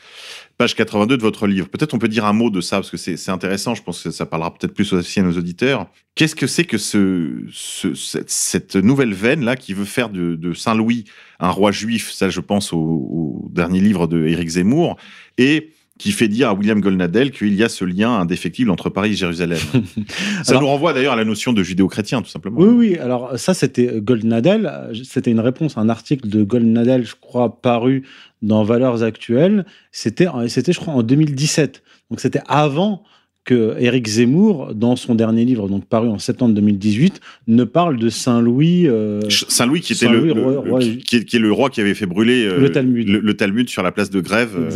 Page 0.58 0.76
82 0.76 1.18
de 1.18 1.22
votre 1.22 1.48
livre. 1.48 1.68
Peut-être 1.68 1.94
on 1.94 2.00
peut 2.00 2.08
dire 2.08 2.26
un 2.26 2.34
mot 2.34 2.50
de 2.50 2.62
ça, 2.62 2.78
parce 2.78 2.90
que 2.90 2.98
c'est 2.98 3.30
intéressant, 3.30 3.76
je 3.76 3.84
pense 3.84 4.04
que 4.04 4.12
ça 4.12 4.26
parlera 4.26 4.54
peut-être 4.54 4.74
plus 4.74 4.92
aussi 4.94 5.20
à 5.20 5.24
nos 5.24 5.38
auditeurs. 5.38 5.88
Qu'est-ce 6.16 6.36
que 6.36 6.46
c'est 6.48 6.66
que 6.66 6.78
ce, 6.78 7.44
ce- 7.52 7.94
cette, 7.96 8.76
nouvelle 8.76 9.14
veine-là 9.14 9.56
qui 9.56 9.74
veut 9.74 9.86
faire 9.86 10.10
de, 10.10 10.54
Saint-Louis 10.54 11.06
un 11.40 11.50
roi 11.50 11.72
juif? 11.72 12.12
Ça, 12.12 12.30
je 12.30 12.40
pense 12.40 12.72
au, 12.74 13.50
dernier 13.52 13.80
livre 13.80 14.08
de 14.08 14.28
Zemmour. 14.48 14.98
Et 15.38 15.73
qui 16.00 16.12
fait 16.12 16.28
dire 16.28 16.50
à 16.50 16.54
William 16.54 16.82
Golnadel 16.82 17.32
qu'il 17.32 17.54
y 17.54 17.64
a 17.64 17.70
ce 17.70 17.86
lien 17.86 18.12
indéfectible 18.20 18.72
entre 18.72 18.90
Paris 18.90 19.12
et 19.12 19.16
Jérusalem. 19.16 19.60
ça 20.44 20.52
Alors- 20.52 20.62
nous 20.64 20.68
renvoie 20.68 20.94
d'ailleurs 20.94 21.14
à 21.14 21.16
la 21.16 21.26
notion 21.26 21.54
de 21.54 21.62
judéo-chrétien, 21.62 22.22
tout 22.22 22.30
simplement. 22.30 22.60
Oui, 22.60 22.70
oui. 22.70 22.98
Alors 22.98 23.38
ça, 23.38 23.54
c'était 23.54 24.02
Goldnadel. 24.02 24.72
C'était 25.04 25.32
une 25.32 25.40
réponse 25.40 25.78
à 25.78 25.82
un 25.82 25.90
article 25.90 26.28
de 26.28 26.44
Goldnadel, 26.44 27.06
je 27.06 27.14
crois, 27.20 27.62
paru 27.62 28.04
dans 28.42 28.64
Valeurs 28.64 29.04
Actuelles. 29.04 29.66
C'était, 29.92 30.28
c'était, 30.48 30.74
je 30.74 30.80
crois, 30.80 30.94
en 30.96 31.04
2017. 31.04 31.84
Donc 32.10 32.20
c'était 32.20 32.42
avant 32.48 33.04
que 33.46 33.76
Éric 33.80 34.08
Zemmour, 34.08 34.74
dans 34.74 34.96
son 34.96 35.16
dernier 35.16 35.44
livre, 35.44 35.68
donc 35.68 35.84
paru 35.86 36.08
en 36.08 36.18
septembre 36.18 36.54
2018, 36.56 37.20
ne 37.48 37.66
parle 37.66 37.98
de 37.98 38.08
Saint-Louis. 38.08 38.88
euh, 38.88 39.20
Saint-Louis, 39.30 39.82
qui 39.82 39.92
était 39.94 40.08
le, 40.08 40.22
le- 40.22 40.32
roi- 40.32 40.52
le- 40.64 40.70
roi- 40.70 40.80
qui, 40.80 40.98
qui 41.00 41.16
est, 41.18 41.26
qui 41.26 41.36
est 41.36 41.40
le 41.40 41.52
roi 41.52 41.70
qui 41.70 41.82
avait 41.82 41.94
fait 41.94 42.06
brûler 42.06 42.46
euh, 42.46 42.58
Le 42.60 42.72
Talmud. 42.72 43.10
le, 43.10 43.20
le 43.20 43.34
Talmud 43.36 43.68
sur 43.70 43.84
la 43.84 43.92
place 43.92 44.10
de 44.10 44.22
Grève 44.22 44.52
euh, 44.58 44.70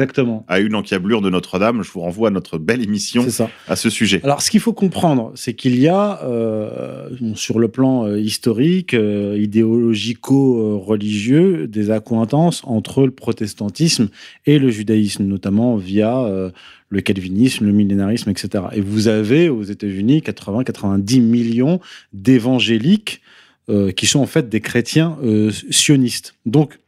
à 0.50 0.60
une 0.60 0.76
encablure 0.76 1.22
de 1.22 1.30
Notre-Dame. 1.30 1.82
Je 1.84 1.90
vous 1.92 2.02
renvoie 2.02 2.28
à 2.28 2.32
notre 2.32 2.58
belle 2.58 2.84
émission 2.84 3.30
ça. 3.30 3.50
à 3.70 3.78
ce 3.78 3.90
sujet. 3.90 4.20
Alors, 4.24 4.42
ce 4.42 4.52
qu'il 4.52 4.60
faut 4.60 4.74
comprendre, 4.74 5.32
c'est 5.36 5.54
qu'il 5.54 5.80
y 5.80 5.88
a, 5.88 6.20
sur 7.36 7.60
le 7.60 7.70
plan 7.70 8.14
historique, 8.16 8.94
idéologico-religieux, 8.94 11.68
des 11.68 11.90
accointances 11.92 12.62
entre 12.66 13.06
le 13.06 13.12
protestantisme 13.12 14.10
et 14.46 14.60
le 14.60 14.70
judaïsme, 14.70 15.24
notamment 15.26 15.78
via 15.78 16.52
le 16.90 17.02
calvinisme, 17.02 17.66
le 17.66 17.72
millénarisme, 17.74 18.30
etc. 18.30 18.66
Et 18.74 18.82
vous 18.82 19.08
avez 19.08 19.50
aux 19.50 19.64
États-Unis 19.64 20.20
80-90 20.20 21.22
millions 21.22 21.80
d'évangéliques 22.14 23.22
euh, 23.70 23.92
qui 23.92 24.06
sont 24.06 24.20
en 24.20 24.26
fait 24.26 24.48
des 24.48 24.62
chrétiens 24.62 25.18
euh, 25.24 25.52
sionistes. 25.70 26.36
Donc, 26.46 26.80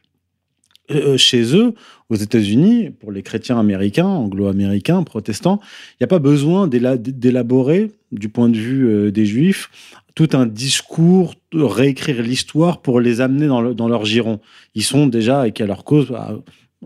euh, 0.90 1.16
chez 1.18 1.54
eux, 1.54 1.74
aux 2.08 2.16
États-Unis, 2.16 2.90
pour 2.90 3.12
les 3.12 3.22
chrétiens 3.22 3.58
américains, 3.60 4.06
anglo-américains, 4.06 5.02
protestants, 5.02 5.60
il 5.92 5.96
n'y 6.00 6.04
a 6.04 6.08
pas 6.08 6.18
besoin 6.18 6.66
d'éla- 6.66 6.96
d'élaborer, 6.96 7.92
du 8.10 8.28
point 8.28 8.48
de 8.48 8.56
vue 8.56 9.12
des 9.12 9.26
juifs, 9.26 9.70
tout 10.16 10.30
un 10.32 10.46
discours, 10.46 11.34
réécrire 11.54 12.22
l'histoire 12.22 12.80
pour 12.80 13.00
les 13.00 13.20
amener 13.20 13.46
dans, 13.46 13.60
le- 13.60 13.74
dans 13.74 13.86
leur 13.88 14.04
giron. 14.04 14.40
Ils 14.74 14.82
sont 14.82 15.06
déjà, 15.06 15.46
et 15.46 15.52
qu'à 15.52 15.66
leur 15.66 15.84
cause, 15.84 16.12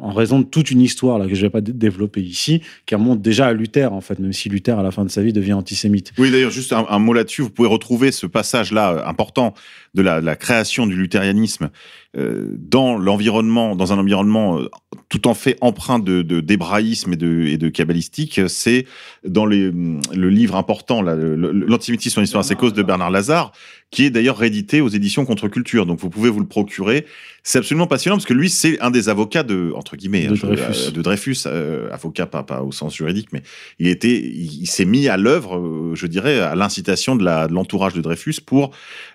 en 0.00 0.12
raison 0.12 0.40
de 0.40 0.44
toute 0.44 0.70
une 0.70 0.80
histoire 0.80 1.18
là, 1.18 1.26
que 1.26 1.34
je 1.34 1.40
ne 1.40 1.46
vais 1.46 1.50
pas 1.50 1.60
dé- 1.60 1.72
développer 1.72 2.20
ici, 2.20 2.62
qui 2.86 2.94
remonte 2.94 3.22
déjà 3.22 3.46
à 3.46 3.52
Luther, 3.52 3.92
en 3.92 4.00
fait, 4.00 4.18
même 4.18 4.32
si 4.32 4.48
Luther, 4.48 4.78
à 4.78 4.82
la 4.82 4.90
fin 4.90 5.04
de 5.04 5.10
sa 5.10 5.22
vie, 5.22 5.32
devient 5.32 5.52
antisémite. 5.52 6.12
Oui, 6.18 6.30
d'ailleurs, 6.30 6.50
juste 6.50 6.72
un, 6.72 6.84
un 6.88 6.98
mot 6.98 7.12
là-dessus. 7.12 7.42
Vous 7.42 7.50
pouvez 7.50 7.68
retrouver 7.68 8.10
ce 8.10 8.26
passage-là 8.26 8.92
euh, 8.92 9.06
important 9.06 9.54
de 9.94 10.02
la, 10.02 10.20
la 10.20 10.36
création 10.36 10.86
du 10.86 10.96
luthérianisme 10.96 11.70
euh, 12.16 12.46
dans 12.58 12.96
l'environnement, 12.98 13.74
dans 13.76 13.92
un 13.92 13.98
environnement 13.98 14.58
euh, 14.60 14.68
tout 15.08 15.26
en 15.28 15.34
fait 15.34 15.56
empreint 15.60 15.98
de 15.98 16.22
de- 16.22 16.40
d'hébraïsme 16.40 17.12
et 17.12 17.16
de, 17.16 17.42
et 17.46 17.56
de 17.58 17.68
kabbalistique. 17.68 18.40
C'est 18.48 18.86
dans 19.26 19.46
les, 19.46 19.68
hum, 19.68 20.00
le 20.14 20.28
livre 20.30 20.56
important, 20.56 21.02
l'antisémitisme 21.02 22.20
en 22.20 22.22
histoire 22.22 22.40
à 22.40 22.44
ses 22.46 22.54
causes 22.56 22.72
de 22.72 22.82
Bernard 22.82 23.10
Lazare, 23.10 23.52
qui 23.90 24.04
est 24.04 24.10
d'ailleurs 24.10 24.38
réédité 24.38 24.80
aux 24.80 24.88
éditions 24.88 25.24
Contre-Culture. 25.24 25.86
Donc 25.86 26.00
vous 26.00 26.10
pouvez 26.10 26.30
vous 26.30 26.40
le 26.40 26.46
procurer. 26.46 27.06
C'est 27.42 27.58
absolument 27.58 27.86
passionnant 27.86 28.16
parce 28.16 28.24
que 28.26 28.32
lui, 28.34 28.48
c'est 28.48 28.80
un 28.80 28.90
des 28.90 29.08
avocats 29.08 29.42
de, 29.42 29.72
entre 29.76 29.96
guillemets, 29.96 30.26
De 30.26 30.32
hein, 30.34 30.38
Dreyfus. 30.42 30.88
euh, 30.88 30.90
de 30.90 31.02
Dreyfus, 31.02 31.36
euh, 31.46 31.88
avocat 31.92 32.26
pas, 32.26 32.42
pas 32.42 32.62
au 32.62 32.72
sens 32.72 32.94
juridique, 32.96 33.28
mais 33.32 33.42
il 33.78 33.86
était, 33.88 34.18
il, 34.18 34.62
il 34.62 34.66
s'est 34.66 34.86
mis 34.86 35.08
à 35.08 35.16
l'œuvre, 35.16 35.92
je 35.94 36.06
dirais, 36.06 36.40
à 36.40 36.54
l'incitation 36.54 37.16
de 37.16 37.24
la- 37.24 37.46
de 37.46 37.52
l'entourage 37.52 37.92
de 37.92 38.00
Dreyfus 38.00 38.36
pour 38.44 38.70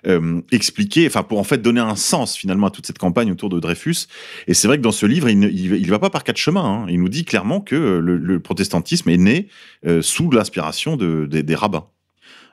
euh, 0.06 0.40
expliquer, 0.52 0.69
enfin 1.06 1.22
pour 1.22 1.38
en 1.38 1.44
fait 1.44 1.62
donner 1.62 1.80
un 1.80 1.96
sens 1.96 2.36
finalement 2.36 2.66
à 2.66 2.70
toute 2.70 2.86
cette 2.86 2.98
campagne 2.98 3.30
autour 3.30 3.48
de 3.48 3.60
Dreyfus. 3.60 4.06
Et 4.46 4.54
c'est 4.54 4.68
vrai 4.68 4.78
que 4.78 4.82
dans 4.82 4.92
ce 4.92 5.06
livre, 5.06 5.28
il 5.28 5.38
ne 5.38 5.48
il, 5.48 5.90
va 5.90 5.98
pas 5.98 6.10
par 6.10 6.24
quatre 6.24 6.36
chemins. 6.36 6.64
hein. 6.64 6.86
Il 6.88 7.00
nous 7.00 7.08
dit 7.08 7.24
clairement 7.24 7.60
que 7.60 7.76
euh, 7.76 8.00
le, 8.00 8.16
le 8.16 8.40
protestantisme 8.40 9.08
est 9.10 9.16
né 9.16 9.48
euh, 9.86 10.02
sous 10.02 10.30
l'inspiration 10.30 10.96
de, 10.96 11.26
des 11.26 11.54
rabbins. 11.54 11.86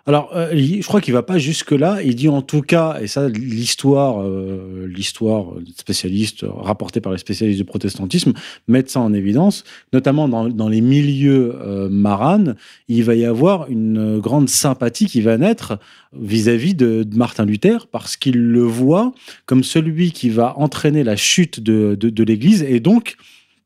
Alors, 0.07 0.31
euh, 0.33 0.51
je 0.55 0.87
crois 0.87 1.01
qu'il 1.01 1.13
va 1.13 1.21
pas 1.21 1.37
jusque 1.37 1.71
là. 1.71 2.01
Il 2.01 2.15
dit 2.15 2.29
en 2.29 2.41
tout 2.41 2.61
cas, 2.61 2.97
et 3.01 3.07
ça, 3.07 3.27
l'histoire, 3.27 4.23
euh, 4.23 4.87
l'histoire 4.87 5.47
spécialiste 5.75 6.45
rapportée 6.47 7.01
par 7.01 7.11
les 7.11 7.17
spécialistes 7.17 7.59
du 7.59 7.65
protestantisme 7.65 8.31
met 8.69 8.85
ça 8.87 9.01
en 9.01 9.11
évidence, 9.11 9.65
notamment 9.91 10.29
dans, 10.29 10.69
les 10.69 10.79
milieux 10.79 11.53
euh, 11.61 11.89
maranes. 11.89 12.55
Il 12.87 13.03
va 13.03 13.15
y 13.15 13.25
avoir 13.25 13.69
une 13.69 14.19
grande 14.19 14.47
sympathie 14.47 15.07
qui 15.07 15.19
va 15.19 15.37
naître 15.37 15.77
vis-à-vis 16.17 16.73
de, 16.73 17.05
Martin 17.13 17.43
Luther 17.43 17.87
parce 17.87 18.15
qu'il 18.15 18.37
le 18.37 18.63
voit 18.63 19.11
comme 19.45 19.65
celui 19.65 20.13
qui 20.13 20.29
va 20.29 20.57
entraîner 20.57 21.03
la 21.03 21.17
chute 21.17 21.59
de, 21.59 22.23
l'Église 22.23 22.63
et 22.63 22.79
donc 22.79 23.17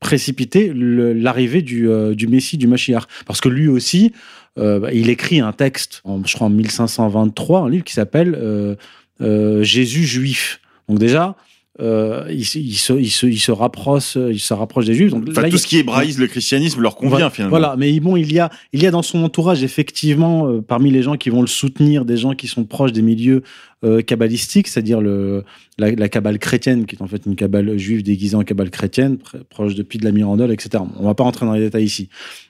précipiter 0.02 0.74
l'arrivée 0.74 1.62
du, 1.62 1.88
euh, 1.88 2.16
du 2.16 2.28
Messie, 2.28 2.58
du 2.58 2.68
Mashiach. 2.68 3.04
Parce 3.28 3.40
que 3.40 3.50
lui 3.50 3.68
aussi, 3.68 4.12
euh, 4.60 4.80
bah, 4.80 4.94
il 4.94 5.10
écrit 5.10 5.40
un 5.40 5.54
texte, 5.54 6.02
en, 6.04 6.24
je 6.26 6.34
crois 6.36 6.48
en 6.48 6.52
1523, 6.52 7.62
un 7.62 7.70
livre 7.70 7.84
qui 7.84 7.94
s'appelle 7.94 8.36
euh, 8.40 8.76
euh, 9.22 9.64
Jésus 9.64 10.04
juif. 10.06 10.60
Donc 10.90 11.00
déjà, 11.00 11.36
euh, 11.80 12.26
il, 12.30 12.46
se- 12.46 12.60
il 12.60 12.76
se, 12.76 12.94
il, 12.94 13.10
se, 13.10 13.26
il 13.26 13.40
se 13.40 13.52
rapproche, 13.52 14.16
il 14.18 14.40
se 14.40 14.54
rapproche 14.54 14.86
des 14.86 14.94
juifs. 14.94 15.12
Donc 15.12 15.24
Enfin, 15.30 15.42
là, 15.44 15.50
tout 15.50 15.58
ce 15.58 15.66
qui 15.66 15.78
hébraïse 15.78 16.20
le 16.20 16.28
christianisme 16.28 16.82
leur 16.82 16.96
convient 16.96 17.10
voilà, 17.12 17.30
finalement. 17.30 17.50
Voilà, 17.58 17.76
mais 17.78 17.98
bon, 18.02 18.18
il 18.18 18.32
y 18.34 18.40
a, 18.40 18.50
il 18.74 18.84
y 18.84 18.88
a 18.88 18.92
dans 18.92 19.02
son 19.02 19.24
entourage 19.24 19.64
effectivement, 19.64 20.48
euh, 20.48 20.62
parmi 20.62 20.92
les 20.92 21.02
gens 21.02 21.16
qui 21.16 21.30
vont 21.30 21.42
le 21.42 21.48
soutenir, 21.48 22.04
des 22.04 22.18
gens 22.18 22.34
qui 22.36 22.48
sont 22.48 22.66
proches 22.66 22.92
des 22.92 23.02
milieux 23.02 23.42
euh, 23.86 24.02
kabbalistiques, 24.02 24.68
c'est-à-dire 24.68 25.00
le 25.02 25.44
la, 25.78 25.92
la 25.92 26.10
kabbale 26.10 26.38
chrétienne, 26.40 26.86
qui 26.86 26.96
est 26.98 27.02
en 27.02 27.08
fait 27.08 27.26
une 27.26 27.36
kabbale 27.36 27.78
juive 27.78 28.04
déguisée 28.04 28.36
en 28.36 28.44
kabbale 28.44 28.70
chrétienne, 28.70 29.16
pr- 29.16 29.42
proche 29.50 29.74
de 29.74 29.82
Puy 29.82 29.98
de 29.98 30.04
la 30.04 30.12
Mirandole, 30.12 30.52
etc. 30.52 30.84
On 31.00 31.06
va 31.06 31.16
pas 31.16 31.24
rentrer 31.24 31.46
dans 31.46 31.54
les 31.54 31.62
détails 31.62 31.86
ici. 31.86 32.10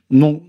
Non. 0.09 0.41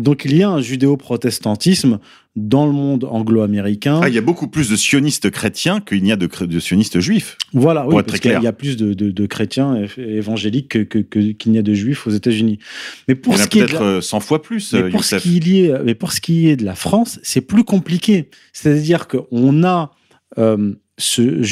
Donc 0.00 0.24
il 0.24 0.36
y 0.36 0.42
a 0.42 0.48
un 0.50 0.60
judéo-protestantisme 0.60 1.98
dans 2.34 2.64
le 2.66 2.72
monde 2.72 3.04
anglo-américain. 3.04 4.00
Ah, 4.02 4.08
il 4.08 4.14
y 4.14 4.18
a 4.18 4.22
beaucoup 4.22 4.48
plus 4.48 4.70
de 4.70 4.76
sionistes 4.76 5.28
chrétiens 5.30 5.80
qu'il 5.80 6.02
n'y 6.02 6.12
a 6.12 6.16
de, 6.16 6.28
sionistes 6.60 6.98
juifs. 6.98 7.36
Voilà, 7.52 7.84
oui, 7.84 7.90
Pour 7.90 8.00
être 8.00 8.06
parce 8.06 8.20
qu'il 8.20 8.30
y 8.30 8.34
a- 8.34 8.38
clair. 8.38 8.42
il 8.42 8.44
y 8.44 8.48
a 8.48 8.52
plus 8.54 8.76
de, 8.78 8.94
de- 8.94 9.10
de 9.10 9.26
chrétiens 9.26 9.84
évangéliques 9.98 10.68
que- 10.68 10.78
que- 10.78 10.98
que- 10.98 11.32
qu'il 11.32 11.52
n'y 11.52 11.58
a 11.58 11.62
de 11.62 11.74
juifs 11.74 12.06
aux 12.06 12.10
États-Unis. 12.10 12.58
Mais 13.06 13.14
pour 13.14 13.34
il 13.34 13.36
y 13.36 13.40
en 13.40 13.42
ce 13.42 13.44
a 13.44 13.48
qui 13.48 13.58
est 13.58 13.62
de 13.62 13.66
peut-être 13.66 13.80
la- 13.82 13.86
euh, 13.86 14.00
100 14.00 14.20
fois 14.20 14.40
plus, 14.40 14.72
mais 14.72 14.78
euh, 14.80 14.90
pour, 14.90 15.04
ce 15.04 15.16
Youssef. 15.16 15.22
qui 15.22 15.60
est, 15.66 15.72
mais 15.84 15.94
pour 15.94 16.12
ce 16.12 16.20
qui 16.22 16.48
est 16.48 16.56
de 16.56 16.64
la 16.64 16.74
France, 16.74 17.20
c'est 17.22 17.42
plus 17.42 17.64
compliqué. 17.64 18.30
C'est-à-dire 18.54 19.08
qu'on 19.08 19.62
a 19.64 19.92
euh, 20.38 20.72
ce 20.96 21.42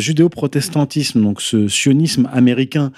judéo-protestantisme, 0.00 1.20
donc 1.22 1.40
ce 1.42 1.68
sionisme 1.68 2.28
américain, 2.32 2.92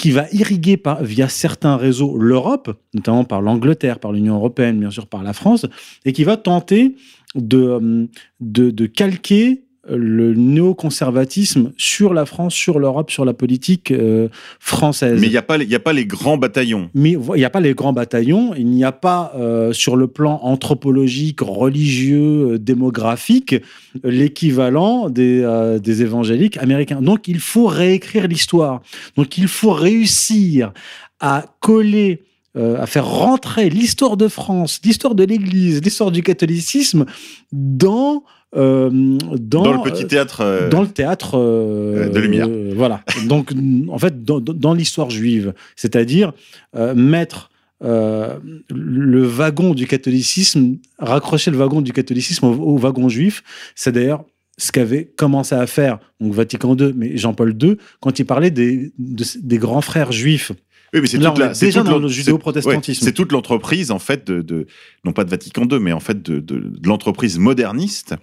qui 0.00 0.12
va 0.12 0.24
irriguer 0.32 0.78
par, 0.78 1.04
via 1.04 1.28
certains 1.28 1.76
réseaux 1.76 2.16
l'Europe, 2.16 2.74
notamment 2.94 3.24
par 3.24 3.42
l'Angleterre, 3.42 3.98
par 3.98 4.12
l'Union 4.12 4.36
européenne, 4.36 4.80
bien 4.80 4.88
sûr 4.88 5.06
par 5.06 5.22
la 5.22 5.34
France, 5.34 5.66
et 6.06 6.14
qui 6.14 6.24
va 6.24 6.38
tenter 6.38 6.96
de, 7.34 7.58
euh, 7.58 8.06
de, 8.40 8.70
de 8.70 8.86
calquer 8.86 9.64
le 9.90 10.34
néoconservatisme 10.34 11.72
sur 11.76 12.14
la 12.14 12.24
France, 12.26 12.54
sur 12.54 12.78
l'Europe, 12.78 13.10
sur 13.10 13.24
la 13.24 13.34
politique 13.34 13.90
euh, 13.90 14.28
française. 14.58 15.20
Mais 15.20 15.26
il 15.26 15.30
n'y 15.30 15.36
a, 15.36 15.42
pas 15.42 15.58
les- 15.58 15.64
il 15.64 15.70
y 15.70 15.74
a 15.74 15.80
pas 15.80 15.92
les 15.92 16.06
grands 16.06 16.36
bataillons. 16.38 16.90
Mais 16.94 17.12
il 17.12 17.18
n'y 17.38 17.44
a 17.44 17.50
pas 17.50 17.60
les 17.60 17.74
grands 17.74 17.92
bataillons, 17.92 18.54
il 18.56 18.66
n'y 18.66 18.84
a 18.84 18.92
pas 18.92 19.32
euh, 19.36 19.72
sur 19.72 19.96
le 19.96 20.06
plan 20.06 20.40
anthropologique, 20.42 21.40
religieux, 21.40 22.52
euh, 22.52 22.58
démographique, 22.58 23.56
l'équivalent 24.04 25.10
des, 25.10 25.78
des 25.82 26.02
évangéliques 26.02 26.56
américains. 26.58 27.02
Donc 27.02 27.28
il 27.28 27.40
faut 27.40 27.66
réécrire 27.66 28.26
l'histoire. 28.28 28.82
Donc 29.16 29.38
il 29.38 29.48
faut 29.48 29.72
réussir 29.72 30.72
à 31.20 31.44
coller, 31.60 32.22
euh, 32.56 32.80
à 32.80 32.86
faire 32.86 33.06
rentrer 33.06 33.70
l'histoire 33.70 34.16
de 34.16 34.28
France, 34.28 34.80
l'histoire 34.84 35.14
de 35.14 35.24
l'Église, 35.24 35.80
l'histoire 35.82 36.10
du 36.10 36.22
catholicisme 36.22 37.04
dans... 37.52 38.24
euh, 38.56 38.90
dans, 39.38 39.62
Dans, 39.62 39.72
le 39.84 39.90
petit 39.90 40.06
théâtre. 40.06 40.40
euh, 40.40 40.68
dans 40.68 40.82
le 40.82 40.88
théâtre 40.88 41.36
euh, 41.38 42.06
euh, 42.06 42.08
de 42.08 42.18
lumière. 42.18 42.46
euh, 42.48 42.72
voilà. 42.74 43.02
Donc, 43.28 43.52
en 43.88 43.98
fait, 43.98 44.24
dans, 44.24 44.74
l'histoire 44.74 45.10
juive, 45.10 45.54
c'est-à-dire 45.76 46.32
euh, 46.76 46.94
mettre 46.94 47.50
euh, 47.82 48.36
le 48.68 49.22
wagon 49.24 49.72
du 49.72 49.86
catholicisme, 49.86 50.76
raccrocher 50.98 51.50
le 51.50 51.56
wagon 51.56 51.80
du 51.80 51.92
catholicisme 51.92 52.46
au, 52.46 52.52
au 52.54 52.76
wagon 52.76 53.08
juif. 53.08 53.42
C'est 53.74 53.92
d'ailleurs 53.92 54.24
ce 54.58 54.72
qu'avait 54.72 55.06
commencé 55.16 55.54
à 55.54 55.66
faire 55.66 55.98
donc 56.20 56.34
Vatican 56.34 56.76
II, 56.76 56.92
mais 56.94 57.16
Jean-Paul 57.16 57.56
II, 57.62 57.76
quand 58.00 58.18
il 58.18 58.26
parlait 58.26 58.50
des, 58.50 58.92
de- 58.98 59.24
des 59.40 59.56
grands 59.58 59.80
frères 59.80 60.12
juifs. 60.12 60.52
Oui, 60.92 61.00
mais 61.00 61.06
c'est 61.06 61.18
toute 61.18 61.38
la- 61.38 61.48
déjà 61.48 61.80
toute 61.82 61.90
dans 61.90 61.98
le 61.98 62.08
c'est- 62.08 62.14
judéo-protestantisme. 62.14 63.02
ouais, 63.04 63.08
C'est 63.10 63.14
toute 63.14 63.32
l'entreprise, 63.32 63.90
en 63.90 63.98
fait, 63.98 64.26
de, 64.26 64.42
de- 64.42 64.66
non 65.04 65.12
pas 65.12 65.24
de 65.24 65.30
Vatican 65.30 65.66
II, 65.70 65.78
mais 65.78 65.92
en 65.92 66.00
fait 66.00 66.20
de, 66.22 66.40
de- 66.40 66.58
de 66.58 66.88
l'entreprise 66.88 67.38
moderniste. 67.38 68.14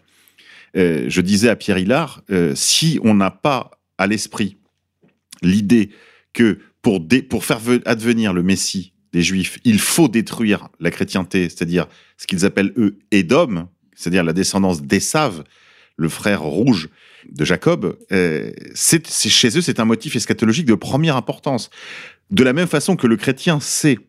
Euh, 0.76 1.06
je 1.08 1.22
disais 1.22 1.50
à 1.50 1.56
Pierre 1.56 1.78
Hillard, 1.78 2.22
euh, 2.30 2.54
si 2.56 3.00
on 3.04 3.14
n'a 3.14 3.32
pas 3.32 3.72
à 3.98 4.06
l'esprit 4.06 4.58
l'idée 5.42 5.90
que 6.34 6.60
pour, 6.82 7.00
dé- 7.00 7.22
pour 7.22 7.46
faire 7.46 7.60
ve- 7.60 7.82
advenir 7.86 8.34
le 8.34 8.44
Messie 8.44 8.94
des 9.14 9.22
Juifs, 9.22 9.60
il 9.64 9.80
faut 9.80 10.08
détruire 10.10 10.68
la 10.80 10.92
chrétienté, 10.92 11.44
c'est-à-dire 11.50 11.88
ce 12.18 12.28
qu'ils 12.28 12.46
appellent 12.46 12.74
eux 12.78 13.00
Édom, 13.12 13.68
c'est-à-dire 13.96 14.24
la 14.24 14.34
descendance 14.34 14.82
d'Esav, 14.84 15.44
le 15.96 16.10
frère 16.10 16.42
rouge 16.44 16.90
de 17.32 17.44
Jacob, 17.46 17.98
euh, 18.12 18.52
c'est- 18.76 19.08
chez 19.10 19.58
eux, 19.58 19.62
c'est 19.62 19.80
un 19.80 19.86
motif 19.86 20.16
eschatologique 20.16 20.66
de 20.68 20.76
première 20.76 21.16
importance. 21.16 21.70
De 22.32 22.44
la 22.44 22.54
même 22.54 22.68
façon 22.68 22.96
que 22.96 23.08
le 23.08 23.16
chrétien 23.16 23.60
sait 23.60 24.00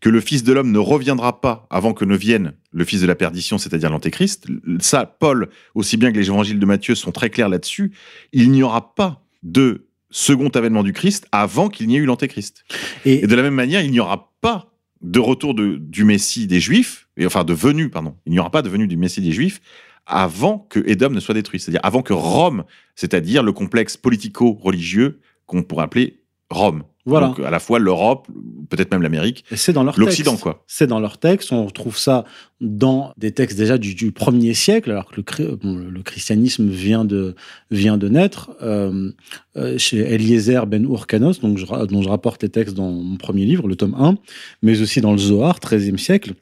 que 0.00 0.08
le 0.08 0.20
Fils 0.20 0.44
de 0.44 0.52
l'homme 0.52 0.70
ne 0.70 0.78
reviendra 0.78 1.40
pas 1.40 1.66
avant 1.70 1.92
que 1.92 2.04
ne 2.04 2.16
vienne 2.16 2.52
le 2.72 2.84
Fils 2.84 3.00
de 3.00 3.06
la 3.06 3.14
perdition, 3.16 3.58
c'est-à-dire 3.58 3.90
l'Antéchrist, 3.90 4.46
ça, 4.80 5.06
Paul, 5.06 5.48
aussi 5.74 5.96
bien 5.96 6.12
que 6.12 6.18
les 6.18 6.26
évangiles 6.28 6.60
de 6.60 6.66
Matthieu 6.66 6.94
sont 6.94 7.10
très 7.10 7.30
clairs 7.30 7.48
là-dessus, 7.48 7.92
il 8.32 8.50
n'y 8.52 8.62
aura 8.62 8.94
pas 8.94 9.24
de 9.42 9.86
second 10.10 10.48
avènement 10.50 10.82
du 10.84 10.92
Christ 10.92 11.26
avant 11.32 11.68
qu'il 11.68 11.88
n'y 11.88 11.96
ait 11.96 11.98
eu 11.98 12.04
l'Antéchrist. 12.04 12.64
Et, 13.04 13.24
Et 13.24 13.26
de 13.26 13.34
la 13.34 13.42
même 13.42 13.54
manière, 13.54 13.80
il 13.82 13.90
n'y 13.90 14.00
aura 14.00 14.32
pas 14.40 14.72
de 15.02 15.18
retour 15.20 15.54
de- 15.54 15.76
du 15.76 16.04
Messie 16.04 16.46
des 16.46 16.60
Juifs, 16.60 17.08
et 17.16 17.26
enfin 17.26 17.44
de 17.44 17.52
venue, 17.52 17.88
pardon, 17.90 18.16
il 18.24 18.32
n'y 18.32 18.38
aura 18.38 18.50
pas 18.50 18.62
de 18.62 18.68
venue 18.68 18.86
du 18.86 18.96
Messie 18.96 19.20
des 19.20 19.32
Juifs 19.32 19.60
avant 20.06 20.58
que 20.58 20.80
Édom 20.86 21.10
ne 21.10 21.20
soit 21.20 21.34
détruit, 21.34 21.60
c'est-à-dire 21.60 21.80
avant 21.82 22.02
que 22.02 22.12
Rome, 22.12 22.64
c'est-à-dire 22.94 23.42
le 23.42 23.52
complexe 23.52 23.96
politico-religieux 23.96 25.20
qu'on 25.46 25.62
pourrait 25.62 25.84
appeler 25.84 26.20
Rome. 26.50 26.84
Voilà. 27.08 27.28
Donc 27.28 27.40
à 27.40 27.50
la 27.50 27.58
fois 27.58 27.78
l'Europe, 27.78 28.28
peut-être 28.68 28.90
même 28.92 29.02
l'Amérique, 29.02 29.44
c'est 29.54 29.72
dans 29.72 29.82
leur 29.82 29.98
l'Occident, 29.98 30.36
quoi. 30.36 30.62
C'est 30.66 30.86
dans 30.86 31.00
leur 31.00 31.18
texte. 31.18 31.52
On 31.52 31.66
retrouve 31.66 31.98
ça 31.98 32.24
dans 32.60 33.12
des 33.16 33.32
textes 33.32 33.56
déjà 33.56 33.78
du, 33.78 33.94
du 33.94 34.12
premier 34.12 34.54
siècle, 34.54 34.90
alors 34.90 35.10
que 35.10 35.20
le, 35.42 35.56
bon, 35.56 36.02
christianisme 36.04 36.68
vient 36.68 37.04
de, 37.04 37.34
vient 37.70 37.96
de 37.98 38.08
naître. 38.08 38.50
euh, 38.62 39.10
euh, 39.56 39.76
chez 39.78 39.98
Eliezer 39.98 40.66
ben 40.66 40.84
Urkanos, 40.84 41.40
donc 41.40 41.58
je 41.58 41.66
dont 41.86 42.02
je 42.02 42.08
rapporte 42.08 42.42
les 42.42 42.48
textes 42.48 42.74
dans 42.74 42.90
mon 42.90 43.16
premier 43.16 43.44
livre, 43.44 43.66
le 43.66 43.74
tome 43.74 43.94
1, 43.98 44.16
mais 44.62 44.80
aussi 44.80 45.00
dans 45.00 45.12
le 45.12 45.18
Zohar, 45.18 45.58
13e 45.58 45.96
siècle. 45.98 46.34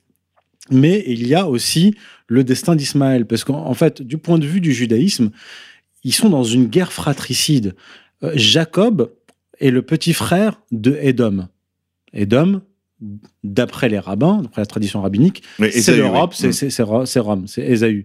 Mais 0.71 1.05
il 1.07 1.27
y 1.27 1.35
a 1.35 1.47
aussi 1.49 1.95
le 2.27 2.45
destin 2.45 2.77
d'Ismaël, 2.77 3.25
parce 3.25 3.45
qu'en 3.45 3.65
en 3.67 3.75
fait, 3.75 4.03
du 4.03 4.19
point 4.19 4.39
de 4.39 4.47
vue 4.47 4.61
du 4.61 4.73
judaïsme, 4.73 5.31
ils 6.05 6.13
sont 6.13 6.29
dans 6.29 6.43
une 6.45 6.67
guerre 6.67 6.93
fratricide. 6.93 7.75
Euh, 8.23 8.33
Jacob 8.35 9.11
est 9.61 9.71
le 9.71 9.83
petit 9.83 10.13
frère 10.13 10.61
de 10.73 10.97
Édom. 11.01 11.49
Édom, 12.13 12.63
d'après 13.45 13.89
les 13.89 13.99
rabbins, 13.99 14.41
d'après 14.43 14.63
la 14.63 14.67
tradition 14.67 15.03
rabbinique, 15.03 15.43
c'est 15.71 15.97
l'Europe, 15.97 16.31
oui. 16.33 16.37
c'est- 16.39 16.49
Mm. 16.49 16.53
c'est 16.53 16.71
c'est 16.71 16.83
Ro- 16.83 17.07
c'est 17.07 17.21
Rome, 17.21 17.47
c'est 17.47 17.63
Ésaü. 17.67 18.05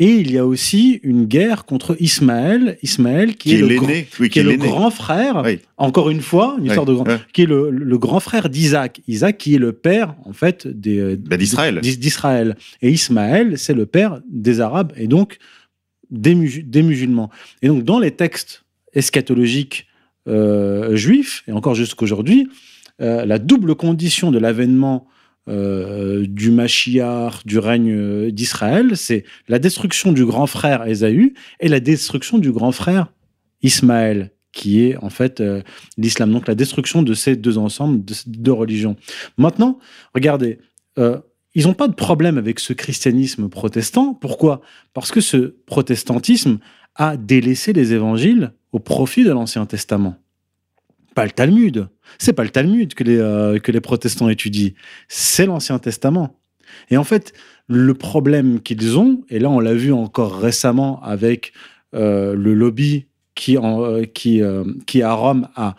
Et 0.00 0.12
il 0.14 0.30
y 0.30 0.38
a 0.38 0.46
aussi 0.46 1.00
une 1.02 1.24
guerre 1.24 1.64
contre 1.64 1.96
Ismaël, 1.98 2.78
Ismaël 2.84 3.34
qui, 3.34 3.48
Qui 3.48 3.54
est 3.56 3.58
le, 3.58 3.74
grand- 3.74 3.88
oui, 4.20 4.28
qui 4.30 4.38
est 4.38 4.44
le 4.44 4.56
grand 4.56 4.92
frère, 4.92 5.42
Oui. 5.44 5.58
encore 5.76 6.08
une 6.08 6.20
fois, 6.20 6.54
une 6.60 6.66
histoire 6.66 6.86
de 6.86 6.94
grand, 6.94 7.04
qui 7.32 7.42
est 7.42 7.46
le, 7.46 7.70
le 7.70 7.98
grand 7.98 8.20
frère 8.20 8.48
d'Isaac. 8.48 9.00
Isaac 9.08 9.38
qui 9.38 9.56
est 9.56 9.58
le 9.58 9.72
père, 9.72 10.14
en 10.24 10.32
fait, 10.32 10.66
euh, 10.86 11.16
Bah, 11.18 11.36
d'Israël. 11.36 11.80
d'Is- 11.80 11.98
d'Israël. 11.98 12.56
Et 12.80 12.92
Ismaël, 12.92 13.58
c'est 13.58 13.74
le 13.74 13.86
père 13.86 14.20
des 14.30 14.60
Arabes 14.60 14.92
et 14.96 15.08
donc 15.08 15.38
des 16.12 16.36
musulmans. 16.36 17.28
Et 17.62 17.66
donc, 17.66 17.82
dans 17.82 17.98
les 17.98 18.12
textes 18.12 18.62
eschatologiques 18.94 19.87
euh, 20.28 20.94
juifs, 20.94 21.42
et 21.48 21.52
encore 21.52 21.74
jusqu'aujourd'hui, 21.74 22.48
euh, 23.00 23.24
la 23.24 23.38
double 23.38 23.74
condition 23.74 24.30
de 24.30 24.38
l'avènement 24.38 25.06
euh, 25.48 26.26
du 26.28 26.50
Mashiach, 26.50 27.46
du 27.46 27.58
règne 27.58 28.30
d'Israël, 28.30 28.96
c'est 28.96 29.24
la 29.48 29.58
destruction 29.58 30.12
du 30.12 30.26
grand 30.26 30.46
frère 30.46 30.86
Ésaü 30.86 31.34
et 31.60 31.68
la 31.68 31.80
destruction 31.80 32.38
du 32.38 32.52
grand 32.52 32.72
frère 32.72 33.12
Ismaël, 33.62 34.32
qui 34.52 34.82
est 34.82 34.96
en 34.98 35.10
fait 35.10 35.42
l'islam. 35.96 36.32
Donc 36.32 36.46
la 36.46 36.54
destruction 36.54 37.02
de 37.02 37.14
ces 37.14 37.34
deux 37.34 37.56
ensembles, 37.56 38.04
de 38.04 38.12
ces 38.12 38.28
deux 38.28 38.52
religions. 38.52 38.96
Maintenant, 39.38 39.78
regardez, 40.14 40.58
ils 41.54 41.66
n'ont 41.66 41.74
pas 41.74 41.88
de 41.88 41.94
problème 41.94 42.36
avec 42.38 42.60
ce 42.60 42.72
christianisme 42.72 43.48
protestant. 43.48 44.14
Pourquoi? 44.14 44.60
Parce 44.92 45.10
que 45.10 45.20
ce 45.20 45.56
protestantisme 45.66 46.58
a 46.98 47.16
délaissé 47.16 47.72
les 47.72 47.94
évangiles 47.94 48.52
au 48.72 48.80
profit 48.80 49.24
de 49.24 49.30
l'Ancien 49.30 49.64
Testament. 49.64 50.16
Pas 51.14 51.24
le 51.24 51.30
Talmud. 51.30 51.88
C'est 52.18 52.32
pas 52.32 52.44
le 52.44 52.50
Talmud 52.50 52.92
que 52.92 53.04
les, 53.04 53.16
euh, 53.16 53.58
que 53.58 53.72
les 53.72 53.80
protestants 53.80 54.28
étudient. 54.28 54.72
C'est 55.06 55.46
l'Ancien 55.46 55.78
Testament. 55.78 56.38
Et 56.90 56.96
en 56.96 57.04
fait, 57.04 57.32
le 57.68 57.94
problème 57.94 58.60
qu'ils 58.60 58.98
ont, 58.98 59.22
et 59.30 59.38
là 59.38 59.48
on 59.48 59.60
l'a 59.60 59.74
vu 59.74 59.92
encore 59.92 60.38
récemment 60.38 61.02
avec 61.02 61.52
euh, 61.94 62.34
le 62.34 62.52
lobby 62.52 63.06
qui, 63.34 63.56
en, 63.56 63.82
euh, 63.84 64.02
qui, 64.04 64.42
qui 64.86 65.02
à 65.02 65.12
Rome 65.12 65.48
a 65.54 65.76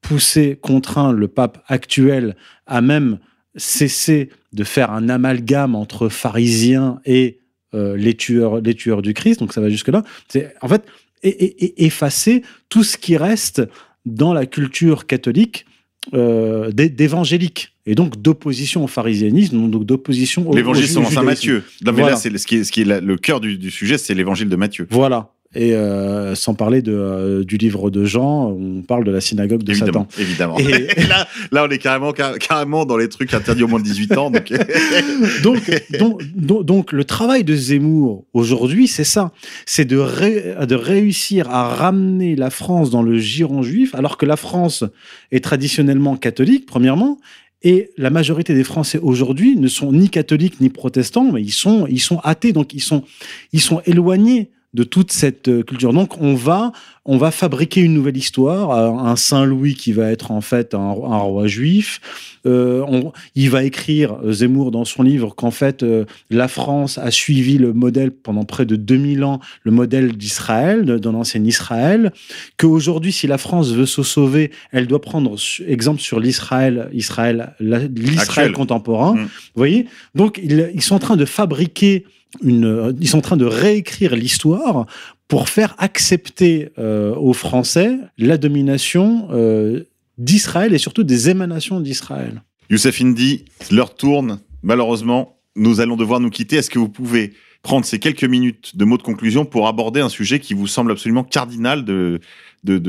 poussé, 0.00 0.58
contraint 0.60 1.12
le 1.12 1.28
pape 1.28 1.62
actuel 1.66 2.36
à 2.66 2.80
même 2.80 3.18
cesser 3.56 4.30
de 4.52 4.64
faire 4.64 4.90
un 4.90 5.08
amalgame 5.08 5.74
entre 5.74 6.08
pharisiens 6.08 7.00
et 7.04 7.38
euh, 7.74 7.96
les, 7.96 8.14
tueurs, 8.14 8.60
les 8.60 8.74
tueurs 8.74 9.02
du 9.02 9.12
Christ, 9.14 9.40
donc 9.40 9.52
ça 9.52 9.60
va 9.60 9.68
jusque-là. 9.68 10.02
C'est 10.28 10.54
en 10.62 10.68
fait 10.68 10.84
et, 11.22 11.28
et- 11.28 11.64
et 11.64 11.84
effacer 11.86 12.42
tout 12.68 12.84
ce 12.84 12.96
qui 12.96 13.16
reste 13.16 13.62
dans 14.06 14.32
la 14.32 14.46
culture 14.46 15.06
catholique 15.06 15.66
euh, 16.12 16.70
d'é- 16.70 16.90
d'évangélique 16.90 17.72
et 17.86 17.94
donc 17.94 18.20
d'opposition 18.20 18.84
au 18.84 18.86
pharisianisme, 18.86 19.70
donc 19.70 19.84
d'opposition 19.86 20.48
au 20.50 20.54
L'évangile 20.54 20.86
selon 20.88 21.08
saint. 21.10 21.22
Matthieu. 21.22 21.62
Non, 21.82 21.92
mais 21.92 22.00
Voilà. 22.00 22.10
là, 22.10 22.16
c'est 22.16 22.36
ce 22.36 22.46
qui 22.46 22.56
est, 22.56 22.64
ce 22.64 22.72
qui 22.72 22.82
est 22.82 22.84
la- 22.84 23.00
le 23.00 23.16
cœur 23.16 23.40
du, 23.40 23.56
du 23.56 23.70
sujet, 23.70 23.96
c'est 23.98 24.14
l'évangile 24.14 24.48
de 24.50 24.56
Matthieu. 24.56 24.86
Voilà. 24.90 25.30
Et 25.56 25.72
euh, 25.74 26.34
sans 26.34 26.54
parler 26.54 26.82
de, 26.82 26.92
euh, 26.92 27.44
du 27.44 27.56
livre 27.56 27.90
de 27.90 28.04
Jean, 28.04 28.48
on 28.50 28.82
parle 28.82 29.04
de 29.04 29.10
la 29.12 29.20
synagogue 29.20 29.62
de 29.62 29.70
Évidemment, 29.72 30.06
Satan. 30.10 30.22
évidemment. 30.22 30.58
Et- 30.58 30.88
Et 31.00 31.06
là, 31.06 31.26
là, 31.52 31.64
on 31.66 31.70
est 31.70 31.78
carrément, 31.78 32.12
car- 32.12 32.38
carrément 32.38 32.84
dans 32.84 32.96
les 32.96 33.08
trucs 33.08 33.32
interdits 33.34 33.62
au 33.62 33.68
moins 33.68 33.78
de 33.78 33.84
18 33.84 34.16
ans. 34.16 34.30
Donc... 34.30 34.52
donc, 35.42 35.70
donc, 35.98 36.22
donc, 36.34 36.64
donc, 36.66 36.92
le 36.92 37.04
travail 37.04 37.44
de 37.44 37.54
Zemmour 37.54 38.24
aujourd'hui, 38.34 38.88
c'est 38.88 39.04
ça. 39.04 39.32
C'est 39.66 39.84
de, 39.84 39.96
ré- 39.96 40.54
de 40.66 40.74
réussir 40.74 41.48
à 41.50 41.68
ramener 41.74 42.36
la 42.36 42.50
France 42.50 42.90
dans 42.90 43.02
le 43.02 43.18
giron 43.18 43.62
juif, 43.62 43.94
alors 43.94 44.16
que 44.16 44.26
la 44.26 44.36
France 44.36 44.84
est 45.32 45.42
traditionnellement 45.42 46.16
catholique, 46.16 46.66
premièrement. 46.66 47.18
Et 47.62 47.90
la 47.96 48.10
majorité 48.10 48.54
des 48.54 48.64
Français 48.64 48.98
aujourd'hui 48.98 49.56
ne 49.56 49.68
sont 49.68 49.90
ni 49.92 50.10
catholiques 50.10 50.60
ni 50.60 50.68
protestants, 50.68 51.32
mais 51.32 51.42
ils 51.42 51.52
sont, 51.52 51.86
ils 51.88 52.00
sont 52.00 52.18
athées, 52.22 52.52
donc 52.52 52.74
ils 52.74 52.80
sont, 52.82 53.04
ils 53.52 53.60
sont 53.60 53.80
éloignés 53.86 54.50
de 54.74 54.82
toute 54.84 55.12
cette 55.12 55.48
euh, 55.48 55.62
culture. 55.62 55.92
Donc 55.92 56.20
on 56.20 56.34
va, 56.34 56.72
on 57.04 57.16
va 57.16 57.30
fabriquer 57.30 57.80
une 57.80 57.94
nouvelle 57.94 58.16
histoire, 58.16 58.72
un 58.72 59.06
un 59.12 59.16
Saint 59.16 59.44
Louis 59.44 59.74
qui 59.74 59.92
va 59.92 60.10
être 60.10 60.30
en 60.32 60.40
fait 60.40 60.74
un, 60.74 60.78
un 60.78 61.18
roi 61.18 61.46
juif. 61.46 62.00
Euh, 62.46 62.84
on- 62.88 63.12
il 63.34 63.48
va 63.50 63.64
écrire 63.64 64.18
euh, 64.24 64.32
Zemmour 64.32 64.70
dans 64.70 64.84
son 64.84 65.02
livre 65.02 65.34
qu'en 65.34 65.50
fait 65.50 65.82
euh, 65.82 66.04
la 66.28 66.48
France 66.48 66.98
a 66.98 67.10
suivi 67.10 67.56
le 67.56 67.72
modèle 67.72 68.10
pendant 68.10 68.44
près 68.44 68.66
de 68.66 68.76
2000 68.76 69.24
ans, 69.24 69.40
le 69.62 69.70
modèle 69.70 70.16
d'Israël, 70.16 70.84
de, 70.84 70.98
de 70.98 71.08
l'ancien 71.10 71.42
Israël, 71.44 72.12
qu'aujourd'hui 72.58 73.12
si 73.12 73.26
la 73.26 73.38
France 73.38 73.72
veut 73.72 73.86
se 73.86 74.02
sauver, 74.02 74.50
elle 74.72 74.86
doit 74.86 75.00
prendre 75.00 75.36
exemple 75.66 76.00
sur 76.00 76.20
l'Israël, 76.20 76.88
Israël, 76.92 77.54
l'Israël 77.60 78.52
contemporain. 78.52 79.14
Mm. 79.14 79.22
Vous 79.24 79.28
voyez? 79.56 79.86
Donc 80.14 80.38
ils, 80.42 80.70
ils 80.74 80.82
sont 80.82 80.96
en 80.96 80.98
train 80.98 81.16
de 81.16 81.24
fabriquer 81.24 82.04
euh, 82.44 82.92
ils 83.00 83.08
sont 83.08 83.18
en 83.18 83.22
train 83.22 83.36
de 83.36 83.44
réécrire 83.44 84.16
l'histoire 84.16 84.86
pour 85.28 85.48
faire 85.48 85.74
accepter 85.78 86.70
euh, 86.78 87.14
aux 87.14 87.32
Français 87.32 87.98
la 88.18 88.36
domination 88.36 89.28
euh, 89.30 89.84
d'Israël 90.18 90.74
et 90.74 90.78
surtout 90.78 91.04
des 91.04 91.30
émanations 91.30 91.80
d'Israël. 91.80 92.42
Youssef 92.70 93.00
Indy, 93.00 93.44
l'heure 93.70 93.94
tourne. 93.94 94.40
Malheureusement, 94.62 95.36
nous 95.56 95.80
allons 95.80 95.96
devoir 95.96 96.20
nous 96.20 96.30
quitter. 96.30 96.56
Est-ce 96.56 96.70
que 96.70 96.78
vous 96.78 96.88
pouvez 96.88 97.34
prendre 97.62 97.84
ces 97.84 97.98
quelques 97.98 98.24
minutes 98.24 98.76
de 98.76 98.84
mots 98.84 98.98
de 98.98 99.02
conclusion 99.02 99.44
pour 99.44 99.68
aborder 99.68 100.00
un 100.00 100.08
sujet 100.08 100.40
qui 100.40 100.54
vous 100.54 100.66
semble 100.66 100.92
absolument 100.92 101.24
cardinal 101.24 101.84
de 101.84 102.20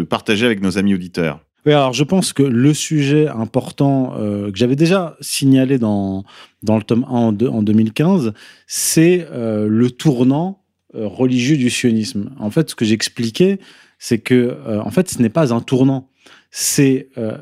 partager 0.03 0.45
avec 0.45 0.61
nos 0.61 0.77
amis 0.77 0.93
auditeurs? 0.93 1.44
Oui, 1.65 1.71
alors 1.73 1.93
je 1.93 2.03
pense 2.03 2.31
que 2.33 2.43
le 2.43 2.73
sujet 2.73 3.27
important 3.27 4.13
euh, 4.19 4.51
que 4.51 4.57
j'avais 4.57 4.75
déjà 4.75 5.17
signalé 5.19 5.79
dans, 5.79 6.23
dans 6.61 6.77
le 6.77 6.83
tome 6.83 7.03
1 7.09 7.11
en, 7.11 7.31
deux- 7.31 7.47
en 7.47 7.63
2015, 7.63 8.33
c'est 8.67 9.27
euh, 9.31 9.67
le 9.67 9.89
tournant 9.89 10.61
euh, 10.93 11.07
religieux 11.07 11.57
du 11.57 11.69
sionisme. 11.71 12.29
En 12.39 12.51
fait, 12.51 12.69
ce 12.69 12.75
que 12.75 12.85
j'expliquais, 12.85 13.59
c'est 13.97 14.19
que 14.19 14.35
euh, 14.67 14.79
en 14.81 14.91
fait, 14.91 15.09
ce 15.09 15.21
n'est 15.21 15.29
pas 15.29 15.53
un 15.53 15.59
tournant, 15.61 16.07
c'est 16.51 17.09
euh, 17.17 17.37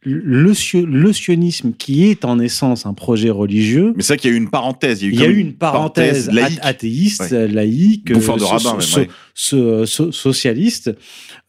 le, 0.00 0.52
sio- 0.54 0.86
le 0.86 1.12
sionisme 1.12 1.72
qui 1.74 2.04
est 2.06 2.24
en 2.24 2.38
essence 2.38 2.86
un 2.86 2.94
projet 2.94 3.28
religieux. 3.28 3.92
Mais 3.96 4.02
c'est 4.02 4.14
vrai 4.14 4.18
qu'il 4.18 4.30
y 4.30 4.32
a 4.32 4.36
eu 4.36 4.40
une 4.40 4.48
parenthèse. 4.50 5.02
Il 5.02 5.08
y 5.08 5.08
a 5.08 5.10
eu, 5.10 5.14
Il 5.14 5.20
y 5.20 5.22
a 5.22 5.26
comme 5.26 5.36
eu 5.36 5.40
une 5.40 5.52
parenthèse, 5.54 6.30
laïque. 6.30 6.58
athéiste, 6.62 7.30
Ouais. 7.30 7.48
laïque, 7.48 8.08
so- 8.22 8.32
rabbin, 8.36 8.80
so- 8.80 8.98
même, 9.00 9.06
ouais. 9.08 9.12
so- 9.34 9.84
so- 9.84 10.12
socialiste, 10.12 10.92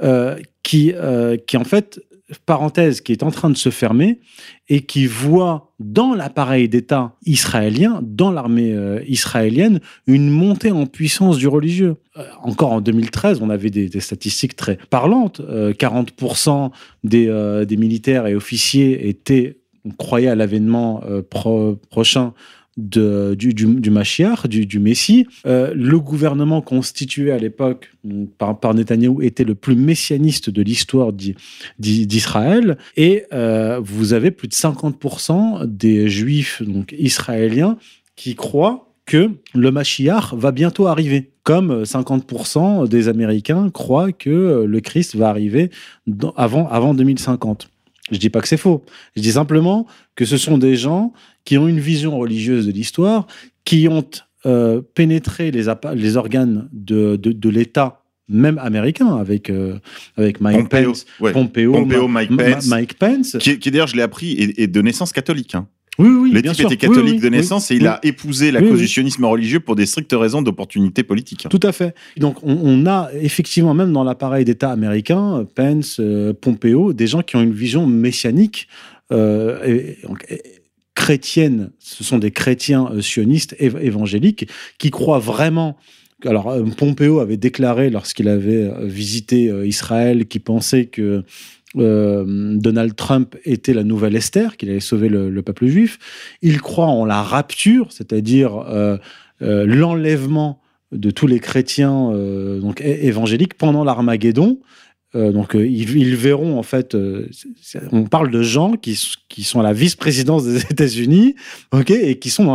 euh, 0.04 0.36
qui, 0.64 0.92
euh, 0.94 1.38
qui 1.38 1.56
en 1.56 1.64
fait 1.64 2.02
parenthèse 2.46 3.02
qui 3.02 3.12
est 3.12 3.24
en 3.24 3.32
train 3.32 3.50
de 3.50 3.58
se 3.58 3.70
fermer 3.70 4.20
et 4.68 4.82
qui 4.82 5.06
voit 5.06 5.74
dans 5.80 6.14
l'appareil 6.14 6.68
d'État 6.68 7.16
israélien, 7.26 8.02
dans 8.04 8.32
l'armée 8.32 8.74
euh, 8.74 9.02
israélienne, 9.08 9.80
une 10.08 10.30
montée 10.30 10.72
en 10.72 10.86
puissance 10.86 11.38
du 11.38 11.48
religieux. 11.48 11.96
Euh, 12.18 12.24
encore 12.44 12.74
en 12.74 12.82
2013, 12.82 13.40
on 13.42 13.50
avait 13.50 13.70
des, 13.70 14.00
statistiques 14.00 14.56
très 14.56 14.78
parlantes. 14.90 15.40
Euh, 15.40 15.72
40% 15.74 16.72
des, 17.04 17.28
euh, 17.28 17.64
des 17.66 17.78
militaires 17.78 18.28
et 18.28 18.36
officiers 18.36 19.08
étaient 19.08 19.60
croyaient 19.98 20.28
à 20.28 20.36
l'avènement 20.36 21.02
pro- 21.30 21.78
prochain 21.90 22.34
du, 22.78 23.36
du, 23.36 23.54
du 23.54 23.90
du, 24.66 24.80
Messie. 24.80 25.28
Euh, 25.46 25.74
le 25.76 26.00
gouvernement 26.00 26.62
constitué 26.62 27.32
à 27.32 27.38
l'époque 27.38 27.92
mm, 28.04 28.26
par, 28.38 28.60
par 28.60 28.74
Netanyahou 28.74 29.22
était 29.22 29.44
le 29.44 29.56
plus 29.56 29.76
messianiste 29.76 30.50
de 30.50 30.62
l'histoire 30.62 31.12
d'I- 31.12 31.36
d'I- 31.80 32.06
d'Israël. 32.06 32.78
Et 32.96 33.26
euh, 33.34 33.80
vous 33.84 34.14
avez 34.14 34.32
plus 34.32 34.48
de 34.48 34.54
50% 34.54 35.66
des 35.66 36.08
juifs 36.10 36.62
donc, 36.62 36.94
israéliens 36.98 37.78
qui 38.16 38.36
croient 38.36 38.84
que 39.06 39.32
le 39.56 39.72
Mashiach 39.72 40.34
va 40.34 40.52
bientôt 40.52 40.88
arriver. 40.88 41.32
Comme 41.44 41.72
euh, 41.72 41.84
50% 41.84 42.88
des 42.88 43.08
Américains 43.08 43.70
croient 43.70 44.12
que 44.12 44.30
euh, 44.30 44.66
le 44.66 44.80
Christ 44.82 45.16
va 45.16 45.30
arriver 45.30 45.72
avant, 46.36 46.68
avant 46.68 46.94
2050. 46.94 47.70
Je 48.12 48.18
dis 48.18 48.30
pas 48.30 48.42
que 48.42 48.48
c'est 48.48 48.58
faux. 48.58 48.84
Je 49.16 49.22
dis 49.22 49.32
simplement 49.34 49.86
que 50.16 50.26
ce 50.26 50.38
sont 50.38 50.58
des 50.58 50.76
gens 50.76 51.14
qui 51.48 51.58
ont 51.58 51.70
une 51.70 51.80
vision 51.80 52.18
religieuse 52.18 52.68
de 52.68 52.74
l'histoire, 52.74 53.26
qui 53.64 53.88
ont 53.88 54.04
euh, 54.46 54.82
pénétré 54.96 55.50
les, 55.50 55.70
organes 56.18 56.68
de, 56.74 57.16
de, 57.16 57.32
de 57.32 57.50
l'État, 57.50 58.02
même 58.28 58.58
américain, 58.58 59.16
avec, 59.16 59.50
euh, 59.50 59.80
avec 60.18 60.42
Mike 60.42 60.58
Pompeo, 60.70 60.90
Pence, 60.90 61.06
ouais. 61.22 61.32
Pompeo, 61.32 62.08
Mike 62.10 62.36
Pence. 62.36 62.68
Mike 62.68 62.94
Pence. 63.00 63.38
Qui, 63.40 63.60
qui, 63.60 63.72
d'ailleurs, 63.72 63.88
je 63.88 63.96
l'ai 63.96 64.02
appris, 64.02 64.34
est, 64.34 64.60
est 64.60 64.68
de 64.68 64.82
naissance 64.82 65.14
catholique. 65.14 65.56
hein. 65.56 65.68
Oui, 66.00 66.10
oui, 66.10 66.32
Le 66.34 66.42
bien 66.42 66.52
type 66.52 66.60
sûr. 66.64 66.72
était 66.72 66.86
catholique 66.86 67.14
oui, 67.16 67.20
de 67.22 67.26
oui, 67.30 67.38
naissance 67.38 67.72
et 67.72 67.76
il 67.78 67.88
a 67.88 68.00
épousé 68.04 68.52
la 68.52 68.60
Oui, 68.60 68.68
cause 68.68 68.76
oui. 68.80 68.82
du 68.86 68.88
sionisme 68.90 69.24
religieux 69.24 69.62
pour 69.62 69.76
des 69.78 69.86
strictes 69.86 70.14
raisons 70.14 70.42
d'opportunité 70.42 71.02
politique. 71.04 71.48
Tout 71.50 71.60
à 71.64 71.72
fait. 71.72 71.96
Donc, 72.18 72.36
on, 72.44 72.56
on 72.62 72.86
a 72.88 73.10
effectivement, 73.20 73.74
même 73.74 73.94
dans 73.94 74.04
l'appareil 74.04 74.44
d'État 74.44 74.70
américain, 74.72 75.46
Pence, 75.56 75.98
euh, 76.02 76.34
Pompeo, 76.34 76.92
des 76.92 77.08
gens 77.08 77.22
qui 77.24 77.38
ont 77.38 77.42
une 77.42 77.54
vision 77.54 77.88
messianique 77.88 78.68
euh, 79.14 79.64
et- 79.66 79.98
et- 80.30 80.42
chrétienne. 80.98 81.70
Ce 81.78 82.04
sont 82.04 82.18
des 82.18 82.32
chrétiens 82.32 82.90
euh, 82.92 83.02
sionistes 83.02 83.56
év- 83.60 83.80
évangéliques 83.80 84.48
qui 84.80 84.90
croient 84.90 85.24
vraiment. 85.34 85.78
Alors, 86.26 86.50
euh, 86.50 86.64
Pompeo 86.76 87.20
avait 87.20 87.38
déclaré 87.38 87.92
lorsqu'il 87.92 88.28
avait 88.28 88.66
euh, 88.66 88.88
visité 88.88 89.40
Israël 89.66 90.26
qu'il 90.26 90.42
pensait 90.42 90.88
que 90.88 91.24
Donald 91.76 92.96
Trump 92.96 93.36
était 93.44 93.74
la 93.74 93.84
nouvelle 93.84 94.16
Esther, 94.16 94.58
qu'il 94.58 94.70
allait 94.70 94.80
sauver 94.80 95.10
le, 95.10 95.30
le 95.30 95.42
peuple 95.44 95.68
juif. 95.68 96.00
Il 96.42 96.60
croit 96.60 96.88
en 96.88 97.06
la 97.06 97.22
rapture, 97.22 97.92
c'est-à-dire 97.92 98.52
l'enlèvement 99.42 100.60
de 100.92 101.12
tous 101.12 101.28
les 101.28 101.40
chrétiens 101.40 102.12
donc 102.64 102.82
évangéliques 102.82 103.54
pendant 103.54 103.84
l'Armageddon. 103.84 104.58
Euh, 105.16 105.32
donc 105.32 105.56
euh, 105.56 105.66
ils, 105.66 106.16
verront 106.18 106.60
en 106.60 106.64
fait, 106.64 106.94
euh, 106.94 107.30
on 107.94 108.04
parle 108.04 108.30
de 108.30 108.42
gens 108.42 108.74
qui, 108.74 109.00
qui 109.30 109.44
sont 109.44 109.62
à 109.62 109.64
la 109.64 109.72
vice-présidence 109.72 110.44
des 110.44 110.58
États-Unis, 110.70 111.36
ok, 111.72 111.92
et 111.92 112.20
qui 112.20 112.30
sont 112.30 112.46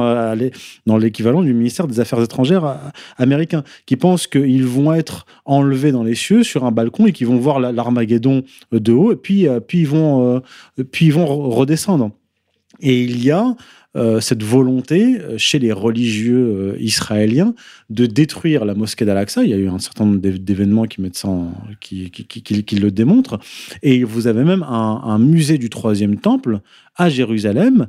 dans, 0.86 0.96
l'équivalent 0.98 1.42
du 1.42 1.54
ministère 1.54 1.86
des 1.86 1.98
Affaires 1.98 2.20
étrangères 2.22 2.92
américain, 3.16 3.64
qui 3.86 3.96
pensent 3.96 4.26
qu'ils 4.26 4.66
vont 4.66 4.92
être 4.92 5.24
enlevés 5.46 5.92
dans 5.92 6.02
les 6.02 6.14
cieux 6.14 6.42
sur 6.42 6.64
un 6.64 6.72
balcon 6.72 7.06
et 7.06 7.12
qu'ils 7.12 7.26
vont 7.26 7.38
voir 7.38 7.58
la- 7.58 7.72
l'Armageddon 7.72 8.42
de 8.70 8.92
haut, 8.92 9.12
et 9.12 9.16
puis 9.16 9.46
puis 9.66 9.80
ils 9.80 9.88
vont 9.88 10.42
puis 10.90 11.06
ils 11.06 11.12
vont 11.14 11.24
re- 11.24 11.54
redescendre. 11.54 12.10
Et 12.80 13.02
il 13.02 13.22
y 13.24 13.30
a 13.30 13.54
cette 14.20 14.42
volonté 14.42 15.18
euh, 15.20 15.36
chez 15.36 15.58
les 15.58 15.70
religieux 15.72 16.38
euh, 16.38 16.76
israéliens 16.80 17.54
de 17.90 18.06
détruire 18.06 18.64
la 18.64 18.74
mosquée 18.74 19.04
d'Al-Aqsa. 19.04 19.42
Il 19.44 19.50
y 19.50 19.54
a 19.54 19.58
eu 19.58 19.68
un 19.68 19.78
certain 19.78 20.06
nombre 20.06 20.18
d'év- 20.20 20.38
d'événements 20.42 20.84
qui, 20.86 21.00
mettent 21.02 21.16
ça 21.18 21.28
en- 21.28 21.52
qui, 21.80 22.10
qui, 22.10 22.24
qui- 22.24 22.42
qui- 22.42 22.64
qui 22.64 22.76
le 22.76 22.90
démontrent. 22.90 23.38
Et 23.82 24.02
vous 24.04 24.26
avez 24.26 24.44
même 24.44 24.62
un, 24.62 25.02
un 25.04 25.18
musée 25.18 25.58
du 25.58 25.68
troisième 25.70 26.16
temple 26.18 26.60
à 26.96 27.10
Jérusalem. 27.10 27.86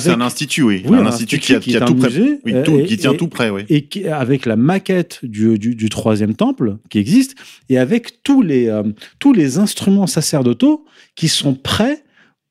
C'est 0.00 0.10
un 0.10 0.20
institut, 0.20 0.62
oui. 0.62 0.82
Oui, 0.86 0.96
un, 0.98 1.02
un 1.02 1.06
institut 1.06 1.36
institut 1.36 1.40
qui 1.40 1.54
a, 1.54 1.60
qui 1.60 1.70
qui 1.70 1.76
a 1.76 1.80
est 1.80 1.86
tout 1.86 1.94
près. 1.94 2.08
musée, 2.08 2.40
oui, 2.44 2.52
euh, 2.54 2.62
tout- 2.62 2.78
et- 2.78 2.84
qui 2.84 2.96
tient 2.98 3.12
et- 3.12 3.16
tout 3.16 3.28
près, 3.28 3.48
oui. 3.48 3.62
et 3.70 3.82
qui, 3.86 4.06
avec 4.06 4.44
la 4.44 4.56
maquette 4.56 5.20
du, 5.22 5.58
du, 5.58 5.74
du 5.74 5.88
troisième 5.88 6.34
temple 6.34 6.76
qui 6.90 6.98
existe, 6.98 7.36
et 7.70 7.78
avec 7.78 8.22
tous 8.22 8.42
les, 8.42 8.68
euh, 8.68 8.82
tous 9.18 9.32
les 9.32 9.56
instruments 9.56 10.06
sacerdotaux 10.06 10.84
qui 11.14 11.28
sont 11.28 11.54
prêts 11.54 12.02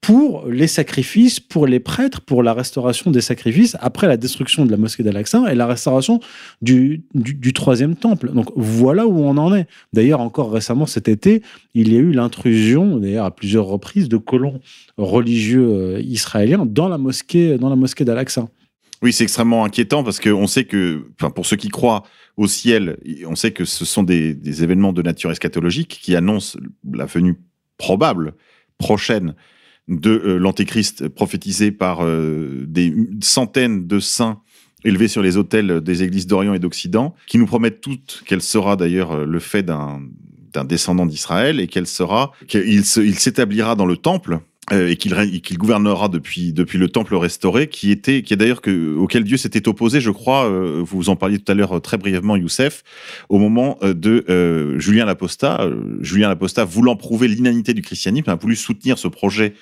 pour 0.01 0.47
les 0.47 0.67
sacrifices, 0.67 1.39
pour 1.39 1.67
les 1.67 1.79
prêtres, 1.79 2.21
pour 2.21 2.43
la 2.43 2.53
restauration 2.53 3.11
des 3.11 3.21
sacrifices 3.21 3.75
après 3.81 4.07
la 4.07 4.15
destruction 4.15 4.65
de 4.65 4.71
la 4.71 4.77
mosquée 4.77 5.03
d'Al-Aqsa 5.03 5.51
et 5.51 5.55
la 5.55 5.65
restauration 5.65 6.19
du, 6.61 7.03
du, 7.13 7.53
troisième 7.53 7.95
temple. 7.95 8.31
Donc 8.31 8.51
voilà 8.55 9.07
où 9.07 9.19
on 9.19 9.37
en 9.37 9.53
est. 9.55 9.67
D'ailleurs, 9.93 10.21
encore 10.21 10.51
récemment 10.51 10.85
cet 10.85 11.07
été, 11.07 11.41
il 11.73 11.91
y 11.91 11.97
a 11.97 11.99
eu 11.99 12.11
l'intrusion, 12.11 12.97
d'ailleurs 12.97 13.25
à 13.25 13.35
plusieurs 13.35 13.65
reprises, 13.65 14.07
de 14.07 14.17
colons 14.17 14.61
religieux 14.97 15.67
euh, 15.67 16.01
israéliens 16.01 16.65
dans 16.65 16.89
la 16.89 16.97
mosquée, 16.97 17.57
dans 17.57 17.75
mosquée 17.75 18.05
d'Al-Aqsa. 18.05 18.47
Oui, 19.01 19.13
c'est 19.13 19.23
extrêmement 19.23 19.65
inquiétant 19.65 20.03
parce 20.03 20.19
qu'on 20.19 20.47
sait 20.47 20.63
que, 20.63 21.05
enfin, 21.19 21.29
pour 21.29 21.45
ceux 21.45 21.55
qui 21.55 21.69
croient 21.69 22.03
au 22.35 22.47
ciel, 22.47 22.97
on 23.27 23.35
sait 23.35 23.51
que 23.51 23.65
ce 23.65 23.85
sont 23.85 24.03
des, 24.03 24.33
des 24.33 24.63
événements 24.63 24.93
de 24.93 25.01
nature 25.01 25.31
eschatologique 25.31 25.99
qui 26.01 26.15
annoncent 26.15 26.57
la 26.91 27.05
venue 27.05 27.35
probable, 27.77 28.33
prochaine, 28.77 29.35
de 29.87 30.11
euh, 30.11 30.37
l'antéchrist 30.37 31.07
prophétisé 31.07 31.71
par 31.71 32.03
euh, 32.03 32.65
des 32.67 32.93
centaines 33.21 33.87
de 33.87 33.99
saints 33.99 34.41
élevés 34.83 35.07
sur 35.07 35.21
les 35.21 35.37
autels 35.37 35.81
des 35.81 36.03
églises 36.03 36.27
d'Orient 36.27 36.53
et 36.53 36.59
d'Occident, 36.59 37.15
qui 37.25 37.37
nous 37.37 37.45
promettent 37.45 37.81
toutes 37.81 38.23
qu'elle 38.25 38.41
sera 38.41 38.75
d'ailleurs 38.75 39.11
euh, 39.11 39.25
le 39.25 39.39
fait 39.39 39.63
d'un 39.63 39.99
descendant 40.65 41.05
d'Israël 41.05 41.59
et 41.59 41.67
qu'elle 41.67 41.85
sera, 41.85 42.31
qu'il 42.47 42.83
s'établira 42.83 43.75
dans 43.75 43.85
le 43.85 43.95
temple 43.95 44.39
et 44.71 44.97
qu'il 44.97 45.13
qu'il 45.41 45.57
gouvernera 45.57 46.09
depuis 46.09 46.51
depuis 46.51 46.77
le 46.77 46.89
temple 46.89 47.15
restauré, 47.15 47.67
qui 47.67 47.89
était, 47.89 48.21
qui 48.21 48.33
est 48.33 48.37
d'ailleurs 48.37 48.61
que 48.61 48.95
auquel 48.95 49.23
Dieu 49.23 49.37
s'était 49.37 49.67
opposé, 49.67 50.01
je 50.01 50.11
crois. 50.11 50.49
euh, 50.49 50.83
vous 50.85 51.07
en 51.09 51.15
parliez 51.15 51.39
tout 51.39 51.49
à 51.51 51.55
l'heure 51.55 51.77
euh, 51.77 51.79
très 51.79 51.97
brièvement, 51.97 52.35
Youssef, 52.35 52.83
au 53.29 53.39
moment 53.39 53.77
euh, 53.81 53.93
de 53.93 54.25
euh, 54.29 54.77
Julien 54.77 55.05
l'Apostat. 55.05 55.61
Euh, 55.61 55.97
Julien 56.01 56.27
l'Apostat, 56.27 56.65
voulant 56.65 56.97
prouver 56.97 57.29
l'inanité 57.29 57.73
du 57.73 57.81
christianisme, 57.81 58.29
a 58.29 58.35
voulu 58.35 58.57
soutenir 58.57 58.97
ce 58.97 59.07
projet 59.07 59.53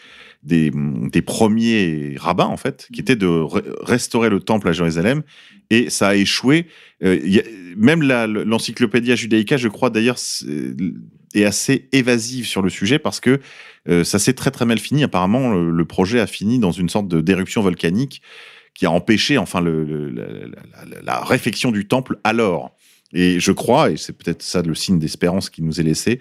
des, 0.41 0.71
des 1.11 1.21
premiers 1.21 2.15
rabbins, 2.17 2.45
en 2.45 2.57
fait, 2.57 2.87
qui 2.93 2.99
était 3.01 3.15
de 3.15 3.27
re- 3.27 3.63
restaurer 3.81 4.29
le 4.29 4.39
temple 4.39 4.67
à 4.69 4.73
Jérusalem, 4.73 5.21
et 5.69 5.89
ça 5.89 6.09
a 6.09 6.15
échoué. 6.15 6.65
Euh, 7.03 7.19
y 7.23 7.39
a- 7.39 7.43
même 7.77 8.01
l'encyclopédia 8.01 9.15
judaïca, 9.15 9.57
je 9.57 9.67
crois 9.67 9.89
d'ailleurs, 9.91 10.17
est 11.33 11.43
assez 11.43 11.89
évasive 11.91 12.45
sur 12.47 12.61
le 12.61 12.69
sujet 12.69 12.97
parce 12.97 13.19
que 13.19 13.39
euh, 13.87 14.03
ça 14.03 14.19
s'est 14.19 14.33
très 14.33 14.51
très 14.51 14.65
mal 14.65 14.79
fini. 14.79 15.03
Apparemment, 15.03 15.51
le, 15.51 15.85
projet 15.85 16.19
a 16.19 16.27
fini 16.27 16.59
dans 16.59 16.71
une 16.71 16.89
sorte 16.89 17.07
d'éruption 17.07 17.61
volcanique 17.61 18.21
qui 18.73 18.85
a 18.85 18.91
empêché 18.91 19.37
enfin 19.37 19.61
la, 19.61 21.23
réfection 21.23 21.71
du 21.71 21.87
temple 21.87 22.17
alors. 22.23 22.75
Et 23.13 23.39
je 23.39 23.51
crois, 23.51 23.91
et 23.91 23.97
c'est 23.97 24.17
peut-être 24.17 24.41
ça 24.41 24.61
le 24.61 24.75
signe 24.75 24.99
d'espérance 24.99 25.49
qui 25.49 25.61
nous 25.61 25.79
est 25.79 25.83
laissé, 25.83 26.19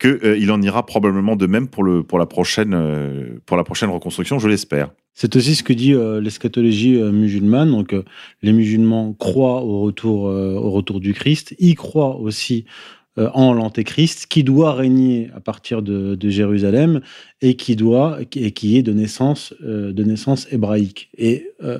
qu'il 0.00 0.50
en 0.50 0.60
ira 0.62 0.84
probablement 0.84 1.36
de 1.36 1.46
même 1.46 1.68
pour, 1.68 1.84
le, 1.84 2.02
pour, 2.02 2.18
la 2.18 2.26
prochaine, 2.26 2.74
euh, 2.74 3.38
pour 3.46 3.56
la 3.56 3.62
prochaine 3.62 3.90
reconstruction, 3.90 4.38
je 4.38 4.48
l'espère. 4.48 4.90
C'est 5.14 5.36
aussi 5.36 5.54
ce 5.54 5.62
que 5.62 5.72
dit 5.72 5.94
euh, 5.94 6.20
l'eschatologie 6.20 7.00
euh, 7.00 7.12
musulmane. 7.12 7.70
Donc, 7.70 7.92
euh, 7.92 8.04
les 8.42 8.52
musulmans 8.52 9.12
croient 9.12 9.62
au 9.62 9.80
retour, 9.80 10.28
euh, 10.28 10.54
au 10.54 10.72
retour 10.72 10.98
du 10.98 11.14
Christ. 11.14 11.54
Ils 11.60 11.76
croient 11.76 12.16
aussi 12.16 12.64
euh, 12.64 13.03
en 13.16 13.52
l'antéchrist 13.52 14.26
qui 14.26 14.44
doit 14.44 14.72
régner 14.74 15.30
à 15.34 15.40
partir 15.40 15.82
de, 15.82 16.16
Jérusalem 16.28 17.00
et 17.40 17.54
qui 17.54 17.76
doit 17.76 18.18
et 18.34 18.50
qui 18.52 18.76
est 18.76 18.82
de 18.82 18.92
naissance 18.92 19.54
euh, 19.62 19.92
de 19.92 20.04
naissance 20.04 20.46
hébraïque. 20.50 21.10
Et 21.16 21.50
euh, 21.62 21.78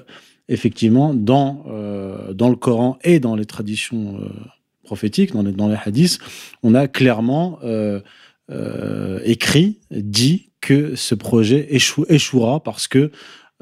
effectivement, 0.48 1.14
dans 1.14 1.64
euh, 1.68 2.32
dans 2.34 2.48
le 2.48 2.56
Coran 2.56 2.98
et 3.02 3.20
dans 3.20 3.34
les 3.34 3.46
traditions 3.46 4.20
euh, 4.20 4.28
prophétiques, 4.84 5.32
dans 5.32 5.42
les, 5.42 5.52
dans 5.52 5.68
les 5.68 5.78
hadiths, 5.82 6.18
on 6.62 6.74
a 6.74 6.86
clairement 6.88 7.58
euh, 7.64 8.00
euh, 8.50 9.20
écrit, 9.24 9.78
dit 9.90 10.50
que 10.60 10.94
ce 10.94 11.14
projet 11.14 11.66
échou- 11.70 12.06
échouera 12.08 12.62
parce 12.62 12.88
que 12.88 13.10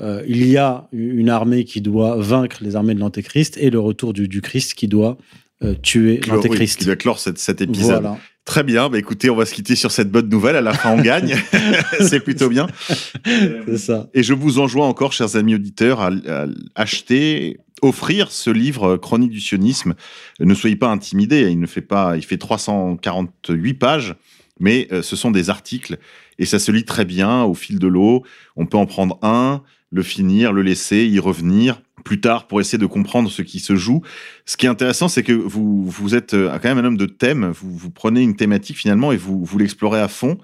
euh, 0.00 0.22
il 0.26 0.46
y 0.48 0.56
a 0.56 0.88
une 0.92 1.28
armée 1.28 1.64
qui 1.64 1.80
doit 1.80 2.16
vaincre 2.16 2.58
les 2.62 2.76
armées 2.76 2.94
de 2.94 3.00
l'Antéchrist 3.00 3.56
et 3.58 3.70
le 3.70 3.78
retour 3.78 4.12
du, 4.12 4.40
Christ 4.40 4.74
qui 4.74 4.88
doit 4.88 5.16
euh, 5.16 5.41
tuer 5.82 6.18
Clore- 6.20 6.38
oui, 6.38 6.42
l'Antéchrist. 6.44 6.78
qui 6.78 6.84
doit 6.86 6.96
clore 6.96 7.18
cet, 7.18 7.38
cet 7.38 7.60
épisode. 7.60 8.02
Voilà. 8.02 8.18
Très 8.44 8.64
bien, 8.64 8.88
bah 8.88 8.98
écoutez, 8.98 9.30
on 9.30 9.36
va 9.36 9.46
se 9.46 9.54
quitter 9.54 9.76
sur 9.76 9.92
cette 9.92 10.10
bonne 10.10 10.28
nouvelle. 10.28 10.56
À 10.56 10.60
la 10.60 10.72
fin, 10.74 10.90
on 10.92 11.00
gagne. 11.02 11.36
c'est 12.00 12.20
plutôt 12.20 12.48
bien. 12.48 12.66
C'est 13.24 13.78
ça. 13.78 14.08
Et 14.14 14.22
je 14.22 14.34
vous 14.34 14.58
enjoins 14.58 14.88
encore, 14.88 15.12
chers 15.12 15.36
amis 15.36 15.54
auditeurs, 15.54 16.00
à, 16.00 16.10
à 16.28 16.46
acheter, 16.74 17.58
offrir 17.82 18.30
ce 18.32 18.50
livre 18.50 18.94
euh, 18.94 18.98
Chronique 18.98 19.30
du 19.30 19.40
sionisme. 19.40 19.94
Ne 20.40 20.54
soyez 20.54 20.76
pas 20.76 20.88
intimidés, 20.88 21.48
il 21.50 21.60
ne 21.60 21.66
fait 21.66 21.80
pas, 21.82 22.16
il 22.16 22.24
fait 22.24 22.36
348 22.38 23.74
pages. 23.74 24.14
mais 24.60 24.88
euh, 24.92 25.02
ce 25.02 25.16
sont 25.16 25.30
des 25.30 25.50
articles 25.50 25.98
et 26.38 26.46
ça 26.46 26.58
se 26.58 26.72
lit 26.72 26.84
très 26.84 27.04
bien 27.04 27.42
au 27.44 27.54
fil 27.54 27.78
de 27.78 27.86
l'eau. 27.86 28.24
On 28.56 28.66
peut 28.66 28.76
en 28.76 28.86
prendre 28.86 29.18
un, 29.22 29.62
le 29.90 30.02
finir, 30.02 30.52
le 30.52 30.62
laisser, 30.62 31.06
y 31.06 31.18
revenir 31.20 31.80
plus 32.04 32.20
tard 32.20 32.46
pour 32.46 32.60
essayer 32.60 32.78
de 32.78 32.86
comprendre 32.86 33.30
ce 33.30 33.42
qui 33.42 33.60
se 33.60 33.76
joue. 33.76 34.02
Ce 34.46 34.56
qui 34.56 34.66
est 34.66 34.68
intéressant, 34.68 35.08
c'est 35.08 35.22
que 35.22 35.32
vous, 35.32 35.88
vous 35.88 36.14
êtes 36.14 36.34
euh, 36.34 36.58
quand 36.58 36.68
même 36.68 36.78
un 36.78 36.84
homme 36.84 36.96
de 36.96 37.06
thème. 37.06 37.50
Vous, 37.50 37.76
vous 37.76 37.90
prenez 37.90 38.22
une 38.22 38.36
thématique 38.36 38.76
finalement 38.76 39.12
et 39.12 39.16
vous, 39.16 39.44
vous 39.44 39.58
l'explorez 39.58 40.00
à 40.00 40.08
fond. 40.08 40.38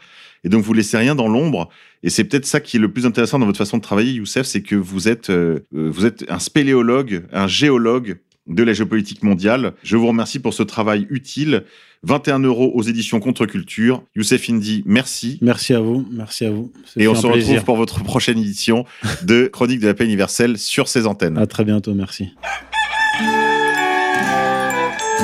Et 0.44 0.48
donc, 0.48 0.62
vous 0.62 0.72
laissez 0.72 0.97
rien 0.97 1.14
dans 1.14 1.28
l'ombre. 1.28 1.68
Et 2.02 2.10
c'est 2.10 2.24
peut-être 2.24 2.47
ça 2.47 2.60
qui 2.60 2.76
est 2.76 2.80
le 2.80 2.93
plus 2.93 3.06
intéressant 3.06 3.39
dans 3.39 3.47
votre 3.47 3.59
façon 3.59 3.76
de 3.76 3.82
travailler, 3.82 4.12
Youssef, 4.12 4.47
c'est 4.47 4.62
que 4.62 4.76
vous 4.76 5.09
êtes, 5.09 5.30
euh, 5.30 5.60
euh, 5.74 5.90
vous 5.90 6.06
êtes 6.06 6.24
un 6.28 6.39
spéléologue, 6.39 7.24
un 7.32 7.48
géologue 7.48 8.18
de 8.48 8.62
la 8.62 8.72
géopolitique 8.72 9.22
mondiale. 9.22 9.72
Je 9.82 9.96
vous 9.96 10.06
remercie 10.08 10.38
pour 10.38 10.54
ce 10.54 10.62
travail 10.62 11.06
utile. 11.10 11.64
21 12.04 12.38
euros 12.40 12.70
aux 12.74 12.82
éditions 12.82 13.18
Contre-Culture. 13.18 14.04
Youssef 14.14 14.48
Indy, 14.48 14.84
merci. 14.86 15.38
Merci 15.42 15.74
à 15.74 15.80
vous. 15.80 16.06
Merci 16.12 16.44
à 16.46 16.50
vous. 16.50 16.72
Ça 16.84 17.00
Et 17.00 17.08
on 17.08 17.14
se 17.16 17.26
plaisir. 17.26 17.48
retrouve 17.54 17.64
pour 17.64 17.76
votre 17.76 18.02
prochaine 18.04 18.38
édition 18.38 18.84
de 19.24 19.46
Chronique 19.52 19.80
de 19.80 19.88
la 19.88 19.94
paix 19.94 20.04
universelle 20.04 20.58
sur 20.58 20.86
ces 20.86 21.06
antennes. 21.06 21.36
À 21.38 21.46
très 21.46 21.64
bientôt. 21.64 21.94
Merci. 21.94 22.30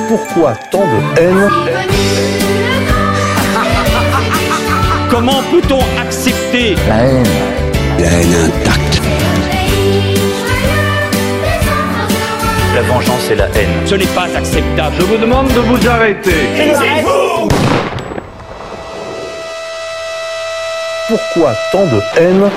Pourquoi 0.09 0.55
tant 0.69 0.83
de 0.85 1.19
haine 1.19 1.49
Comment 5.09 5.41
peut-on 5.43 5.79
accepter 5.99 6.75
La 6.87 7.05
haine 7.05 8.33
intacte. 8.35 8.94
La 12.75 12.81
vengeance 12.81 13.31
et 13.31 13.35
la 13.35 13.45
haine. 13.45 13.69
Ce 13.85 13.95
n'est 13.95 14.05
pas 14.07 14.27
acceptable. 14.35 14.95
Je 14.99 15.05
vous 15.05 15.17
demande 15.17 15.47
de 15.47 15.59
vous 15.61 15.87
arrêter. 15.87 16.49
Pourquoi 21.07 21.53
tant 21.71 21.85
de 21.85 22.01
haine 22.19 22.49